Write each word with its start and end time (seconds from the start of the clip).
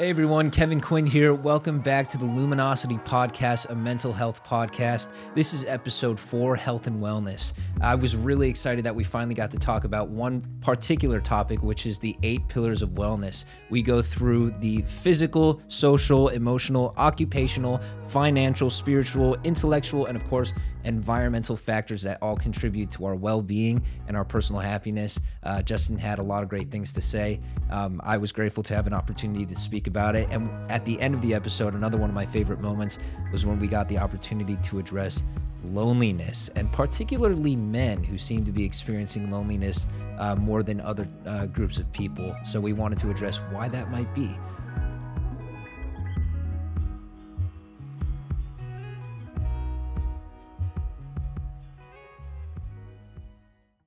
Hey 0.00 0.08
everyone, 0.08 0.50
Kevin 0.50 0.80
Quinn 0.80 1.04
here. 1.04 1.34
Welcome 1.34 1.80
back 1.80 2.08
to 2.08 2.16
the 2.16 2.24
Luminosity 2.24 2.96
Podcast, 2.96 3.68
a 3.68 3.74
mental 3.74 4.14
health 4.14 4.42
podcast. 4.42 5.08
This 5.34 5.52
is 5.52 5.66
episode 5.66 6.18
four, 6.18 6.56
health 6.56 6.86
and 6.86 7.02
wellness. 7.02 7.52
I 7.82 7.96
was 7.96 8.16
really 8.16 8.48
excited 8.48 8.86
that 8.86 8.94
we 8.94 9.04
finally 9.04 9.34
got 9.34 9.50
to 9.50 9.58
talk 9.58 9.84
about 9.84 10.08
one 10.08 10.42
particular 10.62 11.20
topic, 11.20 11.62
which 11.62 11.84
is 11.84 11.98
the 11.98 12.16
eight 12.22 12.48
pillars 12.48 12.80
of 12.80 12.92
wellness. 12.92 13.44
We 13.68 13.82
go 13.82 14.00
through 14.00 14.52
the 14.52 14.80
physical, 14.86 15.60
social, 15.68 16.28
emotional, 16.28 16.94
occupational, 16.96 17.82
financial, 18.06 18.70
spiritual, 18.70 19.36
intellectual, 19.44 20.06
and 20.06 20.16
of 20.16 20.26
course, 20.30 20.54
environmental 20.84 21.56
factors 21.56 22.02
that 22.04 22.16
all 22.22 22.36
contribute 22.36 22.90
to 22.92 23.04
our 23.04 23.14
well 23.14 23.42
being 23.42 23.84
and 24.08 24.16
our 24.16 24.24
personal 24.24 24.62
happiness. 24.62 25.20
Uh, 25.42 25.60
Justin 25.60 25.98
had 25.98 26.18
a 26.18 26.22
lot 26.22 26.42
of 26.42 26.48
great 26.48 26.70
things 26.70 26.94
to 26.94 27.02
say. 27.02 27.38
Um, 27.68 28.00
I 28.02 28.16
was 28.16 28.32
grateful 28.32 28.62
to 28.62 28.74
have 28.74 28.86
an 28.86 28.94
opportunity 28.94 29.44
to 29.44 29.54
speak 29.54 29.86
about 29.90 30.14
it. 30.14 30.28
And 30.30 30.48
at 30.70 30.84
the 30.84 31.00
end 31.00 31.14
of 31.14 31.20
the 31.20 31.34
episode, 31.34 31.74
another 31.74 31.98
one 31.98 32.08
of 32.08 32.14
my 32.14 32.24
favorite 32.24 32.60
moments 32.60 32.98
was 33.32 33.44
when 33.44 33.58
we 33.58 33.66
got 33.66 33.88
the 33.88 33.98
opportunity 33.98 34.56
to 34.64 34.78
address 34.78 35.22
loneliness 35.64 36.48
and 36.56 36.72
particularly 36.72 37.56
men 37.56 38.02
who 38.02 38.16
seem 38.16 38.44
to 38.44 38.52
be 38.52 38.64
experiencing 38.64 39.30
loneliness 39.30 39.88
uh, 40.18 40.36
more 40.36 40.62
than 40.62 40.80
other 40.80 41.08
uh, 41.26 41.46
groups 41.46 41.78
of 41.78 41.90
people. 41.92 42.34
So 42.44 42.60
we 42.60 42.72
wanted 42.72 42.98
to 43.00 43.10
address 43.10 43.38
why 43.50 43.68
that 43.68 43.90
might 43.90 44.14
be. 44.14 44.30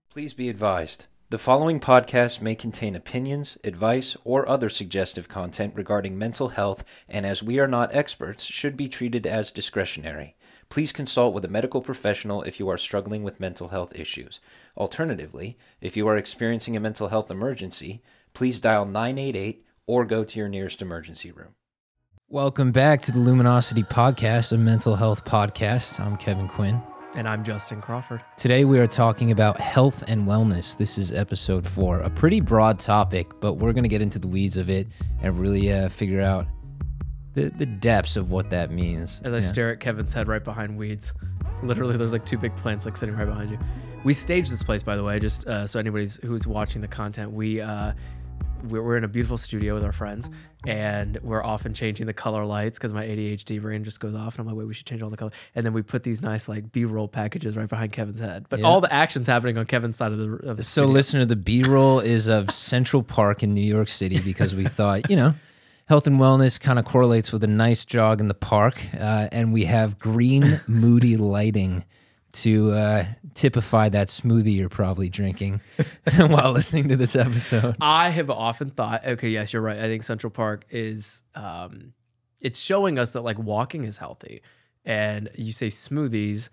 Please 0.09 0.33
be 0.33 0.49
advised. 0.49 1.05
The 1.33 1.39
following 1.39 1.79
podcast 1.79 2.41
may 2.41 2.53
contain 2.53 2.95
opinions, 2.95 3.57
advice, 3.63 4.15
or 4.23 4.47
other 4.47 4.69
suggestive 4.69 5.27
content 5.27 5.73
regarding 5.75 6.15
mental 6.15 6.49
health, 6.49 6.83
and 7.09 7.25
as 7.25 7.41
we 7.41 7.57
are 7.57 7.67
not 7.67 7.95
experts, 7.95 8.43
should 8.43 8.77
be 8.77 8.87
treated 8.87 9.25
as 9.25 9.51
discretionary. 9.51 10.35
Please 10.69 10.91
consult 10.91 11.33
with 11.33 11.43
a 11.43 11.47
medical 11.47 11.81
professional 11.81 12.43
if 12.43 12.59
you 12.59 12.69
are 12.69 12.77
struggling 12.77 13.23
with 13.23 13.39
mental 13.39 13.69
health 13.69 13.95
issues. 13.95 14.41
Alternatively, 14.77 15.57
if 15.81 15.97
you 15.97 16.07
are 16.07 16.17
experiencing 16.17 16.77
a 16.77 16.79
mental 16.79 17.07
health 17.07 17.31
emergency, 17.31 18.03
please 18.35 18.59
dial 18.59 18.85
988 18.85 19.65
or 19.87 20.05
go 20.05 20.23
to 20.23 20.37
your 20.37 20.47
nearest 20.47 20.83
emergency 20.83 21.31
room. 21.31 21.55
Welcome 22.29 22.71
back 22.71 23.01
to 23.01 23.11
the 23.11 23.17
Luminosity 23.17 23.81
Podcast, 23.81 24.51
a 24.51 24.57
mental 24.59 24.97
health 24.97 25.25
podcast. 25.25 25.99
I'm 25.99 26.15
Kevin 26.15 26.47
Quinn. 26.47 26.79
And 27.15 27.29
I'm 27.29 27.43
Justin 27.43 27.79
Crawford. 27.79 28.23
Today 28.37 28.65
we 28.65 28.79
are 28.79 28.87
talking 28.87 29.29
about 29.29 29.59
health 29.59 30.03
and 30.07 30.27
wellness. 30.27 30.75
This 30.75 30.97
is 30.97 31.11
episode 31.11 31.67
four, 31.67 31.99
a 31.99 32.09
pretty 32.09 32.39
broad 32.39 32.79
topic, 32.79 33.39
but 33.39 33.53
we're 33.53 33.71
going 33.71 33.83
to 33.83 33.89
get 33.89 34.01
into 34.01 34.17
the 34.17 34.27
weeds 34.27 34.57
of 34.57 34.67
it 34.67 34.87
and 35.21 35.39
really 35.39 35.71
uh, 35.71 35.89
figure 35.89 36.21
out 36.21 36.47
the, 37.35 37.49
the 37.49 37.67
depths 37.67 38.15
of 38.15 38.31
what 38.31 38.49
that 38.49 38.71
means. 38.71 39.21
As 39.23 39.33
I 39.33 39.41
stare 39.41 39.71
at 39.71 39.79
Kevin's 39.79 40.11
head 40.11 40.27
right 40.27 40.43
behind 40.43 40.75
weeds, 40.75 41.13
literally 41.61 41.97
there's 41.97 42.13
like 42.13 42.25
two 42.25 42.37
big 42.39 42.55
plants 42.55 42.85
like 42.85 42.97
sitting 42.97 43.15
right 43.15 43.27
behind 43.27 43.51
you. 43.51 43.59
We 44.03 44.13
staged 44.13 44.51
this 44.51 44.63
place, 44.63 44.81
by 44.81 44.95
the 44.95 45.03
way, 45.03 45.19
just 45.19 45.47
uh, 45.47 45.67
so 45.67 45.79
anybody's 45.79 46.17
who's 46.17 46.47
watching 46.47 46.81
the 46.81 46.87
content. 46.87 47.31
We 47.31 47.61
uh, 47.61 47.93
we're, 48.63 48.81
we're 48.81 48.97
in 48.97 49.03
a 49.03 49.07
beautiful 49.07 49.37
studio 49.37 49.73
with 49.73 49.83
our 49.83 49.91
friends, 49.91 50.29
and 50.65 51.17
we're 51.23 51.43
often 51.43 51.73
changing 51.73 52.05
the 52.07 52.13
color 52.13 52.45
lights 52.45 52.77
because 52.77 52.93
my 52.93 53.05
ADHD 53.05 53.61
brain 53.61 53.83
just 53.83 53.99
goes 53.99 54.15
off, 54.15 54.35
and 54.37 54.41
I'm 54.41 54.47
like, 54.47 54.57
wait, 54.59 54.67
we 54.67 54.73
should 54.73 54.85
change 54.85 55.01
all 55.01 55.09
the 55.09 55.17
color. 55.17 55.31
And 55.55 55.65
then 55.65 55.73
we 55.73 55.81
put 55.81 56.03
these 56.03 56.21
nice 56.21 56.47
like 56.47 56.71
B-roll 56.71 57.07
packages 57.07 57.55
right 57.57 57.67
behind 57.69 57.91
Kevin's 57.91 58.19
head, 58.19 58.45
but 58.49 58.59
Yeah. 58.59 58.65
all 58.65 58.81
the 58.81 58.91
action's 58.93 59.27
happening 59.27 59.57
on 59.57 59.65
Kevin's 59.65 59.97
side 59.97 60.11
of 60.11 60.17
the. 60.17 60.29
Of 60.49 60.57
the 60.57 60.63
So, 60.63 60.83
studio. 60.83 60.93
listener, 60.93 61.25
the 61.25 61.35
B 61.35 61.63
roll 61.63 61.99
is 62.15 62.27
of 62.27 62.49
Central 62.51 63.03
Park 63.03 63.43
in 63.43 63.53
New 63.53 63.61
York 63.65 63.87
City 63.89 64.19
because 64.19 64.55
we 64.55 64.65
thought, 64.65 65.09
you 65.09 65.15
know, 65.15 65.33
health 65.87 66.07
and 66.07 66.19
wellness 66.19 66.59
kind 66.59 66.79
of 66.79 66.85
correlates 66.85 67.31
with 67.33 67.43
a 67.43 67.47
nice 67.47 67.83
jog 67.85 68.21
in 68.21 68.27
the 68.29 68.33
park. 68.33 68.81
Uh, 68.97 69.27
and 69.31 69.51
we 69.51 69.65
have 69.65 69.99
green, 69.99 70.61
moody 70.67 71.17
lighting 71.17 71.83
to 72.33 72.71
uh, 72.71 73.05
typify 73.35 73.89
that 73.89 74.07
smoothie 74.07 74.55
you're 74.55 74.69
probably 74.69 75.09
drinking 75.09 75.61
while 76.17 76.51
listening 76.51 76.89
to 76.89 76.95
this 76.95 77.15
episode. 77.15 77.75
I 77.79 78.09
have 78.09 78.29
often 78.29 78.71
thought, 78.71 79.05
okay, 79.05 79.29
yes, 79.29 79.53
you're 79.53 79.61
right. 79.61 79.77
I 79.77 79.83
think 79.83 80.03
Central 80.03 80.31
Park 80.31 80.65
is, 80.69 81.23
um, 81.35 81.93
it's 82.41 82.59
showing 82.59 82.97
us 82.99 83.13
that 83.13 83.21
like 83.21 83.39
walking 83.39 83.83
is 83.83 83.99
healthy. 83.99 84.41
And 84.83 85.29
you 85.35 85.53
say 85.53 85.67
smoothies, 85.67 86.49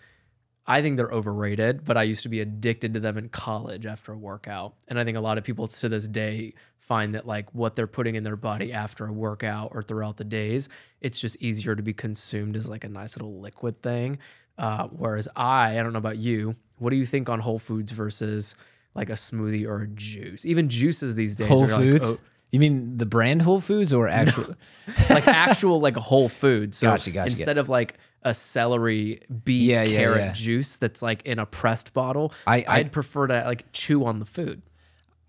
I 0.67 0.83
think 0.83 0.99
they're 0.99 1.11
overrated, 1.11 1.85
but 1.85 1.97
I 1.97 2.05
used 2.05 2.23
to 2.23 2.29
be 2.29 2.41
addicted 2.41 2.95
to 2.95 3.01
them 3.01 3.19
in 3.19 3.29
college 3.29 3.87
after 3.87 4.13
a 4.13 4.19
workout. 4.19 4.75
And 4.87 5.01
I 5.01 5.05
think 5.05 5.17
a 5.17 5.21
lot 5.21 5.39
of 5.39 5.45
people 5.45 5.67
to 5.67 5.89
this 5.89 6.07
day 6.07 6.55
find 6.77 7.15
that 7.15 7.27
like 7.27 7.53
what 7.55 7.77
they're 7.77 7.87
putting 7.87 8.17
in 8.17 8.25
their 8.25 8.37
body 8.37 8.73
after 8.73 9.07
a 9.07 9.13
workout 9.13 9.71
or 9.75 9.83
throughout 9.83 10.17
the 10.17 10.25
days, 10.25 10.69
it's 11.01 11.21
just 11.21 11.41
easier 11.41 11.75
to 11.75 11.83
be 11.83 11.93
consumed 11.93 12.57
as 12.57 12.69
like 12.69 12.85
a 12.85 12.89
nice 12.89 13.17
little 13.17 13.41
liquid 13.41 13.83
thing. 13.83 14.19
Uh, 14.61 14.89
whereas 14.89 15.27
I, 15.35 15.79
I 15.79 15.83
don't 15.83 15.93
know 15.95 15.99
about 15.99 16.19
you, 16.19 16.55
what 16.79 16.91
do 16.91 16.97
you 16.97 17.07
think 17.07 17.29
on 17.31 17.41
Whole 17.41 17.59
Foods 17.59 17.93
versus 17.93 18.55
like 18.95 19.09
a 19.09 19.15
smoothie 19.15 19.67
or 19.67 19.83
a 19.83 19.87
juice? 19.89 20.45
Even 20.45 20.69
juices 20.69 21.15
these 21.15 21.35
days 21.35 21.49
Whole 21.49 21.65
are 21.65 21.69
like, 21.69 21.81
Foods? 21.81 22.05
oh, 22.05 22.19
You 22.53 22.61
mean 22.61 22.99
the 22.99 23.07
brand 23.07 23.41
Whole 23.43 23.61
Foods 23.63 23.95
or 23.95 24.07
actual? 24.07 24.55
like 25.11 25.27
actual 25.27 25.81
like 25.81 25.97
a 25.97 26.01
whole 26.01 26.29
food. 26.29 26.75
So 26.75 26.89
Gotcha, 26.89 27.11
gotcha, 27.11 27.31
instead 27.31 27.57
of 27.57 27.69
like 27.71 27.95
a 28.23 28.35
celery 28.35 29.23
beet 29.45 29.63
Yeah, 29.63 29.83
yeah, 29.83 29.99
carrot 29.99 30.21
yeah. 30.21 30.33
juice 30.33 30.77
that's 30.77 31.01
like 31.01 31.23
in 31.25 31.39
a 31.39 31.47
pressed 31.47 31.95
bottle, 31.95 32.35
I- 32.47 32.59
I- 32.69 32.77
I'd 32.81 32.93
prefer 32.93 33.29
to 33.29 33.43
like 33.47 33.73
chew 33.73 34.05
on 34.05 34.19
the 34.19 34.27
food. 34.27 34.61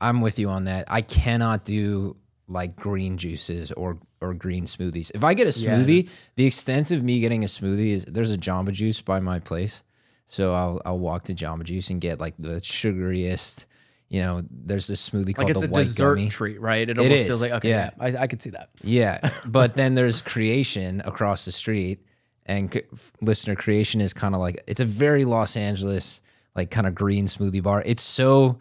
I'm 0.02 0.20
with 0.20 0.40
you 0.40 0.50
on 0.50 0.66
that. 0.66 0.86
I 0.90 1.02
cannot 1.02 1.64
do 1.64 2.16
like 2.51 2.75
green 2.75 3.17
juices 3.17 3.72
or 3.72 3.97
or 4.22 4.34
green 4.34 4.66
smoothies. 4.66 5.09
If 5.16 5.23
I 5.23 5.34
get 5.34 5.47
a 5.47 5.59
Yeah. 5.59 5.73
smoothie, 5.75 6.09
the 6.35 6.45
extent 6.45 6.91
of 6.91 7.01
me 7.03 7.19
getting 7.19 7.44
a 7.44 7.47
smoothie 7.47 7.91
is 7.91 8.06
there's 8.06 8.31
a 8.34 8.38
Jamba 8.38 8.72
Juice 8.72 9.01
by 9.01 9.19
my 9.19 9.39
place, 9.39 9.84
so 10.25 10.53
I'll 10.53 10.81
I'll 10.85 11.00
walk 11.00 11.23
to 11.25 11.34
Jamba 11.34 11.63
Juice 11.63 11.90
and 11.90 12.00
get 12.01 12.19
like 12.19 12.35
the 12.38 12.59
sugariest. 12.61 13.66
You 14.09 14.19
know, 14.22 14.44
there's 14.51 14.88
this 14.88 15.09
smoothie 15.09 15.34
called 15.34 15.47
Like 15.47 15.56
it's 15.56 15.63
the 15.63 15.69
a 15.69 15.72
white 15.72 15.84
dessert 15.84 16.16
gummy. 16.16 16.28
treat, 16.28 16.59
right? 16.59 16.90
It 16.90 17.00
almost 17.00 17.25
feels 17.25 17.41
like 17.41 17.51
okay, 17.53 17.69
yeah. 17.69 17.91
yeah, 17.97 18.19
I, 18.19 18.23
I 18.23 18.28
could 18.28 18.41
see 18.41 18.50
that. 18.50 18.69
Yeah, 18.84 19.19
but 19.45 19.75
then 19.75 19.95
there's 19.95 20.22
Kreation 20.22 21.06
across 21.07 21.45
the 21.45 21.53
street, 21.53 22.00
and 22.45 22.72
c- 22.73 22.81
listener 23.22 23.56
Kreation 23.56 24.01
is 24.01 24.13
kind 24.13 24.35
of 24.35 24.41
like 24.41 24.61
it's 24.67 24.81
a 24.81 24.85
very 24.85 25.23
Los 25.23 25.56
Angeles 25.56 26.19
like 26.57 26.69
kind 26.69 26.85
of 26.88 26.94
green 26.94 27.28
smoothie 27.28 27.63
bar. 27.63 27.81
It's 27.85 28.03
so 28.03 28.59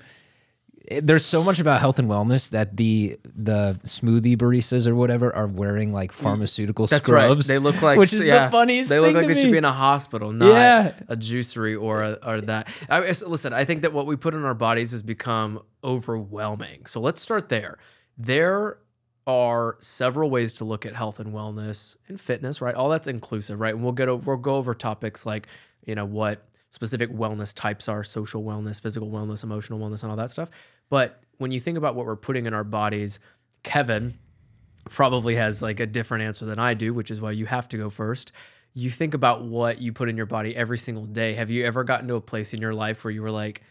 it- 0.91 1.07
there's 1.07 1.25
so 1.25 1.43
much 1.43 1.59
about 1.61 1.81
health 1.81 1.99
and 1.99 2.09
wellness 2.09 2.51
that 2.51 2.77
the 2.77 3.19
the 3.25 3.79
smoothie 3.85 4.37
baristas 4.37 4.87
or 4.87 4.95
whatever 4.95 5.35
are 5.35 5.47
wearing 5.47 5.93
like 5.93 6.11
mm, 6.13 6.15
pharmaceutical 6.17 6.87
That's 6.87 7.07
scrubs. 7.07 7.49
right. 7.49 7.55
They 7.55 7.59
look 7.59 7.81
like 7.81 7.99
which 7.99 8.13
is 8.13 8.27
yeah, 8.27 8.47
the 8.47 8.51
funniest. 8.51 8.91
They 8.91 8.99
look 9.01 9.15
like 9.15 9.27
they 9.29 9.41
should 9.41 9.53
be 9.53 9.59
in 9.59 9.65
a 9.65 9.73
hospital, 9.73 10.33
not 10.33 10.49
Yeah. 10.49 10.93
a 11.09 11.17
juicery 11.17 11.81
or 11.81 12.03
a, 12.03 12.19
or 12.27 12.41
that. 12.43 12.69
I, 12.89 13.01
listen, 13.27 13.53
I 13.53 13.65
think 13.65 13.83
that 13.83 13.93
what 13.93 14.07
we 14.07 14.17
put 14.17 14.35
in 14.35 14.45
our 14.45 14.55
bodies 14.55 14.91
has 14.93 15.03
become 15.03 15.63
overwhelming. 15.85 16.87
So 16.87 17.01
let's 17.01 17.21
start 17.21 17.49
there. 17.49 17.79
There 18.19 18.79
are 19.27 19.77
several 19.81 20.29
ways 20.31 20.53
to 20.55 20.65
look 20.65 20.85
at 20.85 20.95
health 20.95 21.21
and 21.21 21.33
wellness 21.33 21.97
and 22.09 22.21
fitness, 22.21 22.61
right? 22.61 22.75
All 22.75 22.89
that's 22.89 23.07
inclusive, 23.09 23.61
right? 23.61 23.75
And 23.75 23.83
we'll 23.83 23.93
get 23.93 24.09
o- 24.09 24.17
we'll 24.17 24.37
go 24.39 24.57
over 24.57 24.75
topics 24.75 25.25
like 25.25 25.47
you 25.87 25.95
know 25.95 26.05
what 26.05 26.47
specific 26.71 27.11
wellness 27.11 27.55
types 27.55 27.89
are: 27.89 28.03
social 28.03 28.43
wellness, 28.43 28.81
physical 28.83 29.09
wellness, 29.11 29.45
emotional 29.45 29.79
wellness, 29.79 30.03
and 30.03 30.11
all 30.11 30.17
that 30.17 30.31
stuff. 30.31 30.51
But 30.91 31.23
when 31.39 31.53
you 31.53 31.61
think 31.61 31.79
about 31.79 31.95
what 31.95 32.05
we're 32.05 32.17
putting 32.17 32.45
in 32.45 32.53
our 32.53 32.65
bodies, 32.65 33.19
Kevin 33.63 34.19
probably 34.91 35.37
has 35.37 35.63
like 35.63 35.81
a 35.81 35.87
different 35.87 36.25
answer 36.25 36.45
than 36.45 36.59
I 36.59 36.75
do, 36.75 36.93
which 36.93 37.11
is 37.11 37.21
why 37.21 37.31
you 37.31 37.47
have 37.47 37.69
to 37.71 37.79
go 37.79 37.89
first. 37.89 38.33
You 38.75 38.91
think 38.91 39.15
about 39.15 39.43
what 39.43 39.81
you 39.81 39.93
put 39.93 40.09
in 40.09 40.17
your 40.17 40.27
body 40.27 40.55
every 40.55 40.79
single 40.79 41.07
day. 41.07 41.35
Have 41.35 41.49
you 41.51 41.65
ever 41.65 41.85
gotten 41.85 42.09
to 42.09 42.17
a 42.17 42.21
place 42.21 42.53
in 42.53 42.61
your 42.61 42.75
life 42.75 43.05
where 43.05 43.11
you 43.11 43.23
were 43.23 43.31
like, 43.31 43.63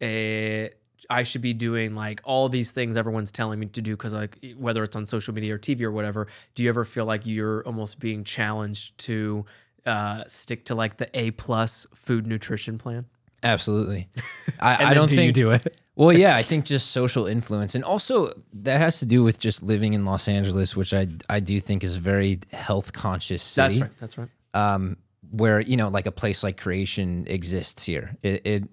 eh, 0.00 0.68
I 1.10 1.22
should 1.24 1.42
be 1.42 1.52
doing 1.52 1.94
like 1.94 2.20
all 2.24 2.48
these 2.48 2.72
things 2.72 2.96
everyone's 2.96 3.32
telling 3.32 3.58
me 3.58 3.66
to 3.66 3.82
do 3.82 3.96
because 3.96 4.14
like 4.14 4.38
whether 4.56 4.82
it's 4.82 4.96
on 4.96 5.06
social 5.06 5.34
media 5.34 5.54
or 5.54 5.58
TV 5.58 5.82
or 5.82 5.90
whatever, 5.90 6.28
do 6.54 6.62
you 6.62 6.68
ever 6.68 6.84
feel 6.84 7.04
like 7.04 7.26
you're 7.26 7.62
almost 7.66 7.98
being 7.98 8.24
challenged 8.24 8.96
to 8.98 9.44
uh, 9.86 10.24
stick 10.26 10.64
to 10.66 10.74
like 10.74 10.96
the 10.98 11.08
A 11.18 11.32
plus 11.32 11.86
food 11.94 12.26
nutrition 12.26 12.78
plan? 12.78 13.06
Absolutely. 13.42 14.08
I, 14.60 14.90
I 14.90 14.94
don't 14.94 15.08
do 15.08 15.16
think 15.16 15.26
you 15.26 15.32
do 15.32 15.50
it. 15.50 15.76
Well, 15.94 16.12
yeah, 16.12 16.36
I 16.36 16.42
think 16.50 16.64
just 16.64 16.90
social 16.90 17.26
influence, 17.26 17.74
and 17.74 17.84
also 17.84 18.30
that 18.54 18.80
has 18.80 19.00
to 19.00 19.06
do 19.06 19.22
with 19.22 19.38
just 19.38 19.62
living 19.62 19.94
in 19.94 20.04
Los 20.04 20.28
Angeles, 20.28 20.76
which 20.76 20.94
I 20.94 21.08
I 21.28 21.40
do 21.40 21.60
think 21.60 21.84
is 21.84 21.96
a 21.96 22.00
very 22.00 22.40
health 22.52 22.92
conscious 22.92 23.42
city. 23.42 23.74
That's 23.74 23.80
right. 23.80 23.98
That's 23.98 24.18
right. 24.18 24.28
Um, 24.54 24.96
where 25.30 25.60
you 25.60 25.76
know, 25.76 25.88
like 25.88 26.06
a 26.06 26.12
place 26.12 26.42
like 26.42 26.60
Kreation 26.60 27.28
exists 27.28 27.84
here. 27.84 28.16
It 28.22 28.42
it, 28.44 28.64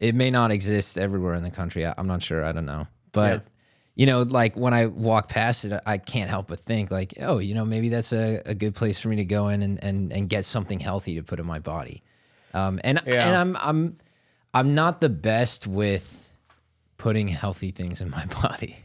it 0.00 0.14
may 0.14 0.30
not 0.30 0.50
exist 0.50 0.98
everywhere 0.98 1.34
in 1.34 1.42
the 1.42 1.50
country. 1.50 1.86
I, 1.86 1.94
I'm 1.96 2.06
not 2.06 2.22
sure. 2.22 2.44
I 2.44 2.52
don't 2.52 2.66
know, 2.66 2.86
but. 3.12 3.32
Yeah. 3.32 3.48
You 3.94 4.06
know, 4.06 4.22
like 4.22 4.56
when 4.56 4.72
I 4.72 4.86
walk 4.86 5.28
past 5.28 5.66
it, 5.66 5.78
I 5.84 5.98
can't 5.98 6.30
help 6.30 6.48
but 6.48 6.58
think, 6.58 6.90
like, 6.90 7.12
oh, 7.20 7.36
you 7.36 7.54
know, 7.54 7.66
maybe 7.66 7.90
that's 7.90 8.14
a, 8.14 8.40
a 8.46 8.54
good 8.54 8.74
place 8.74 8.98
for 8.98 9.08
me 9.08 9.16
to 9.16 9.24
go 9.26 9.48
in 9.48 9.60
and, 9.60 9.84
and, 9.84 10.10
and 10.10 10.30
get 10.30 10.46
something 10.46 10.80
healthy 10.80 11.16
to 11.16 11.22
put 11.22 11.38
in 11.38 11.44
my 11.44 11.58
body. 11.58 12.02
Um, 12.54 12.80
and 12.84 13.00
Yeah. 13.06 13.26
and 13.28 13.36
I'm 13.36 13.56
I'm 13.60 13.94
I'm 14.54 14.74
not 14.74 15.00
the 15.00 15.08
best 15.08 15.66
with 15.66 16.30
putting 16.98 17.28
healthy 17.28 17.70
things 17.70 18.00
in 18.00 18.10
my 18.10 18.24
body. 18.42 18.76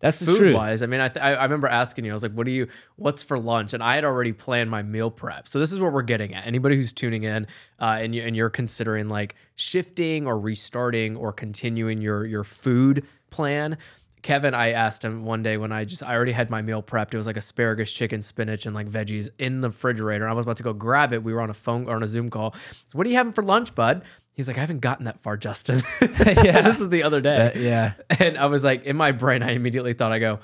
That's 0.00 0.20
the 0.20 0.26
food 0.26 0.38
truth. 0.38 0.54
wise. 0.56 0.82
I 0.84 0.86
mean, 0.86 1.00
I, 1.00 1.08
th- 1.08 1.20
I 1.24 1.34
I 1.34 1.42
remember 1.42 1.66
asking 1.66 2.04
you. 2.04 2.12
I 2.12 2.14
was 2.14 2.22
like, 2.22 2.30
"What 2.32 2.46
do 2.46 2.52
you? 2.52 2.68
What's 2.94 3.24
for 3.24 3.36
lunch?" 3.36 3.74
And 3.74 3.82
I 3.82 3.96
had 3.96 4.04
already 4.04 4.32
planned 4.32 4.70
my 4.70 4.80
meal 4.84 5.10
prep. 5.10 5.48
So 5.48 5.58
this 5.58 5.72
is 5.72 5.80
what 5.80 5.92
we're 5.92 6.02
getting 6.02 6.34
at. 6.34 6.46
Anybody 6.46 6.76
who's 6.76 6.92
tuning 6.92 7.24
in, 7.24 7.48
uh, 7.80 7.98
and 8.00 8.14
you 8.14 8.22
and 8.22 8.36
you're 8.36 8.48
considering 8.48 9.08
like 9.08 9.34
shifting 9.56 10.28
or 10.28 10.38
restarting 10.38 11.16
or 11.16 11.32
continuing 11.32 12.00
your 12.00 12.24
your 12.24 12.44
food 12.44 13.04
plan. 13.30 13.76
Kevin, 14.22 14.54
I 14.54 14.70
asked 14.72 15.04
him 15.04 15.24
one 15.24 15.42
day 15.42 15.56
when 15.56 15.72
I 15.72 15.84
just 15.84 16.02
I 16.02 16.14
already 16.14 16.32
had 16.32 16.50
my 16.50 16.62
meal 16.62 16.82
prepped. 16.82 17.14
It 17.14 17.16
was 17.16 17.26
like 17.26 17.36
asparagus, 17.36 17.92
chicken, 17.92 18.22
spinach, 18.22 18.66
and 18.66 18.74
like 18.74 18.88
veggies 18.88 19.28
in 19.38 19.60
the 19.60 19.68
refrigerator. 19.68 20.28
I 20.28 20.32
was 20.32 20.44
about 20.44 20.56
to 20.58 20.62
go 20.62 20.72
grab 20.72 21.12
it. 21.12 21.22
We 21.22 21.32
were 21.32 21.40
on 21.40 21.50
a 21.50 21.54
phone 21.54 21.88
or 21.88 21.96
on 21.96 22.02
a 22.02 22.06
Zoom 22.06 22.30
call. 22.30 22.54
So 22.86 22.96
what 22.98 23.06
are 23.06 23.10
you 23.10 23.16
having 23.16 23.32
for 23.32 23.42
lunch, 23.42 23.74
bud? 23.74 24.02
He's 24.34 24.46
like, 24.46 24.56
I 24.56 24.60
haven't 24.60 24.80
gotten 24.80 25.06
that 25.06 25.20
far, 25.20 25.36
Justin. 25.36 25.82
Yeah. 26.00 26.60
this 26.62 26.80
is 26.80 26.88
the 26.90 27.02
other 27.02 27.20
day. 27.20 27.52
Uh, 27.54 27.58
yeah. 27.58 27.92
And 28.20 28.38
I 28.38 28.46
was 28.46 28.62
like, 28.62 28.84
in 28.84 28.96
my 28.96 29.10
brain, 29.12 29.42
I 29.42 29.50
immediately 29.52 29.94
thought, 29.94 30.12
I 30.12 30.18
go, 30.20 30.38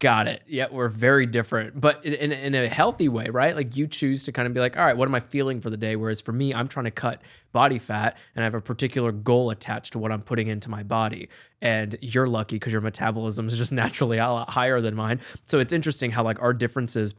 got 0.00 0.26
it. 0.26 0.42
Yeah, 0.46 0.66
we're 0.70 0.88
very 0.88 1.26
different, 1.26 1.78
but 1.80 2.04
in, 2.04 2.32
in, 2.32 2.54
a 2.54 2.68
healthy 2.68 3.08
way, 3.08 3.28
right? 3.28 3.54
Like 3.54 3.76
you 3.76 3.86
choose 3.86 4.24
to 4.24 4.32
kind 4.32 4.48
of 4.48 4.54
be 4.54 4.58
like, 4.58 4.76
all 4.76 4.84
right, 4.84 4.96
what 4.96 5.06
am 5.06 5.14
I 5.14 5.20
feeling 5.20 5.60
for 5.60 5.70
the 5.70 5.76
day? 5.76 5.94
Whereas 5.94 6.20
for 6.20 6.32
me, 6.32 6.52
I'm 6.52 6.66
trying 6.66 6.86
to 6.86 6.90
cut 6.90 7.22
body 7.52 7.78
fat 7.78 8.16
and 8.34 8.42
I 8.42 8.46
have 8.46 8.54
a 8.54 8.60
particular 8.60 9.12
goal 9.12 9.50
attached 9.50 9.92
to 9.92 9.98
what 9.98 10.10
I'm 10.10 10.22
putting 10.22 10.48
into 10.48 10.70
my 10.70 10.82
body. 10.82 11.28
And 11.60 11.96
you're 12.00 12.26
lucky 12.26 12.56
because 12.56 12.72
your 12.72 12.82
metabolism 12.82 13.46
is 13.46 13.56
just 13.58 13.72
naturally 13.72 14.18
a 14.18 14.28
lot 14.28 14.50
higher 14.50 14.80
than 14.80 14.96
mine. 14.96 15.20
So 15.44 15.60
it's 15.60 15.72
interesting 15.72 16.10
how 16.10 16.24
like 16.24 16.40
our 16.42 16.54
differences 16.54 17.14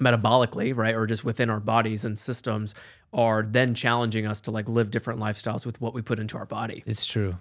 metabolically, 0.00 0.76
right, 0.76 0.94
or 0.94 1.06
just 1.06 1.24
within 1.24 1.48
our 1.48 1.60
bodies 1.60 2.04
and 2.04 2.18
systems 2.18 2.74
are 3.12 3.44
then 3.44 3.74
challenging 3.74 4.26
us 4.26 4.40
to 4.42 4.50
like 4.50 4.68
live 4.68 4.90
different 4.90 5.20
lifestyles 5.20 5.64
with 5.64 5.80
what 5.80 5.94
we 5.94 6.02
put 6.02 6.18
into 6.18 6.36
our 6.36 6.46
body. 6.46 6.82
It's 6.84 7.06
true. 7.06 7.38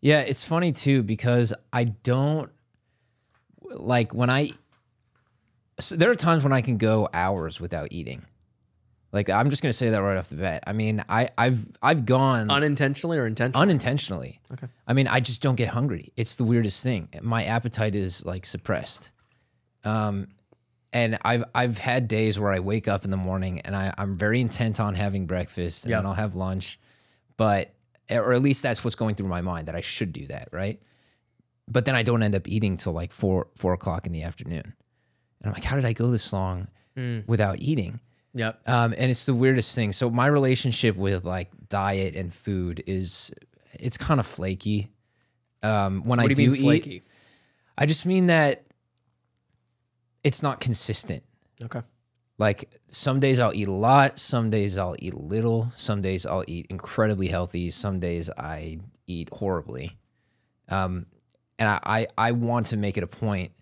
Yeah, 0.00 0.20
it's 0.20 0.42
funny 0.42 0.72
too 0.72 1.04
because 1.04 1.54
I 1.72 1.84
don't 1.84 2.50
like 3.74 4.12
when 4.14 4.30
I. 4.30 4.50
So 5.78 5.94
there 5.96 6.10
are 6.10 6.14
times 6.14 6.42
when 6.42 6.52
I 6.52 6.62
can 6.62 6.78
go 6.78 7.08
hours 7.12 7.60
without 7.60 7.88
eating. 7.90 8.24
Like 9.12 9.30
I'm 9.30 9.50
just 9.50 9.62
gonna 9.62 9.72
say 9.72 9.90
that 9.90 9.98
right 10.02 10.16
off 10.18 10.28
the 10.28 10.36
bat. 10.36 10.64
I 10.66 10.72
mean, 10.72 11.02
I 11.08 11.30
I've 11.38 11.66
I've 11.82 12.04
gone 12.06 12.50
Unintentionally 12.50 13.18
or 13.18 13.26
intentionally? 13.26 13.62
unintentionally. 13.62 14.40
Okay. 14.52 14.66
I 14.86 14.92
mean, 14.92 15.06
I 15.08 15.20
just 15.20 15.42
don't 15.42 15.54
get 15.54 15.68
hungry. 15.68 16.12
It's 16.16 16.36
the 16.36 16.44
weirdest 16.44 16.82
thing. 16.82 17.08
My 17.22 17.44
appetite 17.44 17.94
is 17.94 18.24
like 18.26 18.44
suppressed. 18.44 19.10
Um, 19.84 20.28
and 20.92 21.18
I've 21.22 21.44
I've 21.54 21.78
had 21.78 22.08
days 22.08 22.38
where 22.38 22.52
I 22.52 22.58
wake 22.58 22.88
up 22.88 23.04
in 23.04 23.10
the 23.10 23.16
morning 23.16 23.60
and 23.60 23.76
I, 23.76 23.94
I'm 23.96 24.14
very 24.14 24.40
intent 24.40 24.80
on 24.80 24.94
having 24.94 25.26
breakfast 25.26 25.84
and 25.84 25.90
Yeah. 25.90 25.98
then 25.98 26.06
I'll 26.06 26.14
have 26.14 26.34
lunch, 26.34 26.78
but 27.36 27.72
or 28.10 28.32
at 28.32 28.42
least 28.42 28.62
that's 28.62 28.82
what's 28.84 28.96
going 28.96 29.14
through 29.14 29.28
my 29.28 29.40
mind 29.40 29.68
that 29.68 29.74
I 29.76 29.80
should 29.82 30.12
do 30.12 30.26
that, 30.26 30.48
right? 30.52 30.80
But 31.68 31.84
then 31.84 31.94
I 31.94 32.02
don't 32.02 32.22
end 32.22 32.34
up 32.34 32.46
eating 32.46 32.76
till 32.76 32.92
like 32.92 33.12
four 33.12 33.48
four 33.56 33.72
o'clock 33.72 34.06
in 34.06 34.12
the 34.12 34.22
afternoon, 34.22 34.74
and 35.40 35.46
I'm 35.46 35.52
like, 35.52 35.64
how 35.64 35.76
did 35.76 35.84
I 35.84 35.92
go 35.92 36.10
this 36.10 36.32
long 36.32 36.68
without 37.26 37.60
eating? 37.60 38.00
Yep. 38.34 38.68
Um, 38.68 38.94
and 38.96 39.10
it's 39.10 39.24
the 39.24 39.34
weirdest 39.34 39.74
thing. 39.74 39.92
So 39.92 40.10
my 40.10 40.26
relationship 40.26 40.96
with 40.96 41.24
like 41.24 41.50
diet 41.68 42.14
and 42.14 42.32
food 42.32 42.82
is 42.86 43.30
it's 43.72 43.96
kind 43.96 44.20
of 44.20 44.26
flaky. 44.26 44.90
Um, 45.62 46.02
when 46.04 46.20
I 46.20 46.26
do 46.26 46.34
do 46.34 46.54
eat, 46.54 46.60
flaky? 46.60 47.02
I 47.78 47.86
just 47.86 48.04
mean 48.04 48.26
that 48.26 48.66
it's 50.22 50.42
not 50.42 50.60
consistent. 50.60 51.22
Okay. 51.64 51.80
Like 52.38 52.78
some 52.88 53.20
days 53.20 53.38
I'll 53.38 53.54
eat 53.54 53.68
a 53.68 53.72
lot, 53.72 54.18
some 54.18 54.50
days 54.50 54.76
I'll 54.76 54.96
eat 54.98 55.14
little, 55.14 55.72
some 55.74 56.02
days 56.02 56.26
I'll 56.26 56.44
eat 56.46 56.66
incredibly 56.68 57.28
healthy, 57.28 57.70
some 57.70 57.98
days 57.98 58.28
I 58.36 58.80
eat 59.06 59.30
horribly. 59.32 59.96
Um, 60.68 61.06
and 61.58 61.68
I, 61.68 61.80
I, 61.84 62.06
I 62.28 62.32
want 62.32 62.66
to 62.66 62.76
make 62.76 62.96
it 62.96 63.02
a 63.02 63.06
point 63.06 63.52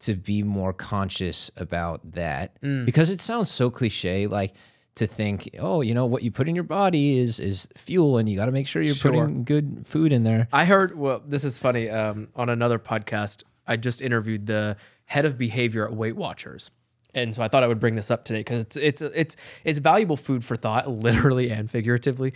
to 0.00 0.14
be 0.14 0.42
more 0.42 0.72
conscious 0.72 1.50
about 1.56 2.12
that 2.12 2.56
because 2.84 3.08
it 3.10 3.20
sounds 3.20 3.50
so 3.50 3.70
cliche, 3.70 4.26
like 4.26 4.54
to 4.96 5.06
think, 5.06 5.50
oh, 5.58 5.80
you 5.80 5.92
know, 5.94 6.06
what 6.06 6.22
you 6.22 6.30
put 6.30 6.48
in 6.48 6.54
your 6.54 6.64
body 6.64 7.18
is 7.18 7.40
is 7.40 7.66
fuel, 7.76 8.18
and 8.18 8.28
you 8.28 8.36
got 8.36 8.46
to 8.46 8.52
make 8.52 8.68
sure 8.68 8.82
you're 8.82 8.94
Sure. 8.94 9.12
putting 9.12 9.44
good 9.44 9.86
food 9.86 10.12
in 10.12 10.22
there. 10.24 10.46
I 10.52 10.64
heard, 10.66 10.96
well, 10.96 11.22
this 11.26 11.42
is 11.44 11.58
funny. 11.58 11.88
Um, 11.88 12.28
on 12.36 12.48
another 12.48 12.78
podcast, 12.78 13.42
I 13.66 13.76
just 13.76 14.00
interviewed 14.02 14.46
the 14.46 14.76
head 15.06 15.24
of 15.24 15.36
behavior 15.38 15.84
at 15.86 15.94
Weight 15.94 16.16
Watchers. 16.16 16.70
And 17.14 17.34
so 17.34 17.42
I 17.42 17.48
thought 17.48 17.62
I 17.62 17.66
would 17.68 17.78
bring 17.80 17.94
this 17.94 18.10
up 18.10 18.24
today 18.24 18.40
because 18.40 18.60
it's 18.60 18.76
it's 18.76 19.02
it's 19.02 19.36
it's 19.64 19.78
valuable 19.78 20.16
food 20.16 20.44
for 20.44 20.56
thought, 20.56 20.88
literally 21.08 21.50
and 21.50 21.70
figuratively. 21.70 22.32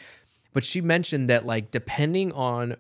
But 0.53 0.65
she 0.65 0.81
mentioned 0.81 1.29
that 1.29 1.45
like 1.45 1.71
depending 1.71 2.33
on 2.33 2.77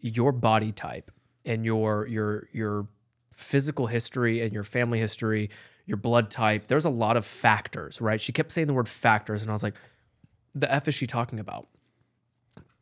your 0.00 0.32
body 0.32 0.72
type 0.72 1.10
and 1.44 1.64
your 1.64 2.06
your 2.06 2.48
your 2.52 2.86
physical 3.32 3.86
history 3.86 4.42
and 4.42 4.52
your 4.52 4.64
family 4.64 4.98
history, 4.98 5.50
your 5.86 5.96
blood 5.96 6.30
type, 6.30 6.66
there's 6.68 6.84
a 6.84 6.90
lot 6.90 7.16
of 7.16 7.24
factors, 7.24 8.00
right? 8.00 8.20
She 8.20 8.32
kept 8.32 8.52
saying 8.52 8.66
the 8.66 8.74
word 8.74 8.88
factors, 8.88 9.42
and 9.42 9.50
I 9.50 9.54
was 9.54 9.62
like, 9.62 9.74
the 10.54 10.72
F 10.72 10.88
is 10.88 10.94
she 10.94 11.06
talking 11.06 11.40
about? 11.40 11.68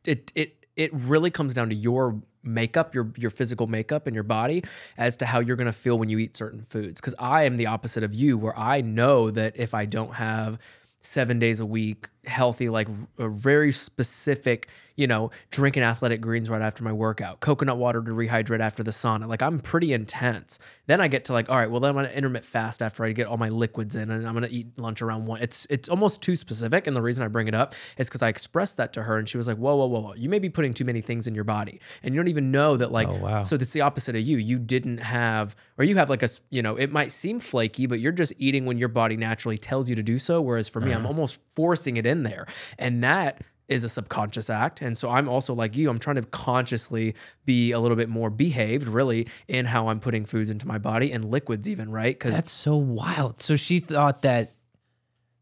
it 0.05 0.33
it 0.35 0.67
it 0.77 0.91
really 0.93 1.31
comes 1.31 1.55
down 1.55 1.69
to 1.69 1.75
your 1.75 2.21
makeup, 2.43 2.95
your 2.95 3.13
your 3.17 3.31
physical 3.31 3.67
makeup 3.67 4.07
and 4.07 4.15
your 4.15 4.25
body 4.25 4.65
as 4.97 5.17
to 5.19 5.27
how 5.27 5.41
you're 5.41 5.57
going 5.57 5.67
to 5.67 5.73
feel 5.73 5.99
when 5.99 6.09
you 6.09 6.19
eat 6.19 6.37
certain 6.37 6.61
foods. 6.61 7.01
Cuz 7.01 7.15
I 7.19 7.45
am 7.45 7.57
the 7.57 7.67
opposite 7.67 8.03
of 8.05 8.15
you 8.15 8.39
where 8.39 8.59
I 8.59 8.81
know 8.81 9.31
that 9.31 9.57
if 9.57 9.75
I 9.75 9.85
don't 9.85 10.15
have 10.15 10.59
7 11.01 11.39
days 11.39 11.61
a 11.61 11.67
week 11.67 12.09
healthy 12.29 12.69
like 12.69 12.89
a 13.19 13.29
very 13.29 13.73
specific, 13.73 14.69
you 14.97 15.07
know, 15.07 15.31
drinking 15.51 15.83
athletic 15.83 16.21
greens 16.21 16.49
right 16.51 16.63
after 16.63 16.85
my 16.85 16.93
workout, 16.93 17.41
coconut 17.41 17.77
water 17.77 18.01
to 18.03 18.11
rehydrate 18.11 18.61
after 18.61 18.83
the 18.83 18.91
sauna. 18.91 19.27
Like 19.27 19.43
I'm 19.43 19.59
pretty 19.59 19.93
intense. 19.93 20.59
Then 20.87 21.01
I 21.01 21.09
get 21.09 21.25
to 21.27 21.33
like 21.33 21.49
all 21.51 21.57
right, 21.57 21.71
well 21.71 21.81
then 21.81 21.97
I'm 21.97 22.05
to 22.05 22.17
intermittent 22.17 22.47
fast 22.47 22.83
after 22.83 23.05
I 23.05 23.13
get 23.13 23.27
all 23.27 23.37
my 23.37 23.49
liquids 23.49 23.97
in 23.97 24.11
and 24.11 24.27
I'm 24.27 24.35
going 24.35 24.49
to 24.49 24.55
eat 24.55 24.79
lunch 24.79 25.03
around 25.03 25.27
1. 25.27 25.41
It's 25.43 25.67
it's 25.71 25.89
almost 25.89 26.23
too 26.23 26.37
specific 26.37 26.87
and 26.87 26.97
the 26.97 27.03
reason 27.03 27.25
I 27.25 27.29
bring 27.29 27.49
it 27.49 27.55
up 27.55 27.75
is 27.97 28.09
cuz 28.11 28.23
I 28.23 28.29
expressed 28.29 28.77
that 28.77 28.93
to 28.93 29.03
her 29.03 29.19
and 29.19 29.29
she 29.29 29.37
was 29.37 29.49
like, 29.49 29.57
"Whoa, 29.57 29.77
whoa, 29.77 29.87
whoa, 29.87 30.01
whoa. 30.01 30.15
You 30.15 30.29
may 30.29 30.39
be 30.39 30.51
putting 30.51 30.75
too 30.75 30.85
many 30.85 31.01
things 31.01 31.27
in 31.27 31.35
your 31.35 31.45
body 31.45 31.81
and 32.03 32.15
you 32.15 32.21
don't 32.21 32.29
even 32.29 32.51
know 32.51 32.77
that 32.77 32.93
like 32.93 33.09
Oh, 33.09 33.15
wow. 33.15 33.43
so 33.43 33.57
that's 33.57 33.73
the 33.73 33.81
opposite 33.81 34.15
of 34.17 34.23
you. 34.23 34.37
You 34.37 34.59
didn't 34.59 34.99
have, 34.99 35.57
or 35.79 35.85
you 35.85 35.97
have 35.97 36.11
like 36.11 36.23
a 36.23 36.29
you 36.51 36.63
know, 36.63 36.77
it 36.77 36.93
might 36.93 37.13
seem 37.13 37.41
flaky, 37.41 37.87
but 37.87 38.01
you're 38.01 38.13
just 38.13 38.33
eating 38.39 38.67
when 38.67 38.79
your 38.79 38.89
body 38.89 39.17
naturally 39.17 39.59
tells 39.59 39.89
you 39.89 39.97
to 39.97 40.03
do 40.03 40.19
so. 40.19 40.41
Whereas 40.43 40.69
for 40.69 40.81
me, 40.81 40.93
I'm 40.93 40.99
uh-huh. 40.99 41.09
almost 41.09 41.41
forcing 41.55 41.97
it 41.97 42.07
in 42.07 42.18
there. 42.23 42.47
And 42.79 43.03
that 43.05 43.43
is 43.69 43.85
a 43.85 43.89
subconscious 43.89 44.49
act. 44.49 44.81
And 44.81 44.97
so 44.97 45.11
I'm 45.11 45.29
also 45.29 45.53
like 45.55 45.77
you, 45.77 45.91
I'm 45.91 45.99
trying 45.99 46.17
to 46.17 46.23
consciously 46.23 47.15
be 47.45 47.71
a 47.73 47.79
little 47.79 47.97
bit 47.97 48.09
more 48.09 48.31
behaved 48.31 48.89
really 48.89 49.29
in 49.47 49.67
how 49.67 49.89
I'm 49.89 50.01
putting 50.01 50.25
foods 50.25 50.49
into 50.49 50.67
my 50.67 50.79
body 50.79 51.13
and 51.13 51.25
liquids 51.27 51.69
even, 51.69 51.91
right? 51.91 52.19
Because 52.19 52.35
That's 52.35 52.51
so 52.51 52.77
wild. 52.77 53.41
So 53.43 53.57
she 53.57 53.79
thought 53.79 54.23
that 54.23 54.55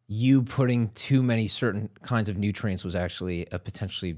you 0.08 0.42
putting 0.42 0.88
too 0.90 1.22
many 1.22 1.48
certain 1.48 1.88
kinds 2.02 2.28
of 2.28 2.36
nutrients 2.36 2.84
was 2.84 2.96
actually 2.96 3.46
a 3.52 3.58
potentially 3.58 4.16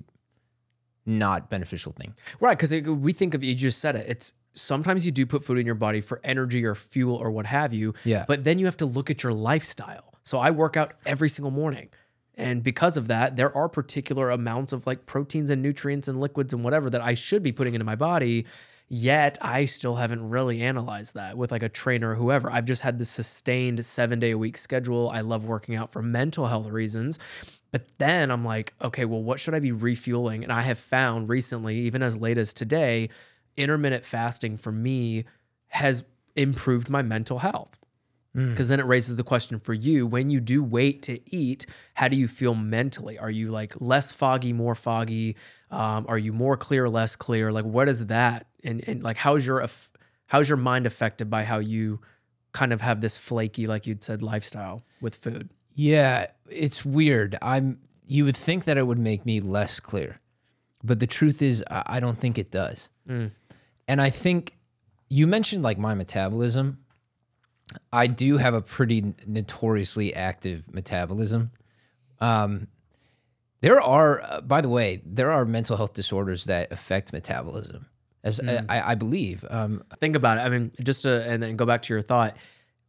not 1.04 1.48
beneficial 1.50 1.92
thing. 1.92 2.14
Right, 2.40 2.58
because 2.58 2.72
we 2.86 3.12
think 3.12 3.34
of 3.34 3.42
you 3.42 3.54
just 3.54 3.78
said 3.78 3.96
it. 3.96 4.06
It's 4.08 4.34
sometimes 4.52 5.06
you 5.06 5.12
do 5.12 5.24
put 5.24 5.44
food 5.44 5.58
in 5.58 5.66
your 5.66 5.74
body 5.74 6.00
for 6.00 6.20
energy 6.22 6.64
or 6.64 6.74
fuel 6.74 7.16
or 7.16 7.30
what 7.30 7.46
have 7.46 7.72
you. 7.72 7.94
Yeah. 8.04 8.24
But 8.28 8.44
then 8.44 8.58
you 8.58 8.66
have 8.66 8.76
to 8.78 8.86
look 8.86 9.10
at 9.10 9.22
your 9.22 9.32
lifestyle. 9.32 10.14
So 10.22 10.38
I 10.38 10.50
work 10.50 10.76
out 10.76 10.92
every 11.06 11.28
single 11.28 11.50
morning. 11.50 11.88
And 12.38 12.62
because 12.62 12.96
of 12.96 13.08
that, 13.08 13.36
there 13.36 13.54
are 13.54 13.68
particular 13.68 14.30
amounts 14.30 14.72
of 14.72 14.86
like 14.86 15.06
proteins 15.06 15.50
and 15.50 15.60
nutrients 15.60 16.06
and 16.06 16.20
liquids 16.20 16.52
and 16.52 16.62
whatever 16.62 16.88
that 16.88 17.00
I 17.00 17.14
should 17.14 17.42
be 17.42 17.52
putting 17.52 17.74
into 17.74 17.84
my 17.84 17.96
body. 17.96 18.46
Yet 18.88 19.36
I 19.42 19.66
still 19.66 19.96
haven't 19.96 20.30
really 20.30 20.62
analyzed 20.62 21.14
that 21.14 21.36
with 21.36 21.50
like 21.50 21.62
a 21.62 21.68
trainer 21.68 22.12
or 22.12 22.14
whoever. 22.14 22.50
I've 22.50 22.64
just 22.64 22.82
had 22.82 22.98
this 22.98 23.10
sustained 23.10 23.84
seven 23.84 24.18
day 24.18 24.30
a 24.30 24.38
week 24.38 24.56
schedule. 24.56 25.10
I 25.10 25.20
love 25.20 25.44
working 25.44 25.74
out 25.74 25.90
for 25.90 26.00
mental 26.00 26.46
health 26.46 26.68
reasons. 26.68 27.18
But 27.70 27.86
then 27.98 28.30
I'm 28.30 28.44
like, 28.44 28.72
okay, 28.80 29.04
well, 29.04 29.22
what 29.22 29.40
should 29.40 29.54
I 29.54 29.60
be 29.60 29.72
refueling? 29.72 30.42
And 30.42 30.52
I 30.52 30.62
have 30.62 30.78
found 30.78 31.28
recently, 31.28 31.76
even 31.80 32.02
as 32.02 32.16
late 32.16 32.38
as 32.38 32.54
today, 32.54 33.10
intermittent 33.56 34.06
fasting 34.06 34.56
for 34.56 34.72
me 34.72 35.24
has 35.66 36.04
improved 36.34 36.88
my 36.88 37.02
mental 37.02 37.40
health. 37.40 37.77
Because 38.46 38.68
then 38.68 38.80
it 38.80 38.86
raises 38.86 39.16
the 39.16 39.24
question 39.24 39.58
for 39.58 39.74
you 39.74 40.06
when 40.06 40.30
you 40.30 40.40
do 40.40 40.62
wait 40.62 41.02
to 41.02 41.18
eat, 41.34 41.66
how 41.94 42.08
do 42.08 42.16
you 42.16 42.28
feel 42.28 42.54
mentally? 42.54 43.18
Are 43.18 43.30
you 43.30 43.48
like 43.50 43.74
less 43.80 44.12
foggy, 44.12 44.52
more 44.52 44.74
foggy? 44.74 45.36
Um, 45.70 46.06
are 46.08 46.18
you 46.18 46.32
more 46.32 46.56
clear, 46.56 46.88
less 46.88 47.16
clear? 47.16 47.50
Like, 47.52 47.64
what 47.64 47.88
is 47.88 48.06
that? 48.06 48.46
And, 48.64 48.86
and 48.88 49.02
like, 49.02 49.16
how's 49.16 49.46
your, 49.46 49.66
how's 50.26 50.48
your 50.48 50.58
mind 50.58 50.86
affected 50.86 51.28
by 51.28 51.44
how 51.44 51.58
you 51.58 52.00
kind 52.52 52.72
of 52.72 52.80
have 52.80 53.00
this 53.00 53.18
flaky, 53.18 53.66
like 53.66 53.86
you'd 53.86 54.02
said, 54.02 54.22
lifestyle 54.22 54.82
with 55.00 55.16
food? 55.16 55.50
Yeah, 55.74 56.26
it's 56.50 56.84
weird. 56.84 57.38
I'm 57.40 57.78
you 58.06 58.24
would 58.24 58.36
think 58.36 58.64
that 58.64 58.78
it 58.78 58.86
would 58.86 58.98
make 58.98 59.24
me 59.26 59.38
less 59.38 59.80
clear. 59.80 60.20
But 60.82 60.98
the 60.98 61.06
truth 61.06 61.42
is 61.42 61.62
I 61.70 61.82
I 61.86 62.00
don't 62.00 62.18
think 62.18 62.38
it 62.38 62.50
does. 62.50 62.88
And 63.86 64.00
I 64.00 64.10
think 64.10 64.54
you 65.08 65.26
mentioned 65.26 65.62
like 65.62 65.78
my 65.78 65.94
metabolism. 65.94 66.78
I 67.92 68.06
do 68.06 68.38
have 68.38 68.54
a 68.54 68.62
pretty 68.62 69.14
notoriously 69.26 70.14
active 70.14 70.72
metabolism. 70.72 71.50
Um, 72.20 72.68
there 73.60 73.80
are, 73.80 74.22
uh, 74.22 74.40
by 74.40 74.60
the 74.60 74.68
way, 74.68 75.02
there 75.04 75.30
are 75.30 75.44
mental 75.44 75.76
health 75.76 75.94
disorders 75.94 76.44
that 76.44 76.72
affect 76.72 77.12
metabolism. 77.12 77.86
as 78.24 78.40
I, 78.40 78.92
I 78.92 78.94
believe. 78.94 79.44
Um, 79.48 79.82
think 80.00 80.16
about 80.16 80.38
it. 80.38 80.42
I 80.42 80.48
mean, 80.48 80.72
just 80.82 81.02
to 81.02 81.22
and 81.28 81.42
then 81.42 81.56
go 81.56 81.66
back 81.66 81.82
to 81.82 81.94
your 81.94 82.02
thought, 82.02 82.36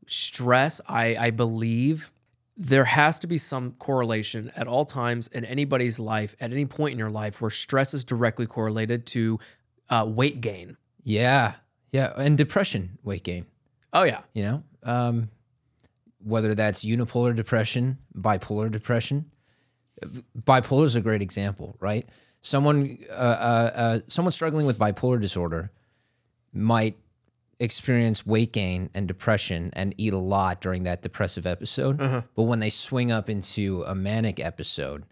stress. 0.08 0.82
I 0.88 1.16
I 1.18 1.30
believe 1.32 2.12
there 2.58 2.86
has 2.86 3.20
to 3.20 3.28
be 3.28 3.38
some 3.38 3.72
correlation 3.74 4.52
at 4.56 4.68
all 4.68 4.86
times 4.86 5.28
in 5.30 5.46
anybody's 5.46 5.98
life 5.98 6.36
at 6.42 6.52
any 6.52 6.66
point 6.66 6.92
in 6.92 7.00
your 7.00 7.10
life 7.10 7.42
where 7.42 7.50
stress 7.50 7.94
is 7.94 8.04
directly 8.04 8.46
correlated 8.46 9.06
to 9.08 9.40
uh, 9.90 10.06
weight 10.08 10.42
gain. 10.42 10.78
yeah, 11.04 11.54
yeah, 11.92 12.14
and 12.18 12.38
depression, 12.38 13.00
weight 13.04 13.24
gain. 13.24 13.46
Oh 13.94 14.04
yeah, 14.04 14.22
You 14.34 14.44
know, 14.44 14.64
um, 14.84 15.30
whether 16.24 16.54
that's 16.54 16.86
unipolar 16.86 17.36
depression, 17.36 17.98
bipolar 18.16 18.72
depression. 18.72 19.32
Bipolar 20.38 20.86
is 20.86 20.96
a 20.96 21.02
great 21.02 21.22
example, 21.22 21.76
right? 21.80 22.08
Someone, 22.42 22.98
uh, 23.10 23.14
uh, 23.14 23.72
uh, 23.76 24.00
someone 24.08 24.32
struggling 24.32 24.66
with 24.66 24.78
bipolar 24.80 25.20
disorder 25.20 25.72
might 26.54 26.98
experience 27.60 28.26
weight 28.26 28.54
gain 28.54 28.90
and 28.94 29.08
depression 29.08 29.70
and 29.74 29.94
eat 29.98 30.14
a 30.14 30.18
lot 30.18 30.62
during 30.62 30.84
that 30.84 31.02
depressive 31.02 31.46
episode. 31.46 31.98
But 32.36 32.44
when 32.44 32.60
they 32.60 32.70
swing 32.70 33.12
up 33.12 33.30
into 33.30 33.84
a 33.86 33.94
manic 33.96 34.40
episode, 34.40 35.04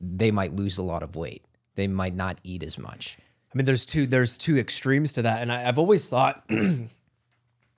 they 0.00 0.30
might 0.30 0.54
lose 0.54 0.78
a 0.78 0.82
lot 0.82 1.02
of 1.02 1.14
weight. 1.16 1.44
They 1.74 1.86
might 1.86 2.14
not 2.14 2.38
eat 2.42 2.62
as 2.62 2.78
much. 2.78 3.18
I 3.52 3.58
mean, 3.58 3.66
there's 3.66 3.84
two 3.84 4.06
there's 4.06 4.38
two 4.38 4.56
extremes 4.58 5.12
to 5.14 5.22
that, 5.22 5.42
and 5.42 5.52
I, 5.52 5.68
I've 5.68 5.78
always 5.78 6.08
thought, 6.08 6.42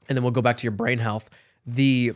and 0.09 0.17
then 0.17 0.23
we'll 0.23 0.33
go 0.33 0.43
back 0.43 0.57
to 0.59 0.63
your 0.65 0.73
brain 0.73 0.99
health. 0.99 1.31
The 1.67 2.13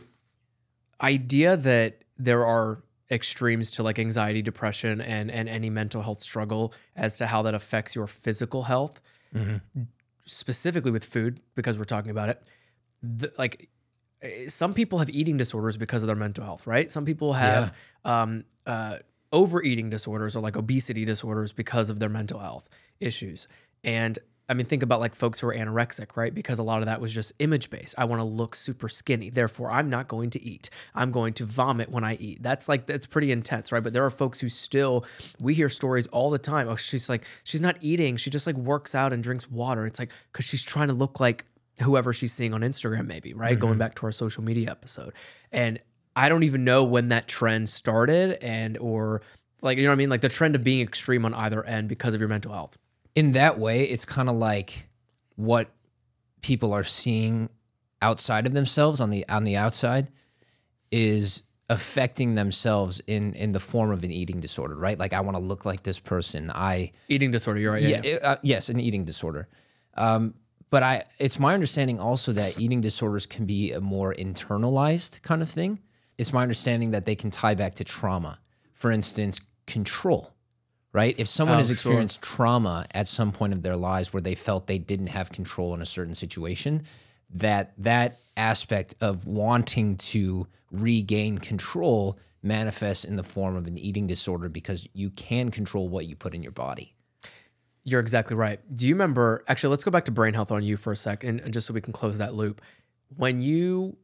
idea 1.01 1.57
that 1.57 2.03
there 2.17 2.45
are 2.45 2.83
extremes 3.11 3.71
to 3.71 3.83
like 3.83 3.97
anxiety, 3.97 4.41
depression, 4.41 5.01
and 5.01 5.31
and 5.31 5.49
any 5.49 5.69
mental 5.69 6.01
health 6.01 6.21
struggle 6.21 6.73
as 6.95 7.17
to 7.17 7.27
how 7.27 7.41
that 7.43 7.53
affects 7.53 7.95
your 7.95 8.07
physical 8.07 8.63
health, 8.63 9.01
specifically 10.25 10.91
with 10.91 11.05
food, 11.05 11.39
because 11.55 11.77
we're 11.77 11.83
talking 11.85 12.11
about 12.11 12.29
it. 12.29 12.43
The, 13.01 13.31
like 13.37 13.69
eh, 14.21 14.47
some 14.47 14.73
people 14.73 14.99
have 14.99 15.09
eating 15.09 15.37
disorders 15.37 15.77
because 15.77 16.03
of 16.03 16.07
their 16.07 16.15
mental 16.15 16.43
health, 16.43 16.67
right? 16.67 16.89
Some 16.91 17.05
people 17.05 17.33
have 17.33 17.75
um, 18.05 18.43
uh, 18.67 18.97
overeating 19.31 19.89
disorders 19.89 20.35
or 20.35 20.41
like 20.41 20.55
obesity 20.55 21.05
disorders 21.05 21.53
because 21.53 21.89
of 21.89 21.99
their 21.99 22.09
mental 22.09 22.39
health 22.39 22.69
issues. 22.99 23.47
And 23.83 24.19
I 24.49 24.55
mean, 24.55 24.65
think 24.65 24.81
about 24.81 24.99
like 24.99 25.13
folks 25.13 25.39
who 25.39 25.47
are 25.47 25.53
anorexic, 25.53 26.17
right? 26.17 26.33
Because 26.33 26.57
a 26.57 26.63
lot 26.63 26.79
of 26.79 26.87
that 26.87 26.99
was 26.99 27.13
just 27.13 27.33
image 27.37 27.69
based. 27.69 27.93
I 27.99 28.05
want 28.05 28.19
to 28.19 28.23
look 28.23 28.55
super 28.55 28.89
skinny. 28.89 29.29
Therefore, 29.29 29.69
I'm 29.69 29.91
not 29.91 30.07
going 30.07 30.31
to 30.31 30.43
eat. 30.43 30.71
I'm 30.95 31.11
going 31.11 31.33
to 31.33 31.45
vomit 31.45 31.89
when 31.91 32.03
I 32.03 32.15
eat. 32.15 32.41
That's 32.41 32.67
like, 32.67 32.87
that's 32.87 33.05
pretty 33.05 33.31
intense, 33.31 33.71
right? 33.71 33.83
But 33.83 33.93
there 33.93 34.03
are 34.03 34.09
folks 34.09 34.41
who 34.41 34.49
still, 34.49 35.05
we 35.39 35.53
hear 35.53 35.69
stories 35.69 36.07
all 36.07 36.31
the 36.31 36.39
time. 36.39 36.67
Oh, 36.67 36.75
she's 36.75 37.09
like, 37.09 37.25
she's 37.43 37.61
not 37.61 37.77
eating. 37.79 38.17
She 38.17 38.31
just 38.31 38.47
like 38.47 38.55
works 38.55 38.95
out 38.95 39.13
and 39.13 39.21
drinks 39.21 39.51
water. 39.51 39.85
It's 39.85 39.99
like, 39.99 40.11
because 40.31 40.45
she's 40.45 40.63
trying 40.63 40.87
to 40.87 40.95
look 40.95 41.19
like 41.19 41.45
whoever 41.81 42.11
she's 42.11 42.33
seeing 42.33 42.53
on 42.53 42.61
Instagram, 42.61 43.05
maybe, 43.05 43.35
right? 43.35 43.57
Going 43.57 43.73
mm-hmm. 43.73 43.79
back 43.79 43.95
to 43.95 44.07
our 44.07 44.11
social 44.11 44.43
media 44.43 44.71
episode. 44.71 45.13
And 45.51 45.79
I 46.15 46.27
don't 46.27 46.43
even 46.43 46.63
know 46.63 46.83
when 46.83 47.09
that 47.09 47.27
trend 47.27 47.69
started 47.69 48.43
and, 48.43 48.79
or 48.79 49.21
like, 49.61 49.77
you 49.77 49.83
know 49.83 49.91
what 49.91 49.93
I 49.93 49.97
mean? 49.97 50.09
Like 50.09 50.21
the 50.21 50.27
trend 50.29 50.55
of 50.55 50.63
being 50.63 50.81
extreme 50.81 51.23
on 51.23 51.35
either 51.35 51.63
end 51.63 51.87
because 51.87 52.15
of 52.15 52.19
your 52.19 52.29
mental 52.29 52.51
health. 52.51 52.79
In 53.15 53.33
that 53.33 53.57
way, 53.59 53.83
it's 53.83 54.05
kind 54.05 54.29
of 54.29 54.35
like 54.35 54.87
what 55.35 55.69
people 56.41 56.73
are 56.73 56.83
seeing 56.83 57.49
outside 58.01 58.45
of 58.45 58.53
themselves 58.53 59.01
on 59.01 59.09
the 59.09 59.27
on 59.29 59.43
the 59.43 59.57
outside 59.57 60.07
is 60.91 61.43
affecting 61.69 62.35
themselves 62.35 62.99
in 63.07 63.33
in 63.33 63.51
the 63.51 63.59
form 63.59 63.91
of 63.91 64.03
an 64.03 64.11
eating 64.11 64.39
disorder, 64.39 64.75
right? 64.75 64.97
Like 64.97 65.13
I 65.13 65.21
want 65.21 65.37
to 65.37 65.43
look 65.43 65.65
like 65.65 65.83
this 65.83 65.99
person. 65.99 66.51
I 66.53 66.91
Eating 67.07 67.31
disorder, 67.31 67.59
you're 67.59 67.73
right. 67.73 67.83
yeah, 67.83 68.01
it- 68.03 68.23
uh, 68.23 68.37
yes, 68.41 68.69
an 68.69 68.79
eating 68.79 69.05
disorder. 69.05 69.47
Um, 69.95 70.33
but 70.71 70.83
I, 70.83 71.03
it's 71.17 71.39
my 71.39 71.53
understanding 71.55 71.99
also 71.99 72.31
that 72.33 72.59
eating 72.59 72.79
disorders 72.79 73.25
can 73.25 73.45
be 73.45 73.71
a 73.71 73.81
more 73.81 74.13
internalized 74.13 75.21
kind 75.23 75.41
of 75.41 75.49
thing. 75.49 75.79
It's 76.19 76.31
my 76.31 76.43
understanding 76.43 76.91
that 76.91 77.05
they 77.05 77.15
can 77.15 77.31
tie 77.31 77.55
back 77.55 77.75
to 77.75 77.83
trauma. 77.83 78.39
For 78.75 78.91
instance, 78.91 79.41
control, 79.65 80.31
right? 80.93 81.15
If 81.17 81.27
someone 81.27 81.55
Oh, 81.55 81.59
has 81.59 81.67
sure. 81.67 81.73
experienced 81.73 82.21
trauma 82.21 82.87
at 82.91 83.07
some 83.07 83.31
point 83.31 83.53
of 83.53 83.61
their 83.61 83.75
lives 83.75 84.11
where 84.13 84.21
they 84.21 84.35
felt 84.35 84.67
they 84.67 84.79
didn't 84.79 85.07
have 85.07 85.31
control 85.31 85.73
in 85.73 85.81
a 85.81 85.85
certain 85.85 86.15
situation, 86.15 86.83
that 87.29 87.73
that 87.77 88.19
aspect 88.35 88.95
of 89.01 89.27
wanting 89.27 89.97
to 89.97 90.47
regain 90.71 91.37
control 91.37 92.17
manifests 92.41 93.03
in 93.03 93.17
the 93.17 93.23
form 93.23 93.55
of 93.55 93.67
an 93.67 93.77
eating 93.77 94.07
disorder 94.07 94.47
because 94.49 94.87
you 94.93 95.09
can 95.09 95.51
control 95.51 95.89
what 95.89 96.07
you 96.07 96.15
put 96.15 96.33
in 96.33 96.41
your 96.41 96.51
body. 96.51 96.95
You're 97.83 97.99
exactly 97.99 98.35
right. 98.35 98.59
Do 98.73 98.87
you 98.87 98.93
remember? 98.93 99.43
Actually, 99.47 99.71
let's 99.71 99.83
go 99.83 99.91
back 99.91 100.05
to 100.05 100.11
brain 100.11 100.33
health 100.33 100.51
on 100.51 100.63
you 100.63 100.77
for 100.77 100.91
a 100.91 100.95
second, 100.95 101.39
and 101.41 101.53
just 101.53 101.67
so 101.67 101.73
we 101.73 101.81
can 101.81 101.93
close 101.93 102.17
that 102.17 102.33
loop. 102.33 102.61
When 103.15 103.41
you, 103.41 103.97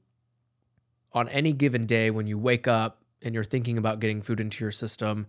on 1.13 1.30
any 1.30 1.54
given 1.54 1.86
day, 1.86 2.10
when 2.10 2.25
you 2.27 2.38
wake 2.38 2.68
up 2.68 3.01
and 3.22 3.36
you're 3.36 3.44
thinking 3.44 3.77
about 3.77 4.00
getting 4.00 4.22
food 4.22 4.39
into 4.39 4.63
your 4.63 4.72
system, 4.72 5.27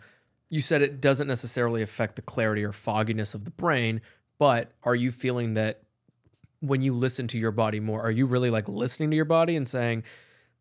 you 0.49 0.61
said 0.61 0.83
it 0.83 1.01
doesn't 1.01 1.29
necessarily 1.29 1.83
affect 1.83 2.17
the 2.17 2.23
clarity 2.23 2.65
or 2.65 2.73
fogginess 2.73 3.35
of 3.35 3.45
the 3.45 3.51
brain, 3.51 4.01
but 4.39 4.73
are 4.83 4.95
you 4.95 5.11
feeling 5.11 5.55
that 5.55 5.83
when 6.61 6.83
you 6.83 6.95
listen 6.95 7.27
to 7.29 7.39
your 7.39 7.53
body 7.53 7.81
more, 7.81 8.03
are 8.03 8.11
you 8.11 8.27
really 8.27 8.51
like 8.51 8.69
listening 8.69 9.11
to 9.11 9.17
your 9.17 9.25
body 9.25 9.57
and 9.57 9.69
saying, 9.69 10.05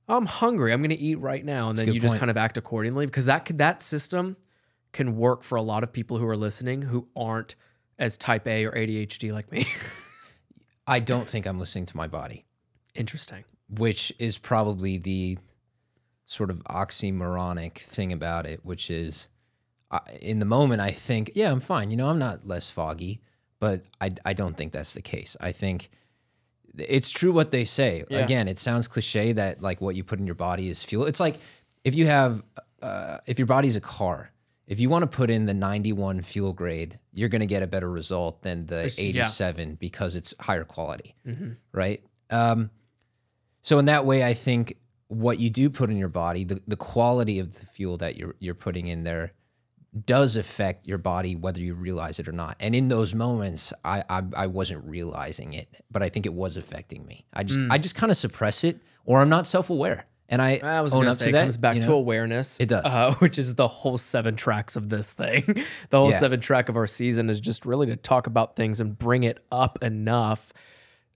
I'm 0.07 0.25
hungry, 0.25 0.71
I'm 0.71 0.81
going 0.81 0.89
to 0.89 0.95
eat 0.95 1.19
right 1.19 1.43
now, 1.43 1.69
and 1.69 1.77
then 1.77 1.85
good 1.85 1.95
you 1.95 1.99
just 1.99 2.17
kind 2.17 2.29
of 2.29 2.37
act 2.37 2.57
accordingly? 2.57 3.05
Because 3.05 3.25
that 3.25 3.45
could, 3.45 3.57
that 3.57 3.81
system 3.81 4.37
can 4.91 5.17
work 5.17 5.43
for 5.43 5.55
a 5.55 5.61
lot 5.61 5.83
of 5.83 5.91
people 5.91 6.17
who 6.17 6.27
are 6.27 6.37
listening 6.37 6.83
who 6.83 7.07
aren't 7.15 7.55
as 7.97 8.17
type 8.17 8.47
A 8.47 8.65
or 8.65 8.71
ADHD 8.71 9.31
like 9.31 9.51
me. 9.51 9.67
I 10.87 10.99
don't 10.99 11.27
think 11.27 11.45
I'm 11.45 11.59
listening 11.59 11.85
to 11.85 11.97
my 11.97 12.07
body, 12.07 12.45
Interesting. 12.93 13.43
which 13.67 14.13
is 14.19 14.37
probably 14.37 14.97
the 14.97 15.39
sort 16.25 16.51
of 16.51 16.63
oxymoronic 16.65 17.77
thing 17.77 18.11
about 18.11 18.45
it, 18.45 18.59
which 18.63 18.91
is 18.91 19.27
in 20.21 20.39
the 20.39 20.45
moment, 20.45 20.81
I 20.81 20.91
think, 20.91 21.31
yeah, 21.35 21.51
I'm 21.51 21.59
fine. 21.59 21.91
You 21.91 21.97
know, 21.97 22.09
I'm 22.09 22.19
not 22.19 22.47
less 22.47 22.69
foggy, 22.69 23.21
but 23.59 23.83
I, 23.99 24.11
I 24.25 24.33
don't 24.33 24.55
think 24.55 24.73
that's 24.73 24.93
the 24.93 25.01
case. 25.01 25.35
I 25.39 25.51
think 25.51 25.89
it's 26.77 27.11
true 27.11 27.31
what 27.31 27.51
they 27.51 27.65
say. 27.65 28.03
Yeah. 28.09 28.19
Again, 28.19 28.47
it 28.47 28.59
sounds 28.59 28.87
cliche 28.87 29.31
that 29.33 29.61
like 29.61 29.81
what 29.81 29.95
you 29.95 30.03
put 30.03 30.19
in 30.19 30.25
your 30.25 30.35
body 30.35 30.69
is 30.69 30.83
fuel. 30.83 31.05
It's 31.05 31.19
like 31.19 31.37
if 31.83 31.95
you 31.95 32.07
have, 32.07 32.43
uh, 32.81 33.19
if 33.25 33.39
your 33.39 33.45
body's 33.47 33.75
a 33.75 33.81
car, 33.81 34.31
if 34.67 34.79
you 34.79 34.89
want 34.89 35.03
to 35.03 35.07
put 35.07 35.29
in 35.29 35.45
the 35.45 35.53
91 35.53 36.21
fuel 36.21 36.51
grade, 36.51 36.99
you're 37.13 37.29
going 37.29 37.41
to 37.41 37.45
get 37.45 37.61
a 37.61 37.67
better 37.67 37.89
result 37.89 38.41
than 38.41 38.65
the 38.65 38.93
yeah. 38.97 39.23
87 39.23 39.75
because 39.75 40.15
it's 40.15 40.33
higher 40.39 40.63
quality, 40.63 41.15
right? 41.71 42.01
Um, 42.31 42.71
so 43.61 43.77
in 43.79 43.85
that 43.85 44.05
way, 44.05 44.23
I 44.23 44.33
think 44.33 44.77
what 45.07 45.39
you 45.39 45.49
do 45.49 45.69
put 45.69 45.89
in 45.89 45.97
your 45.97 46.09
body, 46.09 46.43
the, 46.43 46.61
the 46.67 46.75
quality 46.75 47.39
of 47.39 47.59
the 47.59 47.65
fuel 47.65 47.97
that 47.97 48.17
you're 48.17 48.35
you're 48.39 48.55
putting 48.55 48.87
in 48.87 49.03
there, 49.03 49.33
does 50.05 50.35
affect 50.35 50.85
your 50.87 50.97
body 50.97 51.35
whether 51.35 51.59
you 51.59 51.73
realize 51.73 52.19
it 52.19 52.27
or 52.27 52.31
not. 52.33 52.57
And 52.59 52.75
in 52.75 52.89
those 52.89 53.15
moments, 53.15 53.71
I 53.83 54.03
I, 54.09 54.23
I 54.35 54.47
wasn't 54.47 54.83
realizing 54.85 55.53
it, 55.53 55.81
but 55.89 56.03
I 56.03 56.09
think 56.09 56.25
it 56.25 56.33
was 56.33 56.57
affecting 56.57 57.05
me. 57.05 57.25
I 57.33 57.43
just 57.43 57.59
I 57.69 57.77
just 57.77 57.95
kind 57.95 58.11
of 58.11 58.17
suppress 58.17 58.63
it, 58.63 58.79
or 59.05 59.21
I'm 59.21 59.29
not 59.29 59.47
self 59.47 59.69
aware, 59.69 60.05
and 60.27 60.41
I, 60.41 60.59
I 60.63 60.81
was 60.81 60.93
own 60.95 61.07
up 61.07 61.15
say 61.15 61.25
to 61.25 61.29
it 61.29 61.33
that. 61.33 61.41
comes 61.41 61.57
back 61.57 61.75
you 61.75 61.81
to 61.83 61.93
awareness. 61.93 62.59
It 62.59 62.67
does. 62.69 62.83
Uh, 62.85 63.13
which 63.19 63.37
is 63.37 63.55
the 63.55 63.67
whole 63.67 63.97
seven 63.97 64.35
tracks 64.35 64.75
of 64.75 64.89
this 64.89 65.13
thing. 65.13 65.43
the 65.89 65.97
whole 65.99 66.11
Yeah. 66.11 66.19
seven 66.19 66.39
track 66.41 66.67
of 66.67 66.75
our 66.75 66.87
season 66.87 67.29
is 67.29 67.39
just 67.39 67.65
really 67.65 67.87
to 67.87 67.95
talk 67.95 68.27
about 68.27 68.55
things 68.55 68.81
and 68.81 68.97
bring 68.97 69.23
it 69.23 69.39
up 69.51 69.81
enough 69.83 70.51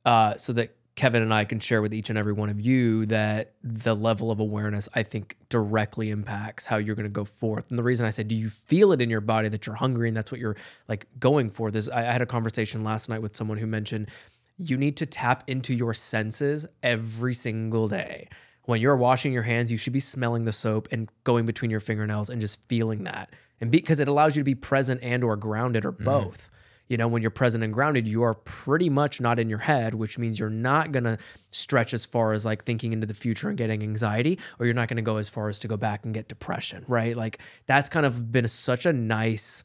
uh, 0.06 0.38
so 0.38 0.54
that 0.54 0.76
Kevin 1.00 1.22
and 1.22 1.34
I 1.34 1.46
can 1.46 1.62
share 1.62 1.82
with 1.82 1.94
each 1.94 2.10
and 2.10 2.20
every 2.20 2.34
one 2.34 2.50
of 2.50 2.60
you 2.60 3.06
that 3.06 3.54
the 3.64 3.96
level 3.96 4.32
of 4.32 4.42
awareness, 4.42 4.90
I 4.94 5.04
think, 5.04 5.38
directly 5.48 6.10
impacts 6.10 6.66
how 6.66 6.76
you're 6.76 6.94
going 6.94 7.06
to 7.06 7.10
go 7.10 7.24
forth. 7.24 7.70
And 7.70 7.80
the 7.80 7.84
reason 7.84 8.06
I 8.06 8.10
said, 8.10 8.28
do 8.28 8.36
you 8.36 8.50
feel 8.50 8.92
it 8.92 9.02
in 9.02 9.10
your 9.10 9.22
body 9.22 9.48
that 9.48 9.66
you're 9.66 9.78
hungry 9.78 10.10
and 10.10 10.18
that's 10.18 10.30
what 10.30 10.42
you're 10.42 10.58
like 10.90 11.08
going 11.18 11.52
for? 11.52 11.72
This, 11.72 11.88
I, 11.88 12.02
I 12.02 12.12
had 12.12 12.22
a 12.22 12.26
conversation 12.26 12.84
last 12.84 13.08
night 13.08 13.22
with 13.22 13.34
someone 13.38 13.60
who 13.60 13.66
mentioned 13.66 14.10
you 14.58 14.76
need 14.76 14.98
to 14.98 15.06
tap 15.06 15.46
into 15.48 15.74
your 15.74 15.94
senses 15.94 16.66
every 16.84 17.34
single 17.34 17.88
day. 17.88 18.28
When 18.66 18.82
you're 18.82 18.98
washing 18.98 19.32
your 19.32 19.44
hands, 19.44 19.72
you 19.72 19.78
should 19.78 19.94
be 19.94 20.02
smelling 20.02 20.44
the 20.44 20.52
soap 20.52 20.90
and 20.92 21.10
going 21.24 21.46
between 21.46 21.72
your 21.72 21.80
fingernails 21.80 22.30
and 22.30 22.42
just 22.42 22.62
feeling 22.68 23.06
that. 23.06 23.34
And 23.62 23.72
because 23.72 24.02
it 24.02 24.10
allows 24.10 24.36
you 24.36 24.42
to 24.42 24.46
be 24.46 24.54
present 24.54 25.00
and 25.02 25.24
or 25.24 25.38
grounded 25.38 25.86
or 25.86 25.94
mm-hmm. 25.94 26.04
both. 26.04 26.50
You 26.90 26.98
know, 26.98 27.08
when 27.08 27.22
you're 27.22 27.32
present 27.32 27.64
and 27.64 27.72
grounded, 27.72 28.08
you 28.08 28.24
are 28.24 28.34
pretty 28.34 28.90
much 28.90 29.22
not 29.22 29.40
in 29.40 29.48
your 29.48 29.60
head, 29.60 29.94
which 29.94 30.18
means 30.18 30.40
you're 30.40 30.50
not 30.50 30.92
going 30.92 31.06
to 31.06 31.18
stretch 31.52 31.94
as 31.94 32.06
far 32.06 32.34
as 32.34 32.46
like 32.46 32.66
thinking 32.66 32.92
into 32.92 33.08
the 33.08 33.14
future 33.14 33.48
and 33.48 33.58
getting 33.58 33.82
anxiety, 33.84 34.40
or 34.60 34.66
you're 34.66 34.76
not 34.76 34.88
going 34.88 34.98
to 34.98 35.04
go 35.04 35.18
as 35.18 35.30
far 35.30 35.50
as 35.50 35.60
to 35.60 35.68
go 35.68 35.78
back 35.78 36.04
and 36.04 36.14
get 36.14 36.28
depression, 36.28 36.84
right? 36.88 37.16
Like 37.16 37.40
that's 37.68 37.88
kind 37.90 38.06
of 38.06 38.32
been 38.32 38.48
such 38.48 38.86
a 38.86 38.92
nice 38.92 39.64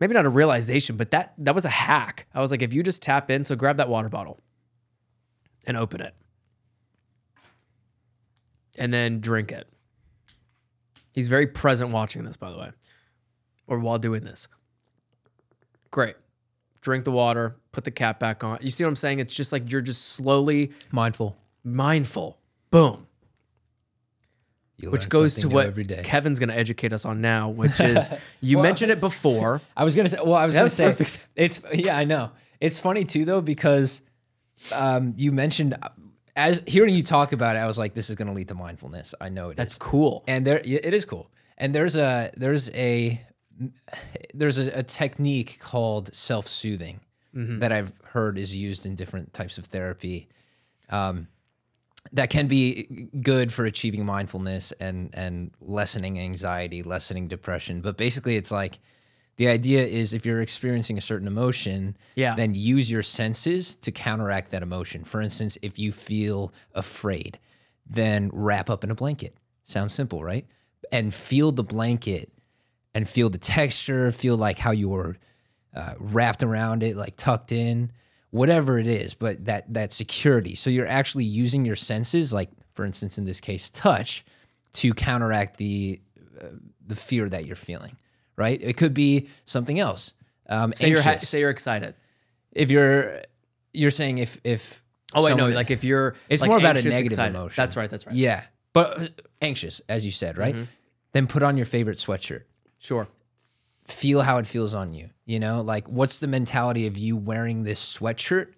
maybe 0.00 0.14
not 0.14 0.26
a 0.26 0.28
realization, 0.28 0.96
but 0.96 1.12
that 1.12 1.32
that 1.38 1.54
was 1.54 1.64
a 1.64 1.70
hack. 1.70 2.26
I 2.34 2.40
was 2.40 2.50
like, 2.50 2.60
if 2.60 2.72
you 2.72 2.82
just 2.82 3.02
tap 3.02 3.30
in, 3.30 3.44
so 3.44 3.54
grab 3.54 3.76
that 3.76 3.88
water 3.88 4.08
bottle 4.08 4.40
and 5.64 5.76
open 5.76 6.00
it. 6.00 6.14
And 8.76 8.92
then 8.92 9.20
drink 9.20 9.52
it. 9.52 9.68
He's 11.12 11.28
very 11.28 11.46
present 11.46 11.92
watching 11.92 12.24
this, 12.24 12.36
by 12.36 12.50
the 12.50 12.58
way. 12.58 12.70
Or 13.66 13.78
while 13.78 13.98
doing 13.98 14.24
this. 14.24 14.48
Great. 15.92 16.16
drink 16.80 17.04
the 17.04 17.12
water, 17.12 17.54
put 17.70 17.84
the 17.84 17.92
cap 17.92 18.18
back 18.18 18.42
on. 18.42 18.58
You 18.60 18.70
see 18.70 18.82
what 18.82 18.88
I'm 18.88 18.96
saying? 18.96 19.20
It's 19.20 19.32
just 19.34 19.52
like 19.52 19.70
you're 19.70 19.80
just 19.80 20.08
slowly 20.08 20.72
Mindful. 20.90 21.36
mindful. 21.62 22.38
Boom. 22.72 23.06
You 24.78 24.90
Which 24.90 25.08
goes 25.08 25.36
to 25.36 25.48
what. 25.48 25.76
Kevin's 26.02 26.40
going 26.40 26.48
to 26.48 26.56
educate 26.56 26.92
us 26.92 27.04
on 27.04 27.20
now, 27.20 27.50
which 27.50 27.78
is 27.92 28.08
you 28.40 28.60
mentioned 28.60 28.90
it 28.90 28.98
before. 29.00 29.60
I 29.76 29.84
was 29.84 29.94
gonna 29.94 30.08
say. 30.08 30.18
Well, 30.24 30.34
I 30.34 30.44
was 30.44 30.56
gonna 30.56 30.68
say 30.68 30.86
perfect. 30.86 31.24
it's 31.36 31.60
yeah. 31.72 31.96
I 31.96 32.02
know 32.04 32.32
it's 32.60 32.80
funny 32.80 33.04
too 33.04 33.24
though 33.24 33.40
because 33.42 34.02
um, 34.72 35.14
you 35.16 35.30
mentioned 35.30 35.76
as 36.34 36.62
hearing 36.66 36.94
you 36.94 37.04
talk 37.04 37.32
about 37.32 37.54
it, 37.54 37.60
I 37.60 37.66
was 37.68 37.78
like, 37.78 37.94
this 37.94 38.10
is 38.10 38.16
gonna 38.16 38.32
lead 38.32 38.48
to 38.48 38.54
mindfulness. 38.54 39.14
I 39.20 39.28
know 39.28 39.50
it 39.50 39.52
is. 39.52 39.56
That's 39.58 39.74
cool. 39.76 40.24
and 40.26 40.44
there 40.44 40.60
it 40.64 40.94
is 40.94 41.04
cool. 41.04 41.30
And 41.58 41.72
there's 41.72 41.94
a 41.94 42.32
there's 42.36 42.68
a 42.70 43.20
there's 44.34 44.58
a, 44.58 44.78
a 44.78 44.82
technique 44.82 45.58
called 45.60 46.14
self 46.14 46.48
soothing 46.48 47.00
that 47.34 47.72
I've 47.72 47.94
heard 48.12 48.36
is 48.36 48.54
used 48.54 48.84
in 48.84 48.94
different 48.94 49.32
types 49.32 49.56
of 49.56 49.64
therapy. 49.66 50.28
Um, 50.90 51.28
that 52.12 52.28
can 52.28 52.46
be 52.46 53.08
good 53.22 53.52
for 53.52 53.64
achieving 53.64 54.04
mindfulness 54.04 54.72
and 54.72 55.10
and 55.14 55.50
lessening 55.60 56.18
anxiety, 56.18 56.82
lessening 56.82 57.28
depression. 57.28 57.80
But 57.80 57.96
basically, 57.96 58.36
it's 58.36 58.50
like 58.50 58.80
the 59.36 59.48
idea 59.48 59.82
is 59.86 60.12
if 60.12 60.26
you're 60.26 60.42
experiencing 60.42 60.98
a 60.98 61.00
certain 61.00 61.26
emotion, 61.26 61.96
Yeah. 62.16 62.34
then 62.34 62.54
use 62.54 62.90
your 62.90 63.02
senses 63.02 63.76
to 63.76 63.90
counteract 63.90 64.50
that 64.50 64.62
emotion. 64.62 65.04
For 65.04 65.22
instance, 65.22 65.56
if 65.62 65.78
you 65.78 65.90
feel 65.90 66.52
afraid, 66.74 67.38
then 67.88 68.28
wrap 68.32 68.68
up 68.68 68.84
in 68.84 68.90
a 68.90 68.94
blanket. 68.94 69.34
Sounds 69.64 69.94
simple, 69.94 70.22
right? 70.22 70.46
And 70.90 71.14
feel 71.14 71.50
the 71.50 71.64
blanket 71.64 72.30
and 72.94 73.08
feel 73.08 73.30
the 73.30 73.38
texture, 73.38 74.12
feel 74.12 74.36
like 74.36 74.58
how 74.58 74.70
you 74.70 74.88
were 74.88 75.16
uh, 75.74 75.94
wrapped 75.98 76.42
around 76.42 76.82
it, 76.82 76.96
like 76.96 77.16
tucked 77.16 77.52
in, 77.52 77.90
whatever 78.30 78.78
it 78.78 78.86
is, 78.86 79.14
but 79.14 79.44
that 79.46 79.72
that 79.72 79.92
security. 79.92 80.54
So 80.54 80.70
you're 80.70 80.86
actually 80.86 81.24
using 81.24 81.64
your 81.64 81.76
senses, 81.76 82.32
like 82.32 82.50
for 82.74 82.84
instance, 82.84 83.18
in 83.18 83.24
this 83.24 83.40
case, 83.40 83.70
touch, 83.70 84.24
to 84.74 84.92
counteract 84.92 85.56
the 85.56 86.00
uh, 86.40 86.46
the 86.86 86.96
fear 86.96 87.28
that 87.28 87.46
you're 87.46 87.56
feeling. 87.56 87.96
Right? 88.36 88.58
It 88.62 88.76
could 88.76 88.94
be 88.94 89.28
something 89.44 89.78
else. 89.78 90.14
Um, 90.48 90.72
Say 90.74 90.88
you're 90.88 91.02
ha- 91.02 91.18
say 91.18 91.40
you're 91.40 91.50
excited. 91.50 91.94
if 92.50 92.70
you're 92.70 93.20
you're 93.72 93.90
saying 93.90 94.18
if 94.18 94.40
if 94.44 94.82
Oh 95.14 95.26
I 95.26 95.34
know 95.34 95.48
like 95.48 95.70
if 95.70 95.84
you're 95.84 96.14
it's 96.28 96.40
like, 96.40 96.48
more 96.48 96.58
about 96.58 96.76
a 96.78 96.82
negative 96.82 97.12
excited. 97.12 97.34
emotion. 97.36 97.54
That's 97.56 97.76
right, 97.76 97.88
that's 97.90 98.06
right. 98.06 98.14
yeah, 98.16 98.44
but 98.72 99.00
uh, 99.00 99.06
anxious 99.42 99.80
as 99.88 100.04
you 100.06 100.10
said, 100.10 100.38
right? 100.38 100.54
Mm-hmm. 100.54 100.64
Then 101.12 101.26
put 101.26 101.42
on 101.42 101.56
your 101.58 101.66
favorite 101.66 101.98
sweatshirt. 101.98 102.42
Sure. 102.82 103.06
feel 103.86 104.22
how 104.22 104.38
it 104.38 104.46
feels 104.46 104.74
on 104.74 104.92
you. 104.94 105.10
You 105.24 105.38
know, 105.40 105.60
like 105.60 105.88
what's 105.88 106.18
the 106.18 106.26
mentality 106.26 106.86
of 106.86 106.96
you 106.98 107.16
wearing 107.16 107.62
this 107.62 107.80
sweatshirt 107.98 108.48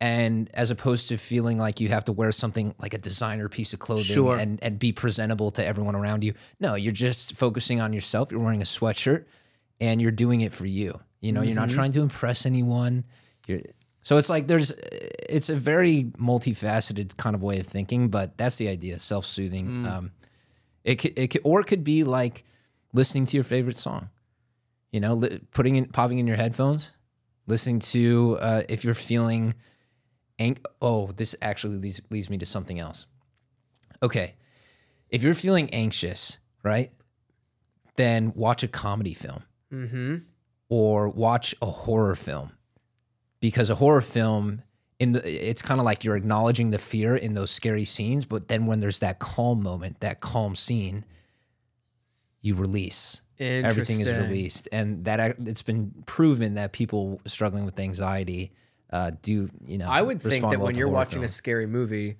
and 0.00 0.48
as 0.54 0.70
opposed 0.70 1.08
to 1.08 1.16
feeling 1.16 1.58
like 1.58 1.80
you 1.80 1.88
have 1.88 2.04
to 2.04 2.12
wear 2.12 2.30
something 2.30 2.74
like 2.78 2.94
a 2.94 2.98
designer 2.98 3.48
piece 3.48 3.72
of 3.72 3.78
clothing 3.80 4.04
Sure. 4.04 4.36
and, 4.36 4.62
and 4.62 4.78
be 4.78 4.92
presentable 4.92 5.50
to 5.52 5.64
everyone 5.64 5.94
around 5.96 6.22
you. 6.22 6.34
No, 6.60 6.74
you're 6.74 6.92
just 6.92 7.34
focusing 7.36 7.80
on 7.80 7.92
yourself. 7.92 8.30
You're 8.30 8.40
wearing 8.40 8.60
a 8.60 8.64
sweatshirt 8.66 9.24
and 9.80 10.00
you're 10.02 10.10
doing 10.12 10.42
it 10.42 10.52
for 10.52 10.66
you. 10.66 11.00
You 11.20 11.32
know, 11.32 11.42
you're 11.42 11.54
not 11.54 11.70
trying 11.70 11.92
to 11.92 12.02
impress 12.02 12.46
anyone. 12.46 13.04
You're 13.48 13.60
so 14.02 14.16
it's 14.18 14.28
like 14.30 14.46
there's 14.46 14.70
it's 15.28 15.48
a 15.48 15.56
very 15.56 16.04
multifaceted 16.18 17.16
kind 17.16 17.34
of 17.34 17.42
way 17.42 17.58
of 17.58 17.66
thinking, 17.66 18.08
but 18.08 18.36
that's 18.38 18.56
the 18.56 18.68
idea, 18.68 18.98
self-soothing. 19.00 19.86
Um 19.86 20.12
it 20.84 20.96
could, 20.96 21.18
it 21.18 21.28
could, 21.32 21.40
or 21.42 21.60
it 21.60 21.64
could 21.66 21.82
be 21.82 22.04
like 22.04 22.44
listening 22.92 23.26
to 23.26 23.36
your 23.36 23.44
favorite 23.44 23.76
song. 23.76 24.10
You 24.92 25.00
know 25.00 25.14
li- 25.14 25.40
putting 25.52 25.76
in 25.76 25.86
popping 25.86 26.18
in 26.18 26.26
your 26.26 26.36
headphones 26.36 26.90
listening 27.46 27.78
to 27.80 28.38
uh, 28.40 28.62
if 28.68 28.82
you're 28.84 28.94
feeling 28.94 29.54
ang- 30.38 30.58
oh 30.80 31.08
this 31.16 31.34
actually 31.42 31.76
leads, 31.78 32.00
leads 32.10 32.30
me 32.30 32.38
to 32.38 32.46
something 32.46 32.78
else. 32.78 33.06
Okay 34.02 34.34
if 35.10 35.22
you're 35.22 35.34
feeling 35.34 35.68
anxious 35.70 36.38
right 36.62 36.90
then 37.96 38.32
watch 38.34 38.62
a 38.62 38.68
comedy 38.68 39.14
film. 39.14 39.42
Mm-hmm. 39.72 40.16
or 40.68 41.08
watch 41.08 41.54
a 41.60 41.66
horror 41.66 42.14
film. 42.14 42.52
Because 43.40 43.68
a 43.68 43.74
horror 43.74 44.00
film 44.00 44.62
in 44.98 45.12
the 45.12 45.48
it's 45.50 45.60
kind 45.60 45.80
of 45.80 45.84
like 45.84 46.04
you're 46.04 46.16
acknowledging 46.16 46.70
the 46.70 46.78
fear 46.78 47.14
in 47.16 47.34
those 47.34 47.50
scary 47.50 47.84
scenes 47.84 48.24
but 48.24 48.48
then 48.48 48.64
when 48.66 48.80
there's 48.80 49.00
that 49.00 49.18
calm 49.18 49.62
moment 49.62 50.00
that 50.00 50.20
calm 50.20 50.56
scene 50.56 51.04
you 52.46 52.54
release 52.54 53.20
everything 53.38 54.00
is 54.00 54.10
released 54.12 54.68
and 54.72 55.04
that 55.04 55.18
it's 55.40 55.62
been 55.62 55.92
proven 56.06 56.54
that 56.54 56.72
people 56.72 57.20
struggling 57.26 57.64
with 57.66 57.78
anxiety 57.78 58.52
uh, 58.90 59.10
do 59.20 59.48
you 59.66 59.78
know 59.78 59.88
I 59.90 60.00
would 60.00 60.22
think 60.22 60.42
that 60.42 60.58
well 60.58 60.66
when 60.66 60.76
you're 60.76 60.88
watching 60.88 61.24
a 61.24 61.28
scary 61.28 61.66
movie, 61.66 62.16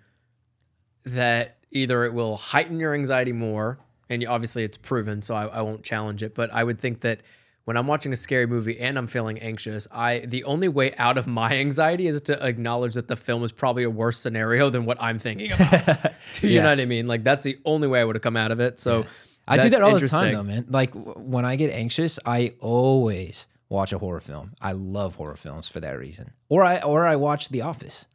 that 1.04 1.56
either 1.70 2.04
it 2.04 2.12
will 2.12 2.36
heighten 2.36 2.78
your 2.80 2.94
anxiety 2.94 3.32
more, 3.32 3.78
and 4.08 4.22
you, 4.22 4.28
obviously 4.28 4.64
it's 4.64 4.76
proven, 4.76 5.22
so 5.22 5.34
I, 5.34 5.46
I 5.46 5.60
won't 5.62 5.82
challenge 5.84 6.22
it. 6.22 6.34
But 6.34 6.52
I 6.52 6.64
would 6.64 6.80
think 6.80 7.00
that 7.00 7.20
when 7.64 7.76
I'm 7.76 7.86
watching 7.86 8.12
a 8.12 8.16
scary 8.16 8.46
movie 8.46 8.78
and 8.78 8.96
I'm 8.98 9.06
feeling 9.06 9.38
anxious, 9.40 9.86
I 9.92 10.20
the 10.20 10.44
only 10.44 10.68
way 10.68 10.94
out 10.96 11.18
of 11.18 11.26
my 11.26 11.52
anxiety 11.64 12.06
is 12.06 12.20
to 12.22 12.44
acknowledge 12.44 12.94
that 12.94 13.08
the 13.08 13.16
film 13.16 13.42
is 13.44 13.52
probably 13.52 13.84
a 13.84 13.90
worse 13.90 14.18
scenario 14.18 14.70
than 14.70 14.84
what 14.84 15.00
I'm 15.00 15.18
thinking 15.18 15.52
about. 15.52 16.12
Do 16.34 16.48
you 16.48 16.56
Yeah. 16.56 16.62
know 16.64 16.70
what 16.70 16.80
I 16.80 16.84
mean? 16.86 17.06
Like 17.06 17.22
that's 17.24 17.44
the 17.44 17.58
only 17.64 17.88
way 17.88 18.00
I 18.00 18.04
would 18.04 18.16
have 18.16 18.22
come 18.22 18.36
out 18.36 18.50
of 18.50 18.60
it. 18.60 18.78
So 18.78 19.06
I 19.48 19.58
do 19.58 19.68
that 19.70 19.82
all 19.82 19.98
the 19.98 20.06
time 20.08 20.32
though, 20.32 20.42
man. 20.42 20.66
Like 20.68 20.92
w- 20.92 21.12
when 21.18 21.44
I 21.44 21.56
get 21.56 21.70
anxious, 21.72 22.18
I 22.26 22.54
always 22.60 23.46
watch 23.68 23.92
a 23.92 23.98
horror 23.98 24.20
film. 24.20 24.54
I 24.60 24.72
love 24.72 25.16
horror 25.16 25.36
films 25.36 25.68
for 25.68 25.80
that 25.80 25.98
reason. 25.98 26.32
Or 26.48 26.62
I 26.64 26.78
or 26.80 27.06
I 27.06 27.16
watch 27.16 27.48
The 27.50 27.62
Office. 27.62 28.06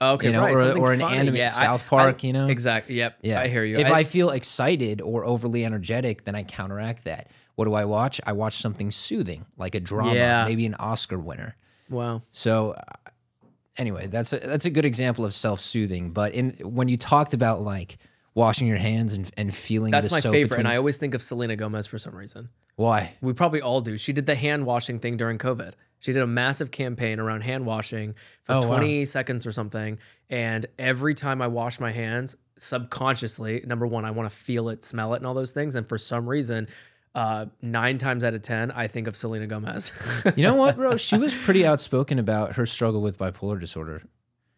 Okay, 0.00 0.26
you 0.28 0.32
know, 0.32 0.42
right, 0.42 0.54
or- 0.54 0.60
something 0.62 0.82
or 0.82 0.92
an 0.92 1.00
funny. 1.00 1.16
animated 1.16 1.38
Yeah, 1.48 1.54
I- 1.56 1.62
South 1.64 1.82
I- 1.86 1.88
Park, 1.88 2.22
you 2.22 2.32
know? 2.32 2.46
Exactly. 2.46 2.94
Yep. 2.96 3.18
Yeah, 3.22 3.40
I 3.40 3.48
hear 3.48 3.64
you. 3.64 3.78
If 3.78 3.90
I, 3.90 4.04
feel 4.04 4.30
excited 4.30 5.00
or 5.00 5.24
overly 5.24 5.64
energetic, 5.64 6.22
then 6.24 6.36
I 6.36 6.44
counteract 6.44 7.02
that. 7.04 7.28
What 7.56 7.64
do 7.64 7.74
I 7.74 7.84
watch? 7.84 8.20
I 8.24 8.30
watch 8.32 8.58
something 8.58 8.92
soothing, 8.92 9.44
like 9.56 9.74
a 9.74 9.80
drama, 9.80 10.14
Yeah. 10.14 10.44
maybe 10.46 10.66
an 10.66 10.74
Oscar 10.76 11.18
winner. 11.18 11.56
wow. 11.90 12.22
So 12.30 12.72
uh, 12.72 13.10
anyway, 13.76 14.06
that's 14.06 14.32
a, 14.32 14.38
that's 14.38 14.64
a 14.66 14.70
good 14.70 14.84
example 14.84 15.24
of 15.24 15.34
self-soothing. 15.34 16.12
But 16.12 16.32
in 16.32 16.50
when 16.62 16.86
you 16.86 16.96
talked 16.96 17.34
about 17.34 17.62
like 17.62 17.98
washing 18.38 18.66
your 18.68 18.76
hands 18.78 19.12
and, 19.14 19.30
and 19.36 19.54
feeling 19.54 19.90
That's 19.90 20.10
my 20.10 20.20
favorite, 20.20 20.42
between- 20.44 20.60
and 20.60 20.68
I 20.68 20.76
always 20.76 20.96
think 20.96 21.14
of 21.14 21.22
Selena 21.22 21.56
Gomez 21.56 21.86
for 21.86 21.98
some 21.98 22.14
reason. 22.14 22.48
why? 22.76 23.16
We 23.20 23.32
probably 23.32 23.60
all 23.60 23.80
do. 23.80 23.98
She 23.98 24.12
did 24.12 24.26
the 24.26 24.34
hand 24.36 24.64
washing 24.64 24.98
thing 25.00 25.16
during 25.16 25.36
COVID. 25.38 25.72
She 26.00 26.12
did 26.12 26.22
a 26.22 26.26
massive 26.28 26.70
campaign 26.70 27.18
around 27.18 27.40
hand 27.40 27.66
washing 27.66 28.14
for 28.44 28.52
Oh, 28.54 28.60
wow. 28.60 28.76
20 28.78 29.04
seconds 29.04 29.44
or 29.46 29.52
something. 29.52 29.98
And 30.30 30.64
every 30.78 31.14
time 31.14 31.42
I 31.42 31.48
wash 31.48 31.80
my 31.80 31.90
hands, 31.90 32.36
subconsciously, 32.56 33.62
number 33.66 33.86
one, 33.86 34.04
I 34.04 34.10
want 34.12 34.30
to 34.30 34.34
feel 34.36 34.68
it, 34.68 34.84
smell 34.84 35.14
it, 35.14 35.18
and 35.18 35.26
all 35.26 35.34
those 35.34 35.52
things. 35.52 35.74
And 35.74 35.88
for 35.88 35.98
some 35.98 36.28
reason, 36.28 36.68
uh, 37.14 37.46
nine 37.62 37.98
times 37.98 38.22
out 38.22 38.34
of 38.34 38.42
10, 38.42 38.70
I 38.70 38.86
think 38.86 39.06
of 39.08 39.16
Selena 39.16 39.46
Gomez. 39.46 39.92
You 40.36 40.44
know 40.44 40.54
what, 40.54 40.76
bro? 40.76 40.96
She 40.96 41.18
was 41.18 41.34
pretty 41.34 41.66
outspoken 41.66 42.18
about 42.18 42.54
her 42.56 42.66
struggle 42.66 43.00
with 43.02 43.18
bipolar 43.18 43.58
disorder. 43.58 44.02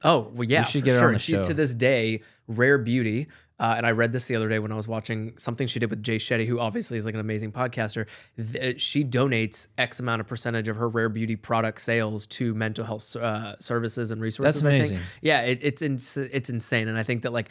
Oh 0.03 0.31
well, 0.35 0.49
yeah, 0.49 0.64
should 0.64 0.81
for 0.81 0.85
get 0.87 0.99
sure. 0.99 1.09
on 1.09 1.12
the 1.14 1.19
she 1.19 1.35
show. 1.35 1.43
to 1.43 1.53
this 1.55 1.75
day, 1.75 2.23
rare 2.49 2.79
beauty. 2.79 3.29
Uh, 3.61 3.75
and 3.77 3.85
I 3.85 3.90
read 3.90 4.12
this 4.12 4.27
the 4.27 4.37
other 4.37 4.49
day 4.49 4.59
when 4.59 4.73
I 4.73 4.75
was 4.75 4.88
watching 4.88 5.35
something 5.37 5.66
she 5.66 5.79
did 5.79 5.90
with 5.90 6.03
Jay 6.03 6.16
Shetty, 6.16 6.46
who 6.46 6.59
obviously 6.59 6.96
is 6.96 7.05
like 7.05 7.12
an 7.12 7.20
amazing 7.20 7.53
podcaster. 7.53 8.07
Th- 8.53 8.81
she 8.81 9.05
donates 9.05 9.68
X 9.77 10.01
amount 10.01 10.20
of 10.20 10.27
percentage 10.27 10.66
of 10.66 10.77
her 10.77 10.88
rare 10.88 11.11
beauty 11.11 11.37
product 11.37 11.83
sales 11.83 12.25
to 12.27 12.55
mental 12.55 12.87
health 12.87 13.14
uh, 13.16 13.57
services 13.59 14.12
and 14.12 14.23
resources. 14.23 14.62
That's 14.62 14.66
I 14.66 14.70
amazing. 14.70 14.96
think. 14.96 15.09
Yeah, 15.20 15.42
it, 15.42 15.59
it's 15.61 15.83
ins- 15.83 16.16
it's 16.16 16.49
insane, 16.49 16.88
and 16.88 16.99
I 16.99 17.03
think 17.03 17.20
that 17.23 17.35
like 17.35 17.51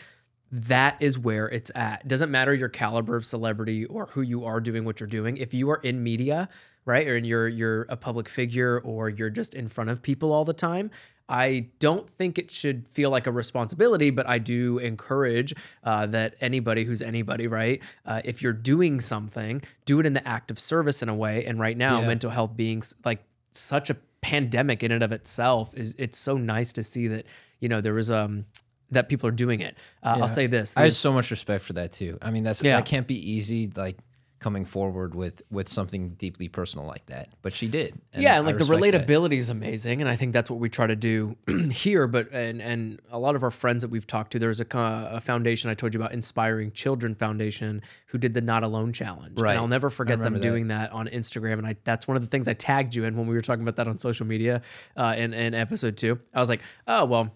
that 0.52 0.98
is 1.00 1.19
where 1.19 1.48
it's 1.48 1.69
at. 1.76 2.08
Doesn't 2.08 2.32
matter 2.32 2.56
your 2.56 2.69
caliber 2.69 3.15
of 3.15 3.24
celebrity 3.24 3.86
or 3.86 4.08
who 4.08 4.22
you 4.22 4.45
are 4.45 4.60
doing 4.60 4.86
what 4.86 5.00
you're 5.00 5.06
doing. 5.06 5.38
If 5.38 5.54
you 5.54 5.69
are 5.69 5.80
in 5.84 6.02
media, 6.02 6.50
right, 6.86 7.08
or 7.08 7.17
you're 7.19 7.48
you're 7.48 7.84
a 7.84 7.95
public 7.98 8.28
figure 8.28 8.82
or 8.84 9.10
you're 9.10 9.30
just 9.30 9.54
in 9.54 9.67
front 9.67 9.91
of 9.91 10.02
people 10.02 10.32
all 10.32 10.43
the 10.43 10.54
time, 10.54 10.89
I 11.30 11.68
don't 11.78 12.10
think 12.10 12.39
it 12.39 12.50
should 12.52 12.88
feel 12.88 13.12
like 13.12 13.28
a 13.28 13.32
responsibility, 13.32 14.10
but 14.10 14.28
I 14.28 14.39
do 14.39 14.80
encourage 14.80 15.54
uh, 15.84 16.08
that 16.08 16.34
anybody 16.42 16.84
who's 16.86 17.02
anybody, 17.04 17.46
right? 17.48 17.82
Uh, 18.06 18.22
if 18.26 18.42
you're 18.42 18.52
doing 18.54 19.00
something, 19.00 19.62
do 19.86 20.00
it 20.00 20.06
in 20.08 20.13
the 20.13 20.28
act 20.28 20.50
of 20.50 20.58
service 20.58 21.04
in 21.04 21.10
a 21.10 21.13
way. 21.15 21.46
And 21.46 21.60
right 21.60 21.78
now, 21.78 22.02
Yeah. 22.02 22.08
mental 22.08 22.32
health 22.32 22.58
being 22.58 22.82
like 23.06 23.24
such 23.52 23.89
a 23.92 23.98
pandemic 24.22 24.84
in 24.84 24.92
and 24.92 25.04
of 25.04 25.12
itself 25.12 25.74
is 25.78 25.96
it's 25.98 26.18
so 26.18 26.36
nice 26.36 26.74
to 26.74 26.84
see 26.84 27.08
that 27.08 27.26
you 27.62 27.70
know 27.70 27.80
there 27.80 27.94
was 27.94 28.12
um 28.12 28.46
that 28.92 29.08
people 29.08 29.30
are 29.30 29.38
doing 29.46 29.60
it. 29.62 29.78
Uh, 30.04 30.18
I'll 30.22 30.28
say 30.28 30.48
this: 30.48 30.74
I 30.76 30.84
have 30.86 30.94
so 30.94 31.13
much 31.13 31.30
respect 31.32 31.63
for 31.63 31.74
that 31.74 31.92
too. 31.92 32.18
I 32.22 32.32
mean, 32.32 32.44
that's 32.44 32.62
Yeah. 32.63 32.78
that 32.78 32.86
can't 32.86 33.06
be 33.08 33.32
easy. 33.32 33.70
Like 33.74 33.98
coming 34.39 34.65
forward 34.65 35.13
with 35.13 35.41
with 35.52 35.67
something 35.67 36.10
deeply 36.12 36.47
personal 36.47 36.86
like 36.86 37.06
that. 37.08 37.30
But 37.41 37.54
she 37.54 37.67
did. 37.67 37.99
yeah, 38.17 38.38
and 38.38 38.45
like 38.45 38.58
the 38.58 38.63
relatability 38.63 39.34
is 39.34 39.49
amazing, 39.49 40.02
and 40.02 40.10
I 40.10 40.15
think 40.15 40.34
that's 40.34 40.49
what 40.49 40.60
we 40.60 40.69
try 40.69 40.88
to 40.88 40.95
do 40.95 41.36
here. 41.71 42.08
But 42.08 42.32
and 42.32 42.62
and 42.62 42.99
a 43.12 43.19
lot 43.19 43.36
of 43.36 43.43
our 43.43 43.52
friends 43.52 43.82
that 43.84 43.89
we've 43.89 44.08
talked 44.08 44.32
to, 44.32 44.39
there's 44.39 44.62
a, 44.62 44.65
a 44.73 45.21
foundation 45.21 45.69
I 45.69 45.73
told 45.73 45.93
you 45.93 45.99
about, 45.99 46.13
Inspiring 46.13 46.71
Children 46.71 47.15
Foundation, 47.15 47.82
who 48.08 48.17
did 48.17 48.34
the 48.34 48.41
Not 48.41 48.63
Alone 48.63 48.93
Challenge. 48.93 49.39
Right. 49.39 49.52
And 49.52 49.60
I'll 49.60 49.67
never 49.67 49.89
forget 49.89 50.19
them 50.19 50.34
that. 50.34 50.41
doing 50.41 50.67
that 50.69 50.91
on 50.91 51.08
Instagram, 51.08 51.60
and 51.60 51.67
I 51.67 51.75
that's 51.84 52.08
one 52.08 52.17
of 52.17 52.23
the 52.23 52.30
things 52.30 52.47
I 52.47 52.54
tagged 52.54 52.95
you 52.95 53.04
in 53.04 53.17
when 53.17 53.28
we 53.28 53.36
were 53.36 53.41
talking 53.41 53.63
about 53.63 53.75
that 53.75 53.88
on 53.88 53.97
social 53.97 54.25
media 54.25 54.62
uh, 54.95 55.15
in 55.17 55.34
in 55.34 55.54
episode 55.54 55.97
two. 55.97 56.19
I 56.34 56.39
was 56.39 56.49
like, 56.49 56.62
oh 56.88 57.06
well. 57.06 57.34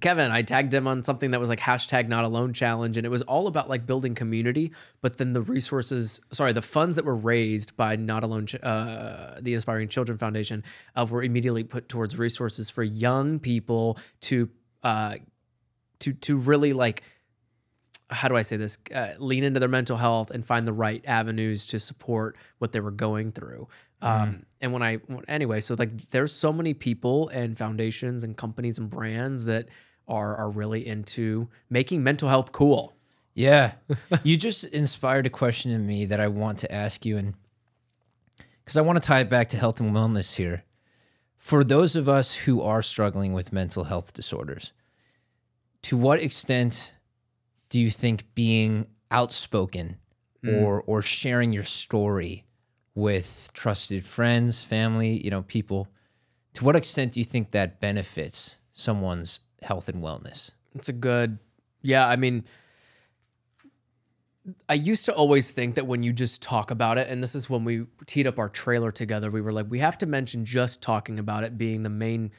Kevin, 0.00 0.30
I 0.30 0.42
tagged 0.42 0.72
him 0.72 0.86
on 0.86 1.02
something 1.02 1.30
that 1.30 1.40
was 1.40 1.48
like 1.48 1.58
hashtag 1.58 2.06
not 2.06 2.24
alone 2.24 2.52
challenge. 2.52 2.96
And 2.96 3.06
it 3.06 3.08
was 3.08 3.22
all 3.22 3.46
about 3.46 3.68
like 3.68 3.86
building 3.86 4.14
community. 4.14 4.72
But 5.00 5.18
then 5.18 5.32
the 5.32 5.40
resources, 5.40 6.20
sorry, 6.32 6.52
the 6.52 6.62
funds 6.62 6.96
that 6.96 7.04
were 7.04 7.16
raised 7.16 7.76
by 7.76 7.96
Not 7.96 8.22
Alone, 8.22 8.46
uh, 8.62 9.38
the 9.40 9.54
Inspiring 9.54 9.88
Children 9.88 10.18
Foundation, 10.18 10.62
uh, 10.94 11.06
were 11.08 11.22
immediately 11.22 11.64
put 11.64 11.88
towards 11.88 12.16
resources 12.18 12.70
for 12.70 12.82
young 12.82 13.38
people 13.38 13.98
to, 14.22 14.50
uh, 14.82 15.16
to, 16.00 16.12
to 16.12 16.36
really 16.36 16.72
like, 16.72 17.02
how 18.10 18.28
do 18.28 18.36
I 18.36 18.42
say 18.42 18.56
this? 18.56 18.78
Uh, 18.94 19.14
lean 19.18 19.44
into 19.44 19.60
their 19.60 19.68
mental 19.68 19.96
health 19.96 20.30
and 20.30 20.44
find 20.44 20.68
the 20.68 20.72
right 20.72 21.02
avenues 21.06 21.64
to 21.66 21.80
support 21.80 22.36
what 22.58 22.72
they 22.72 22.80
were 22.80 22.90
going 22.90 23.32
through. 23.32 23.68
Um, 24.02 24.46
and 24.60 24.72
when 24.72 24.82
I, 24.82 24.98
anyway, 25.26 25.60
so 25.60 25.74
like 25.78 26.10
there's 26.10 26.32
so 26.32 26.52
many 26.52 26.74
people 26.74 27.28
and 27.30 27.56
foundations 27.56 28.24
and 28.24 28.36
companies 28.36 28.78
and 28.78 28.90
brands 28.90 29.46
that 29.46 29.68
are 30.06 30.36
are 30.36 30.50
really 30.50 30.86
into 30.86 31.48
making 31.70 32.02
mental 32.02 32.28
health 32.28 32.52
cool. 32.52 32.94
Yeah. 33.32 33.72
you 34.22 34.36
just 34.36 34.64
inspired 34.64 35.26
a 35.26 35.30
question 35.30 35.70
in 35.70 35.86
me 35.86 36.04
that 36.04 36.20
I 36.20 36.28
want 36.28 36.58
to 36.58 36.72
ask 36.72 37.06
you 37.06 37.16
and 37.16 37.34
cuz 38.66 38.76
I 38.76 38.82
want 38.82 39.00
to 39.02 39.06
tie 39.06 39.20
it 39.20 39.30
back 39.30 39.48
to 39.50 39.56
health 39.56 39.80
and 39.80 39.94
wellness 39.94 40.36
here. 40.36 40.64
For 41.38 41.64
those 41.64 41.96
of 41.96 42.08
us 42.08 42.34
who 42.34 42.60
are 42.60 42.82
struggling 42.82 43.32
with 43.32 43.52
mental 43.52 43.84
health 43.84 44.12
disorders, 44.12 44.72
to 45.82 45.96
what 45.96 46.20
extent 46.20 46.96
do 47.70 47.80
you 47.80 47.90
think 47.90 48.34
being 48.34 48.88
outspoken 49.10 49.98
mm. 50.44 50.60
or 50.60 50.82
or 50.82 51.00
sharing 51.00 51.52
your 51.52 51.64
story 51.64 52.44
with 53.00 53.50
trusted 53.54 54.04
friends, 54.04 54.62
family, 54.62 55.24
you 55.24 55.30
know, 55.30 55.42
people, 55.42 55.88
to 56.54 56.64
what 56.64 56.76
extent 56.76 57.14
do 57.14 57.20
you 57.20 57.24
think 57.24 57.50
that 57.52 57.80
benefits 57.80 58.56
someone's 58.72 59.40
health 59.62 59.88
and 59.88 60.02
wellness? 60.02 60.50
It's 60.74 60.90
a 60.90 60.92
good, 60.92 61.38
yeah. 61.80 62.06
I 62.06 62.16
mean, 62.16 62.44
I 64.68 64.74
used 64.74 65.06
to 65.06 65.14
always 65.14 65.50
think 65.50 65.76
that 65.76 65.86
when 65.86 66.02
you 66.02 66.12
just 66.12 66.42
talk 66.42 66.70
about 66.70 66.98
it, 66.98 67.08
and 67.08 67.22
this 67.22 67.34
is 67.34 67.48
when 67.48 67.64
we 67.64 67.86
teed 68.04 68.26
up 68.26 68.38
our 68.38 68.50
trailer 68.50 68.92
together, 68.92 69.30
we 69.30 69.40
were 69.40 69.52
like, 69.52 69.66
we 69.68 69.78
have 69.78 69.96
to 69.98 70.06
mention 70.06 70.44
just 70.44 70.82
talking 70.82 71.18
about 71.18 71.42
it 71.42 71.56
being 71.56 71.82
the 71.82 71.90
main 71.90 72.30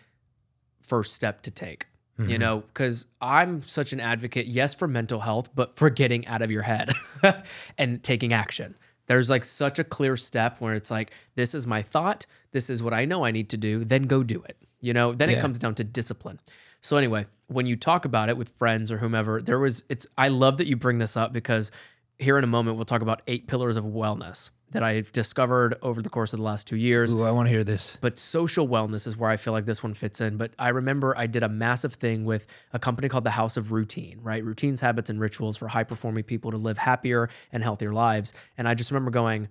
first 0.81 1.13
step 1.13 1.41
to 1.43 1.51
take. 1.51 1.87
You 2.17 2.25
mm-hmm. 2.25 2.39
know, 2.39 2.63
because 2.67 3.07
I'm 3.19 3.63
such 3.63 3.93
an 3.93 3.99
advocate, 3.99 4.45
yes, 4.45 4.75
for 4.75 4.87
mental 4.87 5.21
health, 5.21 5.49
but 5.55 5.75
for 5.75 5.89
getting 5.89 6.27
out 6.27 6.43
of 6.43 6.51
your 6.51 6.61
head 6.61 6.91
and 7.79 8.03
taking 8.03 8.31
action. 8.31 8.75
There's 9.11 9.29
like 9.29 9.43
such 9.43 9.77
a 9.77 9.83
clear 9.83 10.15
step 10.15 10.61
where 10.61 10.73
it's 10.73 10.89
like, 10.89 11.11
this 11.35 11.53
is 11.53 11.67
my 11.67 11.81
thought, 11.81 12.25
this 12.53 12.69
is 12.69 12.81
what 12.81 12.93
I 12.93 13.03
know 13.03 13.25
I 13.25 13.31
need 13.31 13.49
to 13.49 13.57
do, 13.57 13.83
then 13.83 14.03
go 14.03 14.23
do 14.23 14.41
it. 14.43 14.55
You 14.79 14.93
know, 14.93 15.11
then 15.11 15.29
it 15.29 15.41
comes 15.41 15.59
down 15.59 15.75
to 15.75 15.83
discipline. 15.83 16.39
So 16.79 16.95
anyway, 16.95 17.25
when 17.47 17.65
you 17.65 17.75
talk 17.75 18.05
about 18.05 18.29
it 18.29 18.37
with 18.37 18.47
friends 18.57 18.89
or 18.89 18.99
whomever, 18.99 19.41
there 19.41 19.59
was 19.59 19.83
it's 19.89 20.07
I 20.17 20.29
love 20.29 20.55
that 20.59 20.67
you 20.67 20.77
bring 20.77 20.99
this 20.99 21.17
up 21.17 21.33
because 21.33 21.71
here 22.19 22.37
in 22.37 22.45
a 22.45 22.47
moment 22.47 22.77
we'll 22.77 22.85
talk 22.85 23.01
about 23.01 23.21
eight 23.27 23.47
pillars 23.47 23.75
of 23.75 23.83
wellness 23.83 24.49
that 24.71 24.83
I've 24.83 25.11
discovered 25.11 25.75
over 25.81 26.01
the 26.01 26.09
course 26.09 26.33
of 26.33 26.39
the 26.39 26.45
last 26.45 26.67
two 26.67 26.77
years. 26.77 27.13
Ooh, 27.13 27.23
I 27.23 27.31
want 27.31 27.47
to 27.47 27.51
hear 27.51 27.63
this. 27.63 27.97
But 28.01 28.17
social 28.17 28.67
wellness 28.67 29.05
is 29.05 29.17
where 29.17 29.29
I 29.29 29.37
feel 29.37 29.53
like 29.53 29.65
this 29.65 29.83
one 29.83 29.93
fits 29.93 30.21
in. 30.21 30.37
But 30.37 30.53
I 30.57 30.69
remember 30.69 31.13
I 31.17 31.27
did 31.27 31.43
a 31.43 31.49
massive 31.49 31.95
thing 31.95 32.25
with 32.25 32.47
a 32.71 32.79
company 32.79 33.09
called 33.09 33.23
the 33.25 33.31
House 33.31 33.57
of 33.57 33.71
Routine, 33.71 34.19
right? 34.21 34.43
Routines, 34.43 34.81
habits, 34.81 35.09
and 35.09 35.19
rituals 35.19 35.57
for 35.57 35.67
high 35.67 35.83
performing 35.83 36.23
people 36.23 36.51
to 36.51 36.57
live 36.57 36.77
happier 36.77 37.29
and 37.51 37.63
healthier 37.63 37.93
lives. 37.93 38.33
And 38.57 38.67
I 38.67 38.73
just 38.73 38.91
remember 38.91 39.11
going, 39.11 39.49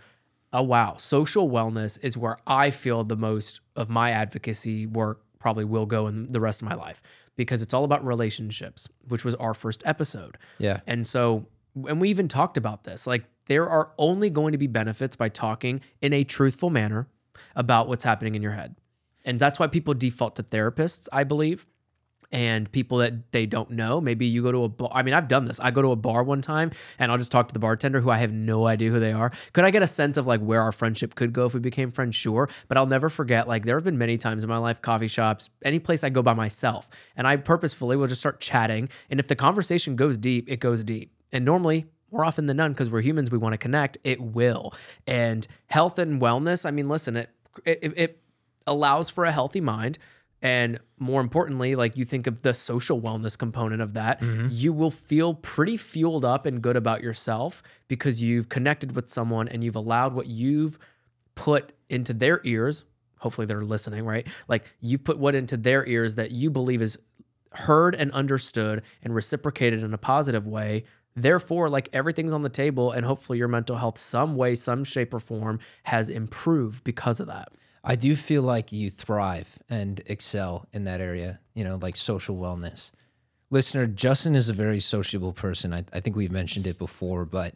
oh, 0.53 0.63
wow, 0.63 0.97
social 0.97 1.49
wellness 1.49 2.03
is 2.03 2.17
where 2.17 2.39
I 2.47 2.71
feel 2.71 3.05
the 3.05 3.17
most 3.17 3.61
of 3.77 3.89
my 3.89 4.11
advocacy 4.11 4.87
work 4.87 5.23
probably 5.39 5.65
will 5.65 5.87
go 5.87 6.07
in 6.07 6.27
the 6.29 6.41
rest 6.41 6.63
of 6.63 6.69
my 6.69 6.75
life 6.75 7.03
because 7.37 7.63
it's 7.63 7.73
all 7.73 7.85
about 7.85 8.05
relationships, 8.05 8.89
which 9.09 9.25
was 9.25 9.35
our 9.37 9.55
first 9.55 9.83
episode. 9.87 10.37
Yeah. 10.59 10.81
And 10.87 11.07
so, 11.07 11.47
and 11.89 12.01
we 12.01 12.11
even 12.11 12.29
talked 12.29 12.57
about 12.57 12.85
this. 12.85 13.07
Like, 13.07 13.25
there 13.51 13.69
are 13.69 13.91
only 13.99 14.31
going 14.31 14.53
to 14.53 14.59
be 14.59 14.69
benefits 14.69 15.17
by 15.17 15.29
talking 15.29 15.81
in 16.01 16.13
a 16.13 16.23
truthful 16.23 16.71
manner 16.71 17.09
about 17.57 17.89
what's 17.89 18.05
happening 18.05 18.37
in 18.37 18.43
your 18.43 18.53
head. 18.53 18.77
And 19.25 19.41
that's 19.41 19.59
why 19.59 19.67
people 19.67 19.93
default 19.93 20.37
to 20.37 20.45
therapists, 20.45 21.09
I 21.13 21.25
believe, 21.25 21.67
and 22.31 22.71
people 22.71 22.99
that 22.99 23.33
they 23.33 23.47
don't 23.47 23.73
know. 23.73 24.01
Maybe 24.01 24.25
you 24.25 24.45
go 24.45 24.53
to 24.53 24.63
a 24.63 24.69
bar. 24.69 24.91
I 24.93 25.03
mean, 25.03 25.15
I've 25.15 25.27
done 25.27 25.47
this. 25.47 25.59
I 25.59 25.73
go 25.73 25.83
to 25.83 25.91
a 25.91 25.97
bar 25.97 26.23
one 26.23 26.41
time 26.41 26.71
and 26.97 27.11
I'll 27.11 27.19
just 27.19 27.33
talk 27.33 27.49
to 27.49 27.53
the 27.53 27.59
bartender 27.59 28.01
who 28.01 28.09
I 28.09 28.19
have 28.19 28.33
no 28.33 28.69
idea 28.69 28.89
who 28.91 29.01
they 29.01 29.13
are. 29.13 29.33
Could 29.53 29.65
I 29.65 29.73
get 29.73 29.83
a 29.83 29.89
sense 29.89 30.17
of 30.17 30.29
like 30.29 30.41
where 30.41 30.63
our 30.63 30.71
friendship 30.71 31.17
could 31.17 31.33
go 31.33 31.47
if 31.47 31.55
we 31.55 31.59
became 31.59 31.91
friends? 31.91 32.15
Sure. 32.15 32.49
But 32.69 32.77
I'll 32.77 32.87
never 32.87 33.09
forget, 33.11 33.49
like, 33.49 33.65
there 33.65 33.75
have 33.75 33.83
been 33.83 33.99
many 33.99 34.17
times 34.17 34.45
in 34.45 34.49
my 34.49 34.59
life, 34.59 34.81
coffee 34.81 35.09
shops, 35.09 35.51
any 35.65 35.81
place 35.81 36.05
I 36.05 36.11
go 36.11 36.23
by 36.23 36.35
myself, 36.35 36.89
and 37.17 37.27
I 37.27 37.37
purposefully 37.37 37.97
will 37.97 38.07
just 38.07 38.21
start 38.21 38.41
chatting. 38.41 38.91
And 39.11 39.19
if 39.19 39.27
the 39.27 39.35
conversation 39.35 39.97
goes 39.97 40.17
deep, 40.17 40.49
it 40.49 40.61
goes 40.61 40.85
deep. 40.85 41.13
And 41.33 41.45
normally, 41.45 41.87
more 42.11 42.25
often 42.25 42.47
than 42.47 42.57
none, 42.57 42.73
because 42.73 42.91
we're 42.91 43.03
humans, 43.03 43.31
we 43.31 43.39
want 43.39 43.53
to 43.53 43.59
connect, 43.59 43.99
it 44.05 44.21
will. 44.21 44.75
And 45.07 45.47
health 45.67 45.99
and 45.99 46.21
wellness, 46.21 46.67
I 46.67 46.71
mean, 46.71 46.89
listen, 46.89 47.17
it, 47.17 47.31
it, 47.65 47.93
it 47.97 48.23
allows 48.67 49.11
for 49.11 49.25
a 49.25 49.33
healthy 49.33 49.61
mind. 49.61 49.99
And 50.43 50.81
more 50.99 51.21
importantly, 51.21 51.77
like 51.77 51.99
you 51.99 52.07
think 52.07 52.27
of 52.27 52.41
the 52.41 52.55
social 52.55 53.01
wellness 53.01 53.37
component 53.37 53.83
of 53.83 53.93
that, 53.93 54.21
mm-hmm. 54.21 54.49
you 54.51 54.73
will 54.73 54.91
feel 54.91 55.35
pretty 55.35 55.77
fueled 55.77 56.25
up 56.25 56.47
and 56.47 56.63
good 56.63 56.77
about 56.77 57.03
yourself 57.03 57.63
because 57.89 58.23
you've 58.23 58.49
connected 58.49 58.97
with 58.97 59.11
someone 59.11 59.49
and 59.49 59.63
you've 59.63 59.77
allowed 59.77 60.15
what 60.15 60.27
you've 60.27 60.79
put 61.35 61.73
into 61.91 62.15
their 62.15 62.41
ears. 62.45 62.85
Hopefully 63.19 63.47
they're 63.47 63.65
listening, 63.65 64.07
right? 64.07 64.27
Like 64.49 64.65
you've 64.81 65.05
put 65.05 65.19
what 65.19 65.35
into 65.35 65.59
their 65.59 65.87
ears 65.87 66.15
that 66.15 66.31
you 66.31 66.51
believe 66.51 66.81
is 66.81 66.99
heard 67.53 67.95
and 67.95 68.11
understood 68.13 68.83
and 69.03 69.15
reciprocated 69.15 69.83
in 69.83 69.93
a 69.93 69.99
positive 69.99 70.47
way. 70.47 70.85
Therefore, 71.17 71.69
like 71.69 71.89
everything's 71.93 72.33
on 72.33 72.43
the 72.43 72.49
table, 72.49 72.93
and 72.93 73.05
hopefully 73.05 73.39
your 73.39 73.49
mental 73.49 73.77
health, 73.77 73.99
some 73.99 74.37
way, 74.37 74.55
some 74.55 74.85
shape 74.85 75.13
or 75.13 75.21
form, 75.21 75.59
has 75.85 76.09
improved 76.09 76.85
because 76.85 77.21
of 77.21 77.27
that. 77.27 77.49
I 77.83 77.97
do 77.97 78.15
feel 78.15 78.43
like 78.43 78.73
you 78.73 78.91
thrive 78.91 79.59
and 79.69 80.01
excel 80.07 80.67
in 80.73 80.85
that 80.85 81.01
area, 81.01 81.41
you 81.55 81.65
know, 81.65 81.77
like 81.81 81.97
social 81.97 82.37
wellness. 82.37 82.91
Listener, 83.51 83.87
Justin 83.87 84.37
is 84.37 84.49
a 84.49 84.53
very 84.53 84.81
sociable 84.81 85.33
person. 85.33 85.73
I, 85.75 85.85
I 85.93 86.01
think 86.01 86.15
we've 86.15 86.31
mentioned 86.31 86.67
it 86.67 86.79
before, 86.79 87.25
but, 87.25 87.55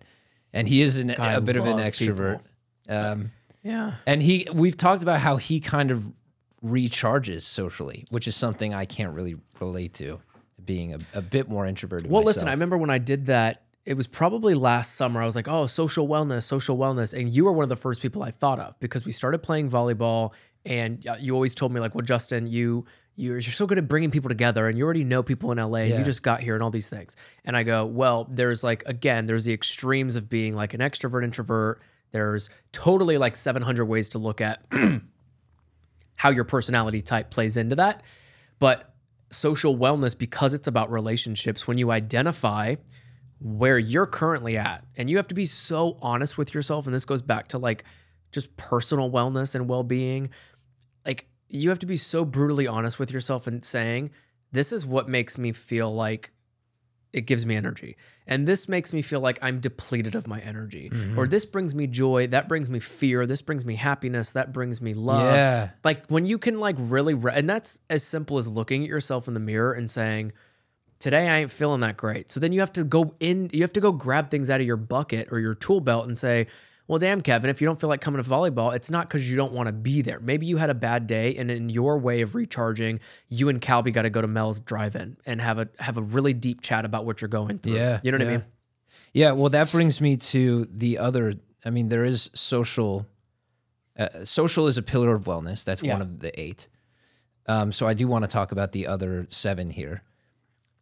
and 0.52 0.66
he 0.66 0.82
is 0.82 0.96
an, 0.96 1.10
a 1.10 1.40
bit 1.40 1.56
of 1.56 1.66
an 1.66 1.76
extrovert. 1.76 2.40
Um, 2.88 3.30
Yeah. 3.62 3.94
and 4.06 4.20
he, 4.22 4.46
we've 4.52 4.76
talked 4.76 5.02
about 5.02 5.20
how 5.20 5.36
he 5.36 5.60
kind 5.60 5.90
of 5.90 6.10
recharges 6.64 7.42
socially, 7.42 8.06
which 8.10 8.26
is 8.26 8.34
something 8.34 8.74
I 8.74 8.86
can't 8.86 9.14
really 9.14 9.36
relate 9.60 9.92
to, 9.94 10.20
being 10.66 10.94
a, 10.94 10.98
a 11.14 11.22
bit 11.22 11.48
more 11.48 11.66
introverted. 11.66 12.10
Well, 12.10 12.22
listen, 12.22 12.48
I 12.48 12.52
remember 12.52 12.76
when 12.78 12.90
I 12.90 12.98
did 12.98 13.26
that, 13.26 13.62
it 13.84 13.94
was 13.94 14.06
probably 14.06 14.54
last 14.54 14.94
summer. 14.94 15.20
I 15.20 15.24
was 15.26 15.36
like, 15.36 15.46
oh, 15.48 15.66
social 15.66 16.08
wellness, 16.08 16.44
social 16.44 16.78
wellness. 16.78 17.12
And 17.18 17.28
you 17.30 17.44
were 17.44 17.52
one 17.52 17.64
of 17.64 17.68
the 17.68 17.76
first 17.76 18.00
people 18.00 18.22
I 18.22 18.30
thought 18.30 18.58
of 18.58 18.78
because 18.80 19.04
we 19.04 19.12
started 19.12 19.42
playing 19.42 19.70
volleyball 19.70 20.32
and 20.64 21.04
you 21.20 21.34
always 21.34 21.54
told 21.54 21.72
me, 21.72 21.80
like, 21.80 21.94
well, 21.94 22.04
Justin, 22.04 22.46
you. 22.46 22.84
You're, 23.16 23.34
you're 23.38 23.52
so 23.52 23.64
good 23.64 23.78
at 23.78 23.86
bringing 23.86 24.10
people 24.10 24.28
together 24.28 24.66
and 24.66 24.76
you 24.76 24.82
already 24.82 25.04
know 25.04 25.22
people 25.22 25.52
in 25.52 25.58
LA 25.58 25.78
and 25.82 25.90
Yeah. 25.90 25.98
you 25.98 26.04
just 26.04 26.24
got 26.24 26.40
here 26.40 26.54
and 26.54 26.64
all 26.64 26.72
these 26.72 26.88
things. 26.88 27.14
And 27.44 27.56
I 27.56 27.62
go, 27.62 27.86
well, 27.86 28.26
there's 28.28 28.64
like, 28.64 28.82
again, 28.86 29.26
there's 29.26 29.44
the 29.44 29.52
extremes 29.52 30.16
of 30.16 30.28
being 30.28 30.56
like 30.56 30.74
an 30.74 30.80
extrovert, 30.80 31.22
introvert. 31.22 31.80
There's 32.10 32.50
totally 32.72 33.16
like 33.16 33.36
700 33.36 33.84
ways 33.84 34.08
to 34.08 34.18
look 34.18 34.40
at 34.40 34.64
how 36.16 36.30
your 36.30 36.42
personality 36.42 37.00
type 37.00 37.30
plays 37.30 37.56
into 37.56 37.76
that. 37.76 38.02
But 38.58 38.93
social 39.30 39.76
wellness, 39.76 40.16
because 40.16 40.54
it's 40.54 40.68
about 40.68 40.90
relationships, 40.90 41.66
when 41.66 41.78
you 41.78 41.90
identify 41.90 42.76
where 43.40 43.78
you're 43.78 44.06
currently 44.06 44.56
at, 44.56 44.84
and 44.96 45.10
you 45.10 45.16
have 45.16 45.28
to 45.28 45.34
be 45.34 45.44
so 45.44 45.98
honest 46.00 46.38
with 46.38 46.54
yourself, 46.54 46.86
and 46.86 46.94
this 46.94 47.04
goes 47.04 47.22
back 47.22 47.48
to 47.48 47.58
like 47.58 47.84
just 48.32 48.56
personal 48.56 49.10
wellness 49.10 49.54
and 49.54 49.68
well 49.68 49.82
being, 49.82 50.30
like 51.06 51.26
you 51.48 51.68
have 51.68 51.78
to 51.78 51.86
be 51.86 51.96
so 51.96 52.24
brutally 52.24 52.66
honest 52.66 52.98
with 52.98 53.10
yourself 53.10 53.46
and 53.46 53.64
saying, 53.64 54.10
This 54.52 54.72
is 54.72 54.84
what 54.84 55.08
makes 55.08 55.38
me 55.38 55.52
feel 55.52 55.94
like 55.94 56.32
it 57.14 57.26
gives 57.26 57.46
me 57.46 57.54
energy. 57.54 57.96
And 58.26 58.46
this 58.46 58.68
makes 58.68 58.92
me 58.92 59.00
feel 59.00 59.20
like 59.20 59.38
I'm 59.40 59.60
depleted 59.60 60.16
of 60.16 60.26
my 60.26 60.40
energy. 60.40 60.90
Mm-hmm. 60.90 61.16
Or 61.16 61.28
this 61.28 61.44
brings 61.44 61.72
me 61.72 61.86
joy, 61.86 62.26
that 62.26 62.48
brings 62.48 62.68
me 62.68 62.80
fear, 62.80 63.24
this 63.24 63.40
brings 63.40 63.64
me 63.64 63.76
happiness, 63.76 64.32
that 64.32 64.52
brings 64.52 64.82
me 64.82 64.94
love. 64.94 65.32
Yeah. 65.32 65.70
Like 65.84 66.08
when 66.08 66.26
you 66.26 66.38
can 66.38 66.58
like 66.58 66.74
really 66.76 67.14
re- 67.14 67.32
and 67.32 67.48
that's 67.48 67.78
as 67.88 68.02
simple 68.02 68.36
as 68.36 68.48
looking 68.48 68.82
at 68.82 68.88
yourself 68.88 69.28
in 69.28 69.34
the 69.34 69.40
mirror 69.40 69.72
and 69.72 69.88
saying 69.88 70.32
today 70.98 71.28
I 71.28 71.38
ain't 71.38 71.52
feeling 71.52 71.80
that 71.80 71.96
great. 71.96 72.32
So 72.32 72.40
then 72.40 72.52
you 72.52 72.58
have 72.58 72.72
to 72.72 72.82
go 72.82 73.14
in, 73.20 73.48
you 73.52 73.62
have 73.62 73.72
to 73.74 73.80
go 73.80 73.92
grab 73.92 74.28
things 74.28 74.50
out 74.50 74.60
of 74.60 74.66
your 74.66 74.76
bucket 74.76 75.28
or 75.30 75.38
your 75.38 75.54
tool 75.54 75.80
belt 75.80 76.08
and 76.08 76.18
say, 76.18 76.48
well, 76.86 76.98
damn, 76.98 77.20
Kevin, 77.20 77.48
if 77.50 77.60
you 77.60 77.66
don't 77.66 77.80
feel 77.80 77.88
like 77.88 78.00
coming 78.00 78.22
to 78.22 78.28
volleyball, 78.28 78.74
it's 78.74 78.90
not 78.90 79.08
because 79.08 79.30
you 79.30 79.36
don't 79.36 79.52
want 79.52 79.68
to 79.68 79.72
be 79.72 80.02
there. 80.02 80.20
Maybe 80.20 80.46
you 80.46 80.58
had 80.58 80.68
a 80.70 80.74
bad 80.74 81.06
day, 81.06 81.34
and 81.36 81.50
in 81.50 81.70
your 81.70 81.98
way 81.98 82.20
of 82.20 82.34
recharging, 82.34 83.00
you 83.28 83.48
and 83.48 83.60
Calby 83.60 83.92
got 83.92 84.02
to 84.02 84.10
go 84.10 84.20
to 84.20 84.28
Mel's 84.28 84.60
drive-in 84.60 85.16
and 85.24 85.40
have 85.40 85.58
a 85.58 85.68
have 85.78 85.96
a 85.96 86.02
really 86.02 86.34
deep 86.34 86.60
chat 86.60 86.84
about 86.84 87.06
what 87.06 87.20
you're 87.20 87.28
going 87.28 87.58
through. 87.58 87.74
Yeah, 87.74 88.00
you 88.02 88.12
know 88.12 88.18
what 88.18 88.24
yeah. 88.26 88.30
I 88.32 88.36
mean. 88.36 88.44
Yeah, 89.14 89.32
well, 89.32 89.48
that 89.50 89.70
brings 89.70 90.00
me 90.00 90.16
to 90.16 90.66
the 90.70 90.98
other. 90.98 91.34
I 91.64 91.70
mean, 91.70 91.88
there 91.88 92.04
is 92.04 92.30
social. 92.34 93.06
Uh, 93.96 94.24
social 94.24 94.66
is 94.66 94.76
a 94.76 94.82
pillar 94.82 95.14
of 95.14 95.24
wellness. 95.24 95.64
That's 95.64 95.82
Yeah. 95.82 95.92
one 95.92 96.02
of 96.02 96.18
the 96.20 96.38
eight. 96.38 96.68
Um, 97.46 97.72
so 97.72 97.86
I 97.86 97.94
do 97.94 98.08
want 98.08 98.24
to 98.24 98.28
talk 98.28 98.50
about 98.52 98.72
the 98.72 98.86
other 98.88 99.26
seven 99.28 99.70
here. 99.70 100.02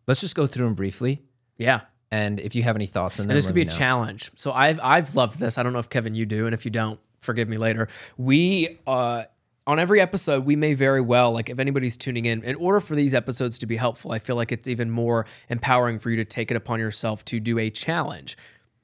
Let's 0.07 0.21
just 0.23 0.35
go 0.35 0.47
through 0.47 0.65
them 0.65 0.75
briefly, 0.75 1.23
Yeah. 1.59 1.83
And 2.13 2.39
if 2.39 2.55
you 2.55 2.63
have 2.63 2.77
any 2.77 2.87
thoughts 2.87 3.19
on 3.19 3.25
And 3.29 3.37
this 3.37 3.47
could 3.47 3.55
be 3.55 3.63
a 3.63 3.65
know. 3.65 3.71
challenge. 3.71 4.31
So 4.37 4.53
I've 4.53 4.79
I've 4.83 5.17
loved 5.17 5.41
this. 5.41 5.59
I 5.59 5.63
don't 5.65 5.73
know 5.73 5.79
if 5.81 5.89
Kevin 5.89 6.15
you 6.15 6.27
do, 6.27 6.45
and 6.47 6.55
if 6.55 6.65
you 6.65 6.71
don't, 6.71 7.01
forgive 7.21 7.49
me 7.49 7.57
later. 7.57 7.89
We 8.17 8.79
uh 8.87 9.25
on 9.67 9.79
every 9.79 10.01
episode, 10.01 10.45
we 10.45 10.57
may 10.57 10.75
very 10.75 11.01
well, 11.01 11.33
like 11.33 11.49
if 11.49 11.59
anybody's 11.59 11.97
tuning 11.97 12.25
in, 12.25 12.43
in 12.43 12.57
order 12.57 12.81
for 12.81 12.97
these 12.97 13.15
episodes 13.15 13.59
to 13.59 13.67
be 13.67 13.77
helpful, 13.77 14.11
I 14.11 14.19
feel 14.19 14.35
like 14.35 14.51
it's 14.51 14.67
even 14.67 14.91
more 14.91 15.25
empowering 15.49 16.01
for 16.01 16.11
you 16.11 16.17
to 16.17 16.25
take 16.25 16.51
it 16.51 16.57
upon 16.57 16.81
yourself 16.81 17.25
to 17.27 17.39
do 17.39 17.59
a 17.59 17.71
challenge. 17.71 18.37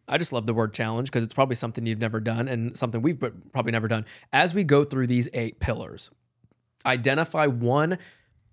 I 0.07 0.19
just 0.19 0.33
love 0.33 0.47
the 0.47 0.55
word 0.55 0.73
challenge 0.73 1.09
because 1.09 1.25
it's 1.25 1.35
probably 1.35 1.57
something 1.57 1.85
you've 1.85 1.99
never 1.99 2.21
done 2.21 2.47
and 2.47 2.79
something 2.79 3.03
we've 3.03 3.19
probably 3.53 3.73
never 3.73 3.89
done. 3.89 4.07
As 4.33 4.55
we 4.55 4.65
go 4.65 4.85
through 4.85 5.09
these 5.09 5.29
eight 5.35 5.59
pillars, 5.59 6.11
identify 6.87 7.47
one 7.47 7.99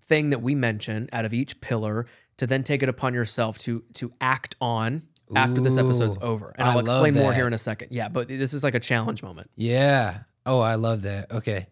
thing 0.02 0.30
that 0.30 0.42
we 0.42 0.54
mention 0.54 1.08
out 1.12 1.24
of 1.24 1.32
each 1.32 1.60
pillar 1.60 2.06
to 2.38 2.46
then 2.46 2.62
take 2.62 2.82
it 2.82 2.88
upon 2.88 3.14
yourself 3.14 3.58
to 3.60 3.84
to 3.94 4.12
act 4.20 4.56
on 4.60 5.02
after 5.34 5.60
this 5.60 5.76
episode's 5.76 6.16
over. 6.20 6.54
And 6.56 6.68
I 6.68 6.70
I'll 6.70 6.76
love 6.76 6.84
explain 6.84 7.14
more 7.14 7.32
here 7.32 7.46
in 7.46 7.52
a 7.52 7.58
second. 7.58 7.88
Yeah, 7.90 8.08
but 8.08 8.28
this 8.28 8.54
is 8.54 8.62
like 8.62 8.74
a 8.74 8.80
challenge 8.80 9.22
moment. 9.22 9.50
Yeah. 9.56 10.18
Oh, 10.44 10.60
I 10.60 10.76
love 10.76 11.02
that. 11.02 11.32
Okay. 11.32 11.66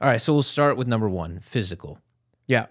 All 0.00 0.08
right. 0.08 0.20
So 0.20 0.32
we'll 0.32 0.42
start 0.42 0.76
with 0.76 0.88
number 0.88 1.08
one 1.08 1.38
physical. 1.40 2.00
Yeah. 2.48 2.66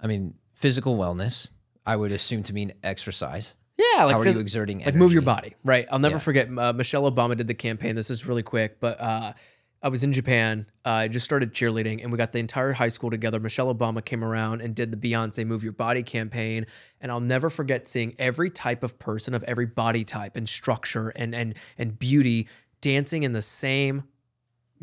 I 0.00 0.06
mean, 0.06 0.34
physical 0.54 0.96
wellness, 0.96 1.50
I 1.84 1.96
would 1.96 2.12
assume 2.12 2.44
to 2.44 2.52
mean 2.52 2.72
exercise. 2.84 3.54
Yeah, 3.76 4.04
like 4.04 4.14
How 4.14 4.20
are 4.22 4.24
phys- 4.24 4.34
you 4.34 4.40
exerting 4.40 4.84
like 4.84 4.94
move 4.94 5.12
your 5.12 5.22
body, 5.22 5.54
right? 5.64 5.86
I'll 5.90 5.98
never 5.98 6.16
Yeah. 6.16 6.20
forget 6.20 6.48
uh, 6.56 6.72
Michelle 6.72 7.10
Obama 7.10 7.36
did 7.36 7.46
the 7.48 7.54
campaign. 7.54 7.94
This 7.96 8.10
is 8.10 8.26
really 8.26 8.42
quick, 8.44 8.78
but 8.80 9.00
uh, 9.00 9.32
I 9.80 9.88
was 9.88 10.02
in 10.02 10.12
Japan. 10.12 10.66
Uh, 10.84 10.90
I 10.90 11.08
just 11.08 11.24
started 11.24 11.54
cheerleading, 11.54 12.02
and 12.02 12.10
we 12.10 12.18
got 12.18 12.32
the 12.32 12.40
entire 12.40 12.72
high 12.72 12.88
school 12.88 13.10
together. 13.10 13.38
Michelle 13.38 13.72
Obama 13.72 14.04
came 14.04 14.24
around 14.24 14.60
and 14.60 14.74
did 14.74 14.90
the 14.90 14.96
Beyonce 14.96 15.46
"Move 15.46 15.62
Your 15.62 15.72
Body" 15.72 16.02
campaign, 16.02 16.66
and 17.00 17.12
I'll 17.12 17.20
never 17.20 17.48
forget 17.48 17.86
seeing 17.86 18.14
every 18.18 18.50
type 18.50 18.82
of 18.82 18.98
person 18.98 19.34
of 19.34 19.44
every 19.44 19.66
body 19.66 20.04
type 20.04 20.36
and 20.36 20.48
structure 20.48 21.10
and 21.10 21.34
and 21.34 21.54
and 21.76 21.98
beauty 21.98 22.48
dancing 22.80 23.22
in 23.22 23.32
the 23.32 23.42
same 23.42 24.04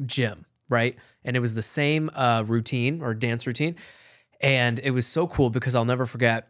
gym, 0.05 0.45
right? 0.69 0.97
And 1.23 1.35
it 1.35 1.39
was 1.39 1.55
the 1.55 1.61
same 1.61 2.09
uh, 2.13 2.43
routine 2.45 3.01
or 3.01 3.13
dance 3.13 3.45
routine. 3.45 3.75
And 4.41 4.79
it 4.79 4.91
was 4.91 5.07
so 5.07 5.27
cool 5.27 5.49
because 5.49 5.75
I'll 5.75 5.85
never 5.85 6.05
forget, 6.05 6.49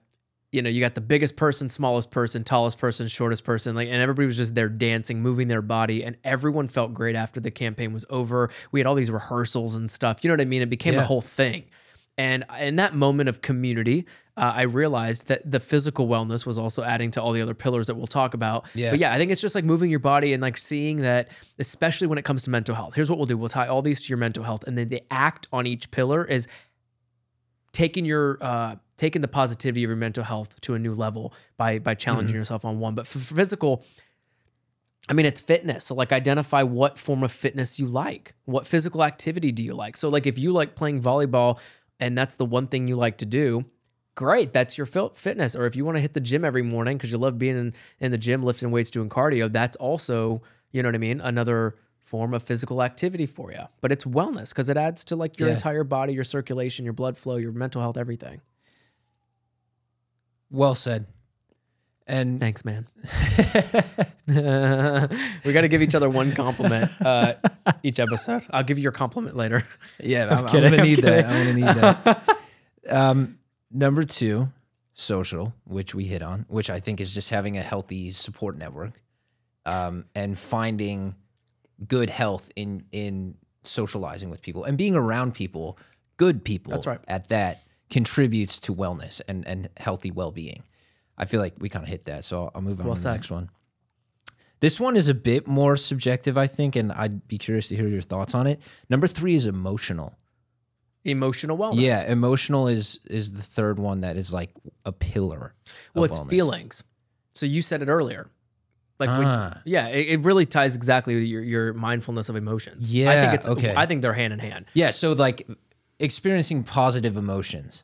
you 0.55 0.61
know, 0.61 0.69
you 0.69 0.79
got 0.79 0.95
the 0.95 1.01
biggest 1.01 1.35
person, 1.35 1.69
smallest 1.69 2.09
person, 2.09 2.43
tallest 2.43 2.77
person, 2.77 3.07
shortest 3.07 3.43
person, 3.43 3.75
like, 3.75 3.89
and 3.89 4.01
everybody 4.01 4.25
was 4.25 4.37
just 4.37 4.55
there 4.55 4.69
dancing, 4.69 5.21
moving 5.21 5.49
their 5.49 5.61
body. 5.61 6.03
And 6.03 6.17
everyone 6.23 6.67
felt 6.67 6.93
great 6.93 7.15
after 7.15 7.39
the 7.39 7.51
campaign 7.51 7.93
was 7.93 8.05
over. 8.09 8.49
We 8.71 8.79
had 8.79 8.87
all 8.87 8.95
these 8.95 9.11
rehearsals 9.11 9.75
and 9.75 9.91
stuff. 9.91 10.23
You 10.23 10.29
know 10.29 10.33
what 10.33 10.41
I 10.41 10.45
mean? 10.45 10.61
It 10.61 10.69
became 10.69 10.97
a 10.97 11.03
whole 11.03 11.21
thing. 11.21 11.65
And 12.17 12.45
in 12.59 12.77
that 12.77 12.95
moment 12.95 13.27
of 13.27 13.41
community, 13.41 14.05
uh, 14.37 14.53
I 14.55 14.61
realized 14.63 15.27
that 15.27 15.49
the 15.49 15.59
physical 15.59 16.07
wellness 16.07 16.45
was 16.45 16.57
also 16.57 16.81
adding 16.81 17.11
to 17.11 17.21
all 17.21 17.33
the 17.33 17.41
other 17.41 17.53
pillars 17.53 17.87
that 17.87 17.95
we'll 17.95 18.07
talk 18.07 18.33
about. 18.33 18.65
Yeah. 18.73 18.91
But 18.91 18.99
yeah, 18.99 19.13
I 19.13 19.17
think 19.17 19.31
it's 19.31 19.41
just 19.41 19.53
like 19.53 19.65
moving 19.65 19.89
your 19.89 19.99
body 19.99 20.31
and 20.31 20.41
like 20.41 20.57
seeing 20.57 20.97
that, 20.97 21.29
especially 21.59 22.07
when 22.07 22.17
it 22.17 22.23
comes 22.23 22.43
to 22.43 22.49
mental 22.49 22.73
health. 22.73 22.95
Here's 22.95 23.09
what 23.09 23.17
we'll 23.17 23.25
do 23.25 23.37
we'll 23.37 23.49
tie 23.49 23.67
all 23.67 23.81
these 23.81 24.01
to 24.03 24.09
your 24.09 24.17
mental 24.17 24.43
health. 24.43 24.63
And 24.65 24.77
then 24.77 24.87
the 24.89 25.03
act 25.11 25.47
on 25.51 25.67
each 25.67 25.91
pillar 25.91 26.23
is 26.23 26.47
taking 27.75 28.05
your, 28.05 28.37
uh, 28.41 28.77
taking 28.97 29.21
the 29.21 29.27
positivity 29.27 29.83
of 29.83 29.89
your 29.89 29.97
mental 29.97 30.23
health 30.23 30.59
to 30.61 30.73
a 30.73 30.79
new 30.79 30.93
level 30.93 31.33
by, 31.57 31.79
by 31.79 31.93
challenging 31.93 32.35
yourself 32.35 32.63
on 32.63 32.79
one. 32.79 32.95
But 32.95 33.05
for 33.05 33.19
for 33.19 33.35
physical, 33.35 33.83
I 35.09 35.13
mean, 35.13 35.25
it's 35.25 35.41
fitness. 35.41 35.85
So, 35.85 35.93
like, 35.93 36.11
identify 36.11 36.63
what 36.63 36.97
form 36.97 37.21
of 37.23 37.31
fitness 37.31 37.77
you 37.77 37.85
like. 37.85 38.33
What 38.45 38.65
physical 38.65 39.03
activity 39.03 39.51
do 39.51 39.63
you 39.63 39.75
like? 39.75 39.97
So, 39.97 40.09
like, 40.09 40.25
if 40.25 40.39
you 40.39 40.51
like 40.51 40.75
playing 40.75 41.01
volleyball 41.01 41.59
and 41.99 42.17
that's 42.17 42.37
the 42.37 42.45
one 42.45 42.67
thing 42.67 42.87
you 42.87 42.95
like 42.95 43.17
to 43.17 43.25
do, 43.25 43.65
great. 44.15 44.53
That's 44.53 44.77
your 44.77 44.87
fitness. 44.87 45.55
Or 45.55 45.65
if 45.65 45.75
you 45.75 45.85
want 45.85 45.97
to 45.97 46.01
hit 46.01 46.13
the 46.13 46.21
gym 46.21 46.43
every 46.45 46.63
morning 46.63 46.97
because 46.97 47.11
you 47.11 47.17
love 47.17 47.37
being 47.37 47.57
in, 47.57 47.73
in 47.99 48.11
the 48.11 48.17
gym, 48.17 48.41
lifting 48.41 48.71
weights, 48.71 48.89
doing 48.89 49.09
cardio, 49.09 49.51
that's 49.51 49.75
also, 49.75 50.41
you 50.71 50.81
know 50.81 50.87
what 50.87 50.95
I 50.95 50.99
mean? 50.99 51.21
Another 51.21 51.75
form 52.05 52.33
of 52.33 52.41
physical 52.43 52.81
activity 52.81 53.25
for 53.25 53.51
you. 53.51 53.59
But 53.81 53.91
it's 53.91 54.05
wellness 54.05 54.49
because 54.49 54.69
it 54.69 54.77
adds 54.77 55.03
to 55.05 55.15
like 55.17 55.37
your 55.39 55.49
Yeah. 55.49 55.55
entire 55.55 55.83
body, 55.83 56.13
your 56.13 56.23
circulation, 56.23 56.85
your 56.85 56.93
blood 56.93 57.17
flow, 57.17 57.35
your 57.35 57.51
mental 57.51 57.81
health, 57.81 57.97
everything. 57.97 58.41
Well 60.49 60.75
said. 60.75 61.07
And 62.07 62.39
Thanks, 62.39 62.63
man. 62.63 62.87
we 64.27 64.33
got 65.53 65.61
to 65.61 65.67
give 65.67 65.81
each 65.81 65.95
other 65.95 66.09
one 66.09 66.31
compliment 66.33 66.91
uh, 67.03 67.33
each 67.83 67.99
episode. 67.99 68.45
I'll 68.51 68.63
give 68.63 68.77
you 68.77 68.83
your 68.83 68.91
compliment 68.91 69.35
later. 69.35 69.65
yeah, 69.99 70.27
I'm, 70.29 70.37
I'm 70.45 70.47
kidding, 70.47 70.69
gonna 70.69 70.83
I'm 70.83 70.87
need 70.87 70.99
that. 70.99 71.25
kidding. 71.25 71.31
I'm 71.31 71.45
gonna 71.45 71.53
need 71.53 71.81
that. 71.81 72.37
um, 72.91 73.39
number 73.71 74.03
two, 74.03 74.49
social, 74.93 75.53
which 75.63 75.95
we 75.95 76.05
hit 76.05 76.21
on, 76.21 76.45
which 76.47 76.69
I 76.69 76.79
think 76.79 77.01
is 77.01 77.11
just 77.11 77.31
having 77.31 77.57
a 77.57 77.61
healthy 77.63 78.11
support 78.11 78.55
network, 78.55 79.01
um, 79.65 80.05
and 80.13 80.37
finding 80.37 81.15
good 81.87 82.09
health 82.09 82.51
in 82.55 82.85
in 82.91 83.35
socializing 83.63 84.29
with 84.29 84.41
people 84.41 84.63
and 84.63 84.77
being 84.77 84.95
around 84.95 85.33
people, 85.33 85.77
good 86.17 86.43
people. 86.43 86.71
That's 86.71 86.87
right. 86.87 86.99
At 87.07 87.29
that 87.29 87.63
contributes 87.89 88.59
to 88.59 88.73
wellness 88.73 89.21
and 89.27 89.47
and 89.47 89.69
healthy 89.77 90.11
well 90.11 90.31
being. 90.31 90.63
I 91.17 91.25
feel 91.25 91.39
like 91.39 91.53
we 91.59 91.69
kind 91.69 91.83
of 91.83 91.89
hit 91.89 92.05
that, 92.05 92.25
so 92.25 92.43
I'll, 92.43 92.51
I'll 92.55 92.61
move 92.61 92.79
on 92.79 92.85
Well 92.87 92.95
to 92.95 92.99
the 92.99 93.03
said. 93.03 93.13
next 93.13 93.31
one. 93.31 93.49
This 94.59 94.79
one 94.79 94.97
is 94.97 95.07
a 95.09 95.13
bit 95.13 95.47
more 95.47 95.77
subjective, 95.77 96.37
I 96.37 96.47
think, 96.47 96.75
and 96.75 96.91
I'd 96.91 97.27
be 97.27 97.37
curious 97.37 97.67
to 97.69 97.75
hear 97.75 97.87
your 97.87 98.01
thoughts 98.01 98.33
on 98.33 98.47
it. 98.47 98.61
Number 98.89 99.07
three 99.07 99.35
is 99.35 99.45
emotional. 99.45 100.15
Emotional 101.03 101.57
wellness. 101.57 101.81
Yeah, 101.81 102.03
emotional 102.11 102.67
is 102.67 102.99
is 103.05 103.33
the 103.33 103.41
third 103.41 103.77
one 103.79 104.01
that 104.01 104.17
is 104.17 104.33
like 104.33 104.51
a 104.85 104.91
pillar. 104.91 105.53
Well, 105.93 106.03
of 106.03 106.09
it's 106.09 106.19
wellness. 106.19 106.29
feelings. 106.29 106.83
So 107.31 107.45
you 107.45 107.61
said 107.61 107.81
it 107.81 107.89
earlier. 107.89 108.29
Like, 108.99 109.09
Ah. 109.09 109.61
yeah, 109.65 109.87
it, 109.89 110.07
it 110.07 110.19
really 110.21 110.45
ties 110.45 110.75
exactly 110.75 111.15
with 111.15 111.23
your, 111.25 111.41
your 111.43 111.73
mindfulness 111.73 112.29
of 112.29 112.35
emotions. 112.35 112.87
Yeah, 112.93 113.11
I 113.11 113.15
think 113.15 113.33
it's, 113.33 113.47
okay. 113.47 113.73
I 113.75 113.85
think 113.85 114.01
they're 114.01 114.13
hand 114.13 114.31
in 114.33 114.39
hand. 114.39 114.65
Yeah, 114.73 114.91
so 114.91 115.11
like 115.13 115.47
experiencing 115.99 116.63
positive 116.63 117.17
emotions, 117.17 117.83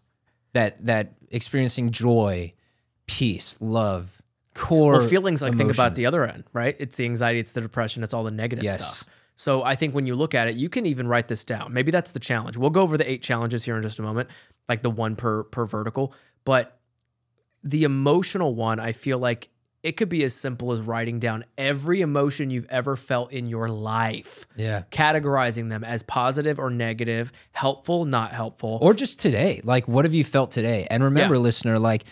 that 0.53 0.85
that 0.85 1.13
experiencing 1.29 1.91
joy, 1.91 2.53
peace, 3.07 3.57
love, 3.59 4.21
core. 4.53 4.93
Well, 4.99 5.07
feelings 5.07 5.41
like 5.41 5.55
think 5.55 5.71
about 5.71 5.95
the 5.95 6.05
other 6.05 6.25
end, 6.25 6.45
right? 6.53 6.75
It's 6.79 6.95
the 6.95 7.05
anxiety, 7.05 7.39
it's 7.39 7.51
the 7.51 7.61
depression, 7.61 8.03
it's 8.03 8.13
all 8.13 8.23
the 8.23 8.31
negative 8.31 8.63
Yes. 8.63 8.75
stuff. 8.95 9.09
So 9.35 9.63
I 9.63 9.75
think 9.75 9.95
when 9.95 10.05
you 10.05 10.15
look 10.15 10.35
at 10.35 10.47
it, 10.49 10.55
you 10.55 10.69
can 10.69 10.85
even 10.85 11.07
write 11.07 11.27
this 11.27 11.43
down. 11.43 11.73
Maybe 11.73 11.89
that's 11.89 12.11
the 12.11 12.19
challenge. 12.19 12.57
We'll 12.57 12.69
go 12.69 12.81
over 12.81 12.95
the 12.97 13.09
eight 13.09 13.23
challenges 13.23 13.63
here 13.63 13.75
in 13.75 13.81
just 13.81 13.97
a 13.97 14.01
moment, 14.03 14.29
like 14.69 14.81
the 14.81 14.91
one 14.91 15.15
per 15.15 15.43
per 15.43 15.65
vertical. 15.65 16.13
But 16.45 16.77
the 17.63 17.83
emotional 17.83 18.53
one, 18.55 18.79
I 18.79 18.91
feel 18.91 19.17
like 19.19 19.49
it 19.83 19.93
could 19.97 20.09
be 20.09 20.23
as 20.23 20.33
simple 20.35 20.71
as 20.71 20.79
writing 20.81 21.17
down 21.19 21.43
every 21.57 22.01
emotion 22.01 22.49
you've 22.51 22.67
ever 22.69 22.95
felt 22.95 23.31
in 23.31 23.47
your 23.47 23.67
life, 23.67 24.45
Yeah. 24.55 24.83
categorizing 24.91 25.69
them 25.69 25.83
as 25.83 26.03
positive 26.03 26.59
or 26.59 26.69
negative, 26.69 27.31
helpful, 27.51 28.05
not 28.05 28.31
helpful. 28.31 28.77
Or 28.81 28.93
just 28.93 29.19
today. 29.19 29.59
Like 29.63 29.87
what 29.87 30.05
have 30.05 30.13
you 30.13 30.23
felt 30.23 30.51
today? 30.51 30.85
And 30.91 31.03
remember, 31.03 31.35
Yeah. 31.35 31.41
listener, 31.41 31.79
like 31.79 32.03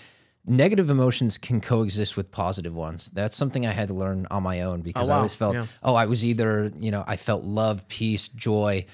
negative 0.47 0.89
emotions 0.89 1.37
can 1.37 1.61
coexist 1.61 2.17
with 2.17 2.31
positive 2.31 2.73
ones. 2.75 3.11
That's 3.11 3.37
something 3.37 3.65
I 3.67 3.71
had 3.71 3.89
to 3.89 3.93
learn 3.93 4.25
on 4.31 4.41
my 4.41 4.61
own 4.61 4.81
because 4.81 5.07
oh, 5.07 5.11
I 5.11 5.15
wow. 5.15 5.17
always 5.17 5.35
felt, 5.35 5.53
Yeah. 5.55 5.65
oh, 5.83 5.93
I 5.95 6.05
was 6.07 6.25
either, 6.25 6.71
you 6.79 6.89
know, 6.89 7.03
I 7.05 7.17
felt 7.17 7.43
love, 7.43 7.87
peace, 7.87 8.29
joy. 8.29 8.85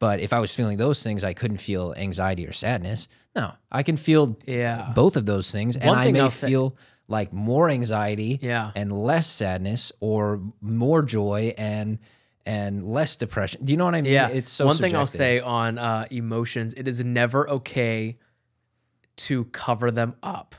But 0.00 0.20
if 0.20 0.32
I 0.34 0.38
was 0.38 0.54
feeling 0.54 0.76
those 0.76 1.02
things, 1.02 1.24
I 1.24 1.32
couldn't 1.32 1.58
feel 1.58 1.94
anxiety 1.96 2.46
or 2.46 2.52
sadness. 2.52 3.08
No, 3.34 3.52
I 3.72 3.82
can 3.82 3.96
feel 3.96 4.36
yeah. 4.46 4.92
both 4.94 5.16
of 5.16 5.24
those 5.24 5.50
things. 5.50 5.76
And 5.76 5.86
One 5.88 5.98
I 5.98 6.12
may 6.12 6.20
I'll 6.20 6.30
say- 6.30 6.48
feel 6.48 6.76
like 7.08 7.32
more 7.32 7.68
anxiety 7.70 8.38
Yeah. 8.42 8.70
and 8.76 8.92
less 8.92 9.26
sadness 9.26 9.90
or 10.00 10.40
more 10.60 11.02
joy 11.02 11.54
and 11.58 11.98
and 12.46 12.82
less 12.82 13.16
depression. 13.16 13.62
Do 13.64 13.72
you 13.72 13.76
know 13.76 13.84
what 13.84 13.94
I 13.94 14.00
mean? 14.00 14.12
Yeah. 14.12 14.28
It's 14.28 14.50
so 14.50 14.64
One 14.66 14.76
thing 14.76 14.96
I'll 14.96 15.04
say 15.04 15.38
on 15.40 15.76
uh, 15.78 16.06
emotions, 16.10 16.72
it 16.74 16.88
is 16.88 17.04
never 17.04 17.48
okay 17.50 18.16
to 19.16 19.44
cover 19.46 19.90
them 19.90 20.14
up. 20.22 20.54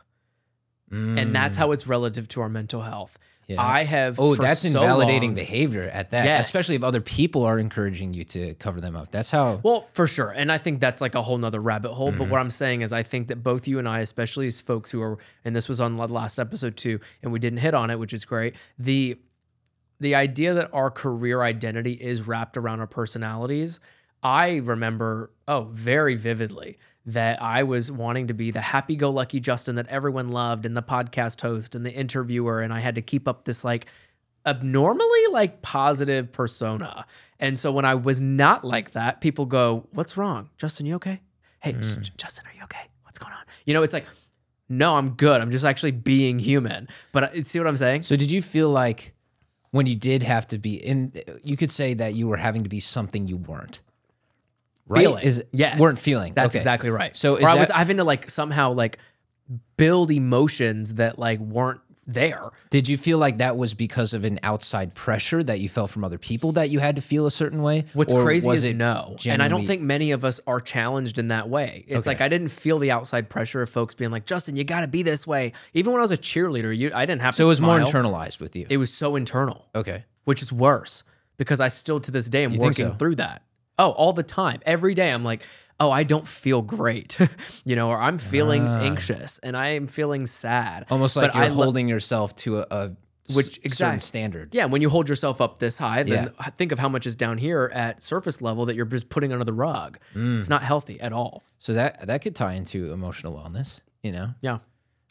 And 0.92 1.36
that's 1.36 1.56
Mm. 1.56 1.60
how 1.60 1.72
it's 1.72 1.86
relative 1.88 2.28
to 2.30 2.42
our 2.42 2.50
mental 2.50 2.82
health. 2.82 3.18
Yeah. 3.50 3.62
I 3.66 3.84
have. 3.84 4.20
Oh, 4.20 4.36
that's 4.36 4.62
so 4.62 4.68
invalidating 4.68 5.32
long- 5.32 5.36
behavior 5.36 5.82
at 5.92 6.12
that, 6.12 6.24
Yes. 6.26 6.48
especially 6.48 6.76
if 6.76 6.84
other 6.84 7.02
people 7.02 7.44
are 7.46 7.58
encouraging 7.58 8.14
you 8.14 8.24
to 8.26 8.54
cover 8.54 8.80
them 8.80 8.96
up. 8.96 9.10
That's 9.10 9.32
how. 9.32 9.60
Well, 9.64 9.88
for 9.94 10.06
sure. 10.06 10.30
And 10.30 10.52
I 10.52 10.60
think 10.60 10.80
that's 10.80 11.02
like 11.02 11.16
a 11.16 11.22
whole 11.24 11.38
nother 11.40 11.60
rabbit 11.60 11.94
hole. 11.94 12.10
Mm-hmm. 12.10 12.20
But 12.20 12.30
what 12.30 12.40
I'm 12.40 12.52
saying 12.52 12.82
is, 12.82 12.94
I 12.94 13.02
think 13.02 13.28
that 13.30 13.44
both 13.44 13.68
you 13.68 13.80
and 13.80 13.90
I, 13.90 14.00
especially 14.02 14.46
as 14.46 14.62
folks 14.62 14.92
who 14.92 15.02
are, 15.02 15.18
and 15.44 15.56
this 15.56 15.68
was 15.68 15.82
on 15.82 15.96
the 15.98 16.08
last 16.08 16.38
episode 16.38 16.78
too, 16.78 17.00
and 17.24 17.32
we 17.32 17.40
didn't 17.40 17.60
hit 17.60 17.74
on 17.74 17.90
it, 17.90 17.98
which 17.98 18.14
is 18.14 18.24
great. 18.24 18.56
The 18.78 19.18
the 20.00 20.16
idea 20.16 20.54
that 20.54 20.70
our 20.72 20.90
career 20.92 21.42
identity 21.42 21.94
is 21.94 22.26
wrapped 22.28 22.56
around 22.56 22.80
our 22.80 22.88
personalities, 22.88 23.80
I 24.24 24.58
remember, 24.58 25.32
oh, 25.48 25.70
very 25.74 26.16
vividly 26.16 26.78
that 27.14 27.42
I 27.42 27.64
was 27.64 27.92
wanting 27.92 28.28
to 28.28 28.34
be 28.34 28.52
the 28.52 28.62
happy 28.62 28.96
go 28.96 29.10
lucky 29.10 29.40
Justin 29.40 29.76
that 29.76 29.88
everyone 29.88 30.30
loved 30.30 30.66
and 30.66 30.76
the 30.76 30.84
podcast 30.84 31.42
host 31.42 31.76
and 31.76 31.86
the 31.86 31.92
interviewer. 31.94 32.62
And 32.62 32.74
I 32.74 32.80
had 32.80 32.96
to 32.96 33.02
keep 33.02 33.28
up 33.28 33.46
this 33.46 33.64
like 33.64 33.86
abnormally 34.46 35.28
like 35.32 35.62
positive 35.62 36.32
persona. 36.32 37.06
And 37.40 37.58
so 37.58 37.72
when 37.72 37.86
I 37.86 37.96
was 37.96 38.20
not 38.22 38.64
like 38.64 38.92
that, 38.92 39.22
people 39.22 39.46
go, 39.46 39.88
What's 39.92 40.18
wrong? 40.18 40.50
Justin, 40.58 40.86
you 40.86 40.96
okay? 40.96 41.22
Hey, 41.62 41.74
J- 41.74 42.12
Justin, 42.18 42.46
are 42.48 42.54
you 42.56 42.64
okay? 42.64 42.88
What's 43.04 43.20
going 43.20 43.34
on? 43.34 43.44
You 43.66 43.74
know, 43.74 43.84
it's 43.84 43.94
like, 43.94 44.06
no, 44.70 44.96
I'm 44.96 45.12
good. 45.12 45.42
I'm 45.42 45.52
just 45.52 45.66
actually 45.66 45.92
being 45.92 46.40
human. 46.40 46.88
But 47.12 47.24
uh, 47.24 47.44
see 47.44 47.60
what 47.60 47.68
I'm 47.68 47.76
saying? 47.76 48.04
So 48.04 48.16
did 48.16 48.32
you 48.32 48.42
feel 48.42 48.70
like 48.70 49.14
when 49.72 49.88
you 49.88 49.96
did 49.96 50.24
have 50.24 50.48
to 50.48 50.58
be 50.58 50.76
in, 50.76 51.14
you 51.44 51.58
could 51.58 51.72
say 51.72 51.94
that 51.96 52.14
you 52.14 52.28
were 52.28 52.38
having 52.38 52.64
to 52.64 52.70
be 52.70 52.80
something 52.80 53.28
you 53.28 53.38
weren't. 53.38 53.82
Right? 54.90 55.02
Feeling. 55.02 55.24
Is 55.24 55.44
yes. 55.52 55.80
weren't 55.80 56.00
feeling. 56.00 56.34
That's 56.34 56.54
Okay. 56.56 56.60
exactly 56.60 56.90
right. 56.90 57.16
So 57.16 57.36
or 57.36 57.42
is 57.42 57.48
I 57.48 57.56
was 57.56 57.70
to 57.98 58.04
like 58.04 58.30
somehow 58.30 58.74
like 58.74 58.98
build 59.78 60.12
emotions 60.12 60.96
that 60.96 61.18
like 61.18 61.40
weren't 61.40 61.80
there. 62.08 62.50
Did 62.72 62.90
you 62.90 62.98
feel 62.98 63.20
like 63.20 63.38
that 63.38 63.56
was 63.56 63.74
because 63.76 64.14
of 64.14 64.26
an 64.26 64.40
outside 64.42 64.96
pressure 64.96 65.44
that 65.44 65.60
you 65.60 65.70
felt 65.70 65.92
from 65.92 66.04
other 66.04 66.18
people 66.18 66.54
that 66.54 66.70
you 66.72 66.80
had 66.80 66.96
to 66.96 67.02
feel 67.04 67.28
a 67.28 67.32
certain 67.32 67.62
way? 67.62 67.86
What's 67.94 68.12
Or 68.12 68.24
crazy 68.24 68.50
is 68.50 68.70
no. 68.70 69.16
And 69.28 69.44
I 69.44 69.48
don't 69.48 69.66
think 69.66 69.82
many 69.84 70.12
of 70.12 70.26
us 70.26 70.42
are 70.48 70.60
challenged 70.60 71.20
in 71.20 71.28
that 71.28 71.50
way. 71.50 71.86
It's 71.88 72.00
Okay. 72.00 72.10
like 72.10 72.22
I 72.22 72.28
didn't 72.28 72.48
feel 72.50 72.80
the 72.80 72.90
outside 72.92 73.30
pressure 73.30 73.62
of 73.62 73.70
folks 73.70 73.94
being 73.94 74.10
like, 74.12 74.26
Justin, 74.26 74.56
you 74.56 74.64
got 74.64 74.82
to 74.82 74.88
be 74.88 75.04
this 75.04 75.28
way. 75.28 75.54
Even 75.74 75.94
when 75.94 76.00
I 76.00 76.04
was 76.04 76.12
a 76.12 76.18
cheerleader, 76.18 76.76
you, 76.76 76.92
I 76.94 77.06
didn't 77.06 77.22
have 77.22 77.36
So 77.36 77.44
to 77.44 77.46
So 77.46 77.48
it 77.48 77.50
was 77.50 77.62
more 77.62 77.80
internalized 77.80 78.40
with 78.40 78.56
you. 78.56 78.66
It 78.70 78.78
was 78.78 78.92
so 78.92 79.16
internal, 79.16 79.68
okay. 79.76 80.06
which 80.24 80.42
is 80.42 80.52
worse 80.52 81.04
because 81.38 81.62
I 81.62 81.68
still 81.68 82.00
to 82.02 82.12
this 82.12 82.28
day 82.28 82.44
am 82.44 82.52
think 82.52 82.64
working 82.64 82.88
so? 82.88 82.94
through 82.96 83.16
that. 83.16 83.44
Oh, 83.80 83.92
all 83.92 84.14
the 84.14 84.22
time. 84.24 84.60
Every 84.66 84.94
day 84.94 85.10
I'm 85.12 85.24
like, 85.24 85.42
oh, 85.80 85.90
I 85.90 86.04
don't 86.04 86.28
feel 86.28 86.62
great, 86.62 87.18
you 87.66 87.76
know, 87.76 87.90
or 87.90 87.98
I'm 88.00 88.18
feeling 88.18 88.68
anxious 88.68 89.40
and 89.40 89.56
I 89.58 89.70
am 89.70 89.88
feeling 89.88 90.26
sad. 90.28 90.84
Ah. 90.90 90.94
Almost 90.94 91.16
like 91.16 91.32
But 91.32 91.36
you're 91.38 91.44
I 91.46 91.48
lo- 91.48 91.64
holding 91.64 91.88
yourself 91.88 92.36
to 92.38 92.60
a 92.60 92.92
Which- 93.34 93.54
certain 93.56 93.62
exact- 93.66 94.02
standard. 94.02 94.50
Yeah, 94.54 94.66
when 94.66 94.82
you 94.82 94.90
hold 94.90 95.08
yourself 95.08 95.40
up 95.40 95.60
this 95.60 95.78
high, 95.78 96.04
then 96.04 96.32
think 96.58 96.72
of 96.74 96.80
how 96.80 96.90
much 96.90 97.06
is 97.08 97.16
down 97.16 97.38
here 97.38 97.72
at 97.74 98.04
surface 98.04 98.42
level 98.42 98.66
that 98.66 98.76
you're 98.76 98.86
just 98.86 99.08
putting 99.10 99.32
under 99.32 99.46
the 99.46 99.54
rug. 99.54 99.98
Mm. 100.14 100.40
It's 100.40 100.50
not 100.50 100.62
healthy 100.64 101.00
at 101.00 101.14
all. 101.14 101.44
So 101.60 101.74
that 101.74 102.06
that 102.08 102.22
could 102.22 102.36
tie 102.36 102.54
into 102.54 102.92
emotional 102.92 103.34
wellness. 103.34 103.80
You 104.04 104.12
know, 104.12 104.34
Yeah, 104.42 104.58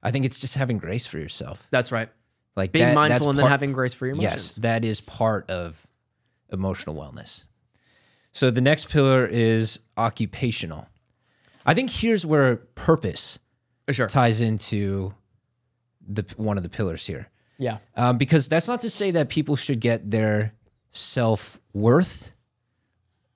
I 0.03 0.11
think 0.11 0.25
it's 0.27 0.39
just 0.41 0.55
having 0.57 0.77
grace 0.79 1.07
for 1.07 1.19
yourself. 1.19 1.67
that's 1.71 1.91
right. 1.93 2.11
Like 2.57 2.73
Being 2.73 2.87
that- 2.89 2.95
mindful 2.95 3.31
and 3.31 3.39
then 3.39 3.47
having 3.47 3.73
grace 3.73 3.95
for 3.95 4.05
your 4.07 4.15
emotions. 4.17 4.35
Yes, 4.35 4.57
that 4.57 4.85
is 4.85 5.01
part 5.01 5.49
of 5.51 5.87
emotional 6.53 6.95
wellness. 6.97 7.45
So 8.39 8.53
the 8.53 8.61
next 8.61 8.89
pillar 8.89 9.27
is 9.27 9.81
occupational. 9.97 10.87
I 11.67 11.75
think 11.75 11.91
here's 11.91 12.25
where 12.25 12.55
purpose 12.77 13.41
Sure. 13.91 14.07
ties 14.07 14.41
into 14.41 15.13
the 16.07 16.25
one 16.37 16.57
of 16.57 16.63
the 16.63 16.69
pillars 16.69 17.05
here. 17.09 17.31
Yeah. 17.59 17.79
Um, 17.97 18.17
because 18.17 18.49
that's 18.49 18.69
not 18.69 18.81
to 18.83 18.91
say 18.91 19.11
that 19.11 19.29
people 19.29 19.57
should 19.57 19.81
get 19.81 20.13
their 20.13 20.53
self 20.93 21.59
worth 21.73 22.31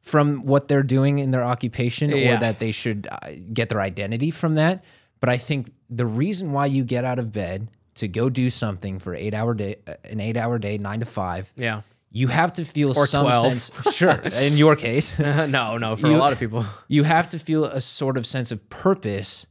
from 0.02 0.44
what 0.44 0.68
they're 0.68 0.84
doing 0.84 1.18
in 1.18 1.32
their 1.32 1.42
occupation 1.42 2.10
Yeah. 2.10 2.36
or 2.36 2.38
that 2.38 2.60
they 2.60 2.70
should 2.70 3.08
uh, 3.10 3.18
get 3.52 3.70
their 3.70 3.80
identity 3.80 4.30
from 4.30 4.54
that. 4.54 4.84
But 5.18 5.30
I 5.30 5.36
think 5.36 5.72
the 5.90 6.06
reason 6.06 6.52
why 6.52 6.66
you 6.66 6.84
get 6.84 7.04
out 7.04 7.18
of 7.18 7.32
bed 7.32 7.66
to 7.96 8.06
go 8.06 8.30
do 8.30 8.50
something 8.50 9.00
for 9.00 9.16
eight 9.16 9.34
hour 9.34 9.52
day, 9.54 9.76
uh, 9.84 9.94
an 10.04 10.20
eight 10.20 10.36
hour 10.36 10.60
day, 10.60 10.78
nine 10.78 11.00
to 11.00 11.06
five, 11.06 11.52
Yeah. 11.56 11.82
You 12.14 12.28
have 12.28 12.52
to 12.54 12.64
feel 12.64 12.90
Or 12.96 13.06
some 13.06 13.24
12. 13.26 13.60
sense. 13.60 13.94
Sure, 13.96 14.12
in 14.34 14.56
your 14.56 14.76
case, 14.76 15.18
no, 15.18 15.78
no, 15.78 15.96
for 15.96 16.06
You- 16.10 16.16
a 16.16 16.18
lot 16.18 16.32
of 16.32 16.38
people. 16.38 16.64
you 16.88 17.04
have 17.04 17.28
to 17.28 17.38
feel 17.38 17.64
a 17.64 17.80
sort 17.80 18.16
of 18.16 18.26
sense 18.26 18.50
of 18.52 18.68
purpose 18.68 19.46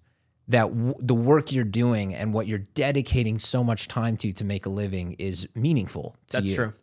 that 0.47 0.63
w- 0.69 0.93
the 0.99 1.15
work 1.15 1.51
you're 1.51 1.63
doing 1.63 2.13
and 2.13 2.33
what 2.33 2.45
you're 2.47 2.65
dedicating 2.73 3.39
so 3.39 3.63
much 3.63 3.87
time 3.87 4.15
to 4.17 4.31
to 4.33 4.43
make 4.43 4.65
a 4.65 4.69
living 4.69 5.13
is 5.19 5.47
meaningful 5.55 6.15
to 6.27 6.37
That's 6.37 6.49
you. 6.49 6.55
true. 6.55 6.73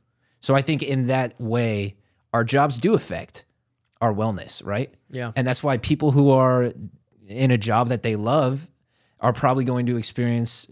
So 0.40 0.54
I 0.54 0.62
think 0.62 0.82
in 0.82 1.08
that 1.08 1.38
way, 1.40 1.96
our 2.32 2.44
jobs 2.44 2.78
do 2.78 2.94
affect 2.94 3.44
our 4.00 4.12
wellness, 4.14 4.64
right? 4.64 4.92
Yeah. 5.10 5.32
And 5.36 5.46
that's 5.46 5.62
why 5.62 5.76
people 5.78 6.12
who 6.12 6.30
are 6.30 6.72
in 7.26 7.50
a 7.50 7.58
job 7.58 7.88
that 7.88 8.02
they 8.02 8.16
love 8.16 8.70
are 9.20 9.32
probably 9.32 9.64
going 9.64 9.86
to 9.86 9.96
experience 9.96 10.66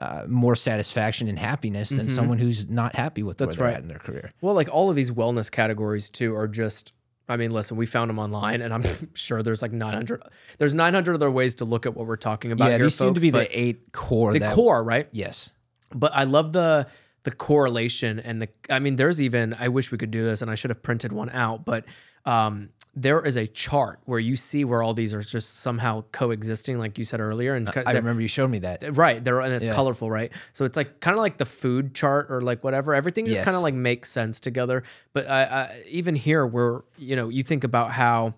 uh, 0.00 0.24
more 0.26 0.56
satisfaction 0.56 1.28
and 1.28 1.38
happiness 1.38 1.90
than 1.90 2.08
someone 2.08 2.38
who's 2.38 2.68
not 2.68 2.96
happy 2.96 3.22
with 3.22 3.36
Mm-hmm. 3.36 3.44
That's 3.44 3.58
right. 3.58 3.78
in 3.78 3.88
their 3.88 3.98
career. 3.98 4.32
Well, 4.40 4.54
like 4.54 4.68
all 4.72 4.90
of 4.90 4.96
these 4.96 5.10
wellness 5.10 5.50
categories 5.50 6.08
too 6.10 6.34
are 6.34 6.48
just. 6.48 6.92
I 7.28 7.36
mean, 7.36 7.52
listen, 7.52 7.76
we 7.76 7.86
found 7.86 8.08
them 8.08 8.18
online, 8.18 8.60
and 8.60 8.74
I'm 8.74 8.82
sure 9.14 9.42
there's 9.42 9.62
like 9.62 9.70
900. 9.70 10.20
There's 10.58 10.74
900 10.74 11.14
other 11.14 11.30
ways 11.30 11.54
to 11.56 11.64
look 11.64 11.86
at 11.86 11.94
what 11.94 12.06
we're 12.06 12.16
talking 12.16 12.50
about 12.50 12.70
yeah, 12.70 12.78
here, 12.78 12.86
these 12.86 12.96
seem 12.96 13.14
to 13.14 13.20
be 13.20 13.30
the 13.30 13.46
eight 13.56 13.92
core. 13.92 14.32
the 14.32 14.40
that, 14.40 14.54
core, 14.54 14.82
right? 14.82 15.08
Yes. 15.12 15.50
But 15.94 16.12
I 16.12 16.24
love 16.24 16.52
the 16.52 16.88
the 17.22 17.30
correlation 17.30 18.18
and 18.18 18.42
the. 18.42 18.48
I 18.68 18.78
mean, 18.78 18.96
there's 18.96 19.22
even. 19.22 19.54
I 19.54 19.68
wish 19.68 19.92
we 19.92 19.98
could 19.98 20.10
do 20.10 20.24
this, 20.24 20.42
and 20.42 20.50
I 20.50 20.54
should 20.54 20.70
have 20.70 20.82
printed 20.82 21.12
one 21.12 21.30
out. 21.30 21.64
But 21.64 21.84
um, 22.24 22.70
there 23.02 23.24
is 23.24 23.36
a 23.36 23.46
chart 23.46 23.98
where 24.04 24.18
you 24.18 24.36
see 24.36 24.64
where 24.64 24.82
all 24.82 24.92
these 24.92 25.14
are 25.14 25.22
just 25.22 25.60
somehow 25.60 26.04
coexisting, 26.12 26.78
like 26.78 26.98
you 26.98 27.04
said 27.04 27.18
earlier, 27.20 27.54
and 27.54 27.70
I 27.74 27.92
remember 27.92 28.20
you 28.20 28.28
showed 28.28 28.50
me 28.50 28.58
that. 28.60 28.96
Right, 28.96 29.22
they're 29.24 29.40
and 29.40 29.52
it's 29.54 29.64
Yeah. 29.64 29.74
colorful, 29.74 30.10
right? 30.10 30.30
So 30.52 30.64
it's 30.64 30.76
like 30.76 31.00
kind 31.00 31.14
of 31.16 31.20
like 31.20 31.38
the 31.38 31.46
food 31.46 31.94
chart 31.94 32.26
or 32.30 32.42
like 32.42 32.62
whatever. 32.62 32.94
Everything 32.94 33.24
just 33.26 33.38
Yes. 33.38 33.44
kind 33.44 33.56
of 33.56 33.62
like 33.62 33.74
makes 33.74 34.10
sense 34.10 34.38
together. 34.40 34.82
But 35.14 35.28
I, 35.28 35.42
I, 35.44 35.82
even 35.88 36.14
here, 36.14 36.46
where 36.46 36.82
you 36.98 37.16
know 37.16 37.28
you 37.30 37.42
think 37.42 37.64
about 37.64 37.92
how 37.92 38.34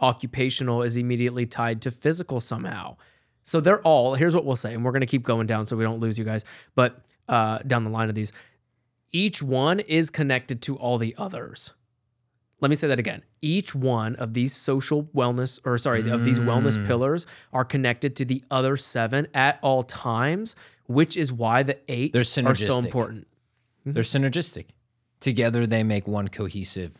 occupational 0.00 0.82
is 0.82 0.96
immediately 0.96 1.46
tied 1.46 1.80
to 1.82 1.90
physical 1.90 2.40
somehow. 2.40 2.96
So 3.44 3.60
they're 3.60 3.80
all. 3.82 4.14
Here's 4.14 4.34
what 4.34 4.44
we'll 4.44 4.56
say, 4.56 4.74
and 4.74 4.84
we're 4.84 4.92
gonna 4.92 5.06
keep 5.06 5.22
going 5.22 5.46
down 5.46 5.64
so 5.66 5.76
we 5.76 5.84
don't 5.84 6.00
lose 6.00 6.18
you 6.18 6.24
guys. 6.24 6.44
But 6.74 7.00
uh, 7.28 7.58
down 7.66 7.84
the 7.84 7.90
line 7.90 8.08
of 8.08 8.14
these, 8.14 8.32
each 9.10 9.42
one 9.42 9.80
is 9.80 10.10
connected 10.10 10.60
to 10.62 10.76
all 10.76 10.98
the 10.98 11.14
others. 11.16 11.72
Let 12.60 12.68
me 12.68 12.74
say 12.76 12.88
that 12.88 12.98
again. 12.98 13.22
Each 13.42 13.74
one 13.74 14.14
of 14.16 14.34
these 14.34 14.54
social 14.54 15.04
wellness, 15.14 15.58
or 15.64 15.76
sorry, 15.76 16.08
of 16.08 16.24
these 16.24 16.38
Mm. 16.38 16.46
wellness 16.46 16.86
pillars 16.86 17.26
are 17.52 17.64
connected 17.64 18.14
to 18.16 18.24
the 18.24 18.42
other 18.50 18.76
seven 18.76 19.26
at 19.34 19.58
all 19.62 19.82
times, 19.82 20.54
which 20.86 21.16
is 21.16 21.32
why 21.32 21.62
the 21.64 21.76
8 21.88 22.12
They're 22.12 22.22
are 22.46 22.54
so 22.54 22.78
important. 22.78 23.26
They're 23.84 24.04
synergistic. 24.04 24.66
Together, 25.18 25.66
they 25.66 25.82
make 25.82 26.06
one 26.06 26.28
cohesive 26.28 26.98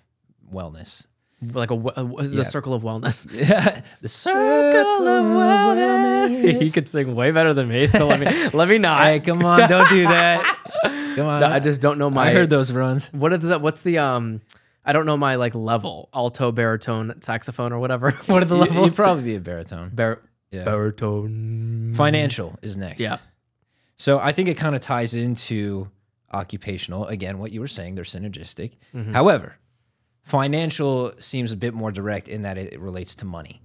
wellness. 0.52 1.06
Like 1.40 1.70
a, 1.70 1.74
a- 1.74 2.04
the 2.04 2.30
Yeah. 2.38 2.42
circle 2.42 2.74
of 2.74 2.82
wellness. 2.82 3.24
the 4.00 4.08
circle 4.08 5.08
of 5.08 5.24
wellness. 5.24 6.60
he 6.62 6.70
could 6.72 6.88
sing 6.88 7.14
way 7.14 7.30
better 7.30 7.52
than 7.54 7.68
me, 7.68 7.86
so 7.86 8.06
let 8.06 8.20
me 8.20 8.48
let 8.52 8.68
me 8.68 8.78
not. 8.78 9.02
Hey, 9.04 9.20
come 9.20 9.44
on, 9.44 9.68
don't 9.68 9.88
do 9.88 10.02
that. 10.04 10.58
Come 11.16 11.26
on. 11.26 11.42
I 11.42 11.58
just 11.60 11.80
don't 11.82 11.98
know 11.98 12.10
my. 12.10 12.30
I 12.30 12.32
heard 12.32 12.48
those 12.50 12.70
runs. 12.72 13.12
What 13.12 13.32
is 13.32 13.48
that? 13.48 13.60
What's 13.60 13.82
the 13.82 13.98
um? 13.98 14.40
I 14.84 14.92
don't 14.92 15.06
know 15.06 15.16
my 15.16 15.36
like 15.36 15.54
level, 15.54 16.08
alto, 16.14 16.50
baritone, 16.52 17.20
saxophone, 17.22 17.72
or 17.72 17.78
whatever. 17.78 18.10
what 18.26 18.42
are 18.42 18.46
the 18.46 18.56
levels? 18.56 18.86
You'd 18.86 18.96
probably 18.96 19.22
be 19.24 19.34
a 19.36 19.40
baritone. 19.40 19.90
Bar- 19.94 20.22
Yeah. 20.50 20.64
baritone. 20.64 21.92
Financial 21.94 22.58
is 22.62 22.76
next. 22.76 23.00
Yeah. 23.00 23.18
So 23.96 24.18
I 24.18 24.32
think 24.32 24.48
it 24.48 24.56
kind 24.56 24.74
of 24.74 24.80
ties 24.80 25.14
into 25.14 25.88
occupational. 26.32 27.06
Again, 27.06 27.38
what 27.38 27.52
you 27.52 27.60
were 27.60 27.68
saying, 27.68 27.94
they're 27.94 28.04
synergistic. 28.04 28.72
Mm-hmm. 28.94 29.12
However, 29.12 29.56
financial 30.24 31.12
seems 31.18 31.52
a 31.52 31.56
bit 31.56 31.74
more 31.74 31.92
direct 31.92 32.28
in 32.28 32.42
that 32.42 32.58
it, 32.58 32.80
relates 32.80 33.14
to 33.16 33.24
money. 33.24 33.60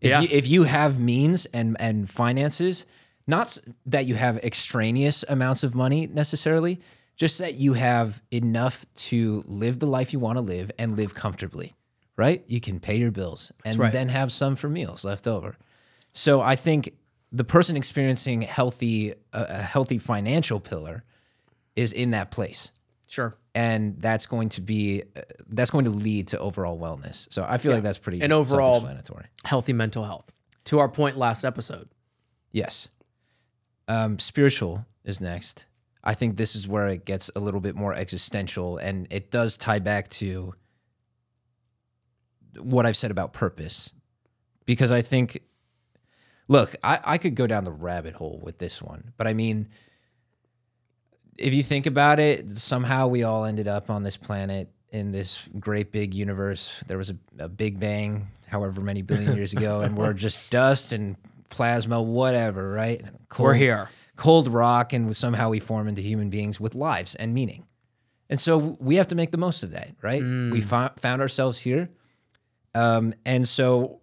If, 0.00 0.10
Yeah. 0.10 0.20
you, 0.22 0.28
if 0.30 0.46
you 0.48 0.62
have 0.64 0.98
means 0.98 1.46
and, 1.46 1.76
and 1.80 2.08
finances, 2.10 2.86
not 3.26 3.58
that 3.86 4.06
you 4.06 4.14
have 4.14 4.38
extraneous 4.38 5.24
amounts 5.28 5.62
of 5.62 5.74
money 5.74 6.06
necessarily, 6.06 6.80
just 7.18 7.38
that 7.40 7.56
you 7.56 7.74
have 7.74 8.22
enough 8.30 8.86
to 8.94 9.42
live 9.46 9.80
the 9.80 9.86
life 9.86 10.12
you 10.12 10.20
want 10.20 10.38
to 10.38 10.40
live 10.40 10.70
and 10.78 10.96
live 10.96 11.14
comfortably, 11.14 11.74
right? 12.16 12.42
You 12.46 12.60
can 12.60 12.80
pay 12.80 12.96
your 12.96 13.10
bills 13.10 13.52
and 13.64 13.76
right. 13.76 13.92
then 13.92 14.08
have 14.08 14.32
some 14.32 14.56
for 14.56 14.68
meals 14.70 15.04
left 15.04 15.26
over. 15.26 15.56
So 16.14 16.40
I 16.40 16.56
think 16.56 16.94
the 17.30 17.44
person 17.44 17.76
experiencing 17.76 18.42
healthy 18.42 19.10
a 19.32 19.42
a 19.42 19.62
healthy 19.62 19.98
financial 19.98 20.60
pillar 20.60 21.04
is 21.76 21.92
in 21.92 22.12
that 22.12 22.30
place, 22.30 22.72
Sure. 23.06 23.34
and 23.54 24.00
that's 24.00 24.26
going 24.26 24.48
to 24.50 24.60
be 24.60 25.02
uh, 25.16 25.20
that's 25.48 25.70
going 25.70 25.84
to 25.84 25.90
lead 25.90 26.28
to 26.28 26.38
overall 26.38 26.78
wellness. 26.78 27.26
So 27.30 27.44
I 27.46 27.58
feel 27.58 27.72
like 27.72 27.82
that's 27.82 27.98
pretty 27.98 28.22
And 28.22 28.32
overall-. 28.32 28.80
Healthy 29.44 29.72
mental 29.74 30.04
health. 30.04 30.32
To 30.64 30.78
our 30.78 30.88
point 30.88 31.16
last 31.16 31.44
episode. 31.44 31.88
Yes. 32.52 32.88
Um, 33.86 34.18
spiritual 34.18 34.86
is 35.04 35.20
next. 35.20 35.66
I 36.02 36.14
think 36.14 36.36
this 36.36 36.54
is 36.54 36.68
where 36.68 36.88
it 36.88 37.04
gets 37.04 37.30
a 37.34 37.40
little 37.40 37.60
bit 37.60 37.74
more 37.74 37.94
existential 37.94 38.78
and 38.78 39.06
it 39.10 39.30
does 39.30 39.56
tie 39.56 39.78
back 39.78 40.08
to 40.10 40.54
what 42.58 42.86
I've 42.86 42.96
said 42.96 43.10
about 43.10 43.32
purpose. 43.32 43.92
Because 44.64 44.92
I 44.92 45.02
think, 45.02 45.42
look, 46.46 46.74
I, 46.84 47.00
I 47.04 47.18
could 47.18 47.34
go 47.34 47.46
down 47.46 47.64
the 47.64 47.72
rabbit 47.72 48.14
hole 48.14 48.38
with 48.42 48.58
this 48.58 48.82
one, 48.82 49.12
but 49.16 49.26
I 49.26 49.32
mean, 49.32 49.68
if 51.38 51.54
you 51.54 51.62
think 51.62 51.86
about 51.86 52.20
it, 52.20 52.50
somehow 52.50 53.06
we 53.06 53.22
all 53.22 53.44
ended 53.44 53.68
up 53.68 53.90
on 53.90 54.02
this 54.02 54.16
planet 54.16 54.68
in 54.90 55.12
this 55.12 55.48
great 55.58 55.92
big 55.92 56.14
universe. 56.14 56.82
There 56.86 56.98
was 56.98 57.10
a, 57.10 57.16
a 57.38 57.48
big 57.48 57.78
bang, 57.78 58.28
however 58.46 58.80
many 58.80 59.02
billion 59.02 59.36
years 59.36 59.52
ago, 59.52 59.80
and 59.80 59.96
we're 59.96 60.12
just 60.14 60.50
dust 60.50 60.92
and 60.92 61.16
plasma, 61.48 62.02
whatever, 62.02 62.70
right? 62.70 63.02
Cold, 63.28 63.48
We're 63.48 63.54
here. 63.54 63.88
Cold 64.18 64.48
rock, 64.48 64.92
and 64.92 65.16
somehow 65.16 65.48
we 65.48 65.60
form 65.60 65.86
into 65.88 66.02
human 66.02 66.28
beings 66.28 66.58
with 66.60 66.74
lives 66.74 67.14
and 67.14 67.32
meaning. 67.32 67.64
And 68.28 68.40
so 68.40 68.76
we 68.80 68.96
have 68.96 69.06
to 69.08 69.14
make 69.14 69.30
the 69.30 69.38
most 69.38 69.62
of 69.62 69.70
that, 69.70 69.94
right? 70.02 70.20
We 70.52 70.60
fo- 70.60 70.90
found 70.98 71.22
ourselves 71.22 71.60
here. 71.60 71.88
Um, 72.74 73.14
and 73.24 73.48
so 73.48 74.00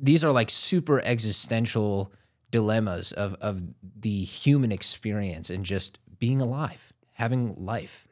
these 0.00 0.24
are 0.24 0.32
like 0.32 0.50
super 0.50 1.00
existential 1.00 2.12
dilemmas 2.50 3.12
of, 3.12 3.34
of 3.40 3.62
the 4.00 4.24
human 4.24 4.72
experience 4.72 5.48
and 5.50 5.64
just 5.64 5.98
being 6.18 6.42
alive, 6.42 6.92
having 7.12 7.54
life, 7.56 8.06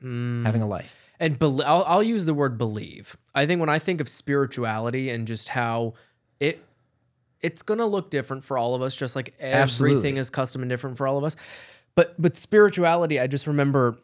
having 0.47 0.63
a 0.63 0.67
life. 0.67 0.97
And 1.19 1.39
bel 1.39 1.61
I'll, 1.63 1.85
I'll 1.87 2.03
use 2.03 2.25
the 2.25 2.33
word 2.33 2.57
believe. 2.57 3.17
I 3.35 3.45
think 3.47 3.61
when 3.61 3.69
I 3.69 3.79
think 3.79 4.01
of 4.01 4.09
spirituality 4.09 5.11
and 5.11 5.27
just 5.27 5.49
how 5.51 5.95
it 6.39 6.65
it's 7.43 7.63
gonna 7.63 7.87
look 7.87 8.11
different 8.11 8.45
for 8.45 8.59
all 8.59 8.75
of 8.75 8.83
us, 8.83 8.95
just 8.95 9.17
like 9.17 9.35
everything 9.39 9.63
Absolutely. 9.63 10.17
is 10.17 10.31
custom 10.31 10.63
and 10.63 10.69
different 10.69 10.97
for 10.97 11.07
all 11.07 11.19
of 11.19 11.25
us. 11.25 11.37
But 11.95 12.21
but 12.21 12.37
spirituality, 12.37 13.19
I 13.19 13.27
just 13.27 13.47
remember 13.47 13.99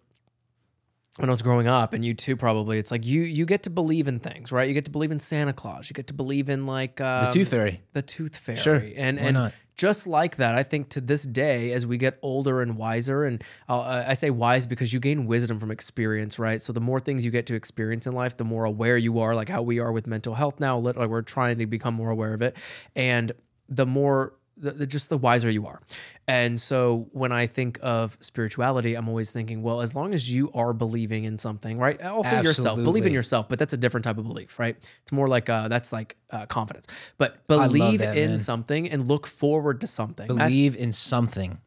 when 1.18 1.28
I 1.28 1.32
was 1.32 1.42
growing 1.42 1.66
up, 1.66 1.92
and 1.92 2.04
you 2.04 2.14
too 2.14 2.36
probably, 2.36 2.78
it's 2.78 2.90
like 2.90 3.04
you 3.06 3.22
you 3.22 3.46
get 3.46 3.62
to 3.64 3.70
believe 3.70 4.06
in 4.08 4.18
things, 4.18 4.52
right? 4.52 4.68
You 4.68 4.74
get 4.74 4.84
to 4.86 4.90
believe 4.90 5.10
in 5.10 5.18
Santa 5.18 5.52
Claus. 5.52 5.88
You 5.88 5.94
get 5.94 6.06
to 6.08 6.14
believe 6.14 6.48
in 6.48 6.66
like 6.66 7.00
um, 7.00 7.26
The 7.26 7.30
tooth 7.32 7.48
fairy. 7.48 7.82
the 7.92 8.02
tooth 8.02 8.36
fairy. 8.36 8.58
Sure. 8.58 8.82
And 8.96 9.18
Why 9.18 9.24
and 9.24 9.34
not? 9.34 9.52
just 9.76 10.06
like 10.06 10.36
that, 10.36 10.54
I 10.54 10.62
think 10.62 10.88
to 10.90 11.00
this 11.00 11.22
day, 11.24 11.72
as 11.72 11.84
we 11.86 11.96
get 11.98 12.18
older 12.22 12.60
and 12.62 12.76
wiser, 12.76 13.24
and 13.24 13.42
uh, 13.68 14.04
I 14.06 14.14
say 14.14 14.30
wise 14.30 14.66
because 14.66 14.92
you 14.92 15.00
gain 15.00 15.26
wisdom 15.26 15.58
from 15.60 15.70
experience, 15.70 16.38
right? 16.38 16.60
So 16.62 16.72
the 16.72 16.80
more 16.80 16.98
things 17.00 17.24
you 17.24 17.30
get 17.30 17.46
to 17.46 17.54
experience 17.54 18.06
in 18.06 18.12
life, 18.14 18.36
the 18.36 18.44
more 18.44 18.64
aware 18.64 18.96
you 18.96 19.18
are, 19.20 19.34
like 19.34 19.48
how 19.48 19.62
we 19.62 19.78
are 19.78 19.92
with 19.92 20.06
mental 20.06 20.34
health 20.34 20.60
now. 20.60 20.78
Like 20.78 20.96
we're 20.96 21.22
trying 21.22 21.58
to 21.58 21.66
become 21.66 21.94
more 21.94 22.10
aware 22.10 22.34
of 22.34 22.42
it, 22.42 22.56
and 22.94 23.32
the 23.68 23.86
more. 23.86 24.34
The, 24.58 24.70
the- 24.70 24.86
just 24.86 25.10
the 25.10 25.18
wiser 25.18 25.50
you 25.50 25.66
are. 25.66 25.80
And 26.26 26.58
so 26.60 27.08
when 27.12 27.30
I 27.30 27.46
think 27.46 27.78
of 27.82 28.16
spirituality, 28.20 28.94
I'm 28.94 29.08
always 29.08 29.30
thinking, 29.30 29.62
well, 29.62 29.80
as 29.82 29.94
long 29.94 30.14
as 30.14 30.30
you 30.30 30.50
are 30.54 30.72
believing 30.72 31.24
in 31.24 31.36
something, 31.38 31.78
right? 31.78 32.00
Also 32.02 32.40
yourself, 32.40 32.76
believe 32.82 33.04
in 33.06 33.12
yourself, 33.12 33.48
but 33.48 33.58
that's 33.58 33.74
a 33.74 33.76
different 33.76 34.04
type 34.04 34.16
of 34.18 34.24
belief, 34.26 34.58
right? 34.58 34.76
It's 35.02 35.12
more 35.12 35.28
like 35.28 35.48
uh, 35.50 35.68
that's 35.68 35.92
like 35.92 36.16
uh, 36.30 36.46
confidence. 36.46 36.86
But 37.18 37.46
believe 37.48 38.00
that, 38.00 38.16
in 38.16 38.30
man. 38.30 38.38
something 38.38 38.88
and 38.90 39.06
look 39.06 39.26
forward 39.26 39.80
to 39.82 39.86
something. 39.86 40.26
Believe 40.26 40.74
in 40.74 40.90
something. 40.92 41.58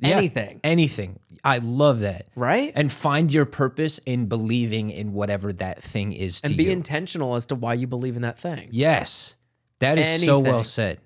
Yeah, 0.00 0.16
anything, 0.18 0.60
anything. 0.64 1.18
I 1.42 1.58
love 1.58 2.00
that. 2.00 2.28
right? 2.36 2.68
And, 2.68 2.78
And 2.78 2.92
find 2.92 3.32
your 3.32 3.44
purpose 3.44 3.98
in 4.06 4.26
believing 4.26 4.90
in 4.90 5.12
whatever 5.12 5.52
that 5.54 5.82
thing 5.82 6.12
is 6.12 6.40
to 6.42 6.52
be 6.54 6.64
you. 6.64 6.70
intentional 6.72 7.34
as 7.34 7.46
to 7.46 7.54
why 7.54 7.74
you 7.74 7.86
believe 7.86 8.16
in 8.16 8.22
that 8.22 8.38
thing. 8.38 8.68
Yes. 8.72 9.34
That 9.80 9.98
is 9.98 10.24
so 10.24 10.38
well 10.38 10.64
said. 10.64 10.98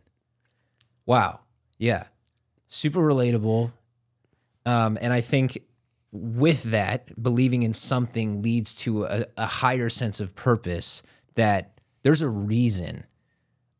Wow. 1.08 1.40
Yeah. 1.78 2.04
Super 2.68 3.00
relatable. 3.00 3.72
Um, 4.66 4.98
and 5.00 5.10
I 5.12 5.22
think 5.22 5.62
with 6.12 6.64
that, 6.64 7.20
believing 7.20 7.62
in 7.62 7.72
something 7.72 8.42
leads 8.42 8.74
to 8.76 9.04
a, 9.04 9.24
a 9.38 9.46
higher 9.46 9.88
sense 9.88 10.20
of 10.20 10.34
purpose 10.36 11.02
that 11.34 11.80
there's 12.02 12.20
a 12.20 12.28
reason. 12.28 13.06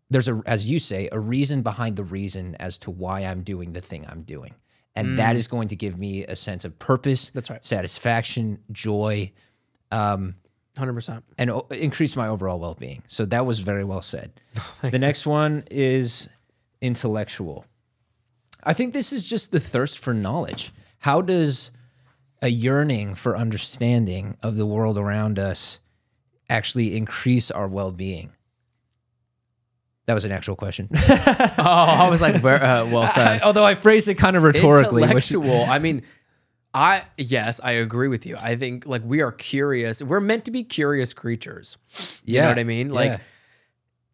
There's 0.09 0.26
a, 0.26 0.43
as 0.47 0.64
you 0.70 0.79
say, 0.79 1.11
a 1.12 1.20
reason 1.20 1.61
behind 1.61 1.97
the 1.97 2.05
reason 2.05 2.57
as 2.59 2.79
to 2.79 2.91
why 2.91 3.20
I'm 3.20 3.43
doing 3.43 3.74
the 3.74 3.83
thing 3.83 4.07
I'm 4.09 4.22
doing. 4.22 4.55
And 4.97 5.18
that 5.18 5.37
is 5.37 5.47
going 5.49 5.68
to 5.68 5.76
give 5.76 5.97
me 5.99 6.24
a 6.24 6.35
sense 6.35 6.64
of 6.64 6.79
purpose, 6.79 7.26
Mm. 7.31 7.33
That's 7.35 7.51
right. 7.51 7.64
satisfaction, 7.64 8.61
joy, 8.72 9.33
um, 9.93 10.37
100%. 10.76 11.22
and 11.37 11.51
o- 11.51 11.66
increase 11.70 12.16
my 12.16 12.26
overall 12.26 12.59
well-being. 12.59 13.03
So 13.07 13.24
that 13.26 13.45
was 13.47 13.59
very 13.61 13.85
well 13.85 14.03
said. 14.03 14.33
the 14.83 14.99
next 14.99 15.26
one 15.26 15.62
is 15.70 16.29
intellectual. 16.81 17.64
I 18.64 18.72
think 18.74 18.93
this 18.93 19.12
is 19.12 19.24
just 19.24 19.53
the 19.53 19.61
thirst 19.61 19.99
for 19.99 20.12
knowledge. 20.12 20.72
How 21.01 21.20
does 21.20 21.70
a 22.43 22.49
yearning 22.49 23.14
for 23.14 23.37
understanding 23.37 24.37
of 24.43 24.57
the 24.57 24.66
world 24.66 24.99
around 24.99 25.39
us 25.39 25.79
actually 26.51 26.97
increase 26.97 27.51
our 27.51 27.68
well-being? 27.68 28.31
That 30.07 30.14
was 30.14 30.24
an 30.24 30.33
actual 30.33 30.57
question. 30.57 30.89
Oh, 31.61 31.64
I 31.64 32.09
was 32.09 32.20
like, 32.20 32.37
uh, 32.37 32.89
well 32.93 33.09
said. 33.09 33.43
Although 33.43 33.64
I 33.64 33.74
phrased 33.74 34.09
it 34.09 34.14
kind 34.14 34.37
of 34.37 34.43
rhetorically. 34.43 35.03
which- 35.03 35.31
Intellectual. 35.33 35.64
I 35.64 35.79
mean, 35.81 36.03
I 36.72 37.05
yes, 37.16 37.61
I 37.62 37.72
agree 37.72 38.09
with 38.09 38.24
you. 38.24 38.37
I 38.41 38.57
think 38.57 38.87
like 38.87 39.03
we 39.05 39.20
are 39.22 39.33
curious. 39.33 40.03
We're 40.03 40.20
meant 40.20 40.45
to 40.45 40.51
be 40.51 40.62
curious 40.64 41.12
creatures. 41.12 41.76
You 42.24 42.37
yeah, 42.37 42.43
know 42.43 42.49
what 42.51 42.59
I 42.59 42.64
mean? 42.64 42.91
Like, 42.91 43.11
yeah. 43.12 43.18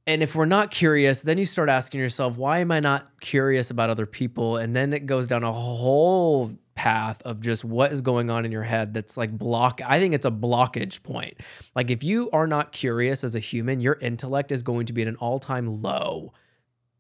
And 0.07 0.23
if 0.23 0.35
we're 0.35 0.45
not 0.45 0.71
curious, 0.71 1.23
then 1.23 1.39
you 1.39 1.45
start 1.45 1.69
asking 1.69 2.01
yourself, 2.01 2.37
why 2.37 2.59
am 2.59 2.71
I 2.71 2.81
not 2.81 3.21
curious 3.21 3.71
about 3.71 3.91
other 3.91 4.07
people? 4.07 4.57
And 4.59 4.77
then 4.77 4.93
it 4.93 5.07
goes 5.07 5.27
down 5.27 5.45
a 5.45 5.53
whole 5.53 6.53
path 6.75 7.23
of 7.23 7.41
just 7.41 7.65
what 7.65 7.93
is 7.93 8.03
going 8.03 8.29
on 8.31 8.45
in 8.45 8.53
your 8.53 8.65
head 8.65 8.93
that's 8.93 9.17
like 9.17 9.31
block. 9.31 9.81
I 9.85 10.01
think 10.01 10.13
it's 10.13 10.27
a 10.27 10.31
blockage 10.31 11.03
point. 11.03 11.41
Like 11.75 11.91
if 11.91 12.03
you 12.03 12.29
are 12.33 12.47
not 12.47 12.73
curious 12.73 13.25
as 13.25 13.35
a 13.35 13.39
human, 13.39 13.81
your 13.81 13.95
intellect 13.95 14.53
is 14.53 14.63
going 14.63 14.87
to 14.87 14.93
be 14.93 15.03
at 15.03 15.09
an 15.09 15.17
all-time 15.17 15.81
low. 15.83 16.33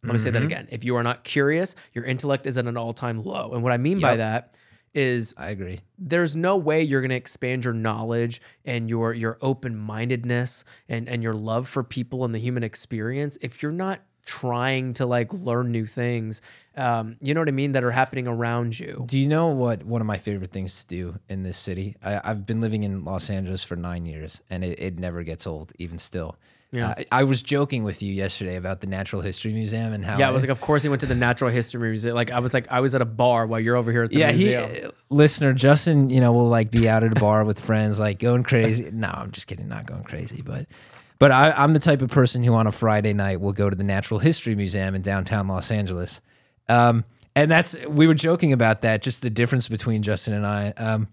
Let 0.02 0.12
me 0.12 0.18
say 0.18 0.30
that 0.30 0.38
mm-hmm. 0.38 0.46
again. 0.46 0.68
If 0.70 0.84
you 0.84 0.96
are 0.96 1.02
not 1.02 1.24
curious, 1.24 1.74
your 1.94 2.04
intellect 2.04 2.46
is 2.46 2.58
at 2.58 2.66
an 2.66 2.76
all-time 2.76 3.22
low. 3.22 3.52
And 3.52 3.62
what 3.62 3.72
I 3.72 3.78
mean 3.78 4.00
by 4.00 4.16
that 4.16 4.54
is 4.94 5.34
I 5.36 5.48
agree. 5.48 5.80
there's 5.98 6.34
no 6.36 6.56
way 6.56 6.82
you're 6.82 7.00
going 7.00 7.10
to 7.10 7.16
expand 7.16 7.64
your 7.64 7.74
knowledge 7.74 8.40
and 8.64 8.88
your 8.88 9.12
your 9.12 9.38
open-mindedness 9.42 10.64
and 10.88 11.08
and 11.08 11.22
your 11.22 11.34
love 11.34 11.68
for 11.68 11.82
people 11.82 12.24
and 12.24 12.34
the 12.34 12.38
human 12.38 12.62
experience 12.62 13.36
if 13.42 13.62
you're 13.62 13.72
not 13.72 14.00
trying 14.26 14.94
to 14.94 15.04
like 15.04 15.30
learn 15.34 15.70
new 15.70 15.86
things 15.86 16.40
um, 16.76 17.16
you 17.20 17.34
know 17.34 17.40
what 17.42 17.48
i 17.48 17.52
mean 17.52 17.72
that 17.72 17.84
are 17.84 17.90
happening 17.90 18.26
around 18.26 18.78
you 18.78 19.04
Do 19.06 19.18
you 19.18 19.28
know 19.28 19.48
what 19.48 19.84
one 19.84 20.00
of 20.00 20.06
my 20.06 20.16
favorite 20.16 20.50
things 20.50 20.82
to 20.82 20.86
do 20.88 21.18
in 21.28 21.42
this 21.42 21.58
city? 21.58 21.96
I, 22.02 22.20
I've 22.24 22.46
been 22.46 22.60
living 22.62 22.84
in 22.84 23.04
Los 23.04 23.28
Angeles 23.28 23.62
for 23.62 23.76
nine 23.76 24.06
years, 24.06 24.40
and 24.48 24.64
it, 24.64 24.78
it 24.80 24.98
never 24.98 25.22
gets 25.24 25.46
old, 25.46 25.72
even 25.78 25.98
still. 25.98 26.36
Yeah. 26.74 26.94
I, 26.98 27.04
I 27.20 27.24
was 27.24 27.42
joking 27.42 27.84
with 27.84 28.02
you 28.02 28.12
yesterday 28.12 28.56
about 28.56 28.80
the 28.80 28.86
Natural 28.86 29.22
History 29.22 29.52
Museum 29.52 29.92
and 29.92 30.04
how 30.04 30.18
yeah 30.18 30.28
i 30.28 30.30
was 30.30 30.42
like 30.42 30.50
of 30.50 30.60
course 30.60 30.82
he 30.82 30.88
went 30.88 31.00
to 31.00 31.06
the 31.06 31.14
natural 31.14 31.50
history 31.50 31.90
museum 31.90 32.14
like 32.14 32.30
i 32.30 32.38
was 32.38 32.52
like 32.52 32.66
i 32.70 32.80
was 32.80 32.94
at 32.94 33.00
a 33.00 33.06
bar 33.06 33.46
while 33.46 33.60
you're 33.60 33.76
over 33.76 33.90
here 33.92 34.02
at 34.02 34.10
the 34.10 34.18
yeah, 34.18 34.32
he 34.32 34.44
museum 34.44 34.90
listener 35.10 35.52
Justin, 35.52 36.10
you 36.10 36.20
know, 36.20 36.32
will 36.32 36.48
like 36.48 36.70
be 36.70 36.88
out 36.88 37.04
at 37.04 37.16
a 37.16 37.20
bar 37.20 37.44
with 37.44 37.58
friends, 37.58 37.98
like 37.98 38.18
going 38.18 38.42
crazy. 38.42 38.90
No, 38.92 39.08
I'm 39.08 39.30
just 39.30 39.46
kidding, 39.46 39.68
not 39.68 39.86
going 39.86 40.04
crazy, 40.04 40.42
but 40.42 40.66
but 41.18 41.30
I, 41.30 41.52
I'm 41.52 41.72
the 41.72 41.78
type 41.78 42.02
of 42.02 42.10
person 42.10 42.42
who 42.42 42.54
on 42.54 42.66
a 42.66 42.72
Friday 42.72 43.12
night 43.12 43.40
will 43.40 43.52
go 43.52 43.70
to 43.70 43.76
the 43.76 43.84
Natural 43.84 44.20
History 44.20 44.54
Museum 44.54 44.94
in 44.94 45.02
downtown 45.02 45.48
Los 45.48 45.70
Angeles. 45.70 46.20
Um, 46.68 47.04
and 47.34 47.50
that's 47.50 47.76
we 47.86 48.06
were 48.06 48.14
joking 48.14 48.52
about 48.52 48.82
that, 48.82 49.02
just 49.02 49.22
the 49.22 49.30
difference 49.30 49.68
between 49.68 50.02
Justin 50.02 50.34
and 50.34 50.46
I. 50.46 50.68
Um, 50.70 51.08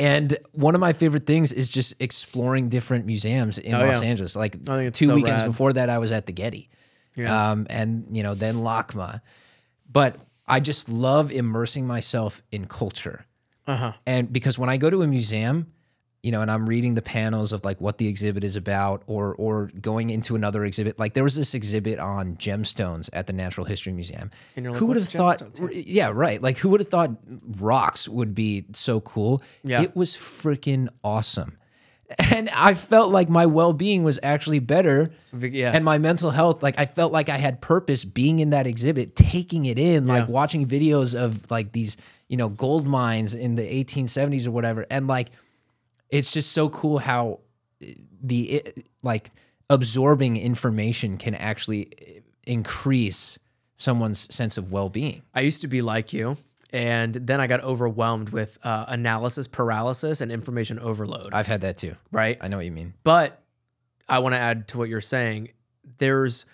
and 0.00 0.36
one 0.52 0.74
of 0.74 0.80
my 0.80 0.92
favorite 0.92 1.26
things 1.26 1.52
is 1.52 1.68
just 1.68 1.94
exploring 2.00 2.68
different 2.70 3.04
museums 3.06 3.58
in 3.58 3.74
Oh, 3.74 3.86
Los 3.86 4.02
yeah. 4.02 4.08
Angeles. 4.08 4.34
Like 4.34 4.56
I 4.68 4.76
think 4.76 4.88
it's 4.88 4.98
two 4.98 5.06
so 5.06 5.14
weekends 5.14 5.42
rad. 5.42 5.46
before 5.50 5.72
that, 5.74 5.88
I 5.90 5.98
was 5.98 6.10
at 6.10 6.24
the 6.26 6.32
Getty, 6.32 6.68
Yeah. 7.14 7.50
um, 7.52 7.66
and 7.70 8.06
you 8.10 8.22
know 8.22 8.34
then 8.34 8.56
LACMA. 8.56 9.20
But 9.92 10.16
I 10.48 10.58
just 10.60 10.88
love 10.88 11.30
immersing 11.30 11.86
myself 11.86 12.42
in 12.50 12.66
culture, 12.66 13.26
uh-huh 13.66 13.92
and 14.06 14.32
because 14.32 14.58
when 14.58 14.68
I 14.70 14.76
go 14.78 14.90
to 14.90 15.02
a 15.02 15.06
museum, 15.06 15.66
you 16.22 16.30
know, 16.32 16.42
and 16.42 16.50
I'm 16.50 16.68
reading 16.68 16.94
the 16.94 17.02
panels 17.02 17.52
of 17.52 17.64
like 17.64 17.80
what 17.80 17.96
the 17.98 18.06
exhibit 18.06 18.44
is 18.44 18.54
about, 18.56 19.02
or 19.06 19.34
or 19.36 19.70
going 19.80 20.10
into 20.10 20.36
another 20.36 20.64
exhibit. 20.64 20.98
Like 20.98 21.14
there 21.14 21.24
was 21.24 21.34
this 21.34 21.54
exhibit 21.54 21.98
on 21.98 22.36
gemstones 22.36 23.08
at 23.12 23.26
the 23.26 23.32
Natural 23.32 23.64
History 23.66 23.92
Museum. 23.92 24.30
Like, 24.56 24.76
who 24.76 24.86
would 24.86 24.96
have 24.96 25.08
thought? 25.08 25.38
gemstones?" 25.38 25.82
Yeah, 25.86 26.10
right. 26.14 26.42
Like 26.42 26.58
who 26.58 26.68
would 26.70 26.80
have 26.80 26.88
thought 26.90 27.12
rocks 27.58 28.06
would 28.08 28.34
be 28.34 28.66
so 28.72 29.00
cool? 29.00 29.42
Yeah. 29.64 29.82
it 29.82 29.96
was 29.96 30.16
freaking 30.16 30.88
awesome. 31.02 31.56
And 32.34 32.48
I 32.50 32.74
felt 32.74 33.12
like 33.12 33.28
my 33.28 33.46
well 33.46 33.72
being 33.72 34.02
was 34.02 34.18
actually 34.22 34.58
better 34.58 35.10
yeah 35.32 35.70
and 35.72 35.84
my 35.84 35.96
mental 35.98 36.32
health 36.32 36.60
like 36.60 36.76
i 36.76 36.84
felt 36.84 37.12
like 37.12 37.28
i 37.28 37.36
had 37.36 37.60
purpose 37.60 38.04
being 38.04 38.40
in 38.40 38.50
that 38.50 38.66
exhibit 38.66 39.14
taking 39.14 39.64
it 39.66 39.78
in 39.78 40.08
like 40.08 40.24
Yeah. 40.26 40.32
watching 40.32 40.66
videos 40.66 41.14
of 41.14 41.48
like 41.52 41.70
these 41.70 41.96
you 42.26 42.36
know 42.36 42.48
gold 42.48 42.84
mines 42.84 43.32
in 43.32 43.54
the 43.54 43.62
1870s 43.62 44.48
or 44.48 44.50
whatever 44.50 44.86
and 44.90 45.06
like 45.06 45.30
it's 46.10 46.32
just 46.32 46.52
so 46.52 46.68
cool 46.68 46.98
how 46.98 47.40
eh, 47.82 47.94
the 48.22 48.52
it, 48.52 48.88
like 49.02 49.30
absorbing 49.68 50.36
information 50.36 51.16
can 51.16 51.34
actually 51.34 51.92
eh, 52.00 52.20
increase 52.46 53.38
someone's 53.76 54.32
sense 54.34 54.58
of 54.58 54.72
well-being 54.72 55.22
I 55.34 55.40
used 55.40 55.62
to 55.62 55.68
be 55.68 55.80
like 55.82 56.12
you. 56.12 56.36
and 56.72 57.14
then 57.14 57.40
I 57.40 57.46
got 57.46 57.62
overwhelmed 57.64 58.28
with 58.30 58.58
uh, 58.62 58.84
analysis 58.88 59.48
paralysis 59.48 60.20
and 60.20 60.30
information 60.30 60.78
overload. 60.78 61.32
I've 61.32 61.46
had 61.46 61.62
that 61.62 61.78
too. 61.78 61.96
right, 62.12 62.36
I 62.40 62.48
know 62.48 62.56
what 62.58 62.66
you 62.66 62.72
mean. 62.72 62.94
but 63.04 63.42
I 64.08 64.18
want 64.18 64.34
to 64.34 64.38
add 64.38 64.68
to 64.68 64.78
what 64.78 64.88
you're 64.88 65.00
saying. 65.00 65.50
There's 65.98 66.46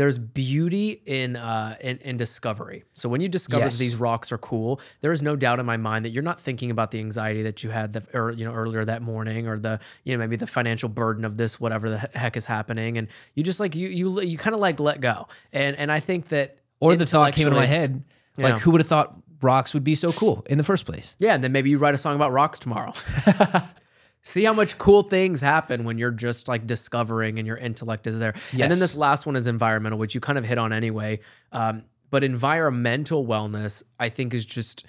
there's 0.00 0.18
beauty 0.18 1.02
in 1.04 1.36
uh 1.36 1.76
in, 1.82 1.98
in 1.98 2.16
discovery. 2.16 2.84
So 2.94 3.06
when 3.10 3.20
you 3.20 3.28
discover 3.28 3.64
Yes. 3.64 3.76
these 3.76 3.96
rocks 3.96 4.32
are 4.32 4.38
cool, 4.38 4.80
there 5.02 5.12
is 5.12 5.22
no 5.22 5.36
doubt 5.36 5.60
in 5.60 5.66
my 5.66 5.76
mind 5.76 6.06
that 6.06 6.10
you're 6.10 6.22
not 6.22 6.40
thinking 6.40 6.70
about 6.70 6.90
the 6.90 6.98
anxiety 7.00 7.42
that 7.42 7.62
you 7.62 7.68
had 7.68 7.92
the 7.92 8.02
or 8.14 8.30
you 8.30 8.46
know 8.46 8.54
earlier 8.54 8.82
that 8.86 9.02
morning 9.02 9.46
or 9.46 9.58
the 9.58 9.78
you 10.04 10.14
know 10.14 10.18
maybe 10.18 10.36
the 10.36 10.46
financial 10.46 10.88
burden 10.88 11.22
of 11.26 11.36
this 11.36 11.60
whatever 11.60 11.90
the 11.90 11.98
heck 12.14 12.34
is 12.34 12.46
happening 12.46 12.96
and 12.96 13.08
you 13.34 13.42
just 13.42 13.60
like 13.60 13.74
you 13.74 13.88
you 13.88 14.20
you 14.22 14.38
kind 14.38 14.54
of 14.54 14.60
like 14.60 14.80
let 14.80 15.02
go. 15.02 15.28
And 15.52 15.76
and 15.76 15.92
I 15.92 16.00
think 16.00 16.28
that 16.28 16.56
Or 16.80 16.96
the 16.96 17.04
thought 17.04 17.34
came 17.34 17.46
into 17.48 17.58
my 17.60 17.66
head, 17.66 18.02
like, 18.38 18.54
know. 18.54 18.58
who 18.60 18.70
would 18.70 18.80
have 18.80 18.88
thought 18.88 19.14
rocks 19.42 19.74
would 19.74 19.84
be 19.84 19.94
so 19.94 20.12
cool 20.12 20.46
in 20.48 20.56
the 20.56 20.64
first 20.64 20.86
place? 20.86 21.14
Yeah, 21.18 21.34
and 21.34 21.44
then 21.44 21.52
maybe 21.52 21.68
you 21.68 21.76
write 21.76 21.94
a 21.94 21.98
song 21.98 22.16
about 22.16 22.32
rocks 22.32 22.58
tomorrow. 22.58 22.94
See 24.22 24.44
how 24.44 24.52
much 24.52 24.76
cool 24.76 25.02
things 25.02 25.40
happen 25.40 25.84
when 25.84 25.96
you're 25.96 26.10
just 26.10 26.46
like 26.46 26.66
discovering 26.66 27.38
and 27.38 27.46
your 27.46 27.56
intellect 27.56 28.06
is 28.06 28.18
there. 28.18 28.34
And 28.52 28.70
then 28.70 28.78
this 28.78 28.94
last 28.94 29.24
one 29.24 29.34
is 29.34 29.46
environmental, 29.46 29.98
which 29.98 30.14
you 30.14 30.20
kind 30.20 30.36
of 30.36 30.44
hit 30.44 30.58
on 30.58 30.72
anyway. 30.72 31.20
Um, 31.52 31.84
but 32.10 32.22
environmental 32.22 33.24
wellness, 33.24 33.82
I 33.98 34.08
think, 34.08 34.34
is 34.34 34.44
just 34.44 34.84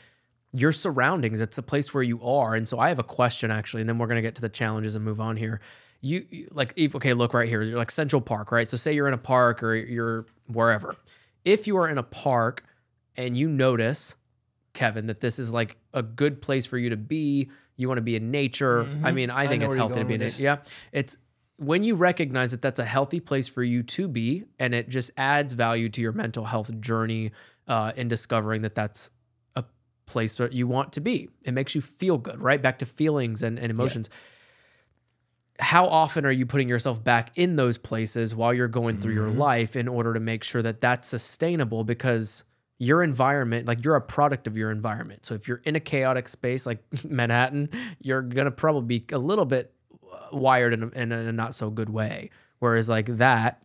your 0.51 0.71
surroundings. 0.71 1.39
It's 1.39 1.57
a 1.57 1.63
place 1.63 1.93
where 1.93 2.03
you 2.03 2.21
are. 2.23 2.55
And 2.55 2.67
so 2.67 2.79
I 2.79 2.89
have 2.89 2.99
a 2.99 3.03
question 3.03 3.51
actually, 3.51 3.82
and 3.82 3.89
then 3.89 3.97
we're 3.97 4.07
gonna 4.07 4.21
get 4.21 4.36
to 4.36 4.41
the 4.41 4.49
challenges 4.49 4.95
and 4.95 5.05
move 5.05 5.21
on 5.21 5.38
here. 5.38 5.61
You, 6.01 6.25
you 6.29 6.47
like 6.51 6.73
if 6.75 6.95
okay, 6.95 7.13
look 7.13 7.34
right 7.34 7.47
here. 7.47 7.61
You're 7.61 7.77
like 7.77 7.91
Central 7.91 8.21
Park, 8.21 8.51
right? 8.51 8.67
So 8.67 8.75
say 8.75 8.93
you're 8.93 9.07
in 9.07 9.13
a 9.13 9.19
park 9.19 9.63
or 9.63 9.75
you're 9.75 10.25
wherever. 10.47 10.95
If 11.45 11.67
you 11.67 11.77
are 11.77 11.88
in 11.88 11.97
a 11.97 12.03
park 12.03 12.63
and 13.15 13.38
you 13.38 13.47
notice 13.47 14.15
Kevin, 14.73 15.07
that 15.07 15.19
this 15.19 15.38
is 15.38 15.53
like 15.53 15.77
a 15.93 16.01
good 16.01 16.41
place 16.41 16.65
for 16.65 16.77
you 16.77 16.89
to 16.89 16.97
be. 16.97 17.49
You 17.82 17.88
want 17.88 17.97
to 17.97 18.03
be 18.03 18.15
in 18.15 18.32
nature. 18.32 18.88
I 19.03 19.11
mean, 19.11 19.29
I 19.29 19.43
I 19.43 19.47
think 19.47 19.61
know 19.61 19.67
it's 19.67 19.75
healthy 19.75 19.99
to 19.99 20.05
be 20.05 20.13
in 20.13 20.21
nature. 20.21 20.41
Yeah. 20.41 20.57
It's 20.91 21.17
when 21.57 21.84
you 21.84 21.95
recognize 21.95 22.51
that 22.51 22.61
that's 22.61 22.79
a 22.79 22.86
healthy 22.86 23.19
place 23.19 23.47
for 23.47 23.61
you 23.63 23.84
to 23.84 24.07
be, 24.07 24.45
and 24.57 24.73
it 24.73 24.89
just 24.89 25.11
adds 25.15 25.53
value 25.53 25.89
to 25.89 26.01
your 26.01 26.11
mental 26.11 26.45
health 26.45 26.79
journey 26.82 27.32
uh, 27.67 27.91
in 27.95 28.07
discovering 28.07 28.63
that 28.63 28.73
that's 28.73 29.11
a 29.55 29.63
place 30.07 30.36
that 30.36 30.53
you 30.53 30.65
want 30.65 30.91
to 30.93 31.01
be. 31.01 31.29
It 31.43 31.53
makes 31.53 31.75
you 31.75 31.82
feel 31.82 32.17
good, 32.17 32.41
right? 32.41 32.59
Back 32.59 32.79
to 32.79 32.88
feelings 32.88 33.43
and, 33.43 33.59
and 33.59 33.69
emotions. 33.69 34.09
How 35.59 35.86
often 35.86 36.25
are 36.25 36.32
you 36.32 36.47
putting 36.47 36.67
yourself 36.67 37.03
back 37.03 37.32
in 37.36 37.55
those 37.57 37.77
places 37.77 38.34
while 38.34 38.51
you're 38.53 38.67
going 38.67 38.97
through 38.97 39.13
your 39.13 39.29
life 39.29 39.75
in 39.75 39.88
order 39.88 40.15
to 40.15 40.19
make 40.19 40.43
sure 40.43 40.63
that 40.63 40.82
that's 40.82 41.07
sustainable? 41.07 41.84
Because 41.84 42.43
your 42.82 43.03
environment, 43.03 43.67
like 43.67 43.86
you're 43.86 43.95
a 43.95 44.01
product 44.01 44.47
of 44.47 44.57
your 44.57 44.71
environment. 44.71 45.23
So 45.23 45.36
if 45.36 45.47
you're 45.47 45.61
in 45.65 45.75
a 45.75 45.79
chaotic 45.79 46.27
space 46.27 46.65
like 46.65 46.79
Manhattan, 47.07 47.69
you're 48.01 48.23
gonna 48.23 48.49
probably 48.49 48.99
be 48.99 49.05
a 49.13 49.19
little 49.19 49.45
bit 49.45 49.71
uh, 50.11 50.36
wired 50.36 50.73
in 50.73 50.84
a, 50.84 50.88
in 50.88 51.11
a 51.11 51.32
not 51.32 51.53
so 51.53 51.69
good 51.69 51.89
way. 51.89 52.32
Whereas 52.57 52.89
like 52.89 53.05
that 53.17 53.61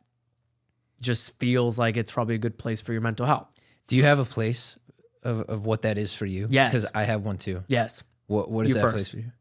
just 1.01 1.39
feels 1.39 1.79
like 1.79 1.97
it's 1.97 2.13
probably 2.13 2.35
a 2.35 2.39
good 2.39 2.59
place 2.59 2.83
for 2.83 2.93
your 2.93 3.01
mental 3.01 3.25
health. 3.25 3.51
Do 3.87 3.97
you 3.97 4.03
have 4.03 4.19
a 4.19 4.25
place 4.27 4.79
of, 5.23 5.41
of 5.49 5.65
what 5.65 5.81
that 5.83 5.97
is 5.97 6.15
for 6.15 6.27
you? 6.27 6.47
Yes. 6.51 6.73
Because 6.73 6.91
I 6.95 7.05
have 7.05 7.23
one 7.23 7.39
too. 7.39 7.63
Yes. 7.69 8.03
What 8.27 8.51
What 8.51 8.67
is 8.67 8.71
You 8.71 8.75
that 8.75 8.81
first. 8.83 8.95
place 8.95 9.09
for 9.09 9.17
you? 9.19 9.33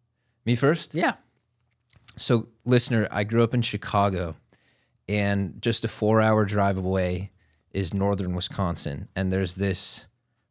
Me 0.45 0.55
first? 0.55 0.95
Yeah. 0.95 1.15
So, 2.15 2.47
listener, 2.63 3.09
I 3.11 3.25
grew 3.25 3.43
up 3.43 3.53
in 3.53 3.61
Chicago, 3.61 4.37
and 5.09 5.61
just 5.61 5.83
a 5.83 5.89
four 5.89 6.21
hour 6.21 6.45
drive 6.45 6.77
away 6.77 7.31
is 7.75 7.93
northern 7.93 8.33
Wisconsin. 8.33 9.07
And 9.15 9.31
there's 9.31 9.55
this 9.55 10.07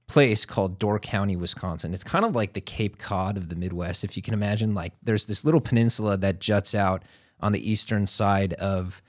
place 0.06 0.44
called 0.44 0.78
Door 0.78 1.00
County, 1.00 1.34
Wisconsin. 1.34 1.94
It's 1.94 2.04
kind 2.04 2.24
of 2.24 2.36
like 2.36 2.52
the 2.52 2.60
Cape 2.60 2.98
Cod 2.98 3.38
of 3.38 3.48
the 3.48 3.56
Midwest, 3.56 4.04
if 4.04 4.16
you 4.16 4.22
can 4.22 4.34
imagine. 4.34 4.74
Like, 4.74 4.92
there's 5.02 5.26
this 5.26 5.44
little 5.44 5.60
peninsula 5.60 6.18
that 6.18 6.38
juts 6.38 6.74
out 6.74 7.02
on 7.40 7.52
the 7.52 7.70
eastern 7.70 8.06
side 8.06 8.52
of 8.54 9.02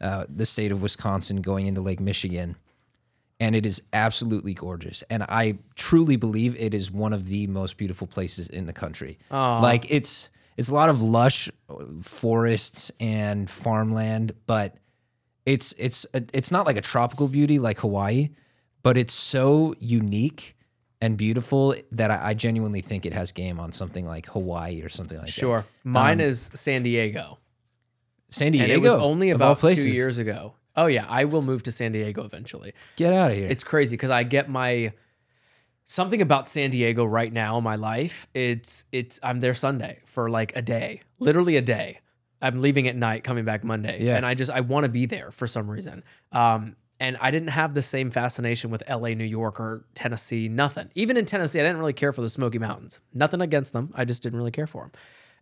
uh, 0.00 0.24
the 0.28 0.44
state 0.44 0.72
of 0.72 0.82
Wisconsin 0.82 1.40
going 1.40 1.66
into 1.66 1.80
Lake 1.80 2.00
Michigan. 2.00 2.56
And 3.38 3.54
it 3.54 3.64
is 3.64 3.80
absolutely 3.92 4.52
gorgeous. 4.52 5.04
And 5.08 5.22
I 5.22 5.58
truly 5.76 6.16
believe 6.16 6.56
it 6.58 6.74
is 6.74 6.90
one 6.90 7.12
of 7.12 7.26
the 7.26 7.46
most 7.46 7.76
beautiful 7.76 8.06
places 8.06 8.48
in 8.48 8.66
the 8.66 8.72
country. 8.72 9.18
Like, 9.62 9.90
it's. 9.90 10.28
It's 10.56 10.68
a 10.68 10.74
lot 10.74 10.90
of 10.90 11.00
lush 11.02 11.48
forests 12.02 12.92
and 13.00 13.48
farmland, 13.48 14.34
but 14.44 14.74
it's 15.50 15.74
it's 15.78 16.06
it's 16.12 16.52
not 16.52 16.64
like 16.64 16.76
a 16.76 16.80
tropical 16.80 17.26
beauty 17.26 17.58
like 17.58 17.80
Hawaii, 17.80 18.30
but 18.82 18.96
it's 18.96 19.12
so 19.14 19.74
unique 19.80 20.56
and 21.00 21.16
beautiful 21.16 21.74
that 21.90 22.10
I, 22.10 22.30
I 22.30 22.34
genuinely 22.34 22.80
think 22.80 23.04
it 23.04 23.12
has 23.12 23.32
game 23.32 23.58
on 23.58 23.72
something 23.72 24.06
like 24.06 24.26
Hawaii 24.26 24.82
or 24.82 24.88
something 24.88 25.18
like 25.18 25.26
that. 25.26 25.32
Sure. 25.32 25.66
Mine 25.82 26.20
um, 26.20 26.26
is 26.26 26.50
San 26.54 26.84
Diego. 26.84 27.38
San 28.28 28.52
Diego. 28.52 28.64
And 28.64 28.72
it 28.72 28.80
was 28.80 28.94
only 28.94 29.30
about 29.30 29.58
two 29.58 29.90
years 29.90 30.18
ago. 30.18 30.54
Oh 30.76 30.86
yeah, 30.86 31.04
I 31.08 31.24
will 31.24 31.42
move 31.42 31.64
to 31.64 31.72
San 31.72 31.90
Diego 31.92 32.22
eventually. 32.24 32.72
Get 32.94 33.12
out 33.12 33.32
of 33.32 33.36
here. 33.36 33.48
It's 33.48 33.64
crazy 33.64 33.96
because 33.96 34.10
I 34.10 34.22
get 34.22 34.48
my 34.48 34.92
something 35.84 36.22
about 36.22 36.48
San 36.48 36.70
Diego 36.70 37.04
right 37.04 37.32
now 37.32 37.58
in 37.58 37.64
my 37.64 37.74
life. 37.74 38.28
It's 38.34 38.84
it's 38.92 39.18
I'm 39.24 39.40
there 39.40 39.54
Sunday 39.54 39.98
for 40.04 40.30
like 40.30 40.54
a 40.54 40.62
day, 40.62 41.00
literally 41.18 41.56
a 41.56 41.62
day. 41.62 41.98
I'm 42.42 42.60
leaving 42.60 42.88
at 42.88 42.96
night, 42.96 43.24
coming 43.24 43.44
back 43.44 43.64
Monday, 43.64 43.98
Yeah. 44.02 44.16
and 44.16 44.24
I 44.26 44.34
just 44.34 44.50
I 44.50 44.60
want 44.60 44.84
to 44.84 44.90
be 44.90 45.06
there 45.06 45.30
for 45.30 45.46
some 45.46 45.70
reason. 45.70 46.02
Um, 46.32 46.76
and 46.98 47.16
I 47.20 47.30
didn't 47.30 47.48
have 47.48 47.72
the 47.74 47.80
same 47.82 48.10
fascination 48.10 48.70
with 48.70 48.82
LA, 48.88 49.10
New 49.10 49.24
York, 49.24 49.58
or 49.58 49.84
Tennessee. 49.94 50.48
Nothing. 50.48 50.90
Even 50.94 51.16
in 51.16 51.24
Tennessee, 51.24 51.58
I 51.58 51.62
didn't 51.62 51.78
really 51.78 51.94
care 51.94 52.12
for 52.12 52.20
the 52.20 52.28
Smoky 52.28 52.58
Mountains. 52.58 53.00
Nothing 53.14 53.40
against 53.40 53.72
them. 53.72 53.90
I 53.94 54.04
just 54.04 54.22
didn't 54.22 54.38
really 54.38 54.50
care 54.50 54.66
for 54.66 54.82
them. 54.82 54.92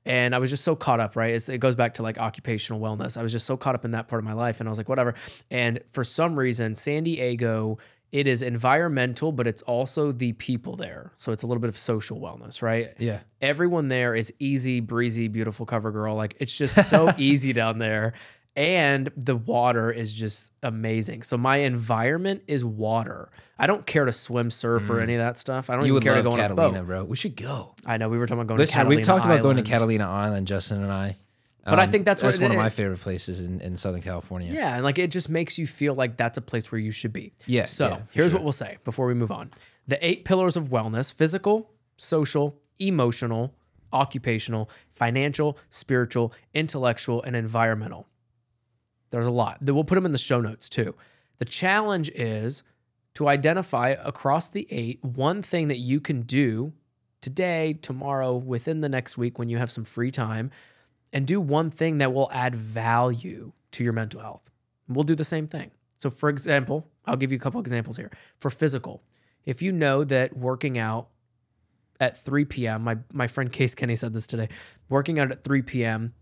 And 0.06 0.34
I 0.34 0.38
was 0.38 0.50
just 0.50 0.62
so 0.62 0.76
caught 0.76 1.00
up, 1.00 1.16
right? 1.16 1.34
It's, 1.34 1.48
it 1.48 1.58
goes 1.58 1.74
back 1.74 1.94
to 1.94 2.02
like 2.04 2.16
occupational 2.18 2.80
wellness. 2.80 3.18
I 3.18 3.22
was 3.22 3.32
just 3.32 3.44
so 3.44 3.56
caught 3.56 3.74
up 3.74 3.84
in 3.84 3.90
that 3.90 4.06
part 4.06 4.20
of 4.20 4.24
my 4.24 4.32
life. 4.34 4.60
And 4.60 4.68
I 4.68 4.70
was 4.70 4.78
like, 4.78 4.88
whatever. 4.88 5.14
And 5.50 5.80
for 5.90 6.04
some 6.04 6.38
reason, 6.38 6.76
San 6.76 7.02
Diego, 7.02 7.78
it 8.12 8.26
is 8.26 8.42
environmental, 8.42 9.32
but 9.32 9.46
it's 9.46 9.62
also 9.62 10.12
the 10.12 10.32
people 10.32 10.76
there. 10.76 11.12
So 11.16 11.30
it's 11.32 11.42
a 11.42 11.46
little 11.46 11.60
bit 11.60 11.68
of 11.68 11.76
social 11.76 12.18
wellness, 12.20 12.62
right? 12.62 12.88
yeah. 12.98 13.20
Everyone 13.42 13.88
there 13.88 14.14
is 14.14 14.32
easy, 14.38 14.80
breezy, 14.80 15.28
beautiful 15.28 15.66
cover 15.66 15.90
girl. 15.90 16.14
Like 16.14 16.36
it's 16.38 16.56
just 16.56 16.84
so 16.90 17.12
easy 17.18 17.52
down 17.52 17.78
there. 17.78 18.14
And 18.56 19.08
the 19.16 19.36
water 19.36 19.92
is 19.92 20.12
just 20.12 20.52
amazing. 20.64 21.22
So 21.22 21.36
my 21.38 21.58
environment 21.58 22.42
is 22.48 22.64
water. 22.64 23.30
I 23.56 23.68
don't 23.68 23.86
care 23.86 24.04
to 24.04 24.10
swim, 24.10 24.50
surf, 24.50 24.90
or 24.90 24.98
any 25.00 25.14
of 25.14 25.20
that 25.20 25.38
stuff. 25.38 25.70
I 25.70 25.74
don't 25.74 25.84
Mm. 25.84 25.86
You 25.86 25.92
even 25.92 25.94
would 25.94 26.02
care 26.02 26.14
love 26.14 26.24
to 26.24 26.30
go 26.30 26.32
on 26.32 26.38
a 26.40 26.42
Catalina, 26.48 26.78
boat. 26.80 26.86
bro. 26.86 27.04
We 27.04 27.16
should 27.16 27.36
go. 27.36 27.76
I 27.86 27.98
know 27.98 28.08
we 28.08 28.18
were 28.18 28.26
talking 28.26 28.40
about 28.40 28.48
going 28.48 28.58
Listen, 28.58 28.72
to 28.72 28.78
Catalina 28.78 28.96
we've 28.96 29.06
talked 29.06 29.24
about 29.26 29.42
going 29.42 29.58
to 29.58 29.62
Catalina 29.62 30.08
Island, 30.08 30.48
Justin 30.48 30.82
and 30.82 30.90
I. 30.92 31.18
But 31.68 31.78
I 31.78 31.84
Um, 31.84 31.90
think 31.90 32.04
that's 32.04 32.22
what 32.22 32.28
that's 32.30 32.40
one 32.42 32.50
it- 32.52 32.54
of 32.54 32.58
my 32.60 32.70
favorite 32.70 33.00
places 33.00 33.40
in, 33.44 33.60
in 33.60 33.76
Southern 33.76 34.00
California. 34.02 34.52
Yeah, 34.52 34.74
and 34.76 34.84
like 34.84 34.98
it 34.98 35.10
just 35.10 35.28
makes 35.28 35.58
you 35.58 35.66
feel 35.66 35.94
like 35.94 36.16
that's 36.16 36.38
a 36.38 36.40
place 36.42 36.70
where 36.72 36.78
you 36.80 36.90
should 36.92 37.12
be. 37.12 37.32
Yeah, 37.46 37.64
So 37.64 37.88
yeah, 37.88 38.00
here's 38.12 38.30
sure. 38.30 38.38
what 38.38 38.44
we'll 38.44 38.52
say 38.52 38.78
before 38.84 39.06
we 39.06 39.14
move 39.14 39.30
on: 39.30 39.50
the 39.86 40.04
eight 40.06 40.24
pillars 40.24 40.56
of 40.56 40.68
wellness: 40.68 41.12
physical, 41.12 41.70
social, 41.96 42.58
emotional, 42.78 43.54
occupational, 43.92 44.70
financial, 44.94 45.58
spiritual, 45.70 46.32
intellectual, 46.54 47.22
and 47.22 47.34
environmental. 47.36 48.06
There's 49.10 49.26
a 49.26 49.30
lot. 49.30 49.58
We'll 49.62 49.84
put 49.84 49.94
them 49.94 50.04
in 50.06 50.12
the 50.12 50.18
show 50.18 50.40
notes 50.40 50.68
too. 50.68 50.94
The 51.38 51.44
challenge 51.44 52.10
is 52.10 52.62
to 53.14 53.26
identify 53.28 53.90
across 53.90 54.50
the 54.50 54.66
eight 54.70 55.02
one 55.02 55.42
thing 55.42 55.68
that 55.68 55.78
you 55.78 56.00
can 56.00 56.22
do 56.22 56.72
today, 57.20 57.78
tomorrow, 57.80 58.36
within 58.36 58.80
the 58.80 58.88
next 58.88 59.16
week 59.18 59.38
when 59.38 59.48
you 59.48 59.56
have 59.58 59.70
some 59.70 59.84
free 59.84 60.10
time, 60.10 60.50
and 61.12 61.26
do 61.26 61.40
one 61.40 61.70
thing 61.70 61.98
that 61.98 62.12
will 62.12 62.30
add 62.32 62.54
value 62.54 63.52
to 63.72 63.84
your 63.84 63.92
mental 63.92 64.20
health. 64.20 64.50
We'll 64.88 65.04
do 65.04 65.14
the 65.14 65.24
same 65.24 65.46
thing. 65.46 65.70
So, 65.98 66.10
for 66.10 66.28
example, 66.28 66.88
I'll 67.06 67.16
give 67.16 67.32
you 67.32 67.36
a 67.36 67.40
couple 67.40 67.60
examples 67.60 67.96
here. 67.96 68.10
For 68.38 68.50
physical, 68.50 69.02
if 69.44 69.62
you 69.62 69.72
know 69.72 70.04
that 70.04 70.36
working 70.36 70.78
out 70.78 71.08
at 72.00 72.16
3 72.16 72.44
p.m., 72.44 72.84
my, 72.84 72.98
my 73.12 73.26
friend 73.26 73.52
Case 73.52 73.74
Kenny 73.74 73.96
said 73.96 74.12
this 74.12 74.26
today, 74.26 74.48
working 74.88 75.18
out 75.18 75.32
at 75.32 75.42
3 75.42 75.62
p.m. 75.62 76.14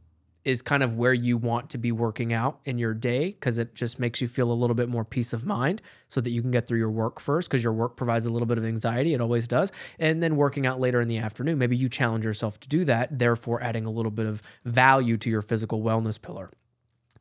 is 0.46 0.62
kind 0.62 0.84
of 0.84 0.96
where 0.96 1.12
you 1.12 1.36
want 1.36 1.68
to 1.68 1.76
be 1.76 1.90
working 1.90 2.32
out 2.32 2.60
in 2.64 2.78
your 2.78 2.94
day 2.94 3.32
because 3.32 3.58
it 3.58 3.74
just 3.74 3.98
makes 3.98 4.20
you 4.20 4.28
feel 4.28 4.52
a 4.52 4.54
little 4.54 4.76
bit 4.76 4.88
more 4.88 5.04
peace 5.04 5.32
of 5.32 5.44
mind 5.44 5.82
so 6.06 6.20
that 6.20 6.30
you 6.30 6.40
can 6.40 6.52
get 6.52 6.68
through 6.68 6.78
your 6.78 6.90
work 6.90 7.18
first 7.18 7.50
because 7.50 7.64
your 7.64 7.72
work 7.72 7.96
provides 7.96 8.26
a 8.26 8.30
little 8.30 8.46
bit 8.46 8.56
of 8.56 8.64
anxiety. 8.64 9.12
It 9.12 9.20
always 9.20 9.48
does. 9.48 9.72
And 9.98 10.22
then 10.22 10.36
working 10.36 10.64
out 10.64 10.78
later 10.78 11.00
in 11.00 11.08
the 11.08 11.18
afternoon, 11.18 11.58
maybe 11.58 11.76
you 11.76 11.88
challenge 11.88 12.24
yourself 12.24 12.60
to 12.60 12.68
do 12.68 12.84
that, 12.84 13.18
therefore 13.18 13.60
adding 13.60 13.86
a 13.86 13.90
little 13.90 14.12
bit 14.12 14.26
of 14.26 14.40
value 14.64 15.16
to 15.16 15.28
your 15.28 15.42
physical 15.42 15.82
wellness 15.82 16.22
pillar. 16.22 16.52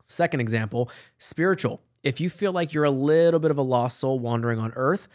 Second 0.04 0.40
example, 0.40 0.92
spiritual. 1.18 1.82
If 2.04 2.22
you 2.22 2.30
feel 2.30 2.52
like 2.52 2.74
you're 2.74 2.84
a 2.84 2.92
little 2.92 3.40
bit 3.40 3.50
of 3.50 3.58
a 3.58 3.64
lost 3.64 4.00
soul 4.00 4.20
wandering 4.20 4.60
on 4.60 4.72
earth, 4.76 5.08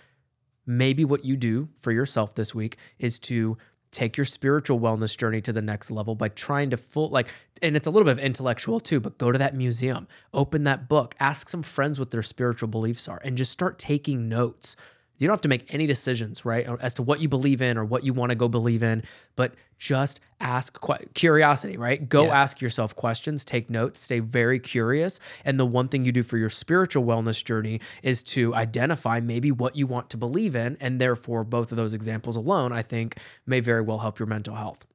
maybe 0.67 1.05
what 1.05 1.25
you 1.25 1.37
do 1.37 1.69
for 1.77 1.93
yourself 1.93 2.35
this 2.35 2.57
week 2.57 2.77
is 2.99 3.21
to 3.21 3.57
take 3.93 4.17
your 4.17 4.25
spiritual 4.25 4.79
wellness 4.79 5.17
journey 5.17 5.41
to 5.41 5.53
the 5.53 5.63
next 5.63 5.91
level 5.91 6.15
by 6.15 6.29
trying 6.29 6.71
to 6.71 6.77
full 6.77 7.09
like 7.09 7.29
and 7.63 7.77
it's 7.77 7.87
a 7.87 7.91
little 7.91 8.05
bit 8.05 8.13
of 8.13 8.19
intellectual 8.19 8.79
too 8.79 9.01
but 9.01 9.19
go 9.19 9.33
to 9.33 9.39
that 9.39 9.55
museum 9.55 10.07
open 10.33 10.65
that 10.65 10.89
book 10.89 11.15
ask 11.19 11.49
some 11.49 11.63
friends 11.63 11.99
what 11.99 12.11
their 12.11 12.23
spiritual 12.23 12.69
beliefs 12.69 13.09
are 13.09 13.21
and 13.25 13.37
just 13.37 13.51
start 13.51 13.79
taking 13.79 14.29
notes 14.29 14.77
You 15.21 15.27
don't 15.27 15.35
have 15.35 15.43
to 15.43 15.49
make 15.49 15.73
any 15.73 15.87
decisions, 15.87 16.45
right, 16.47 16.67
uh, 16.67 16.77
as 16.81 16.95
to 16.95 17.03
what 17.03 17.21
you 17.21 17.29
believe 17.29 17.61
in 17.61 17.77
or 17.77 17.85
what 17.85 18.05
you 18.05 18.13
want 18.15 18.31
to 18.31 18.35
go 18.37 18.49
believe 18.49 18.83
in, 18.83 19.03
but 19.37 19.55
just 19.79 20.19
ask 20.41 20.81
que- 20.81 21.07
curiosity, 21.15 21.77
right? 21.77 22.09
Go 22.09 22.25
Yeah. 22.25 22.41
ask 22.41 22.61
yourself 22.63 22.97
questions, 22.97 23.45
take 23.45 23.69
notes, 23.69 24.01
stay 24.01 24.19
very 24.21 24.59
curious. 24.59 25.21
And 25.45 25.61
the 25.61 25.67
one 25.67 25.89
thing 25.89 26.07
you 26.07 26.11
do 26.13 26.23
for 26.23 26.39
your 26.39 26.49
spiritual 26.49 27.05
wellness 27.05 27.45
journey 27.45 27.81
is 28.03 28.23
to 28.25 28.55
identify 28.55 29.21
maybe 29.21 29.53
what 29.53 29.77
you 29.77 29.87
want 29.87 30.09
to 30.11 30.17
believe 30.17 30.57
in. 30.57 30.79
And 30.81 30.99
therefore, 31.01 31.45
both 31.45 31.71
of 31.71 31.77
those 31.77 31.93
examples 31.93 32.35
alone, 32.35 32.73
I 32.73 32.81
think, 32.83 33.17
may 33.47 33.61
very 33.61 33.83
well 33.83 33.99
help 33.99 34.19
your 34.19 34.27
mental 34.27 34.55
health. 34.55 34.87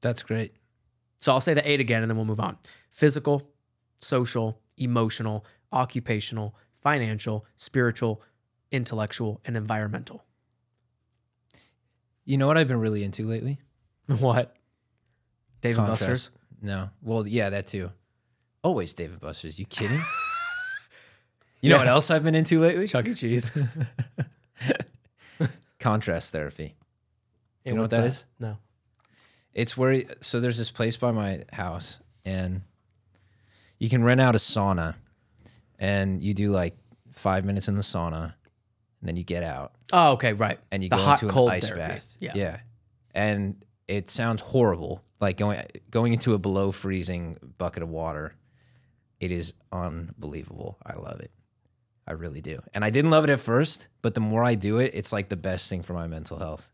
That's 0.00 0.22
great. 0.24 0.52
So 1.18 1.30
I'll 1.32 1.40
say 1.40 1.54
the 1.54 1.68
eight 1.70 1.78
again 1.78 2.02
and 2.02 2.10
then 2.10 2.16
we'll 2.16 2.26
move 2.26 2.40
on 2.40 2.58
physical, 2.90 3.48
social, 4.00 4.58
emotional, 4.76 5.44
occupational, 5.72 6.56
financial, 6.74 7.46
spiritual, 7.54 8.20
intellectual, 8.72 9.40
and 9.44 9.56
environmental. 9.56 10.24
You 12.24 12.38
know 12.38 12.46
what 12.46 12.56
I've 12.58 12.68
been 12.68 12.80
really 12.80 13.04
into 13.04 13.26
lately? 13.28 13.58
What? 14.06 14.56
David 15.60 15.76
Contrast. 15.76 16.00
Buster's? 16.00 16.30
No. 16.60 16.90
Well, 17.02 17.26
yeah, 17.26 17.50
that 17.50 17.68
too. 17.68 17.92
Always 18.64 18.92
Dave 18.94 19.18
& 19.20 19.20
Buster's. 19.20 19.58
You 19.58 19.66
kidding? 19.66 20.00
You 21.60 21.70
know 21.70 21.76
Yeah. 21.76 21.82
what 21.82 21.88
else 21.88 22.10
I've 22.10 22.24
been 22.24 22.34
into 22.34 22.58
lately? 22.58 22.88
Chuck 22.88 23.06
E. 23.06 23.14
Cheese. 23.14 23.52
Contrast 25.78 26.32
therapy. 26.32 26.74
You 27.64 27.74
know 27.74 27.82
what 27.82 27.90
that 27.90 28.02
is? 28.04 28.24
No. 28.40 28.58
It's 29.54 29.76
where 29.76 30.02
so 30.20 30.40
there's 30.40 30.58
this 30.58 30.72
place 30.72 30.96
by 30.96 31.12
my 31.12 31.44
house 31.52 31.98
and 32.24 32.62
you 33.78 33.88
can 33.88 34.02
rent 34.02 34.20
out 34.20 34.34
a 34.34 34.38
sauna 34.38 34.96
and 35.78 36.20
you 36.20 36.34
do 36.34 36.50
like 36.50 36.76
five 37.12 37.44
minutes 37.44 37.68
in 37.68 37.76
the 37.76 37.82
sauna 37.82 38.34
and 39.02 39.08
then 39.08 39.16
you 39.16 39.24
get 39.24 39.42
out 39.42 39.72
Oh, 39.92 40.12
okay, 40.12 40.32
right. 40.32 40.58
and 40.70 40.82
you 40.82 40.88
the 40.88 40.96
go 40.96 41.02
hot 41.02 41.20
into 41.22 41.32
cold 41.34 41.50
an 41.50 41.56
ice 41.56 41.66
therapy. 41.68 41.80
bath. 41.82 42.16
Yeah. 42.20 42.32
Yeah. 42.34 42.60
And 43.14 43.62
it 43.88 44.08
sounds 44.08 44.40
horrible. 44.40 45.02
Like 45.20 45.36
going 45.36 45.62
going 45.90 46.14
into 46.14 46.32
a 46.32 46.38
below 46.38 46.72
freezing 46.72 47.36
bucket 47.58 47.82
of 47.82 47.90
water. 47.90 48.34
It 49.20 49.30
is 49.30 49.52
unbelievable. 49.70 50.78
I 50.84 50.94
love 50.94 51.20
it. 51.20 51.30
I 52.08 52.12
really 52.12 52.40
do. 52.40 52.60
And 52.74 52.84
I 52.84 52.90
didn't 52.90 53.10
love 53.10 53.24
it 53.24 53.30
at 53.30 53.38
first, 53.40 53.88
but 54.02 54.14
the 54.14 54.20
more 54.20 54.42
I 54.42 54.54
do 54.56 54.78
it, 54.78 54.92
it's 54.94 55.12
like 55.12 55.28
the 55.28 55.36
best 55.36 55.68
thing 55.68 55.82
for 55.82 55.92
my 55.92 56.06
mental 56.08 56.38
health. 56.38 56.70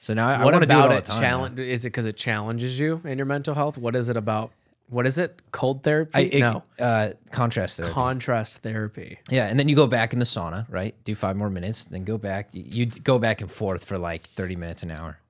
So 0.00 0.14
now 0.14 0.28
I, 0.28 0.34
I 0.36 0.44
want 0.44 0.62
to 0.62 0.66
do 0.66 0.74
it 0.74 0.80
all 0.80 0.88
the 0.88 1.00
time. 1.02 1.20
now. 1.20 1.28
challenge? 1.28 1.58
Is 1.58 1.84
it 1.84 1.88
because 1.88 2.06
it 2.06 2.16
challenges 2.16 2.78
you 2.80 3.02
in 3.04 3.18
your 3.18 3.26
mental 3.26 3.54
health? 3.54 3.76
What 3.76 3.94
is 3.94 4.08
it 4.08 4.16
about? 4.16 4.52
What 4.90 5.06
is 5.06 5.18
it? 5.18 5.40
Cold 5.52 5.84
therapy? 5.84 6.10
I, 6.14 6.20
it, 6.22 6.40
no. 6.40 6.64
uh, 6.78 7.10
contrast 7.30 7.76
therapy. 7.76 7.94
Contrast 7.94 8.58
therapy. 8.58 9.18
yeah, 9.30 9.46
and 9.46 9.58
then 9.58 9.68
you 9.68 9.76
go 9.76 9.86
back 9.86 10.12
in 10.12 10.18
the 10.18 10.24
sauna, 10.24 10.66
right? 10.68 10.94
Do 11.04 11.14
five 11.14 11.36
more 11.36 11.48
minutes, 11.48 11.84
then 11.86 12.04
go 12.04 12.18
back. 12.18 12.48
You 12.52 12.86
go 12.86 13.18
back 13.18 13.40
and 13.40 13.50
forth 13.50 13.84
for 13.84 13.98
like 13.98 14.26
thirty 14.26 14.56
minutes 14.56 14.82
an 14.82 14.90
hour. 14.90 15.20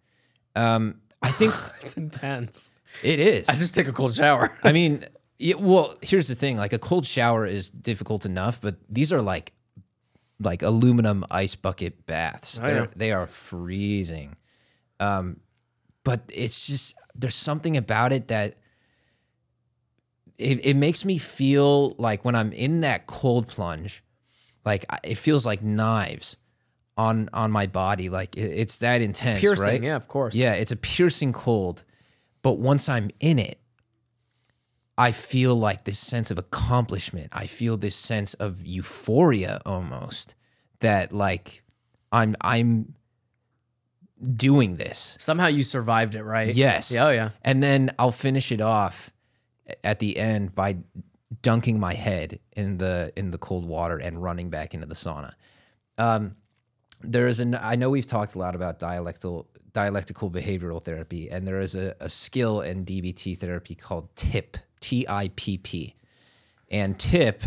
Um, 0.56 1.02
I 1.22 1.30
think 1.38 1.52
It's 1.82 1.94
intense. 1.96 2.70
it 3.02 3.20
is. 3.20 3.48
I 3.50 3.54
just 3.54 3.74
take 3.74 3.86
a 3.86 3.92
cold 3.92 4.14
shower. 4.14 4.58
I 4.64 4.72
mean, 4.72 5.04
yeah, 5.38 5.56
well, 5.56 5.96
here's 6.00 6.28
the 6.28 6.34
thing: 6.34 6.56
like 6.56 6.72
a 6.72 6.78
cold 6.78 7.04
shower 7.06 7.44
is 7.44 7.68
difficult 7.70 8.24
enough, 8.24 8.60
but 8.60 8.76
these 8.88 9.12
are 9.12 9.20
like 9.22 9.52
like 10.42 10.62
aluminum 10.62 11.24
ice 11.30 11.54
bucket 11.54 12.06
baths. 12.06 12.58
I 12.58 12.66
They're, 12.66 12.88
they 12.96 13.12
are 13.12 13.26
freezing. 13.26 14.36
Um, 14.98 15.40
but 16.02 16.22
it's 16.32 16.66
just 16.66 16.94
there's 17.14 17.34
something 17.34 17.76
about 17.76 18.12
it 18.12 18.28
that 18.28 18.56
it, 20.40 20.60
it 20.64 20.74
makes 20.74 21.04
me 21.04 21.18
feel 21.18 21.94
like 21.98 22.24
when 22.24 22.34
I'm 22.34 22.52
in 22.52 22.80
that 22.80 23.06
cold 23.06 23.46
plunge, 23.46 24.02
like 24.64 24.86
it 25.04 25.16
feels 25.16 25.44
like 25.44 25.62
knives 25.62 26.36
on 26.96 27.28
on 27.32 27.50
my 27.50 27.66
body. 27.66 28.08
Like 28.08 28.36
it, 28.36 28.46
it's 28.46 28.78
that 28.78 29.02
intense, 29.02 29.40
Piercing, 29.40 29.64
right? 29.64 29.82
yeah, 29.82 29.96
of 29.96 30.08
course. 30.08 30.34
Yeah, 30.34 30.54
it's 30.54 30.72
a 30.72 30.76
piercing 30.76 31.32
cold. 31.32 31.84
But 32.42 32.58
once 32.58 32.88
I'm 32.88 33.10
in 33.20 33.38
it, 33.38 33.58
I 34.96 35.12
feel 35.12 35.54
like 35.54 35.84
this 35.84 35.98
sense 35.98 36.30
of 36.30 36.38
accomplishment. 36.38 37.28
I 37.32 37.46
feel 37.46 37.76
this 37.76 37.96
sense 37.96 38.34
of 38.34 38.64
euphoria 38.64 39.60
almost 39.66 40.34
that 40.80 41.12
like 41.12 41.62
I'm 42.10 42.34
I'm 42.40 42.94
doing 44.36 44.76
this. 44.76 45.16
Somehow 45.18 45.48
you 45.48 45.62
survived 45.62 46.14
it, 46.14 46.22
right? 46.22 46.54
Yes. 46.54 46.90
Yeah, 46.90 47.06
oh, 47.06 47.10
yeah. 47.10 47.30
And 47.42 47.62
then 47.62 47.90
I'll 47.98 48.12
finish 48.12 48.52
it 48.52 48.60
off 48.60 49.10
at 49.84 49.98
the 49.98 50.18
end 50.18 50.54
by 50.54 50.78
dunking 51.42 51.78
my 51.78 51.94
head 51.94 52.38
in 52.56 52.78
the 52.78 53.12
in 53.16 53.30
the 53.30 53.38
cold 53.38 53.66
water 53.66 53.96
and 53.96 54.22
running 54.22 54.50
back 54.50 54.74
into 54.74 54.86
the 54.86 54.94
sauna. 54.94 55.32
Um, 55.98 56.36
there 57.00 57.26
is 57.26 57.40
an 57.40 57.54
I 57.54 57.76
know 57.76 57.90
we've 57.90 58.06
talked 58.06 58.34
a 58.34 58.38
lot 58.38 58.54
about 58.54 58.78
dialectical 58.78 59.48
dialectical 59.72 60.30
behavioral 60.30 60.82
therapy, 60.82 61.30
and 61.30 61.46
there 61.46 61.60
is 61.60 61.74
a, 61.74 61.94
a 62.00 62.08
skill 62.08 62.60
in 62.60 62.84
DBT 62.84 63.38
therapy 63.38 63.74
called 63.74 64.14
TIP, 64.16 64.56
T 64.80 65.06
I 65.08 65.30
P 65.36 65.58
P. 65.58 65.94
And 66.72 66.98
TIP 66.98 67.42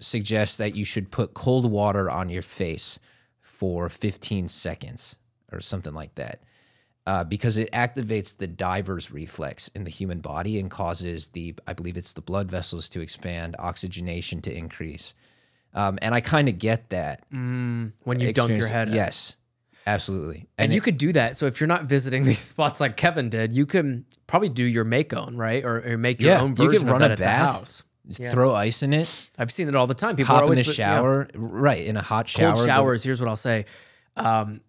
suggests 0.00 0.58
that 0.58 0.74
you 0.74 0.84
should 0.84 1.10
put 1.10 1.32
cold 1.32 1.70
water 1.70 2.10
on 2.10 2.28
your 2.28 2.42
face 2.42 2.98
for 3.40 3.88
15 3.88 4.48
seconds 4.48 5.16
or 5.50 5.60
something 5.60 5.94
like 5.94 6.14
that 6.16 6.42
uh, 7.06 7.24
because 7.24 7.56
it 7.56 7.70
activates 7.72 8.36
the 8.36 8.46
diver's 8.46 9.10
reflex 9.10 9.68
in 9.68 9.84
the 9.84 9.90
human 9.90 10.20
body 10.20 10.58
and 10.60 10.70
causes 10.70 11.28
the, 11.28 11.54
I 11.66 11.72
believe 11.72 11.96
it's 11.96 12.12
the 12.12 12.20
blood 12.20 12.50
vessels 12.50 12.88
to 12.90 13.00
expand, 13.00 13.56
oxygenation 13.58 14.42
to 14.42 14.54
increase. 14.54 15.14
Um, 15.74 15.98
and 16.02 16.14
I 16.14 16.20
kind 16.20 16.48
of 16.48 16.58
get 16.58 16.90
that. 16.90 17.24
When 17.30 17.92
you 18.18 18.32
dunk 18.32 18.50
your 18.56 18.66
head. 18.68 18.88
in. 18.88 18.94
Yes, 18.94 19.36
absolutely. 19.86 20.46
And, 20.58 20.72
it- 20.72 20.74
you 20.74 20.80
could 20.80 20.98
do 20.98 21.12
that. 21.14 21.36
So 21.36 21.46
if 21.46 21.60
you're 21.60 21.68
not 21.68 21.84
visiting 21.84 22.24
these 22.30 22.38
spots 22.38 22.80
like 22.80 22.96
Kevin 22.96 23.28
did, 23.30 23.52
you 23.52 23.66
can 23.66 24.04
probably 24.26 24.48
do 24.48 24.64
your 24.64 24.84
make 24.84 25.12
own, 25.14 25.36
right? 25.36 25.64
Or, 25.64 25.82
or 25.84 25.96
make 25.96 26.20
your 26.20 26.32
yeah, 26.32 26.40
own 26.42 26.54
you 26.58 26.70
can 26.70 26.86
run 26.86 27.02
of 27.02 27.08
that 27.08 27.10
a 27.10 27.12
at 27.12 27.18
the 27.18 27.24
bath, 27.24 27.54
house. 27.56 27.82
throw 28.30 28.54
ice 28.54 28.82
in 28.82 28.92
it, 28.92 29.08
I've 29.38 29.50
seen 29.50 29.68
it 29.68 29.74
all 29.74 29.86
the 29.86 29.94
time. 29.94 30.16
People 30.16 30.34
are 30.34 30.40
hop 30.42 30.50
in 30.50 30.56
the 30.56 30.64
put- 30.64 30.78
yeah. 30.78 30.96
shower, 30.96 31.28
right? 31.34 31.84
In 31.86 31.96
a 31.96 32.02
hot 32.02 32.28
shower. 32.28 32.54
cold 32.54 32.66
showers. 32.66 33.02
Here's 33.04 33.20
what 33.20 33.28
I'll 33.28 33.36
say. 33.36 33.64
Um, 34.16 34.60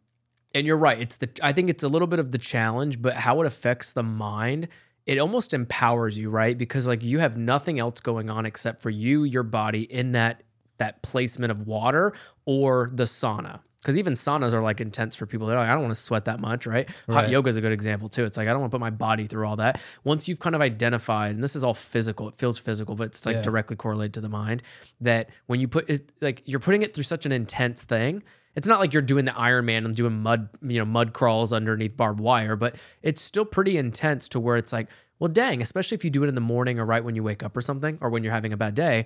and 0.53 0.67
you're 0.67 0.77
right. 0.77 0.99
It's 0.99 1.17
the 1.17 1.29
I 1.41 1.53
think 1.53 1.69
it's 1.69 1.83
a 1.83 1.87
little 1.87 2.07
bit 2.07 2.19
of 2.19 2.31
the 2.31 2.37
challenge, 2.37 3.01
but 3.01 3.13
how 3.13 3.41
it 3.41 3.47
affects 3.47 3.91
the 3.93 4.03
mind, 4.03 4.67
it 5.05 5.17
almost 5.17 5.53
empowers 5.53 6.17
you, 6.17 6.29
right? 6.29 6.57
Because 6.57 6.87
like 6.87 7.03
you 7.03 7.19
have 7.19 7.37
nothing 7.37 7.79
else 7.79 7.99
going 7.99 8.29
on 8.29 8.45
except 8.45 8.81
for 8.81 8.89
you, 8.89 9.23
your 9.23 9.43
body 9.43 9.83
in 9.83 10.11
that 10.13 10.43
that 10.77 11.01
placement 11.03 11.51
of 11.51 11.67
water 11.67 12.13
or 12.45 12.89
the 12.93 13.03
sauna. 13.03 13.59
Because 13.77 13.97
even 13.97 14.13
saunas 14.13 14.53
are 14.53 14.61
like 14.61 14.79
intense 14.79 15.15
for 15.15 15.25
people. 15.25 15.47
They're 15.47 15.57
like, 15.57 15.67
I 15.69 15.71
don't 15.73 15.81
want 15.81 15.95
to 15.95 15.99
sweat 15.99 16.25
that 16.25 16.39
much, 16.39 16.67
right? 16.67 16.87
Hot 17.09 17.29
yoga 17.31 17.49
is 17.49 17.57
a 17.57 17.61
good 17.61 17.71
example 17.71 18.09
too. 18.09 18.25
It's 18.25 18.37
like 18.37 18.47
I 18.47 18.51
don't 18.51 18.61
want 18.61 18.71
to 18.71 18.75
put 18.75 18.81
my 18.81 18.91
body 18.91 19.25
through 19.25 19.47
all 19.47 19.55
that. 19.55 19.81
Once 20.03 20.27
you've 20.27 20.39
kind 20.39 20.53
of 20.53 20.61
identified, 20.61 21.31
and 21.33 21.43
this 21.43 21.55
is 21.55 21.63
all 21.63 21.73
physical, 21.73 22.27
it 22.29 22.35
feels 22.35 22.59
physical, 22.59 22.93
but 22.93 23.07
it's 23.07 23.25
like 23.25 23.37
Yeah. 23.37 23.41
directly 23.41 23.75
correlated 23.75 24.13
to 24.15 24.21
the 24.21 24.29
mind. 24.29 24.61
That 24.99 25.31
when 25.47 25.59
you 25.59 25.67
put 25.67 25.89
it, 25.89 26.11
like 26.21 26.43
you're 26.45 26.59
putting 26.59 26.83
it 26.83 26.93
through 26.93 27.05
such 27.05 27.25
an 27.25 27.31
intense 27.31 27.81
thing. 27.81 28.21
It's 28.55 28.67
not 28.67 28.79
like 28.79 28.93
you're 28.93 29.01
doing 29.01 29.25
the 29.25 29.37
Iron 29.37 29.65
Man 29.65 29.85
and 29.85 29.95
doing 29.95 30.21
mud, 30.21 30.49
you 30.61 30.79
know, 30.79 30.85
mud 30.85 31.13
crawls 31.13 31.53
underneath 31.53 31.95
barbed 31.95 32.19
wire, 32.19 32.55
but 32.55 32.75
it's 33.01 33.21
still 33.21 33.45
pretty 33.45 33.77
intense 33.77 34.27
to 34.29 34.39
where 34.39 34.57
it's 34.57 34.73
like, 34.73 34.87
well, 35.19 35.29
dang, 35.29 35.61
especially 35.61 35.95
if 35.95 36.03
you 36.03 36.09
do 36.09 36.23
it 36.23 36.27
in 36.27 36.35
the 36.35 36.41
morning 36.41 36.79
or 36.79 36.85
right 36.85 37.03
when 37.03 37.15
you 37.15 37.23
wake 37.23 37.43
up 37.43 37.55
or 37.55 37.61
something, 37.61 37.97
or 38.01 38.09
when 38.09 38.23
you're 38.23 38.33
having 38.33 38.53
a 38.53 38.57
bad 38.57 38.75
day, 38.75 39.05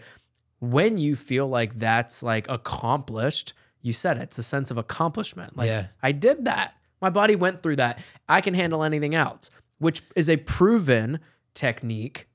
when 0.59 0.97
you 0.97 1.15
feel 1.15 1.47
like 1.47 1.75
that's 1.75 2.23
like 2.23 2.49
accomplished, 2.49 3.53
you 3.81 3.93
said 3.93 4.17
it, 4.17 4.23
it's 4.23 4.37
a 4.37 4.43
sense 4.43 4.71
of 4.71 4.77
accomplishment. 4.77 5.55
Like 5.57 5.67
Yeah. 5.67 5.87
I 6.01 6.11
did 6.11 6.45
that. 6.45 6.73
My 7.01 7.09
body 7.09 7.35
went 7.35 7.61
through 7.61 7.75
that. 7.75 7.99
I 8.27 8.41
can 8.41 8.53
handle 8.53 8.83
anything 8.83 9.13
else, 9.13 9.51
which 9.77 10.01
is 10.15 10.29
a 10.29 10.37
proven 10.37 11.19
technique 11.53 12.27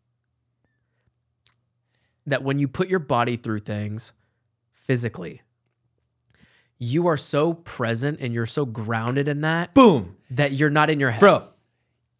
that 2.26 2.42
when 2.42 2.58
you 2.58 2.68
put 2.68 2.88
your 2.88 2.98
body 2.98 3.36
through 3.36 3.60
things 3.60 4.12
physically, 4.72 5.42
you 6.80 7.06
are 7.06 7.16
so 7.16 7.52
present 7.52 8.20
and 8.20 8.34
you're 8.34 8.46
so 8.46 8.64
grounded 8.64 9.28
in 9.28 9.42
that 9.42 9.74
Boom. 9.74 10.16
that 10.30 10.52
you're 10.52 10.70
not 10.70 10.90
in 10.90 10.98
your 10.98 11.10
head. 11.10 11.20
Bro, 11.20 11.44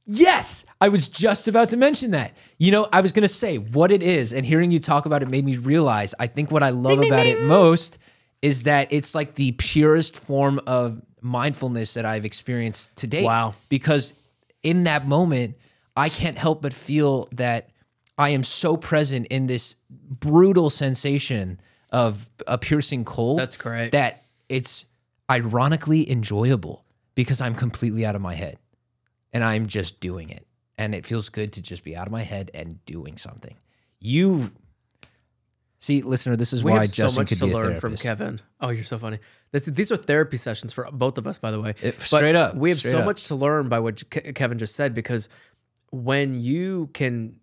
yes, 0.04 0.64
I 0.80 0.90
was 0.90 1.08
just 1.08 1.48
about 1.48 1.70
to 1.70 1.76
mention 1.76 2.12
that. 2.12 2.36
You 2.58 2.70
know, 2.70 2.86
I 2.92 3.00
was 3.00 3.11
going 3.11 3.22
to 3.22 3.28
say 3.28 3.56
what 3.56 3.90
it 3.90 4.02
is, 4.02 4.32
and 4.32 4.44
hearing 4.46 4.70
you 4.70 4.78
talk 4.78 5.06
about 5.06 5.22
it 5.22 5.28
made 5.28 5.44
me 5.44 5.56
realize 5.56 6.14
I 6.20 6.26
think 6.26 6.50
what 6.50 6.62
I 6.62 6.70
love 6.70 7.00
about 7.00 7.26
it 7.26 7.42
most 7.42 7.98
is 8.42 8.64
that 8.64 8.92
it's 8.92 9.14
like 9.14 9.34
the 9.34 9.52
purest 9.52 10.14
form 10.14 10.61
of 10.66 11.02
mindfulness 11.22 11.94
that 11.94 12.04
I've 12.04 12.24
experienced 12.24 12.94
to 12.96 13.06
date. 13.06 13.24
Wow. 13.24 13.54
Because 13.68 14.14
in 14.62 14.84
that 14.84 15.08
moment, 15.08 15.56
I 15.96 16.11
can't 16.11 16.38
help 16.38 16.62
but 16.62 16.72
feel 16.72 17.28
that 17.32 17.70
I 18.18 18.30
am 18.30 18.44
so 18.44 18.76
present 18.76 19.26
in 19.28 19.46
this 19.46 19.76
brutal 19.88 20.68
sensation 20.70 21.61
of 21.90 22.30
a 22.46 22.58
piercing 22.58 23.04
cold. 23.04 23.38
That's 23.38 23.56
great. 23.56 23.92
That 23.92 24.22
it's 24.51 24.84
ironically 25.30 26.11
enjoyable 26.11 26.84
because 27.14 27.40
I'm 27.40 27.55
completely 27.55 28.05
out 28.05 28.14
of 28.16 28.20
my 28.20 28.34
head 28.34 28.59
and 29.32 29.42
I'm 29.44 29.66
just 29.66 30.01
doing 30.01 30.28
it. 30.28 30.46
And 30.76 30.94
it 30.94 31.07
feels 31.07 31.28
good 31.28 31.53
to 31.55 31.62
just 31.62 31.84
be 31.84 31.94
out 31.96 32.07
of 32.07 32.12
my 32.12 32.22
head 32.22 32.51
and 32.53 32.84
doing 32.84 33.16
something. 33.16 33.57
You 34.01 34.51
See, 35.82 36.03
listener, 36.03 36.36
this 36.36 36.53
is 36.53 36.62
We 36.62 36.72
why 36.72 36.80
have 36.80 36.88
so 36.88 37.03
Justin 37.05 37.22
much 37.22 37.28
could 37.30 37.38
to 37.38 37.46
be 37.46 37.55
learn 37.55 37.80
from 37.80 37.96
Kevin. 37.96 38.38
Oh, 38.61 38.68
you're 38.68 38.84
so 38.84 38.98
funny. 38.98 39.18
This, 39.51 39.64
these 39.64 39.90
are 39.90 39.96
therapy 39.96 40.36
sessions 40.36 40.74
for 40.74 40.86
both 40.92 41.16
of 41.16 41.26
us, 41.26 41.38
by 41.38 41.51
the 41.51 41.59
way. 41.61 41.70
It- 41.80 41.96
But 41.96 42.07
straight 42.07 42.34
up, 42.36 42.55
we 42.55 42.68
have 42.68 42.78
straight 42.80 42.90
so 42.90 42.98
up. 42.98 43.07
much 43.07 43.24
to 43.28 43.34
learn 43.34 43.70
by 43.70 43.78
what 43.78 44.03
Ke- 44.11 44.34
Kevin 44.34 44.59
just 44.59 44.76
said 44.76 44.92
because 44.94 45.30
when 45.90 46.38
you 46.38 46.90
can 46.92 47.40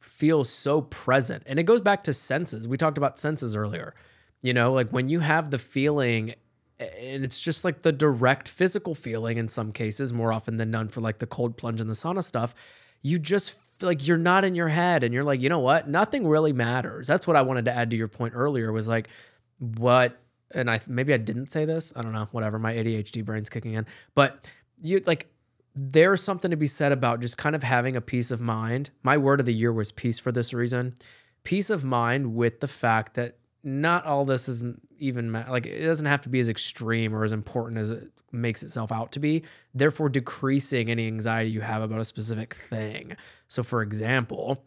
feel 0.00 0.44
so 0.44 0.82
present, 0.82 1.42
and 1.46 1.58
it 1.58 1.62
goes 1.62 1.80
back 1.80 2.02
to 2.04 2.12
senses. 2.12 2.68
We 2.68 2.76
talked 2.76 2.98
about 2.98 3.18
senses 3.18 3.56
earlier. 3.56 3.94
You 4.42 4.54
know, 4.54 4.72
like 4.72 4.90
when 4.90 5.08
you 5.08 5.20
have 5.20 5.50
the 5.50 5.58
feeling, 5.58 6.34
and 6.78 7.24
it's 7.24 7.40
just 7.40 7.64
like 7.64 7.82
the 7.82 7.92
direct 7.92 8.48
physical 8.48 8.94
feeling 8.94 9.36
in 9.36 9.48
some 9.48 9.72
cases, 9.72 10.12
more 10.12 10.32
often 10.32 10.56
than 10.56 10.70
none, 10.70 10.88
for 10.88 11.00
like 11.00 11.18
the 11.18 11.26
cold 11.26 11.56
plunge 11.56 11.80
and 11.80 11.90
the 11.90 11.94
sauna 11.94 12.24
stuff. 12.24 12.54
You 13.02 13.18
just 13.18 13.82
like 13.82 14.06
you're 14.06 14.18
not 14.18 14.44
in 14.44 14.54
your 14.54 14.68
head, 14.68 15.04
and 15.04 15.12
you're 15.12 15.24
like, 15.24 15.40
you 15.40 15.48
know 15.48 15.58
what? 15.58 15.88
Nothing 15.88 16.26
really 16.26 16.52
matters. 16.52 17.06
That's 17.06 17.26
what 17.26 17.36
I 17.36 17.42
wanted 17.42 17.66
to 17.66 17.72
add 17.72 17.90
to 17.90 17.96
your 17.96 18.08
point 18.08 18.34
earlier. 18.34 18.72
Was 18.72 18.88
like, 18.88 19.08
what 19.58 20.18
and 20.54 20.70
I 20.70 20.80
maybe 20.88 21.12
I 21.14 21.18
didn't 21.18 21.52
say 21.52 21.64
this. 21.64 21.92
I 21.96 22.02
don't 22.02 22.12
know. 22.12 22.28
Whatever. 22.32 22.58
My 22.58 22.74
ADHD 22.74 23.24
brain's 23.24 23.50
kicking 23.50 23.74
in. 23.74 23.86
But 24.14 24.50
you 24.80 25.00
like 25.06 25.28
there's 25.74 26.22
something 26.22 26.50
to 26.50 26.56
be 26.56 26.66
said 26.66 26.92
about 26.92 27.20
just 27.20 27.38
kind 27.38 27.54
of 27.54 27.62
having 27.62 27.96
a 27.96 28.00
peace 28.00 28.30
of 28.30 28.40
mind. 28.40 28.90
My 29.02 29.16
word 29.16 29.40
of 29.40 29.46
the 29.46 29.54
year 29.54 29.72
was 29.72 29.92
peace 29.92 30.18
for 30.18 30.32
this 30.32 30.52
reason. 30.52 30.94
Peace 31.44 31.70
of 31.70 31.84
mind 31.84 32.34
with 32.34 32.60
the 32.60 32.68
fact 32.68 33.14
that 33.14 33.36
not 33.62 34.06
all 34.06 34.24
this 34.24 34.48
is 34.48 34.62
even 34.98 35.30
ma- 35.30 35.50
like 35.50 35.66
it 35.66 35.84
doesn't 35.84 36.06
have 36.06 36.20
to 36.22 36.28
be 36.28 36.40
as 36.40 36.48
extreme 36.48 37.14
or 37.14 37.24
as 37.24 37.32
important 37.32 37.78
as 37.78 37.90
it 37.90 38.10
makes 38.32 38.62
itself 38.62 38.92
out 38.92 39.12
to 39.12 39.20
be. 39.20 39.42
Therefore, 39.74 40.08
decreasing 40.08 40.90
any 40.90 41.06
anxiety 41.06 41.50
you 41.50 41.60
have 41.60 41.82
about 41.82 42.00
a 42.00 42.04
specific 42.04 42.54
thing. 42.54 43.16
So, 43.48 43.62
for 43.62 43.82
example, 43.82 44.64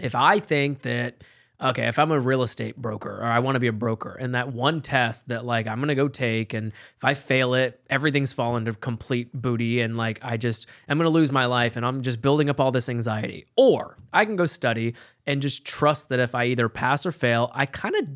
if 0.00 0.14
I 0.14 0.40
think 0.40 0.80
that 0.80 1.22
okay, 1.60 1.86
if 1.86 1.98
I'm 1.98 2.10
a 2.10 2.20
real 2.20 2.42
estate 2.42 2.76
broker 2.76 3.18
or 3.18 3.24
I 3.24 3.38
want 3.38 3.56
to 3.56 3.60
be 3.60 3.66
a 3.66 3.72
broker 3.72 4.16
and 4.20 4.34
that 4.34 4.52
one 4.52 4.80
test 4.80 5.28
that 5.28 5.44
like 5.44 5.66
I'm 5.66 5.78
going 5.78 5.88
to 5.88 5.94
go 5.94 6.08
take 6.08 6.52
and 6.52 6.72
if 6.72 7.04
I 7.04 7.14
fail 7.14 7.54
it, 7.54 7.80
everything's 7.88 8.32
fallen 8.32 8.66
to 8.66 8.74
complete 8.74 9.32
booty 9.32 9.80
and 9.80 9.96
like 9.96 10.18
I 10.22 10.36
just 10.36 10.68
I'm 10.88 10.98
going 10.98 11.06
to 11.06 11.10
lose 11.10 11.32
my 11.32 11.46
life 11.46 11.76
and 11.76 11.86
I'm 11.86 12.02
just 12.02 12.20
building 12.20 12.50
up 12.50 12.60
all 12.60 12.72
this 12.72 12.88
anxiety. 12.88 13.46
Or 13.56 13.96
I 14.12 14.24
can 14.24 14.36
go 14.36 14.46
study 14.46 14.94
and 15.26 15.40
just 15.40 15.64
trust 15.64 16.10
that 16.10 16.20
if 16.20 16.34
I 16.34 16.46
either 16.46 16.68
pass 16.68 17.06
or 17.06 17.12
fail, 17.12 17.50
I 17.54 17.66
kind 17.66 17.96
of 17.96 18.06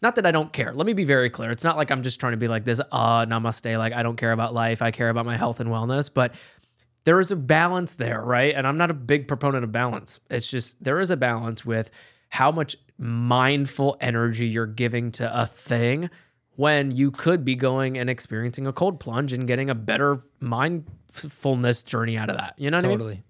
not 0.00 0.14
that 0.14 0.24
I 0.24 0.30
don't 0.30 0.50
care. 0.50 0.72
Let 0.72 0.86
me 0.86 0.94
be 0.94 1.04
very 1.04 1.28
clear. 1.28 1.50
It's 1.50 1.64
not 1.64 1.76
like 1.76 1.90
I'm 1.90 2.02
just 2.02 2.18
trying 2.18 2.32
to 2.32 2.38
be 2.38 2.48
like 2.48 2.64
this, 2.64 2.80
uh, 2.90 3.26
namaste, 3.26 3.76
like 3.76 3.92
I 3.92 4.02
don't 4.02 4.16
care 4.16 4.32
about 4.32 4.54
life. 4.54 4.80
I 4.80 4.90
care 4.90 5.10
about 5.10 5.26
my 5.26 5.36
health 5.36 5.60
and 5.60 5.68
wellness. 5.68 6.10
But 6.12 6.34
there 7.04 7.20
is 7.20 7.30
a 7.30 7.36
balance 7.36 7.92
there, 7.94 8.22
right? 8.22 8.54
And 8.54 8.66
I'm 8.66 8.78
not 8.78 8.90
a 8.90 8.94
big 8.94 9.28
proponent 9.28 9.62
of 9.62 9.72
balance. 9.72 10.20
It's 10.30 10.50
just 10.50 10.82
there 10.82 11.00
is 11.00 11.10
a 11.10 11.16
balance 11.16 11.64
with 11.64 11.90
how 12.34 12.50
much 12.52 12.76
mindful 12.98 13.96
energy 14.00 14.46
you're 14.46 14.66
giving 14.66 15.10
to 15.12 15.42
a 15.42 15.46
thing 15.46 16.10
when 16.56 16.90
you 16.92 17.10
could 17.10 17.44
be 17.44 17.54
going 17.54 17.98
and 17.98 18.08
experiencing 18.08 18.66
a 18.66 18.72
cold 18.72 19.00
plunge 19.00 19.32
and 19.32 19.46
getting 19.46 19.68
a 19.70 19.74
better 19.74 20.18
mindfulness 20.40 21.82
journey 21.82 22.16
out 22.16 22.30
of 22.30 22.36
that. 22.36 22.54
You 22.56 22.70
know 22.70 22.78
what 22.78 22.84
I 22.84 22.88
mean? 22.88 22.98
Totally. 22.98 23.24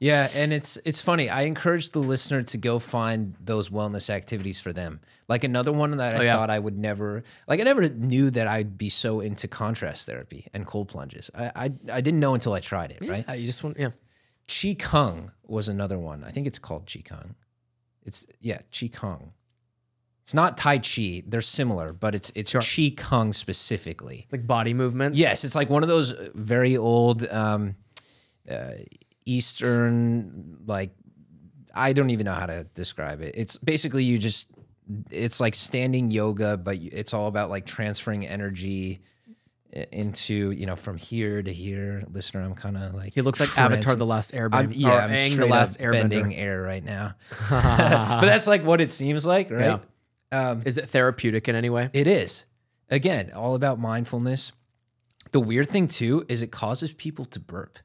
Yeah, 0.00 0.28
and 0.34 0.52
it's 0.52 0.78
it's 0.84 1.00
funny. 1.00 1.30
I 1.30 1.42
encourage 1.42 1.90
the 1.90 2.00
listener 2.00 2.42
to 2.42 2.58
go 2.58 2.80
find 2.80 3.36
those 3.40 3.68
wellness 3.68 4.10
activities 4.10 4.58
for 4.58 4.72
them. 4.72 5.00
Like 5.28 5.44
another 5.44 5.70
one 5.72 5.96
that 5.98 6.16
I 6.16 6.18
Oh, 6.18 6.22
yeah. 6.22 6.34
thought 6.34 6.50
I 6.50 6.58
would 6.58 6.76
never 6.76 7.22
like. 7.46 7.60
I 7.60 7.62
never 7.62 7.88
knew 7.88 8.28
that 8.32 8.48
I'd 8.48 8.76
be 8.76 8.90
so 8.90 9.20
into 9.20 9.46
contrast 9.46 10.06
therapy 10.08 10.48
and 10.52 10.66
cold 10.66 10.88
plunges. 10.88 11.30
I 11.36 11.52
I, 11.54 11.64
I 11.92 12.00
didn't 12.00 12.18
know 12.18 12.34
until 12.34 12.52
I 12.52 12.58
tried 12.60 12.90
it. 12.90 13.08
Right. 13.08 13.24
You 13.38 13.46
just 13.46 13.62
want, 13.62 13.78
yeah. 13.78 13.90
Qigong 14.48 15.30
was 15.46 15.68
another 15.68 15.98
one. 15.98 16.24
I 16.24 16.30
think 16.30 16.46
it's 16.48 16.58
called 16.58 16.86
Qigong. 16.86 17.36
It's 18.04 18.26
yeah, 18.40 18.60
Qigong. 18.70 19.30
It's 20.22 20.34
not 20.34 20.56
Tai 20.56 20.78
Chi. 20.78 21.22
They're 21.26 21.40
similar, 21.40 21.92
but 21.92 22.14
it's 22.14 22.30
it's 22.34 22.52
Qigong 22.52 23.34
specifically. 23.34 24.20
It's 24.24 24.32
like 24.32 24.46
body 24.46 24.74
movements. 24.74 25.18
Yes, 25.18 25.44
it's 25.44 25.54
like 25.54 25.68
one 25.68 25.82
of 25.82 25.88
those 25.88 26.14
very 26.34 26.76
old 26.76 27.26
um, 27.28 27.76
uh, 28.48 28.72
Eastern, 29.24 30.58
like 30.66 30.90
I 31.74 31.92
don't 31.92 32.10
even 32.10 32.26
know 32.26 32.34
how 32.34 32.46
to 32.46 32.64
describe 32.74 33.20
it. 33.20 33.34
It's 33.36 33.56
basically 33.56 34.04
you 34.04 34.18
just 34.18 34.48
it's 35.10 35.40
like 35.40 35.54
standing 35.54 36.10
yoga, 36.10 36.56
but 36.56 36.76
it's 36.76 37.14
all 37.14 37.26
about 37.26 37.50
like 37.50 37.66
transferring 37.66 38.26
energy 38.26 39.00
into 39.72 40.50
you 40.50 40.66
know 40.66 40.76
from 40.76 40.96
here 40.96 41.42
to 41.42 41.52
here. 41.52 42.04
Listener, 42.12 42.42
I'm 42.42 42.54
kind 42.54 42.76
of 42.76 42.94
like 42.94 43.14
He 43.14 43.22
looks 43.22 43.40
like 43.40 43.56
Avatar: 43.58 43.94
The 43.96 44.06
Last 44.06 44.32
Airbender. 44.32 44.54
I'm, 44.54 44.72
yeah, 44.72 44.92
I'm 45.04 45.10
Aang, 45.10 45.36
the 45.36 45.46
Last 45.46 45.80
up 45.80 45.92
bending 45.92 46.26
Airbender. 46.26 46.38
air 46.38 46.62
right 46.62 46.84
now. 46.84 47.14
but 47.50 48.20
that's 48.20 48.46
like 48.46 48.64
what 48.64 48.80
it 48.80 48.92
seems 48.92 49.26
like, 49.26 49.50
right? 49.50 49.80
Um, 50.30 50.62
Is 50.64 50.78
it 50.78 50.88
therapeutic 50.88 51.48
in 51.48 51.54
any 51.54 51.70
way? 51.70 51.90
it 51.92 52.06
is. 52.06 52.46
Again, 52.88 53.32
all 53.34 53.54
about 53.54 53.78
mindfulness. 53.78 54.52
The 55.30 55.40
weird 55.40 55.68
thing 55.70 55.88
too 55.88 56.26
is 56.28 56.42
it 56.42 56.52
causes 56.52 56.92
people 56.92 57.24
to 57.26 57.40
burp. 57.40 57.78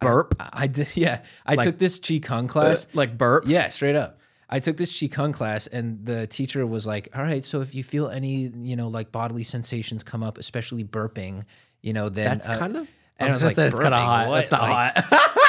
Burp, 0.00 0.34
I, 0.38 0.48
I 0.52 0.66
did, 0.68 0.88
yeah. 0.96 1.22
I 1.44 1.56
took 1.56 1.78
this 1.78 1.98
Qigong 1.98 2.48
class. 2.48 2.86
like 2.94 3.18
burp. 3.18 3.44
yeah, 3.46 3.68
straight 3.68 3.96
up. 3.96 4.18
I 4.48 4.60
took 4.60 4.76
this 4.78 4.92
Qigong 4.92 5.34
class, 5.34 5.66
and 5.66 6.04
the 6.06 6.26
teacher 6.26 6.66
was 6.66 6.86
like, 6.86 7.08
"All 7.14 7.22
right, 7.22 7.44
so 7.44 7.60
if 7.60 7.74
you 7.74 7.84
feel 7.84 8.08
any, 8.08 8.50
you 8.56 8.76
know, 8.76 8.88
like 8.88 9.12
bodily 9.12 9.42
sensations 9.44 10.02
come 10.02 10.22
up, 10.22 10.38
especially 10.38 10.84
burping, 10.84 11.44
you 11.82 11.92
know, 11.92 12.08
then 12.08 12.30
That's 12.30 12.48
uh, 12.48 12.58
kind 12.58 12.76
of. 12.76 12.88
and 13.18 13.28
I 13.30 13.32
was, 13.34 13.42
gonna 13.42 13.54
say 13.54 13.66
it's 13.68 13.78
kind 13.78 13.94
of 13.94 14.00
hot. 14.00 14.28
What?" 14.28 14.36
That's 14.36 14.50
not 14.50 14.62
Like, 14.62 14.96
hot. 14.96 15.08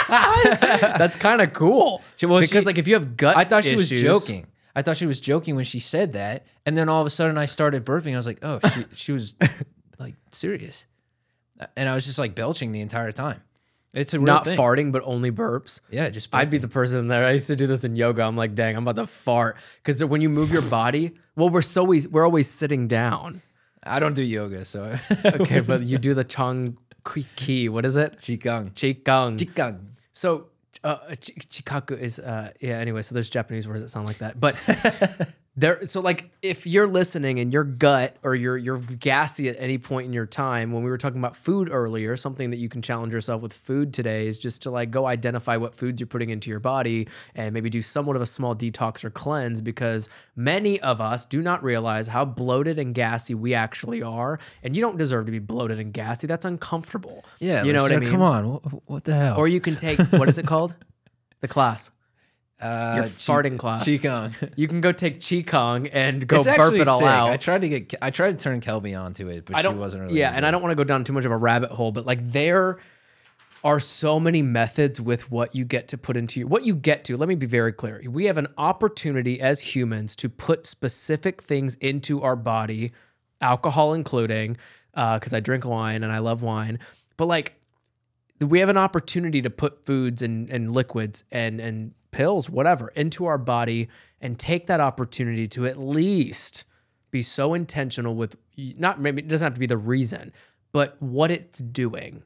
That's 0.97 1.15
kind 1.17 1.41
of 1.41 1.53
cool. 1.53 2.01
well, 2.23 2.39
because 2.41 2.49
she- 2.63 2.65
like 2.65 2.77
if 2.77 2.87
you 2.87 2.95
have 2.95 3.15
gut, 3.15 3.37
I 3.37 3.45
thought 3.45 3.63
she 3.63 3.75
was 3.75 3.89
joking. 3.89 4.47
I 4.75 4.81
thought 4.81 4.97
she 4.97 5.05
was 5.05 5.19
joking 5.19 5.55
when 5.55 5.65
she 5.65 5.79
said 5.79 6.13
that, 6.13 6.45
and 6.65 6.75
then 6.77 6.89
all 6.89 7.01
of 7.01 7.07
a 7.07 7.09
sudden 7.09 7.37
I 7.37 7.45
started 7.45 7.85
burping. 7.85 8.13
I 8.13 8.17
was 8.17 8.25
like, 8.27 8.39
"Oh, 8.43 8.59
she, 8.73 8.85
she 8.95 9.11
was 9.11 9.35
like 9.97 10.15
serious," 10.31 10.85
and 11.75 11.87
I 11.87 11.95
was 11.95 12.05
just 12.05 12.19
like 12.19 12.35
belching 12.35 12.71
the 12.71 12.81
entire 12.81 13.11
time. 13.11 13.41
It's 13.93 14.13
a 14.13 14.19
Not 14.19 14.45
thing. 14.45 14.57
farting, 14.57 14.91
but 14.91 15.01
only 15.05 15.31
burps. 15.31 15.81
Yeah, 15.89 16.09
just 16.09 16.29
I'd 16.33 16.49
be 16.51 16.59
the 16.59 16.67
person 16.67 17.07
there. 17.07 17.25
I 17.25 17.31
used 17.31 17.47
to 17.47 17.55
do 17.55 17.65
this 17.65 17.83
in 17.83 17.95
yoga. 17.95 18.23
I'm 18.23 18.37
like, 18.37 18.53
dang, 18.53 18.75
I'm 18.77 18.87
about 18.87 19.01
to 19.01 19.07
fart 19.07 19.57
because 19.83 20.03
when 20.05 20.21
you 20.21 20.29
move 20.29 20.51
your 20.51 20.61
body, 20.69 21.13
well, 21.35 21.49
we're 21.49 21.61
so 21.63 21.81
always 21.81 22.07
we're 22.07 22.25
always 22.25 22.47
sitting 22.47 22.87
down. 22.87 23.41
I 23.81 23.99
don't 23.99 24.13
do 24.13 24.21
yoga, 24.21 24.65
so 24.65 24.95
Okay, 25.25 25.61
but 25.61 25.81
you 25.81 25.97
do 25.97 26.13
the 26.13 26.23
chong 26.23 26.77
kui 27.03 27.25
ki. 27.35 27.69
What 27.69 27.85
is 27.85 27.97
it? 27.97 28.17
Qigong. 28.19 28.73
Qigong. 28.73 29.37
Qigong. 29.39 29.79
So 30.11 30.47
uh, 30.83 30.97
chikaku 31.15 31.97
is 31.99 32.19
uh, 32.19 32.51
yeah. 32.59 32.77
Anyway, 32.77 33.01
so 33.01 33.15
there's 33.15 33.29
Japanese 33.29 33.67
words 33.67 33.81
that 33.81 33.89
sound 33.89 34.05
like 34.05 34.19
that, 34.19 34.39
but 34.39 34.53
there. 35.55 35.87
So 35.87 36.01
like, 36.01 36.29
if 36.41 36.65
you're 36.65 36.87
listening 36.87 37.39
and 37.39 37.51
your 37.51 37.63
gut 37.63 38.15
or 38.23 38.35
you're 38.35 38.57
you're 38.57 38.77
gassy 38.77 39.49
at 39.49 39.57
any 39.59 39.77
point 39.77 40.05
in 40.05 40.13
your 40.13 40.25
time, 40.25 40.71
when 40.71 40.83
we 40.83 40.89
were 40.89 40.97
talking 40.97 41.19
about 41.19 41.35
food 41.35 41.69
earlier, 41.71 42.15
something 42.15 42.51
that 42.51 42.57
you 42.57 42.69
can 42.69 42.81
challenge 42.81 43.13
yourself 43.13 43.41
with 43.41 43.53
food 43.53 43.93
today 43.93 44.27
is 44.27 44.37
just 44.37 44.61
to 44.63 44.71
like 44.71 44.91
go 44.91 45.05
identify 45.05 45.57
what 45.57 45.75
foods 45.75 45.99
you're 45.99 46.07
putting 46.07 46.29
into 46.29 46.49
your 46.49 46.59
body 46.59 47.07
and 47.35 47.53
maybe 47.53 47.69
do 47.69 47.81
somewhat 47.81 48.15
of 48.15 48.21
a 48.21 48.25
small 48.25 48.55
detox 48.55 49.03
or 49.03 49.09
cleanse 49.09 49.61
because 49.61 50.09
many 50.35 50.79
of 50.81 51.01
us 51.01 51.25
do 51.25 51.41
not 51.41 51.63
realize 51.63 52.07
how 52.07 52.25
bloated 52.25 52.79
and 52.79 52.95
gassy 52.95 53.35
we 53.35 53.53
actually 53.53 54.01
are, 54.01 54.39
and 54.63 54.75
you 54.75 54.81
don't 54.81 54.97
deserve 54.97 55.25
to 55.25 55.31
be 55.31 55.39
bloated 55.39 55.79
and 55.79 55.93
gassy. 55.93 56.27
That's 56.27 56.45
uncomfortable. 56.45 57.25
Yeah, 57.39 57.63
you 57.63 57.73
know 57.73 57.83
what 57.83 57.91
I 57.91 57.99
mean. 57.99 58.09
Come 58.09 58.21
on, 58.21 58.49
what, 58.49 58.89
what 58.89 59.03
the 59.03 59.15
hell? 59.15 59.37
Or 59.37 59.47
you 59.47 59.59
can 59.59 59.75
take 59.75 59.99
what 60.11 60.29
is 60.29 60.37
it 60.37 60.47
called? 60.47 60.75
The 61.41 61.47
class. 61.47 61.89
Uh, 62.61 62.93
Your 62.97 63.05
farting 63.05 63.57
class. 63.57 63.85
Qigong. 63.85 64.33
You 64.55 64.67
can 64.67 64.81
go 64.81 64.91
take 64.91 65.19
Qigong 65.19 65.89
and 65.93 66.27
go 66.27 66.37
it's 66.37 66.47
burp 66.47 66.73
it 66.73 66.87
all 66.87 66.99
sick. 66.99 67.07
out. 67.07 67.29
I 67.29 67.37
tried 67.37 67.61
to 67.61 67.69
get, 67.69 67.95
I 68.01 68.09
tried 68.09 68.37
to 68.37 68.43
turn 68.43 68.59
Kelby 68.61 68.99
onto 68.99 69.27
it, 69.29 69.45
but 69.45 69.55
I 69.55 69.61
she 69.61 69.67
wasn't 69.69 70.03
really. 70.03 70.19
yeah, 70.19 70.33
and 70.35 70.45
I 70.45 70.51
don't 70.51 70.61
want 70.61 70.71
to 70.71 70.75
go 70.75 70.83
down 70.83 71.03
too 71.03 71.13
much 71.13 71.25
of 71.25 71.31
a 71.31 71.37
rabbit 71.37 71.71
hole, 71.71 71.91
but 71.91 72.05
like 72.05 72.23
there 72.31 72.79
are 73.63 73.79
so 73.79 74.19
many 74.19 74.41
methods 74.41 75.01
with 75.01 75.29
what 75.29 75.53
you 75.53 75.65
get 75.65 75.87
to 75.89 75.97
put 75.97 76.15
into 76.17 76.39
your 76.39 76.47
what 76.49 76.65
you 76.65 76.75
get 76.75 77.03
to. 77.05 77.17
Let 77.17 77.29
me 77.29 77.35
be 77.35 77.45
very 77.45 77.73
clear. 77.73 78.01
We 78.09 78.25
have 78.25 78.37
an 78.37 78.47
opportunity 78.57 79.39
as 79.41 79.59
humans 79.75 80.15
to 80.17 80.29
put 80.29 80.65
specific 80.65 81.41
things 81.41 81.75
into 81.75 82.21
our 82.21 82.35
body, 82.35 82.91
alcohol 83.41 83.93
including, 83.93 84.57
because 84.93 85.33
I 85.33 85.39
drink 85.39 85.65
wine 85.65 86.03
and 86.03 86.11
I 86.11 86.19
love 86.19 86.41
wine. 86.41 86.79
But 87.17 87.25
like 87.25 87.58
we 88.39 88.59
have 88.59 88.69
an 88.69 88.77
opportunity 88.77 89.41
to 89.41 89.49
put 89.49 89.85
foods 89.85 90.21
and, 90.21 90.49
and 90.49 90.73
liquids 90.73 91.23
and 91.31 91.59
and 91.59 91.93
pills, 92.11 92.49
whatever, 92.49 92.89
into 92.89 93.25
our 93.25 93.37
body 93.37 93.87
and 94.21 94.39
take 94.39 94.67
that 94.67 94.79
opportunity 94.79 95.47
to 95.47 95.67
at 95.67 95.77
least 95.77 96.65
be 97.11 97.21
so 97.21 97.53
intentional 97.53 98.15
with 98.15 98.35
not 98.57 98.99
maybe 98.99 99.21
it 99.21 99.27
doesn't 99.27 99.45
have 99.45 99.53
to 99.53 99.59
be 99.59 99.65
the 99.65 99.77
reason, 99.77 100.31
but 100.71 101.01
what 101.01 101.31
it's 101.31 101.59
doing. 101.59 102.23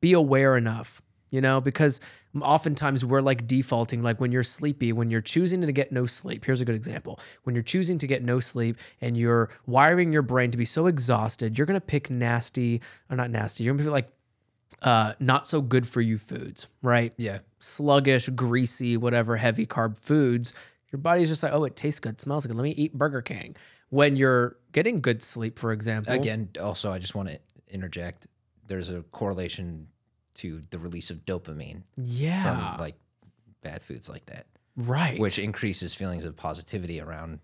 Be 0.00 0.12
aware 0.12 0.56
enough, 0.56 1.02
you 1.30 1.40
know, 1.40 1.60
because 1.60 2.00
oftentimes 2.40 3.04
we're 3.04 3.20
like 3.20 3.46
defaulting, 3.46 4.02
like 4.02 4.20
when 4.20 4.32
you're 4.32 4.42
sleepy, 4.42 4.92
when 4.92 5.10
you're 5.10 5.20
choosing 5.20 5.60
to 5.60 5.72
get 5.72 5.92
no 5.92 6.06
sleep. 6.06 6.44
Here's 6.44 6.60
a 6.60 6.64
good 6.64 6.74
example. 6.74 7.20
When 7.42 7.54
you're 7.54 7.62
choosing 7.62 7.98
to 7.98 8.06
get 8.06 8.24
no 8.24 8.40
sleep 8.40 8.78
and 9.00 9.16
you're 9.16 9.50
wiring 9.66 10.12
your 10.12 10.22
brain 10.22 10.50
to 10.52 10.58
be 10.58 10.64
so 10.64 10.86
exhausted, 10.86 11.58
you're 11.58 11.66
gonna 11.66 11.80
pick 11.80 12.10
nasty, 12.10 12.80
or 13.10 13.16
not 13.16 13.30
nasty, 13.30 13.64
you're 13.64 13.74
gonna 13.74 13.84
be 13.84 13.90
like 13.90 14.10
uh, 14.82 15.14
not 15.20 15.46
so 15.46 15.60
good 15.60 15.86
for 15.86 16.00
you 16.00 16.18
foods, 16.18 16.66
right? 16.82 17.12
Yeah, 17.16 17.38
Sluggish, 17.60 18.28
greasy, 18.30 18.96
whatever 18.96 19.36
heavy 19.36 19.66
carb 19.66 19.98
foods 19.98 20.54
Your 20.92 20.98
body's 20.98 21.28
just 21.28 21.42
like, 21.42 21.52
oh, 21.52 21.64
it 21.64 21.76
tastes 21.76 22.00
good, 22.00 22.20
smells 22.20 22.46
good. 22.46 22.56
Let 22.56 22.64
me 22.64 22.70
eat 22.70 22.94
Burger 22.94 23.22
King. 23.22 23.56
When 23.90 24.16
you're 24.16 24.56
getting 24.72 25.00
good 25.00 25.22
sleep, 25.22 25.58
for 25.58 25.72
example, 25.72 26.12
Again, 26.12 26.50
also, 26.60 26.92
I 26.92 26.98
just 26.98 27.14
want 27.14 27.28
to 27.28 27.38
interject. 27.68 28.26
There's 28.66 28.90
a 28.90 29.02
correlation 29.02 29.88
to 30.36 30.62
the 30.70 30.78
release 30.78 31.10
of 31.10 31.24
dopamine 31.24 31.82
yeah, 31.96 32.70
from 32.72 32.80
like 32.80 32.94
bad 33.62 33.82
foods 33.82 34.08
like 34.08 34.26
that, 34.26 34.46
right. 34.76 35.18
which 35.18 35.38
increases 35.38 35.94
feelings 35.94 36.24
of 36.24 36.36
positivity 36.36 37.00
around 37.00 37.40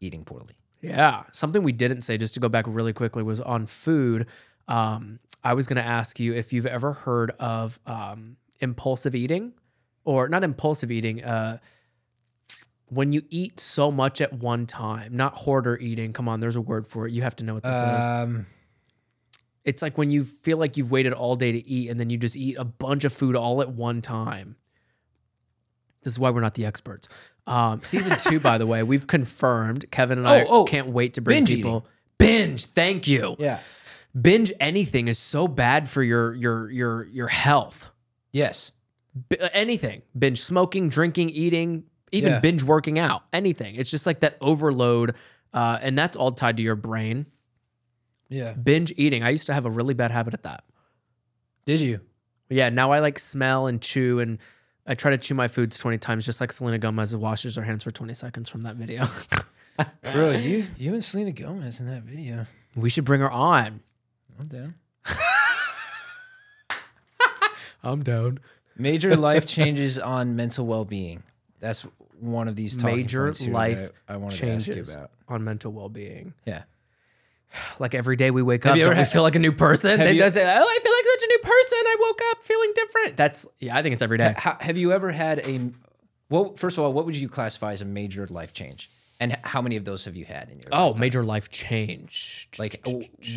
eating 0.00 0.24
poorly. 0.24 0.54
Yeah. 0.80 1.24
Something 1.32 1.62
we 1.62 1.72
didn't 1.72 2.02
say, 2.02 2.18
just 2.18 2.34
to 2.34 2.40
go 2.40 2.48
back 2.48 2.64
really 2.68 2.92
quickly, 2.92 3.22
was 3.22 3.40
on 3.40 3.66
food. 3.66 4.26
Um, 4.66 5.18
I 5.42 5.54
was 5.54 5.66
going 5.66 5.76
to 5.76 5.82
ask 5.88 6.20
you 6.20 6.34
if 6.34 6.52
you've 6.52 6.66
ever 6.66 6.92
heard 6.92 7.30
of 7.38 7.78
um, 7.86 8.36
impulsive 8.60 9.14
eating 9.14 9.52
or 10.04 10.28
not 10.28 10.44
impulsive 10.44 10.90
eating. 10.90 11.24
Uh, 11.24 11.58
when 12.88 13.12
you 13.12 13.22
eat 13.30 13.60
so 13.60 13.90
much 13.92 14.20
at 14.20 14.32
one 14.32 14.66
time, 14.66 15.16
not 15.16 15.34
hoarder 15.34 15.78
eating. 15.78 16.12
Come 16.12 16.28
on, 16.28 16.40
there's 16.40 16.56
a 16.56 16.60
word 16.60 16.86
for 16.88 17.06
it. 17.06 17.12
You 17.12 17.22
have 17.22 17.36
to 17.36 17.44
know 17.44 17.54
what 17.54 17.62
this 17.62 17.76
is. 17.76 17.82
Um, 18.10 18.46
It's 19.64 19.80
like 19.82 19.96
when 19.96 20.10
you 20.10 20.24
feel 20.24 20.58
like 20.58 20.76
you've 20.76 20.90
waited 20.90 21.12
all 21.12 21.36
day 21.36 21.52
to 21.52 21.66
eat 21.68 21.88
and 21.88 22.00
then 22.00 22.10
you 22.10 22.16
just 22.18 22.36
eat 22.36 22.56
a 22.58 22.64
bunch 22.64 23.04
of 23.04 23.12
food 23.12 23.36
all 23.36 23.60
at 23.62 23.70
one 23.70 24.02
time. 24.02 24.56
This 26.02 26.14
is 26.14 26.18
why 26.18 26.30
we're 26.30 26.40
not 26.40 26.54
the 26.54 26.64
experts. 26.66 27.08
Um, 27.46 27.82
season 27.82 28.16
two, 28.18 28.40
by 28.40 28.58
the 28.58 28.66
way, 28.66 28.82
we've 28.82 29.06
confirmed. 29.06 29.90
Kevin 29.90 30.18
and 30.18 30.26
I 30.26 30.42
Oh, 30.42 30.46
oh, 30.48 30.64
can't 30.64 30.88
wait 30.88 31.14
to 31.14 31.20
bring 31.20 31.44
binge 31.44 31.50
people. 31.50 31.86
Binge, 32.18 32.64
thank 32.66 33.06
you. 33.06 33.36
yeah. 33.38 33.60
Binge 34.18 34.52
anything 34.58 35.08
is 35.08 35.18
so 35.18 35.46
bad 35.46 35.88
for 35.88 36.02
your 36.02 36.34
your 36.34 36.70
your 36.70 37.04
your 37.06 37.28
health. 37.28 37.90
Yes. 38.32 38.72
B- 39.28 39.36
anything, 39.52 40.02
binge 40.18 40.40
smoking, 40.40 40.88
drinking, 40.88 41.30
eating, 41.30 41.84
even 42.12 42.32
Yeah. 42.32 42.40
binge 42.40 42.62
working 42.62 42.98
out, 42.98 43.22
anything. 43.32 43.74
It's 43.76 43.90
just 43.90 44.06
like 44.06 44.20
that 44.20 44.36
overload, 44.40 45.16
uh, 45.52 45.78
and 45.82 45.96
that's 45.98 46.16
all 46.16 46.30
tied 46.32 46.56
to 46.58 46.62
your 46.62 46.76
brain. 46.76 47.26
Yeah. 48.28 48.52
Binge 48.52 48.92
eating. 48.96 49.22
I 49.24 49.30
used 49.30 49.46
to 49.46 49.54
have 49.54 49.66
a 49.66 49.70
really 49.70 49.94
bad 49.94 50.10
habit 50.12 50.34
at 50.34 50.44
that. 50.44 50.64
Did 51.64 51.80
you? 51.80 52.00
Yeah, 52.48 52.68
now 52.68 52.90
I 52.92 53.00
like 53.00 53.18
smell 53.18 53.66
and 53.66 53.80
chew 53.80 54.18
and 54.20 54.38
I 54.86 54.94
try 54.94 55.10
to 55.12 55.18
chew 55.18 55.34
my 55.34 55.46
foods 55.48 55.78
20 55.78 55.98
times 55.98 56.24
just 56.26 56.40
like 56.40 56.50
Selena 56.52 56.78
Gomez 56.78 57.14
washes 57.16 57.54
her 57.56 57.62
hands 57.62 57.84
for 57.84 57.90
20 57.90 58.14
seconds 58.14 58.48
from 58.48 58.62
that 58.62 58.76
video. 58.76 59.06
Bro, 60.12 60.32
you 60.32 60.66
you 60.76 60.92
and 60.94 61.02
Selena 61.02 61.32
Gomez 61.32 61.80
in 61.80 61.86
that 61.86 62.02
video. 62.02 62.46
we 62.76 62.90
should 62.90 63.04
bring 63.04 63.20
her 63.20 63.30
on. 63.30 63.80
I'm 64.40 64.46
down. 64.46 64.74
I'm 67.82 68.02
down. 68.02 68.38
Major 68.76 69.16
life 69.28 69.46
changes 69.46 69.98
on 69.98 70.36
mental 70.36 70.66
well-being. 70.66 71.22
That's 71.60 71.82
one 72.18 72.48
of 72.48 72.56
these 72.56 72.76
talking 72.76 72.96
Major 72.96 73.24
points 73.26 73.40
here 73.40 73.52
life 73.52 73.90
I, 74.08 74.14
I 74.14 74.16
wanted 74.16 74.38
to 74.38 74.50
ask 74.50 74.66
you 74.66 74.74
Changes 74.74 74.94
about. 74.94 75.10
on 75.28 75.44
mental 75.44 75.72
well-being. 75.72 76.34
Yeah. 76.46 76.62
Like 77.78 77.94
every 77.94 78.16
day 78.16 78.30
we 78.30 78.42
wake 78.42 78.64
Have 78.64 78.72
up, 78.72 78.76
you 78.78 78.84
don't 78.84 78.92
ever 78.92 79.00
we 79.00 79.04
had- 79.04 79.12
feel 79.12 79.22
like 79.22 79.34
a 79.34 79.38
new 79.40 79.52
person? 79.52 79.90
have 79.90 79.98
They 80.00 80.12
you- 80.12 80.20
don't 80.20 80.32
say, 80.32 80.42
"Oh, 80.44 80.46
I 80.46 80.78
feel 80.82 80.92
like 80.92 81.04
such 81.04 81.24
a 81.24 81.26
new 81.26 81.38
person. 81.38 81.78
I 81.82 81.96
woke 82.00 82.20
up 82.30 82.44
feeling 82.44 82.72
different." 82.76 83.16
That's 83.16 83.46
yeah, 83.58 83.76
I 83.76 83.82
think 83.82 83.94
it's 83.94 84.02
every 84.02 84.18
day. 84.18 84.34
Ha- 84.38 84.58
have 84.60 84.76
you 84.78 84.92
ever 84.92 85.10
had 85.10 85.40
a 85.40 85.70
well? 86.28 86.54
First 86.54 86.78
of 86.78 86.84
all, 86.84 86.92
what 86.92 87.06
would 87.06 87.16
you 87.16 87.28
classify 87.28 87.72
as 87.72 87.80
a 87.82 87.84
major 87.84 88.24
life 88.28 88.52
change, 88.52 88.88
and 89.20 89.38
how 89.44 89.60
many 89.62 89.76
of 89.76 89.84
those 89.84 90.06
have 90.06 90.16
you 90.16 90.24
had 90.24 90.48
in 90.48 90.56
your? 90.58 90.64
Oh, 90.72 90.86
lifetime? 90.88 91.00
major 91.00 91.22
life 91.22 91.50
change. 91.50 92.48
like 92.58 92.84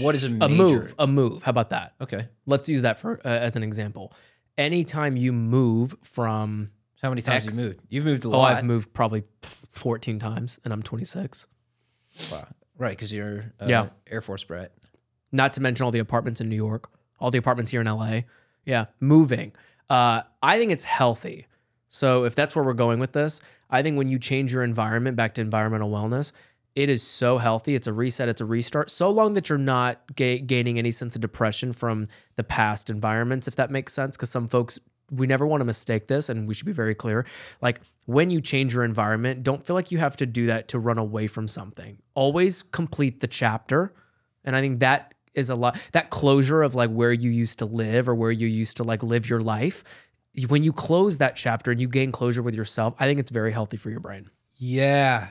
what 0.01 0.15
is 0.15 0.23
a 0.23 0.27
a 0.27 0.49
major? 0.49 0.55
move, 0.55 0.95
a 0.97 1.05
move. 1.07 1.43
How 1.43 1.49
about 1.51 1.69
that? 1.69 1.93
Okay, 2.01 2.27
Let's 2.47 2.67
use 2.69 2.81
that 2.81 2.97
for 2.97 3.19
uh, 3.23 3.27
as 3.27 3.55
an 3.55 3.63
example. 3.63 4.13
Anytime 4.57 5.17
you 5.17 5.31
move 5.33 5.95
from 6.03 6.71
how 7.01 7.09
many 7.09 7.21
times 7.21 7.45
Ex- 7.45 7.59
you 7.59 7.65
moved? 7.65 7.79
You've 7.89 8.05
moved 8.05 8.23
a 8.25 8.29
lot. 8.29 8.53
Oh. 8.53 8.55
I've 8.57 8.63
moved 8.63 8.93
probably 8.93 9.23
14 9.41 10.19
times 10.19 10.59
and 10.63 10.71
I'm 10.71 10.81
26. 10.83 11.47
Wow. 12.31 12.47
Right, 12.77 12.91
because 12.91 13.11
you're 13.11 13.51
uh, 13.59 13.65
Yeah. 13.67 13.87
Air 14.09 14.21
Force 14.21 14.43
brat. 14.43 14.71
Not 15.31 15.53
to 15.53 15.61
mention 15.61 15.83
all 15.83 15.91
the 15.91 15.99
apartments 15.99 16.39
in 16.39 16.49
New 16.49 16.55
York, 16.55 16.89
all 17.19 17.31
the 17.31 17.39
apartments 17.39 17.71
here 17.71 17.81
in 17.81 17.87
LA. 17.87 18.21
Yeah, 18.65 18.85
moving. 18.99 19.51
Uh, 19.89 20.21
I 20.41 20.57
think 20.59 20.71
it's 20.71 20.83
healthy. 20.83 21.47
So 21.89 22.23
if 22.23 22.35
that's 22.35 22.55
where 22.55 22.63
we're 22.63 22.73
going 22.73 22.99
with 22.99 23.11
this, 23.13 23.41
I 23.73 23.81
think 23.81 23.97
when 23.97 24.07
you 24.07 24.19
change 24.19 24.53
your 24.53 24.63
environment 24.63 25.17
back 25.17 25.33
to 25.33 25.41
environmental 25.41 25.89
wellness, 25.89 26.31
it 26.75 26.89
is 26.89 27.03
so 27.03 27.39
healthy. 27.39 27.75
It's 27.75 27.87
a 27.87 27.93
reset, 27.93 28.29
it's 28.29 28.39
a 28.39 28.45
restart. 28.45 28.89
So 28.89 29.09
long 29.09 29.33
that 29.33 29.49
you're 29.49 29.57
not 29.57 30.15
ga- 30.15 30.39
gaining 30.39 30.77
any 30.77 30.91
sense 30.91 31.15
of 31.15 31.21
depression 31.21 31.73
from 31.73 32.07
the 32.35 32.43
past 32.43 32.89
environments, 32.89 33.47
if 33.47 33.55
that 33.55 33.71
makes 33.71 33.91
sense. 33.91 34.15
Because 34.15 34.29
some 34.29 34.47
folks, 34.47 34.79
we 35.11 35.27
never 35.27 35.45
want 35.45 35.61
to 35.61 35.65
mistake 35.65 36.07
this, 36.07 36.29
and 36.29 36.47
we 36.47 36.53
should 36.53 36.65
be 36.65 36.71
very 36.71 36.95
clear. 36.95 37.25
Like 37.61 37.81
when 38.05 38.29
you 38.29 38.41
change 38.41 38.73
your 38.75 38.83
environment, 38.83 39.43
don't 39.43 39.65
feel 39.65 39.75
like 39.75 39.91
you 39.91 39.97
have 39.97 40.15
to 40.17 40.25
do 40.25 40.45
that 40.47 40.67
to 40.69 40.79
run 40.79 40.97
away 40.97 41.27
from 41.27 41.47
something. 41.47 41.97
Always 42.13 42.61
complete 42.61 43.19
the 43.21 43.27
chapter. 43.27 43.93
And 44.43 44.55
I 44.55 44.61
think 44.61 44.79
that 44.79 45.15
is 45.33 45.49
a 45.49 45.55
lot, 45.55 45.79
that 45.93 46.11
closure 46.11 46.61
of 46.61 46.75
like 46.75 46.91
where 46.91 47.13
you 47.13 47.31
used 47.31 47.59
to 47.59 47.65
live 47.65 48.07
or 48.07 48.13
where 48.13 48.31
you 48.31 48.47
used 48.47 48.77
to 48.77 48.83
like 48.83 49.01
live 49.01 49.29
your 49.29 49.41
life. 49.41 49.83
When 50.47 50.63
you 50.63 50.73
close 50.73 51.19
that 51.19 51.35
chapter 51.35 51.69
and 51.71 51.79
you 51.79 51.87
gain 51.87 52.11
closure 52.11 52.41
with 52.41 52.55
yourself, 52.55 52.95
I 52.99 53.05
think 53.05 53.19
it's 53.19 53.29
very 53.31 53.51
healthy 53.51 53.77
for 53.77 53.89
your 53.91 53.99
brain. 53.99 54.29
Yeah. 54.55 55.29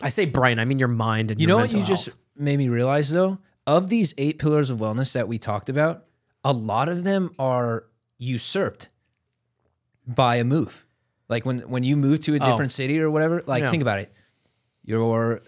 I 0.00 0.08
say 0.10 0.24
brain, 0.26 0.58
I 0.58 0.64
mean 0.64 0.78
your 0.78 0.88
mind 0.88 1.30
and 1.30 1.40
your 1.40 1.46
mental. 1.48 1.48
You 1.48 1.48
know 1.48 1.56
what 1.56 1.72
you 1.72 1.78
mental 1.94 1.96
just 1.96 2.16
made 2.36 2.58
me 2.58 2.68
realize 2.68 3.10
though? 3.10 3.38
Of 3.66 3.88
these 3.88 4.14
eight 4.16 4.38
pillars 4.38 4.70
of 4.70 4.78
wellness 4.78 5.12
that 5.14 5.26
we 5.28 5.38
talked 5.38 5.68
about, 5.68 6.04
a 6.44 6.52
lot 6.52 6.88
of 6.88 7.04
them 7.04 7.30
are 7.38 7.84
usurped 8.18 8.88
by 10.06 10.36
a 10.36 10.44
move. 10.44 10.86
Like 11.28 11.44
when 11.44 11.60
when 11.68 11.82
you 11.82 11.96
move 11.96 12.20
to 12.24 12.34
a 12.36 12.38
Oh. 12.40 12.44
different 12.44 12.70
city 12.70 12.98
or 13.00 13.10
whatever, 13.10 13.42
like 13.46 13.62
Yeah. 13.64 13.70
think 13.70 13.82
about 13.82 13.98
it. 13.98 14.12
Your 14.84 15.42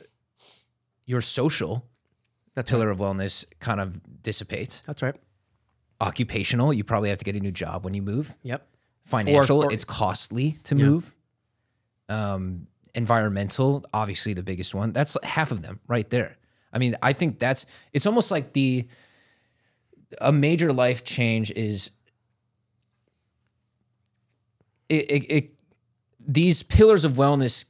your 1.06 1.20
social 1.22 1.86
That's 2.54 2.70
pillar 2.70 2.86
right. 2.88 2.92
of 2.92 2.98
wellness 2.98 3.44
kind 3.60 3.80
of 3.80 4.22
dissipates. 4.22 4.82
That's 4.86 5.02
right. 5.02 5.14
Occupational, 6.00 6.72
you 6.72 6.84
probably 6.84 7.08
have 7.08 7.18
to 7.18 7.24
get 7.24 7.34
a 7.36 7.40
new 7.40 7.50
job 7.50 7.84
when 7.84 7.94
you 7.94 8.02
move. 8.02 8.36
Yep. 8.42 8.66
Financial, 9.04 9.64
or- 9.64 9.72
it's 9.72 9.84
costly 9.84 10.58
to 10.64 10.74
move. 10.74 11.14
Um, 12.08 12.68
environmental, 12.94 13.84
obviously 13.92 14.32
the 14.34 14.42
biggest 14.42 14.74
one. 14.74 14.92
That's 14.92 15.16
half 15.22 15.50
of 15.50 15.62
them 15.62 15.80
right 15.88 16.08
there. 16.08 16.36
I 16.72 16.78
mean, 16.78 16.96
I 17.02 17.12
think 17.12 17.38
that's 17.38 17.66
it's 17.92 18.06
almost 18.06 18.30
like 18.30 18.52
the 18.52 18.86
a 20.20 20.32
major 20.32 20.72
life 20.72 21.04
change 21.04 21.50
is 21.50 21.90
it, 24.88 25.10
it, 25.10 25.24
it 25.30 25.54
these 26.20 26.62
pillars 26.62 27.04
of 27.04 27.12
wellness 27.12 27.66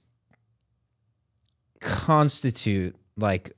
constitute 1.81 2.97
like 3.17 3.53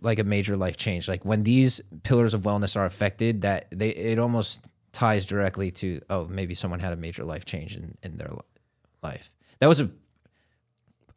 like 0.00 0.18
a 0.18 0.24
major 0.24 0.56
life 0.56 0.76
change 0.76 1.08
like 1.08 1.24
when 1.24 1.42
these 1.42 1.80
pillars 2.02 2.34
of 2.34 2.42
wellness 2.42 2.76
are 2.76 2.84
affected 2.84 3.42
that 3.42 3.66
they 3.70 3.90
it 3.90 4.18
almost 4.18 4.70
ties 4.92 5.24
directly 5.26 5.70
to 5.70 6.00
oh 6.10 6.26
maybe 6.28 6.54
someone 6.54 6.80
had 6.80 6.92
a 6.92 6.96
major 6.96 7.24
life 7.24 7.44
change 7.44 7.76
in 7.76 7.94
in 8.02 8.16
their 8.16 8.30
life 9.02 9.30
that 9.58 9.66
was 9.68 9.80
a 9.80 9.90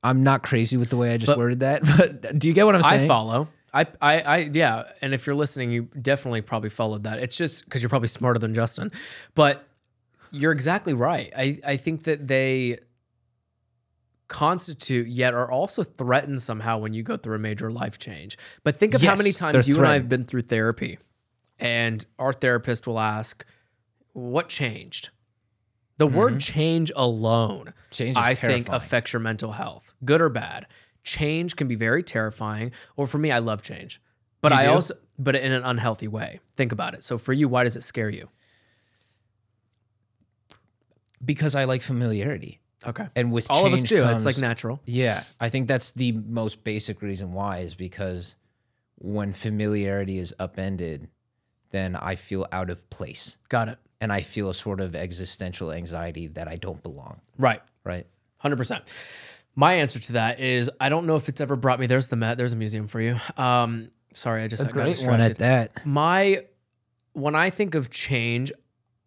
i'm 0.04 0.24
not 0.24 0.44
crazy 0.44 0.78
with 0.78 0.90
the 0.90 0.98
way 0.98 1.14
i 1.14 1.18
just 1.18 1.32
But- 1.32 1.38
worded 1.38 1.60
that 1.62 1.84
but 1.98 2.38
do 2.40 2.48
you 2.48 2.54
get 2.54 2.66
what 2.66 2.76
i'm 2.76 2.84
saying 2.84 3.02
I 3.02 3.08
follow. 3.08 3.48
I, 3.74 3.86
I, 4.02 4.20
I, 4.22 4.38
yeah. 4.54 4.84
And 5.02 5.14
if 5.14 5.28
you're 5.28 5.36
listening, 5.36 5.70
you 5.70 5.90
definitely 6.02 6.40
probably 6.40 6.70
followed 6.70 7.04
that. 7.04 7.20
It's 7.20 7.36
just 7.36 7.66
because 7.66 7.82
you're 7.84 7.90
probably 7.90 8.08
smarter 8.08 8.40
than 8.40 8.56
Justin, 8.56 8.90
but 9.34 9.68
you're 10.32 10.54
exactly 10.54 10.94
right. 10.94 11.34
I, 11.38 11.60
I 11.66 11.76
think 11.76 12.04
that 12.04 12.26
they 12.26 12.80
constitute 14.28 15.08
yet 15.08 15.34
are 15.34 15.50
also 15.50 15.84
threatened 15.84 16.42
somehow 16.42 16.78
when 16.78 16.94
you 16.94 17.04
go 17.04 17.18
through 17.18 17.36
a 17.36 17.40
major 17.40 17.72
life 17.72 18.00
change. 18.00 18.38
But 18.64 18.78
think 18.78 18.94
of 18.94 19.02
how 19.02 19.16
many 19.16 19.32
times 19.32 19.68
you 19.68 19.78
and 19.78 19.88
I 19.88 19.94
have 19.94 20.10
been 20.10 20.24
through 20.24 20.44
therapy 20.44 21.00
and 21.60 22.06
our 22.20 22.34
therapist 22.34 22.88
will 22.88 23.00
ask, 23.00 23.46
what 24.14 24.50
changed? 24.50 25.10
The 25.98 26.08
word 26.08 26.34
mm-hmm. 26.34 26.40
change 26.40 26.92
alone 26.96 27.74
change 27.90 28.18
I 28.18 28.34
think 28.34 28.68
affects 28.70 29.14
your 29.14 29.22
mental 29.22 29.54
health, 29.54 29.96
good 30.04 30.22
or 30.22 30.30
bad. 30.30 30.68
Change 31.04 31.56
can 31.56 31.68
be 31.68 31.76
very 31.76 32.04
terrifying. 32.04 32.72
Or 32.98 33.08
for 33.08 33.18
me, 33.18 33.32
I 33.32 33.40
love 33.40 33.62
change, 33.62 34.02
but 34.42 34.52
You 34.52 34.58
I 34.58 34.64
do? 34.66 34.72
also, 34.72 34.96
but 35.18 35.36
in 35.36 35.54
an 35.54 35.64
unhealthy 35.64 36.10
way. 36.10 36.42
Think 36.56 36.74
about 36.74 36.96
it. 36.96 37.04
So 37.04 37.18
for 37.18 37.32
you, 37.32 37.48
why 37.48 37.64
does 37.64 37.78
it 37.78 37.84
scare 37.84 38.10
you? 38.10 38.28
because 41.26 41.56
i 41.56 41.64
like 41.64 41.82
familiarity 41.82 42.60
Okay, 42.88 43.08
and 43.16 43.32
with 43.32 43.48
all 43.50 43.66
of 43.66 43.74
us 43.74 43.84
do. 43.84 44.04
comes- 44.04 44.16
it's 44.18 44.26
like 44.26 44.38
natural. 44.42 44.80
Yeah, 44.86 45.24
I 45.40 45.50
think 45.50 45.68
that's 45.68 45.92
the 45.92 46.12
most 46.14 46.64
basic 46.64 47.02
reason 47.02 47.34
why 47.34 47.60
is 47.60 47.76
because 47.76 48.36
when 48.98 49.34
familiarity 49.34 50.18
is 50.18 50.34
upended, 50.40 51.10
then 51.72 51.96
I 51.96 52.16
feel 52.16 52.46
out 52.52 52.70
of 52.70 52.90
place 52.90 53.38
Got 53.50 53.70
it. 53.70 53.78
and 54.00 54.12
I 54.14 54.22
feel 54.22 54.50
a 54.50 54.54
sort 54.54 54.80
of 54.80 54.96
existential 54.96 55.72
anxiety 55.72 56.28
that 56.28 56.48
I 56.48 56.56
don't 56.56 56.82
belong, 56.82 57.20
Right. 57.38 57.62
right? 57.84 58.06
Hundred 58.38 58.58
percent. 58.58 58.84
My 59.56 59.74
answer 59.76 60.00
to 60.00 60.14
that 60.14 60.40
is 60.40 60.70
I 60.80 60.90
don't 60.90 61.06
know 61.06 61.16
if 61.16 61.28
it's 61.30 61.42
ever 61.42 61.56
brought 61.56 61.80
me. 61.80 61.88
There's 61.88 62.08
the 62.10 62.16
Met. 62.16 62.38
There's 62.38 62.54
a 62.54 62.58
museum 62.58 62.88
for 62.88 63.00
you. 63.02 63.18
Um, 63.38 63.90
sorry, 64.14 64.44
I 64.44 64.48
just 64.48 64.64
I 64.64 64.68
got 64.72 64.98
one 65.00 65.22
at 65.22 65.38
that. 65.40 65.86
my 65.86 66.44
when 67.14 67.36
I 67.36 67.50
think 67.50 67.76
of 67.76 67.90
change, 67.90 68.52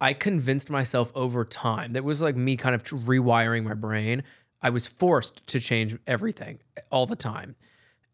I 0.00 0.12
convinced 0.12 0.70
myself 0.70 1.10
over 1.14 1.44
time 1.44 1.92
that 1.94 2.04
was 2.04 2.22
like 2.22 2.36
me 2.36 2.56
kind 2.56 2.74
of 2.74 2.84
rewiring 2.84 3.64
my 3.64 3.74
brain. 3.74 4.22
I 4.62 4.70
was 4.70 4.86
forced 4.86 5.46
to 5.48 5.60
change 5.60 5.96
everything 6.06 6.60
all 6.90 7.06
the 7.06 7.16
time. 7.16 7.56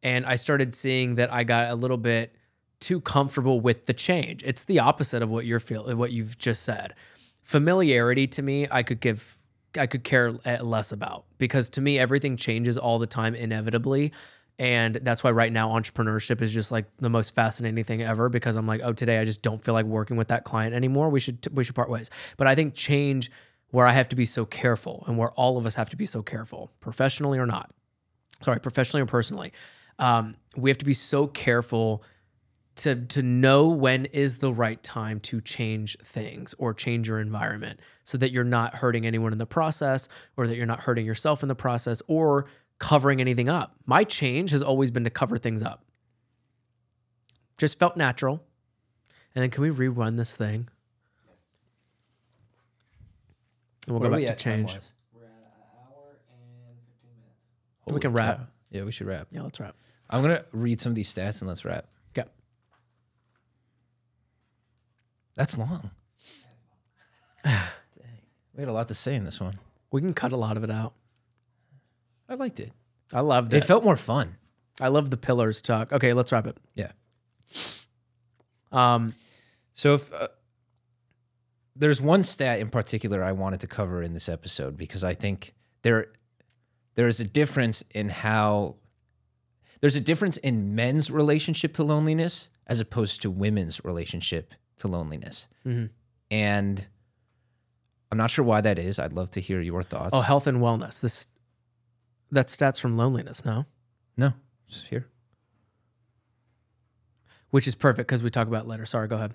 And 0.02 0.26
I 0.26 0.36
started 0.36 0.74
seeing 0.74 1.14
that 1.16 1.32
I 1.32 1.44
got 1.44 1.70
a 1.70 1.74
little 1.74 1.96
bit 1.96 2.34
too 2.80 3.00
comfortable 3.00 3.60
with 3.60 3.86
the 3.86 3.94
change. 3.94 4.42
It's 4.44 4.64
the 4.64 4.78
opposite 4.78 5.22
of 5.22 5.30
what 5.30 5.46
you're 5.46 5.60
feeling, 5.60 5.96
what 5.96 6.12
you've 6.12 6.36
just 6.38 6.62
said. 6.62 6.94
Familiarity 7.42 8.26
to 8.28 8.42
me, 8.42 8.66
I 8.70 8.82
could 8.82 9.00
give, 9.00 9.38
I 9.78 9.86
could 9.86 10.04
care 10.04 10.34
eh, 10.44 10.60
less 10.60 10.92
about 10.92 11.24
because 11.38 11.70
to 11.70 11.80
me, 11.80 11.98
everything 11.98 12.36
changes 12.36 12.76
all 12.76 12.98
the 12.98 13.06
time 13.06 13.34
inevitably. 13.34 14.12
And 14.58 14.94
that's 14.96 15.24
why 15.24 15.32
right 15.32 15.52
now 15.52 15.70
entrepreneurship 15.70 16.40
is 16.40 16.54
just 16.54 16.70
like 16.70 16.86
the 16.98 17.10
most 17.10 17.34
fascinating 17.34 17.82
thing 17.82 18.02
ever 18.02 18.28
because 18.28 18.56
I'm 18.56 18.66
like, 18.66 18.82
oh, 18.84 18.92
today 18.92 19.18
I 19.18 19.24
just 19.24 19.42
don't 19.42 19.62
feel 19.64 19.74
like 19.74 19.86
working 19.86 20.16
with 20.16 20.28
that 20.28 20.44
client 20.44 20.74
anymore. 20.74 21.08
We 21.08 21.18
should 21.18 21.46
we 21.52 21.64
should 21.64 21.74
part 21.74 21.90
ways. 21.90 22.10
But 22.36 22.46
I 22.46 22.54
think 22.54 22.74
change 22.74 23.30
where 23.70 23.86
I 23.86 23.92
have 23.92 24.08
to 24.10 24.16
be 24.16 24.26
so 24.26 24.44
careful 24.44 25.02
and 25.08 25.18
where 25.18 25.32
all 25.32 25.58
of 25.58 25.66
us 25.66 25.74
have 25.74 25.90
to 25.90 25.96
be 25.96 26.06
so 26.06 26.22
careful, 26.22 26.70
professionally 26.78 27.38
or 27.38 27.46
not. 27.46 27.72
Sorry, 28.42 28.60
professionally 28.60 29.02
or 29.02 29.06
personally. 29.06 29.52
Um, 29.98 30.36
we 30.56 30.70
have 30.70 30.78
to 30.78 30.84
be 30.84 30.94
so 30.94 31.26
careful 31.26 32.04
to 32.76 32.94
to 33.06 33.22
know 33.22 33.68
when 33.68 34.06
is 34.06 34.38
the 34.38 34.52
right 34.52 34.82
time 34.82 35.20
to 35.20 35.40
change 35.40 35.96
things 35.98 36.54
or 36.58 36.74
change 36.74 37.08
your 37.08 37.20
environment 37.20 37.80
so 38.02 38.18
that 38.18 38.32
you're 38.32 38.44
not 38.44 38.76
hurting 38.76 39.06
anyone 39.06 39.32
in 39.32 39.38
the 39.38 39.46
process 39.46 40.08
or 40.36 40.46
that 40.46 40.56
you're 40.56 40.66
not 40.66 40.80
hurting 40.80 41.06
yourself 41.06 41.42
in 41.42 41.48
the 41.48 41.54
process 41.54 42.02
or 42.08 42.46
covering 42.78 43.20
anything 43.20 43.48
up. 43.48 43.76
My 43.86 44.04
change 44.04 44.50
has 44.50 44.62
always 44.62 44.90
been 44.90 45.04
to 45.04 45.10
cover 45.10 45.36
things 45.38 45.62
up. 45.62 45.84
Just 47.58 47.78
felt 47.78 47.96
natural. 47.96 48.42
And 49.34 49.42
then 49.42 49.50
can 49.50 49.62
we 49.62 49.70
rerun 49.70 50.16
this 50.16 50.36
thing? 50.36 50.68
And 53.86 53.94
we'll 53.94 54.00
Where 54.00 54.10
go 54.10 54.16
are 54.16 54.18
we 54.18 54.26
back 54.26 54.28
to 54.28 54.32
at 54.32 54.38
change. 54.38 54.72
time-wise? 54.72 54.92
We're 55.14 55.22
at 55.24 55.28
an 55.28 55.34
hour 55.78 56.16
and 56.30 56.78
15 56.86 57.10
minutes. 57.16 57.94
We 57.94 58.00
can 58.00 58.12
wrap. 58.12 58.38
cow. 58.38 58.46
Yeah, 58.70 58.84
we 58.84 58.92
should 58.92 59.06
wrap. 59.06 59.28
Yeah, 59.30 59.42
let's 59.42 59.60
wrap. 59.60 59.76
I'm 60.10 60.22
gonna 60.22 60.44
read 60.52 60.80
some 60.80 60.90
of 60.90 60.96
these 60.96 61.12
stats 61.12 61.40
and 61.40 61.48
let's 61.48 61.64
wrap. 61.64 61.86
Okay. 62.16 62.28
That's 65.34 65.56
long. 65.58 65.90
Dang. 67.44 67.54
We 68.56 68.60
had 68.60 68.68
a 68.68 68.72
lot 68.72 68.86
to 68.86 68.94
say 68.94 69.16
in 69.16 69.24
this 69.24 69.40
one. 69.40 69.58
We 69.90 70.00
can 70.00 70.14
cut 70.14 70.30
a 70.30 70.36
lot 70.36 70.56
of 70.56 70.62
it 70.62 70.70
out. 70.70 70.94
I 72.28 72.34
liked 72.34 72.60
it. 72.60 72.72
I 73.12 73.20
loved 73.20 73.52
It 73.54 73.58
it. 73.58 73.64
felt 73.66 73.84
more 73.84 73.96
fun. 73.96 74.36
I 74.80 74.88
love 74.88 75.10
the 75.10 75.16
pillars 75.16 75.60
talk. 75.60 75.92
Okay, 75.92 76.12
let's 76.12 76.32
wrap 76.32 76.46
it. 76.46 76.56
Yeah. 76.74 76.92
Um, 78.72 79.14
So 79.74 79.94
if 79.94 80.12
uh, 80.12 80.28
there's 81.76 82.00
one 82.00 82.22
stat 82.22 82.60
in 82.60 82.70
particular 82.70 83.22
I 83.24 83.32
wanted 83.32 83.60
to 83.60 83.66
cover 83.66 84.02
in 84.02 84.14
this 84.14 84.28
episode 84.28 84.76
because 84.76 85.02
I 85.04 85.14
think 85.14 85.54
there 85.82 86.08
there 86.94 87.08
is 87.08 87.18
a 87.20 87.24
difference 87.24 87.82
in 87.92 88.08
how 88.08 88.76
there's 89.80 89.96
a 89.96 90.00
difference 90.00 90.36
in 90.38 90.74
men's 90.74 91.10
relationship 91.10 91.72
to 91.74 91.82
loneliness 91.84 92.50
as 92.66 92.78
opposed 92.80 93.20
to 93.22 93.30
women's 93.30 93.84
relationship 93.84 94.54
to 94.78 94.88
loneliness. 94.88 95.46
Mhm. 95.66 95.90
And 96.30 96.86
I'm 98.10 98.18
not 98.18 98.30
sure 98.30 98.44
why 98.44 98.60
that 98.60 98.78
is. 98.78 98.98
I'd 99.00 99.12
love 99.12 99.30
to 99.32 99.40
hear 99.40 99.60
your 99.60 99.82
thoughts. 99.82 100.10
oh, 100.14 100.20
health 100.20 100.46
and 100.46 100.58
wellness. 100.58 101.00
This 101.00 101.26
that 102.34 102.48
stats 102.48 102.80
from 102.80 102.96
loneliness, 102.96 103.44
no? 103.44 103.66
no, 104.16 104.32
it's 104.66 104.84
here. 104.84 105.06
Which 107.50 107.66
is 107.68 107.74
perfect 107.74 108.08
because 108.08 108.22
we 108.22 108.30
talk 108.30 108.48
about 108.48 108.66
later. 108.66 108.84
Sorry, 108.84 109.06
go 109.08 109.16
ahead. 109.16 109.34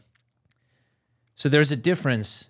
So 1.36 1.48
there's 1.48 1.72
a 1.72 1.76
difference 1.78 2.50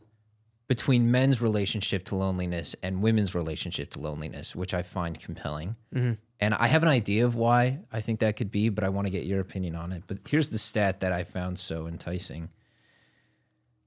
between 0.67 1.11
men's 1.11 1.41
relationship 1.41 2.05
to 2.05 2.15
loneliness 2.15 2.75
and 2.81 3.01
women's 3.01 3.33
relationship 3.35 3.89
to 3.91 3.99
loneliness, 3.99 4.55
which 4.55 4.73
I 4.73 4.81
find 4.81 5.19
compelling. 5.19 5.75
Mhm. 5.93 6.17
And 6.39 6.53
I 6.53 6.67
have 6.67 6.83
an 6.83 6.89
idea 6.89 7.25
of 7.25 7.35
why 7.35 7.79
I 7.91 8.01
think 8.01 8.19
that 8.19 8.35
could 8.35 8.49
be, 8.51 8.69
but 8.69 8.83
I 8.83 8.89
want 8.89 9.07
to 9.07 9.11
get 9.11 9.25
your 9.25 9.39
opinion 9.39 9.75
on 9.75 9.91
it. 9.91 10.03
But 10.07 10.19
here's 10.27 10.51
the 10.51 10.57
stat 10.59 10.99
that 11.01 11.11
I 11.11 11.23
found 11.23 11.59
so 11.59 11.85
enticing 11.87 12.49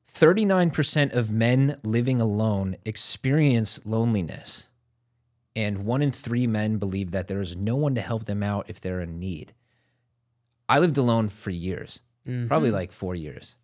39% 0.08 1.12
of 1.14 1.30
men 1.30 1.78
living 1.82 2.20
alone 2.20 2.76
experience 2.84 3.80
loneliness. 3.84 4.68
And 5.55 5.84
one 5.84 6.03
in 6.03 6.12
three 6.12 6.46
men 6.46 6.78
believe 6.78 7.11
that 7.11 7.28
there 7.28 7.40
is 7.40 7.57
no 7.57 7.76
one 7.76 7.94
to 7.94 8.00
help 8.00 8.24
them 8.24 8.42
out 8.42 8.66
if 8.68 8.80
they're 8.80 9.00
in 9.00 9.18
need. 9.18 9.53
I 10.68 10.78
lived 10.78 10.96
alone 10.96 11.28
for 11.28 11.50
years 11.50 12.00
probably 12.46 12.70
like 12.70 12.92
four 12.92 13.14
years. 13.14 13.57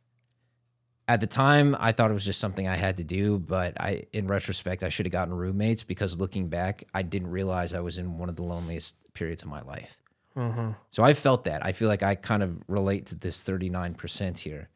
At 1.07 1.21
the 1.21 1.27
time, 1.27 1.75
I 1.79 1.93
thought 1.93 2.11
it 2.11 2.15
was 2.15 2.25
just 2.25 2.41
something 2.41 2.69
I 2.69 2.77
had 2.77 2.99
to 2.99 3.05
do, 3.05 3.39
but 3.39 3.81
I, 3.81 4.05
in 4.13 4.27
retrospect, 4.27 4.83
I 4.83 4.91
should 4.91 5.07
have 5.07 5.13
gotten 5.13 5.33
roommates 5.33 5.83
because 5.83 6.19
looking 6.19 6.47
back, 6.47 6.85
I 6.93 7.01
didn't 7.03 7.31
realize 7.31 7.73
I 7.73 7.81
was 7.81 7.97
in 7.97 8.19
one 8.19 8.29
of 8.29 8.37
the 8.37 8.43
loneliest 8.43 8.97
periods 9.15 9.43
of 9.43 9.49
my 9.49 9.63
life. 9.63 9.97
Uh-huh. 10.37 10.73
So 10.91 11.03
I 11.03 11.15
felt 11.15 11.45
that. 11.45 11.65
I 11.65 11.73
feel 11.73 11.89
like 11.89 12.03
I 12.03 12.15
kind 12.15 12.43
of 12.43 12.63
relate 12.69 13.07
to 13.07 13.15
this 13.15 13.43
39% 13.43 14.39
here. 14.39 14.69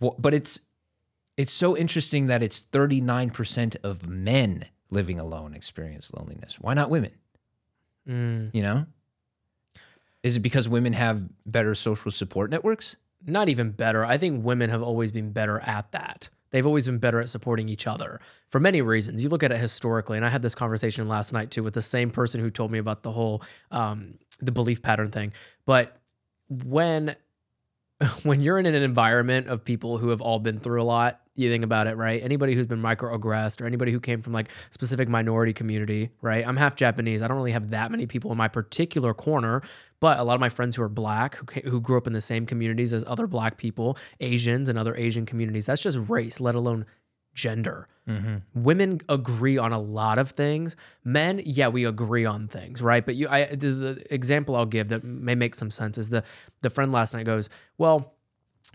Well, 0.00 0.16
but 0.18 0.32
it's 0.32 0.60
it's 1.36 1.52
so 1.52 1.76
interesting 1.76 2.28
that 2.28 2.42
it's 2.42 2.64
39% 2.72 3.76
of 3.84 4.08
men 4.08 4.64
living 4.90 5.18
alone 5.18 5.54
experience 5.54 6.12
loneliness. 6.12 6.58
Why 6.60 6.74
not 6.74 6.90
women? 6.90 7.12
Mm. 8.08 8.54
You 8.54 8.62
know? 8.62 8.86
Is 10.22 10.36
it 10.36 10.40
because 10.40 10.68
women 10.68 10.92
have 10.92 11.28
better 11.44 11.74
social 11.74 12.10
support 12.10 12.50
networks? 12.50 12.96
Not 13.24 13.48
even 13.48 13.70
better. 13.70 14.04
I 14.04 14.18
think 14.18 14.44
women 14.44 14.70
have 14.70 14.82
always 14.82 15.12
been 15.12 15.32
better 15.32 15.60
at 15.60 15.92
that. 15.92 16.28
They've 16.50 16.66
always 16.66 16.86
been 16.86 16.98
better 16.98 17.20
at 17.20 17.28
supporting 17.28 17.68
each 17.68 17.86
other 17.86 18.20
for 18.48 18.60
many 18.60 18.80
reasons. 18.80 19.22
You 19.22 19.28
look 19.28 19.42
at 19.42 19.52
it 19.52 19.58
historically, 19.58 20.16
and 20.16 20.24
I 20.24 20.28
had 20.28 20.42
this 20.42 20.54
conversation 20.54 21.08
last 21.08 21.32
night 21.32 21.50
too 21.50 21.62
with 21.62 21.74
the 21.74 21.82
same 21.82 22.10
person 22.10 22.40
who 22.40 22.50
told 22.50 22.70
me 22.70 22.78
about 22.78 23.02
the 23.02 23.12
whole 23.12 23.42
um, 23.70 24.14
the 24.40 24.52
belief 24.52 24.82
pattern 24.82 25.10
thing. 25.10 25.32
But 25.64 26.00
when 26.48 27.16
when 28.22 28.40
you're 28.40 28.58
in 28.58 28.66
an 28.66 28.74
environment 28.74 29.48
of 29.48 29.64
people 29.64 29.98
who 29.98 30.10
have 30.10 30.20
all 30.20 30.38
been 30.38 30.58
through 30.58 30.80
a 30.80 30.84
lot, 30.84 31.20
you 31.36 31.50
think 31.50 31.64
about 31.64 31.86
it, 31.86 31.96
right? 31.96 32.22
Anybody 32.22 32.54
who's 32.54 32.66
been 32.66 32.80
microaggressed 32.80 33.60
or 33.60 33.66
anybody 33.66 33.92
who 33.92 34.00
came 34.00 34.22
from 34.22 34.32
like 34.32 34.48
specific 34.70 35.08
minority 35.08 35.52
community, 35.52 36.10
right? 36.22 36.46
I'm 36.46 36.56
half 36.56 36.74
Japanese. 36.74 37.22
I 37.22 37.28
don't 37.28 37.36
really 37.36 37.52
have 37.52 37.70
that 37.70 37.90
many 37.90 38.06
people 38.06 38.32
in 38.32 38.38
my 38.38 38.48
particular 38.48 39.14
corner, 39.14 39.62
but 40.00 40.18
a 40.18 40.24
lot 40.24 40.34
of 40.34 40.40
my 40.40 40.48
friends 40.48 40.76
who 40.76 40.82
are 40.82 40.88
black, 40.88 41.36
who, 41.36 41.44
ca- 41.44 41.68
who 41.68 41.80
grew 41.80 41.98
up 41.98 42.06
in 42.06 42.12
the 42.12 42.20
same 42.20 42.46
communities 42.46 42.92
as 42.92 43.04
other 43.06 43.26
black 43.26 43.58
people, 43.58 43.96
Asians 44.20 44.68
and 44.68 44.78
other 44.78 44.96
Asian 44.96 45.26
communities, 45.26 45.66
that's 45.66 45.82
just 45.82 45.98
race, 46.08 46.40
let 46.40 46.54
alone 46.54 46.86
gender. 47.34 47.86
Mm-hmm. 48.08 48.62
Women 48.62 49.00
agree 49.08 49.58
on 49.58 49.72
a 49.72 49.78
lot 49.78 50.18
of 50.18 50.30
things. 50.30 50.74
Men, 51.04 51.40
yeah, 51.44 51.68
we 51.68 51.84
agree 51.84 52.24
on 52.24 52.48
things, 52.48 52.80
right? 52.80 53.04
But 53.04 53.14
you, 53.14 53.28
I, 53.28 53.44
the, 53.46 53.68
the 53.68 54.14
example 54.14 54.56
I'll 54.56 54.64
give 54.64 54.88
that 54.88 55.04
may 55.04 55.34
make 55.34 55.54
some 55.54 55.70
sense 55.70 55.98
is 55.98 56.08
the 56.08 56.24
the 56.62 56.70
friend 56.70 56.92
last 56.92 57.14
night 57.14 57.26
goes, 57.26 57.50
well, 57.78 58.14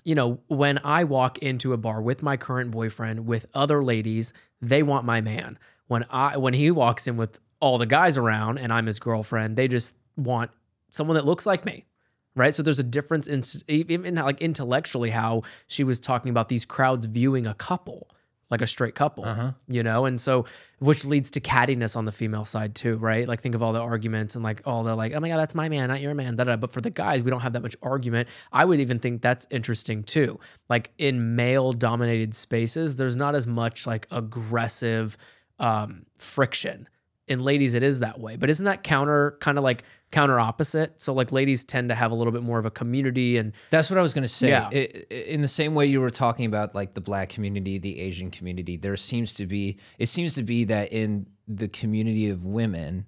you 0.03 0.15
know, 0.15 0.39
when 0.47 0.79
I 0.83 1.03
walk 1.03 1.37
into 1.39 1.73
a 1.73 1.77
bar 1.77 2.01
with 2.01 2.23
my 2.23 2.37
current 2.37 2.71
boyfriend 2.71 3.25
with 3.25 3.45
other 3.53 3.83
ladies, 3.83 4.33
they 4.61 4.83
want 4.83 5.05
my 5.05 5.21
man. 5.21 5.59
When 5.87 6.05
I 6.09 6.37
when 6.37 6.53
he 6.53 6.71
walks 6.71 7.07
in 7.07 7.17
with 7.17 7.39
all 7.59 7.77
the 7.77 7.85
guys 7.85 8.17
around 8.17 8.57
and 8.57 8.73
I'm 8.73 8.85
his 8.87 8.99
girlfriend, 8.99 9.57
they 9.57 9.67
just 9.67 9.95
want 10.15 10.51
someone 10.89 11.15
that 11.15 11.25
looks 11.25 11.45
like 11.45 11.65
me. 11.65 11.85
Right? 12.33 12.53
So 12.53 12.63
there's 12.63 12.79
a 12.79 12.83
difference 12.83 13.27
in 13.27 13.43
even 13.67 14.15
like 14.15 14.41
intellectually 14.41 15.09
how 15.09 15.43
she 15.67 15.83
was 15.83 15.99
talking 15.99 16.29
about 16.29 16.47
these 16.47 16.65
crowds 16.65 17.05
viewing 17.05 17.45
a 17.45 17.53
couple, 17.53 18.07
like 18.51 18.61
a 18.61 18.67
straight 18.67 18.93
couple, 18.93 19.23
you 19.67 19.81
know? 19.81 20.05
And 20.05 20.19
so 20.19 20.45
which 20.79 21.05
leads 21.05 21.31
to 21.31 21.39
cattiness 21.39 21.95
on 21.95 22.05
the 22.05 22.11
female 22.11 22.43
side 22.45 22.75
too, 22.75 22.97
right? 22.97 23.27
Like 23.27 23.41
think 23.41 23.55
of 23.55 23.63
all 23.63 23.71
the 23.71 23.79
arguments 23.81 24.35
and 24.35 24.43
like 24.43 24.61
all 24.65 24.83
the 24.83 24.95
like, 24.95 25.13
oh 25.13 25.19
my 25.19 25.29
god, 25.29 25.37
that's 25.37 25.55
my 25.55 25.69
man, 25.69 25.87
not 25.87 26.01
your 26.01 26.13
man. 26.13 26.35
Da, 26.35 26.43
da. 26.43 26.57
But 26.57 26.71
for 26.71 26.81
the 26.81 26.89
guys, 26.89 27.23
we 27.23 27.31
don't 27.31 27.41
have 27.41 27.53
that 27.53 27.63
much 27.63 27.75
argument. 27.81 28.27
I 28.51 28.65
would 28.65 28.79
even 28.79 28.99
think 28.99 29.21
that's 29.21 29.47
interesting 29.49 30.03
too. 30.03 30.39
Like 30.69 30.91
in 30.97 31.35
male 31.35 31.73
dominated 31.73 32.35
spaces, 32.35 32.97
there's 32.97 33.15
not 33.15 33.33
as 33.35 33.47
much 33.47 33.87
like 33.87 34.07
aggressive 34.11 35.17
um, 35.59 36.03
friction. 36.17 36.89
In 37.31 37.39
ladies, 37.39 37.73
it 37.75 37.81
is 37.83 37.99
that 38.01 38.19
way. 38.19 38.35
But 38.35 38.49
isn't 38.49 38.65
that 38.65 38.83
counter 38.83 39.37
kind 39.39 39.57
of 39.57 39.63
like 39.63 39.83
counter 40.11 40.39
opposite? 40.39 41.01
So 41.01 41.13
like 41.13 41.31
ladies 41.31 41.63
tend 41.63 41.89
to 41.89 41.95
have 41.95 42.11
a 42.11 42.15
little 42.15 42.33
bit 42.33 42.43
more 42.43 42.59
of 42.59 42.65
a 42.65 42.71
community 42.71 43.37
and 43.37 43.53
That's 43.69 43.89
what 43.89 43.97
I 43.97 44.01
was 44.01 44.13
going 44.13 44.23
to 44.23 44.27
say. 44.27 44.49
Yeah. 44.49 44.69
I- 44.71 44.89
I- 45.09 45.13
in 45.13 45.39
the 45.41 45.47
same 45.47 45.73
way 45.73 45.85
you 45.85 46.01
were 46.01 46.09
talking 46.09 46.45
about 46.45 46.75
like 46.75 46.93
the 46.93 47.01
black 47.01 47.29
community, 47.29 47.77
the 47.77 47.99
Asian 48.01 48.29
community, 48.31 48.75
there 48.75 48.97
seems 48.97 49.33
to 49.35 49.45
be 49.45 49.77
it 49.97 50.07
seems 50.09 50.33
to 50.35 50.43
be 50.43 50.65
that 50.65 50.91
in 50.91 51.27
the 51.47 51.67
community 51.69 52.29
of 52.29 52.45
women, 52.45 53.05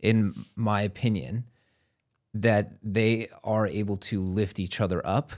in 0.00 0.46
my 0.56 0.82
opinion, 0.82 1.44
that 2.34 2.72
they 2.82 3.28
are 3.44 3.66
able 3.66 3.96
to 3.96 4.20
lift 4.20 4.58
each 4.58 4.80
other 4.80 5.04
up 5.06 5.32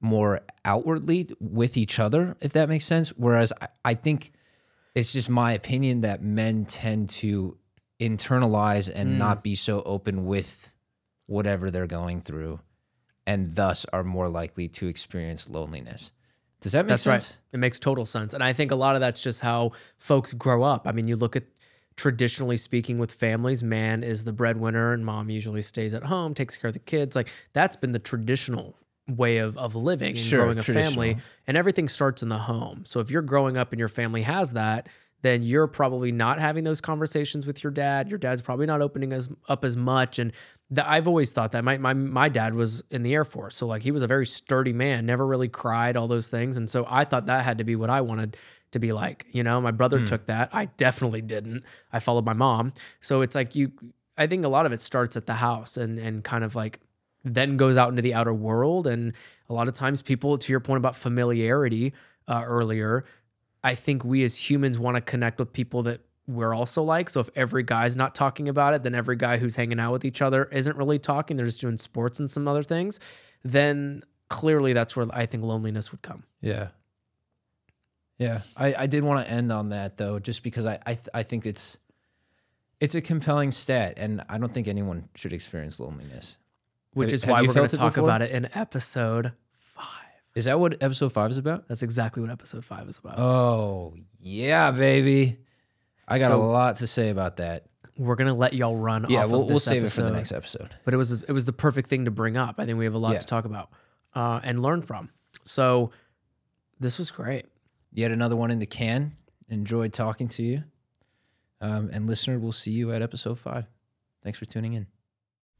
more 0.00 0.40
outwardly 0.64 1.28
with 1.40 1.76
each 1.76 1.98
other, 1.98 2.36
if 2.40 2.52
that 2.52 2.68
makes 2.68 2.84
sense. 2.84 3.10
Whereas 3.16 3.52
I, 3.60 3.68
I 3.84 3.94
think 3.94 4.32
it's 4.94 5.12
just 5.12 5.28
my 5.28 5.52
opinion 5.52 6.00
that 6.02 6.22
men 6.22 6.64
tend 6.64 7.08
to 7.10 7.56
internalize 8.00 8.90
and 8.92 9.10
Mm. 9.14 9.18
not 9.18 9.42
be 9.42 9.54
so 9.54 9.82
open 9.82 10.24
with 10.24 10.74
whatever 11.26 11.70
they're 11.70 11.86
going 11.86 12.20
through 12.20 12.60
and 13.26 13.54
thus 13.56 13.84
are 13.92 14.02
more 14.04 14.28
likely 14.28 14.68
to 14.68 14.86
experience 14.88 15.48
loneliness. 15.48 16.12
Does 16.60 16.72
that 16.72 16.84
make 16.84 16.88
That's 16.88 17.02
sense? 17.02 17.30
right. 17.30 17.38
It 17.52 17.58
makes 17.58 17.78
total 17.78 18.06
sense. 18.06 18.34
And 18.34 18.42
I 18.42 18.52
think 18.52 18.70
a 18.70 18.74
lot 18.74 18.94
of 18.94 19.00
that's 19.00 19.22
just 19.22 19.40
how 19.42 19.72
folks 19.98 20.32
grow 20.32 20.62
up. 20.62 20.86
I 20.88 20.92
mean, 20.92 21.06
you 21.06 21.14
look 21.16 21.36
at 21.36 21.44
traditionally 21.96 22.56
speaking 22.56 22.98
with 22.98 23.12
families, 23.12 23.62
man 23.62 24.02
is 24.02 24.24
the 24.24 24.32
breadwinner 24.32 24.92
and 24.92 25.04
mom 25.04 25.30
usually 25.30 25.62
stays 25.62 25.94
at 25.94 26.04
home, 26.04 26.32
takes 26.34 26.56
care 26.56 26.68
of 26.68 26.74
the 26.74 26.80
kids. 26.80 27.14
Like 27.14 27.28
that's 27.52 27.76
been 27.76 27.92
the 27.92 27.98
traditional 27.98 28.76
way 29.08 29.38
of, 29.38 29.56
of 29.58 29.74
living 29.74 30.08
and 30.10 30.18
Sure, 30.18 30.44
growing 30.44 30.58
a 30.58 30.62
family. 30.62 31.16
And 31.46 31.56
everything 31.56 31.88
starts 31.88 32.22
in 32.22 32.28
the 32.28 32.38
home. 32.38 32.84
So 32.86 33.00
if 33.00 33.10
you're 33.10 33.22
growing 33.22 33.56
up 33.56 33.72
and 33.72 33.78
your 33.78 33.88
family 33.88 34.22
has 34.22 34.52
that, 34.54 34.88
then 35.22 35.42
you're 35.42 35.66
probably 35.66 36.12
not 36.12 36.38
having 36.38 36.64
those 36.64 36.80
conversations 36.80 37.46
with 37.46 37.62
your 37.62 37.72
dad. 37.72 38.08
Your 38.08 38.18
dad's 38.18 38.42
probably 38.42 38.66
not 38.66 38.80
opening 38.80 39.12
as 39.12 39.28
up 39.48 39.64
as 39.64 39.76
much. 39.76 40.18
And 40.18 40.32
that 40.70 40.88
I've 40.88 41.08
always 41.08 41.32
thought 41.32 41.52
that 41.52 41.64
my, 41.64 41.78
my 41.78 41.94
my 41.94 42.28
dad 42.28 42.54
was 42.54 42.84
in 42.90 43.02
the 43.02 43.14
Air 43.14 43.24
Force. 43.24 43.56
So 43.56 43.66
like 43.66 43.82
he 43.82 43.90
was 43.90 44.02
a 44.02 44.06
very 44.06 44.26
sturdy 44.26 44.72
man, 44.72 45.06
never 45.06 45.26
really 45.26 45.48
cried, 45.48 45.96
all 45.96 46.08
those 46.08 46.28
things. 46.28 46.56
And 46.56 46.68
so 46.70 46.86
I 46.88 47.04
thought 47.04 47.26
that 47.26 47.44
had 47.44 47.58
to 47.58 47.64
be 47.64 47.74
what 47.76 47.90
I 47.90 48.00
wanted 48.00 48.36
to 48.70 48.78
be 48.78 48.92
like. 48.92 49.26
You 49.32 49.42
know, 49.42 49.60
my 49.60 49.70
brother 49.70 50.04
took 50.04 50.26
that. 50.26 50.50
I 50.52 50.66
definitely 50.66 51.22
didn't. 51.22 51.64
I 51.92 52.00
followed 52.00 52.24
my 52.24 52.34
mom. 52.34 52.72
So 53.00 53.22
it's 53.22 53.34
like 53.34 53.54
you 53.54 53.72
I 54.16 54.26
think 54.26 54.44
a 54.44 54.48
lot 54.48 54.66
of 54.66 54.72
it 54.72 54.82
starts 54.82 55.16
at 55.16 55.26
the 55.26 55.34
house 55.34 55.76
and 55.76 55.98
and 55.98 56.22
kind 56.22 56.44
of 56.44 56.54
like 56.54 56.80
then 57.24 57.56
goes 57.56 57.76
out 57.76 57.90
into 57.90 58.02
the 58.02 58.14
outer 58.14 58.34
world. 58.34 58.86
And 58.86 59.14
a 59.48 59.54
lot 59.54 59.68
of 59.68 59.74
times, 59.74 60.02
people, 60.02 60.38
to 60.38 60.52
your 60.52 60.60
point 60.60 60.78
about 60.78 60.96
familiarity 60.96 61.92
uh, 62.26 62.42
earlier, 62.46 63.04
I 63.68 63.74
think 63.74 64.02
we 64.02 64.24
as 64.24 64.48
humans 64.48 64.78
want 64.78 64.94
to 64.94 65.02
connect 65.02 65.38
with 65.38 65.52
people 65.52 65.82
that 65.82 66.00
we're 66.26 66.54
also 66.54 66.82
like. 66.82 67.10
So 67.10 67.20
if 67.20 67.28
every 67.36 67.62
guy's 67.62 67.98
not 67.98 68.14
talking 68.14 68.48
about 68.48 68.72
it, 68.72 68.82
then 68.82 68.94
every 68.94 69.16
guy 69.16 69.36
who's 69.36 69.56
hanging 69.56 69.78
out 69.78 69.92
with 69.92 70.06
each 70.06 70.22
other 70.22 70.44
isn't 70.44 70.74
really 70.78 70.98
talking. 70.98 71.36
They're 71.36 71.44
just 71.44 71.60
doing 71.60 71.76
sports 71.76 72.18
and 72.18 72.30
some 72.30 72.48
other 72.48 72.62
things. 72.62 72.98
Then 73.44 74.02
clearly, 74.30 74.72
that's 74.72 74.96
where 74.96 75.06
I 75.12 75.26
think 75.26 75.42
loneliness 75.42 75.92
would 75.92 76.00
come. 76.00 76.24
Yeah. 76.40 76.68
Yeah. 78.16 78.40
I, 78.56 78.74
I 78.74 78.86
did 78.86 79.04
want 79.04 79.26
to 79.26 79.30
end 79.30 79.52
on 79.52 79.68
that 79.68 79.98
though, 79.98 80.18
just 80.18 80.42
because 80.42 80.64
I 80.64 80.78
I, 80.86 80.94
th- 80.94 81.08
I 81.12 81.22
think 81.22 81.44
it's 81.44 81.76
it's 82.80 82.94
a 82.94 83.02
compelling 83.02 83.50
stat, 83.50 83.94
and 83.98 84.22
I 84.30 84.38
don't 84.38 84.54
think 84.54 84.66
anyone 84.66 85.10
should 85.14 85.34
experience 85.34 85.78
loneliness. 85.78 86.38
Which 86.94 87.10
Have- 87.10 87.18
is 87.18 87.26
why 87.26 87.42
we're 87.42 87.52
going 87.52 87.68
to 87.68 87.76
talk 87.76 87.94
before? 87.94 88.08
about 88.08 88.22
it 88.22 88.30
in 88.30 88.48
episode. 88.54 89.32
Is 90.38 90.44
that 90.44 90.60
what 90.60 90.80
episode 90.82 91.12
five 91.12 91.30
is 91.32 91.38
about? 91.38 91.66
That's 91.66 91.82
exactly 91.82 92.22
what 92.22 92.30
episode 92.30 92.64
five 92.64 92.88
is 92.88 92.96
about. 92.98 93.18
Oh 93.18 93.94
yeah, 94.20 94.70
baby. 94.70 95.38
I 96.06 96.18
got 96.18 96.28
So- 96.28 96.40
a 96.40 96.44
lot 96.46 96.76
to 96.76 96.86
say 96.86 97.08
about 97.10 97.36
that. 97.38 97.66
we're 97.98 98.14
gonna 98.14 98.32
let 98.34 98.52
y'all 98.54 98.76
run. 98.76 99.04
Yeah, 99.08 99.24
off 99.24 99.30
we'll, 99.32 99.40
of 99.42 99.46
we'll 99.48 99.56
this 99.56 99.64
save 99.64 99.82
it 99.82 99.90
for 99.90 100.02
the 100.02 100.12
next 100.12 100.30
episode. 100.30 100.76
but 100.84 100.94
it 100.94 100.96
was 100.96 101.12
it 101.12 101.32
was 101.32 101.44
the 101.44 101.52
perfect 101.52 101.88
thing 101.90 102.04
to 102.04 102.12
bring 102.12 102.36
up. 102.36 102.54
I 102.58 102.66
think 102.66 102.78
we 102.78 102.84
have 102.84 102.94
a 102.94 102.98
lot 102.98 103.14
Yeah. 103.14 103.18
to 103.18 103.26
talk 103.26 103.44
about 103.44 103.70
uh, 104.14 104.38
and 104.44 104.60
learn 104.62 104.82
from. 104.82 105.10
So 105.42 105.90
this 106.78 106.98
was 106.98 107.10
great. 107.10 107.46
Yet 107.92 108.12
another 108.12 108.36
one 108.36 108.50
in 108.52 108.60
the 108.60 108.66
can. 108.66 109.16
Enjoyed 109.48 109.92
talking 109.92 110.28
to 110.28 110.42
you. 110.44 110.62
Um, 111.60 111.90
and 111.92 112.06
listener, 112.06 112.38
we'll 112.38 112.52
see 112.52 112.70
you 112.70 112.92
at 112.92 113.02
episode 113.02 113.38
five. 113.40 113.64
Thanks 114.22 114.38
for 114.38 114.44
tuning 114.44 114.74
in. 114.74 114.86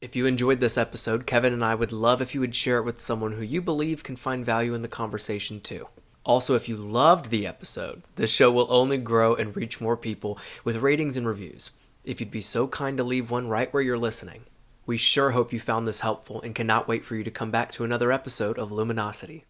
If 0.01 0.15
you 0.15 0.27
enjoyed 0.27 0.61
this 0.61 0.79
episode, 0.79 1.27
Kevin 1.27 1.53
and 1.53 1.65
I 1.65 1.75
would 1.75 1.91
love 1.91 2.23
if 2.23 2.33
you 2.33 2.41
would 2.41 2.55
share 2.55 2.79
it 2.79 2.85
with 2.85 3.01
someone 3.01 3.33
who 3.33 3.43
you 3.43 3.61
believe 3.61 4.05
can 4.05 4.15
find 4.15 4.47
value 4.47 4.73
in 4.73 4.83
the 4.83 4.87
conversation 4.87 5.61
too. 5.61 5.89
Also, 6.23 6.55
if 6.55 6.69
you 6.69 6.77
loved 6.77 7.31
the 7.31 7.45
episode, 7.45 8.03
this 8.15 8.33
show 8.33 8.49
will 8.49 8.69
only 8.71 8.97
grow 8.97 9.35
and 9.35 9.57
reach 9.57 9.81
more 9.81 9.97
people 9.97 10.39
with 10.63 10.77
ratings 10.77 11.17
and 11.17 11.27
reviews. 11.27 11.73
If 12.05 12.21
you'd 12.21 12.31
be 12.31 12.43
so 12.43 12.69
kind 12.69 12.97
to 12.97 13.03
leave 13.03 13.33
one 13.33 13.49
right 13.49 13.75
where 13.75 13.83
you're 13.83 13.99
listening. 13.99 14.43
We 14.87 14.99
sure 14.99 15.33
hope 15.33 15.53
you 15.53 15.59
found 15.59 15.89
this 15.89 16.01
helpful 16.01 16.41
and 16.43 16.55
cannot 16.55 16.87
wait 16.87 17.05
for 17.05 17.17
you 17.17 17.25
to 17.25 17.31
come 17.33 17.51
back 17.51 17.73
to 17.73 17.83
another 17.83 18.13
episode 18.13 18.57
of 18.57 18.71
Luminosity. 18.71 19.47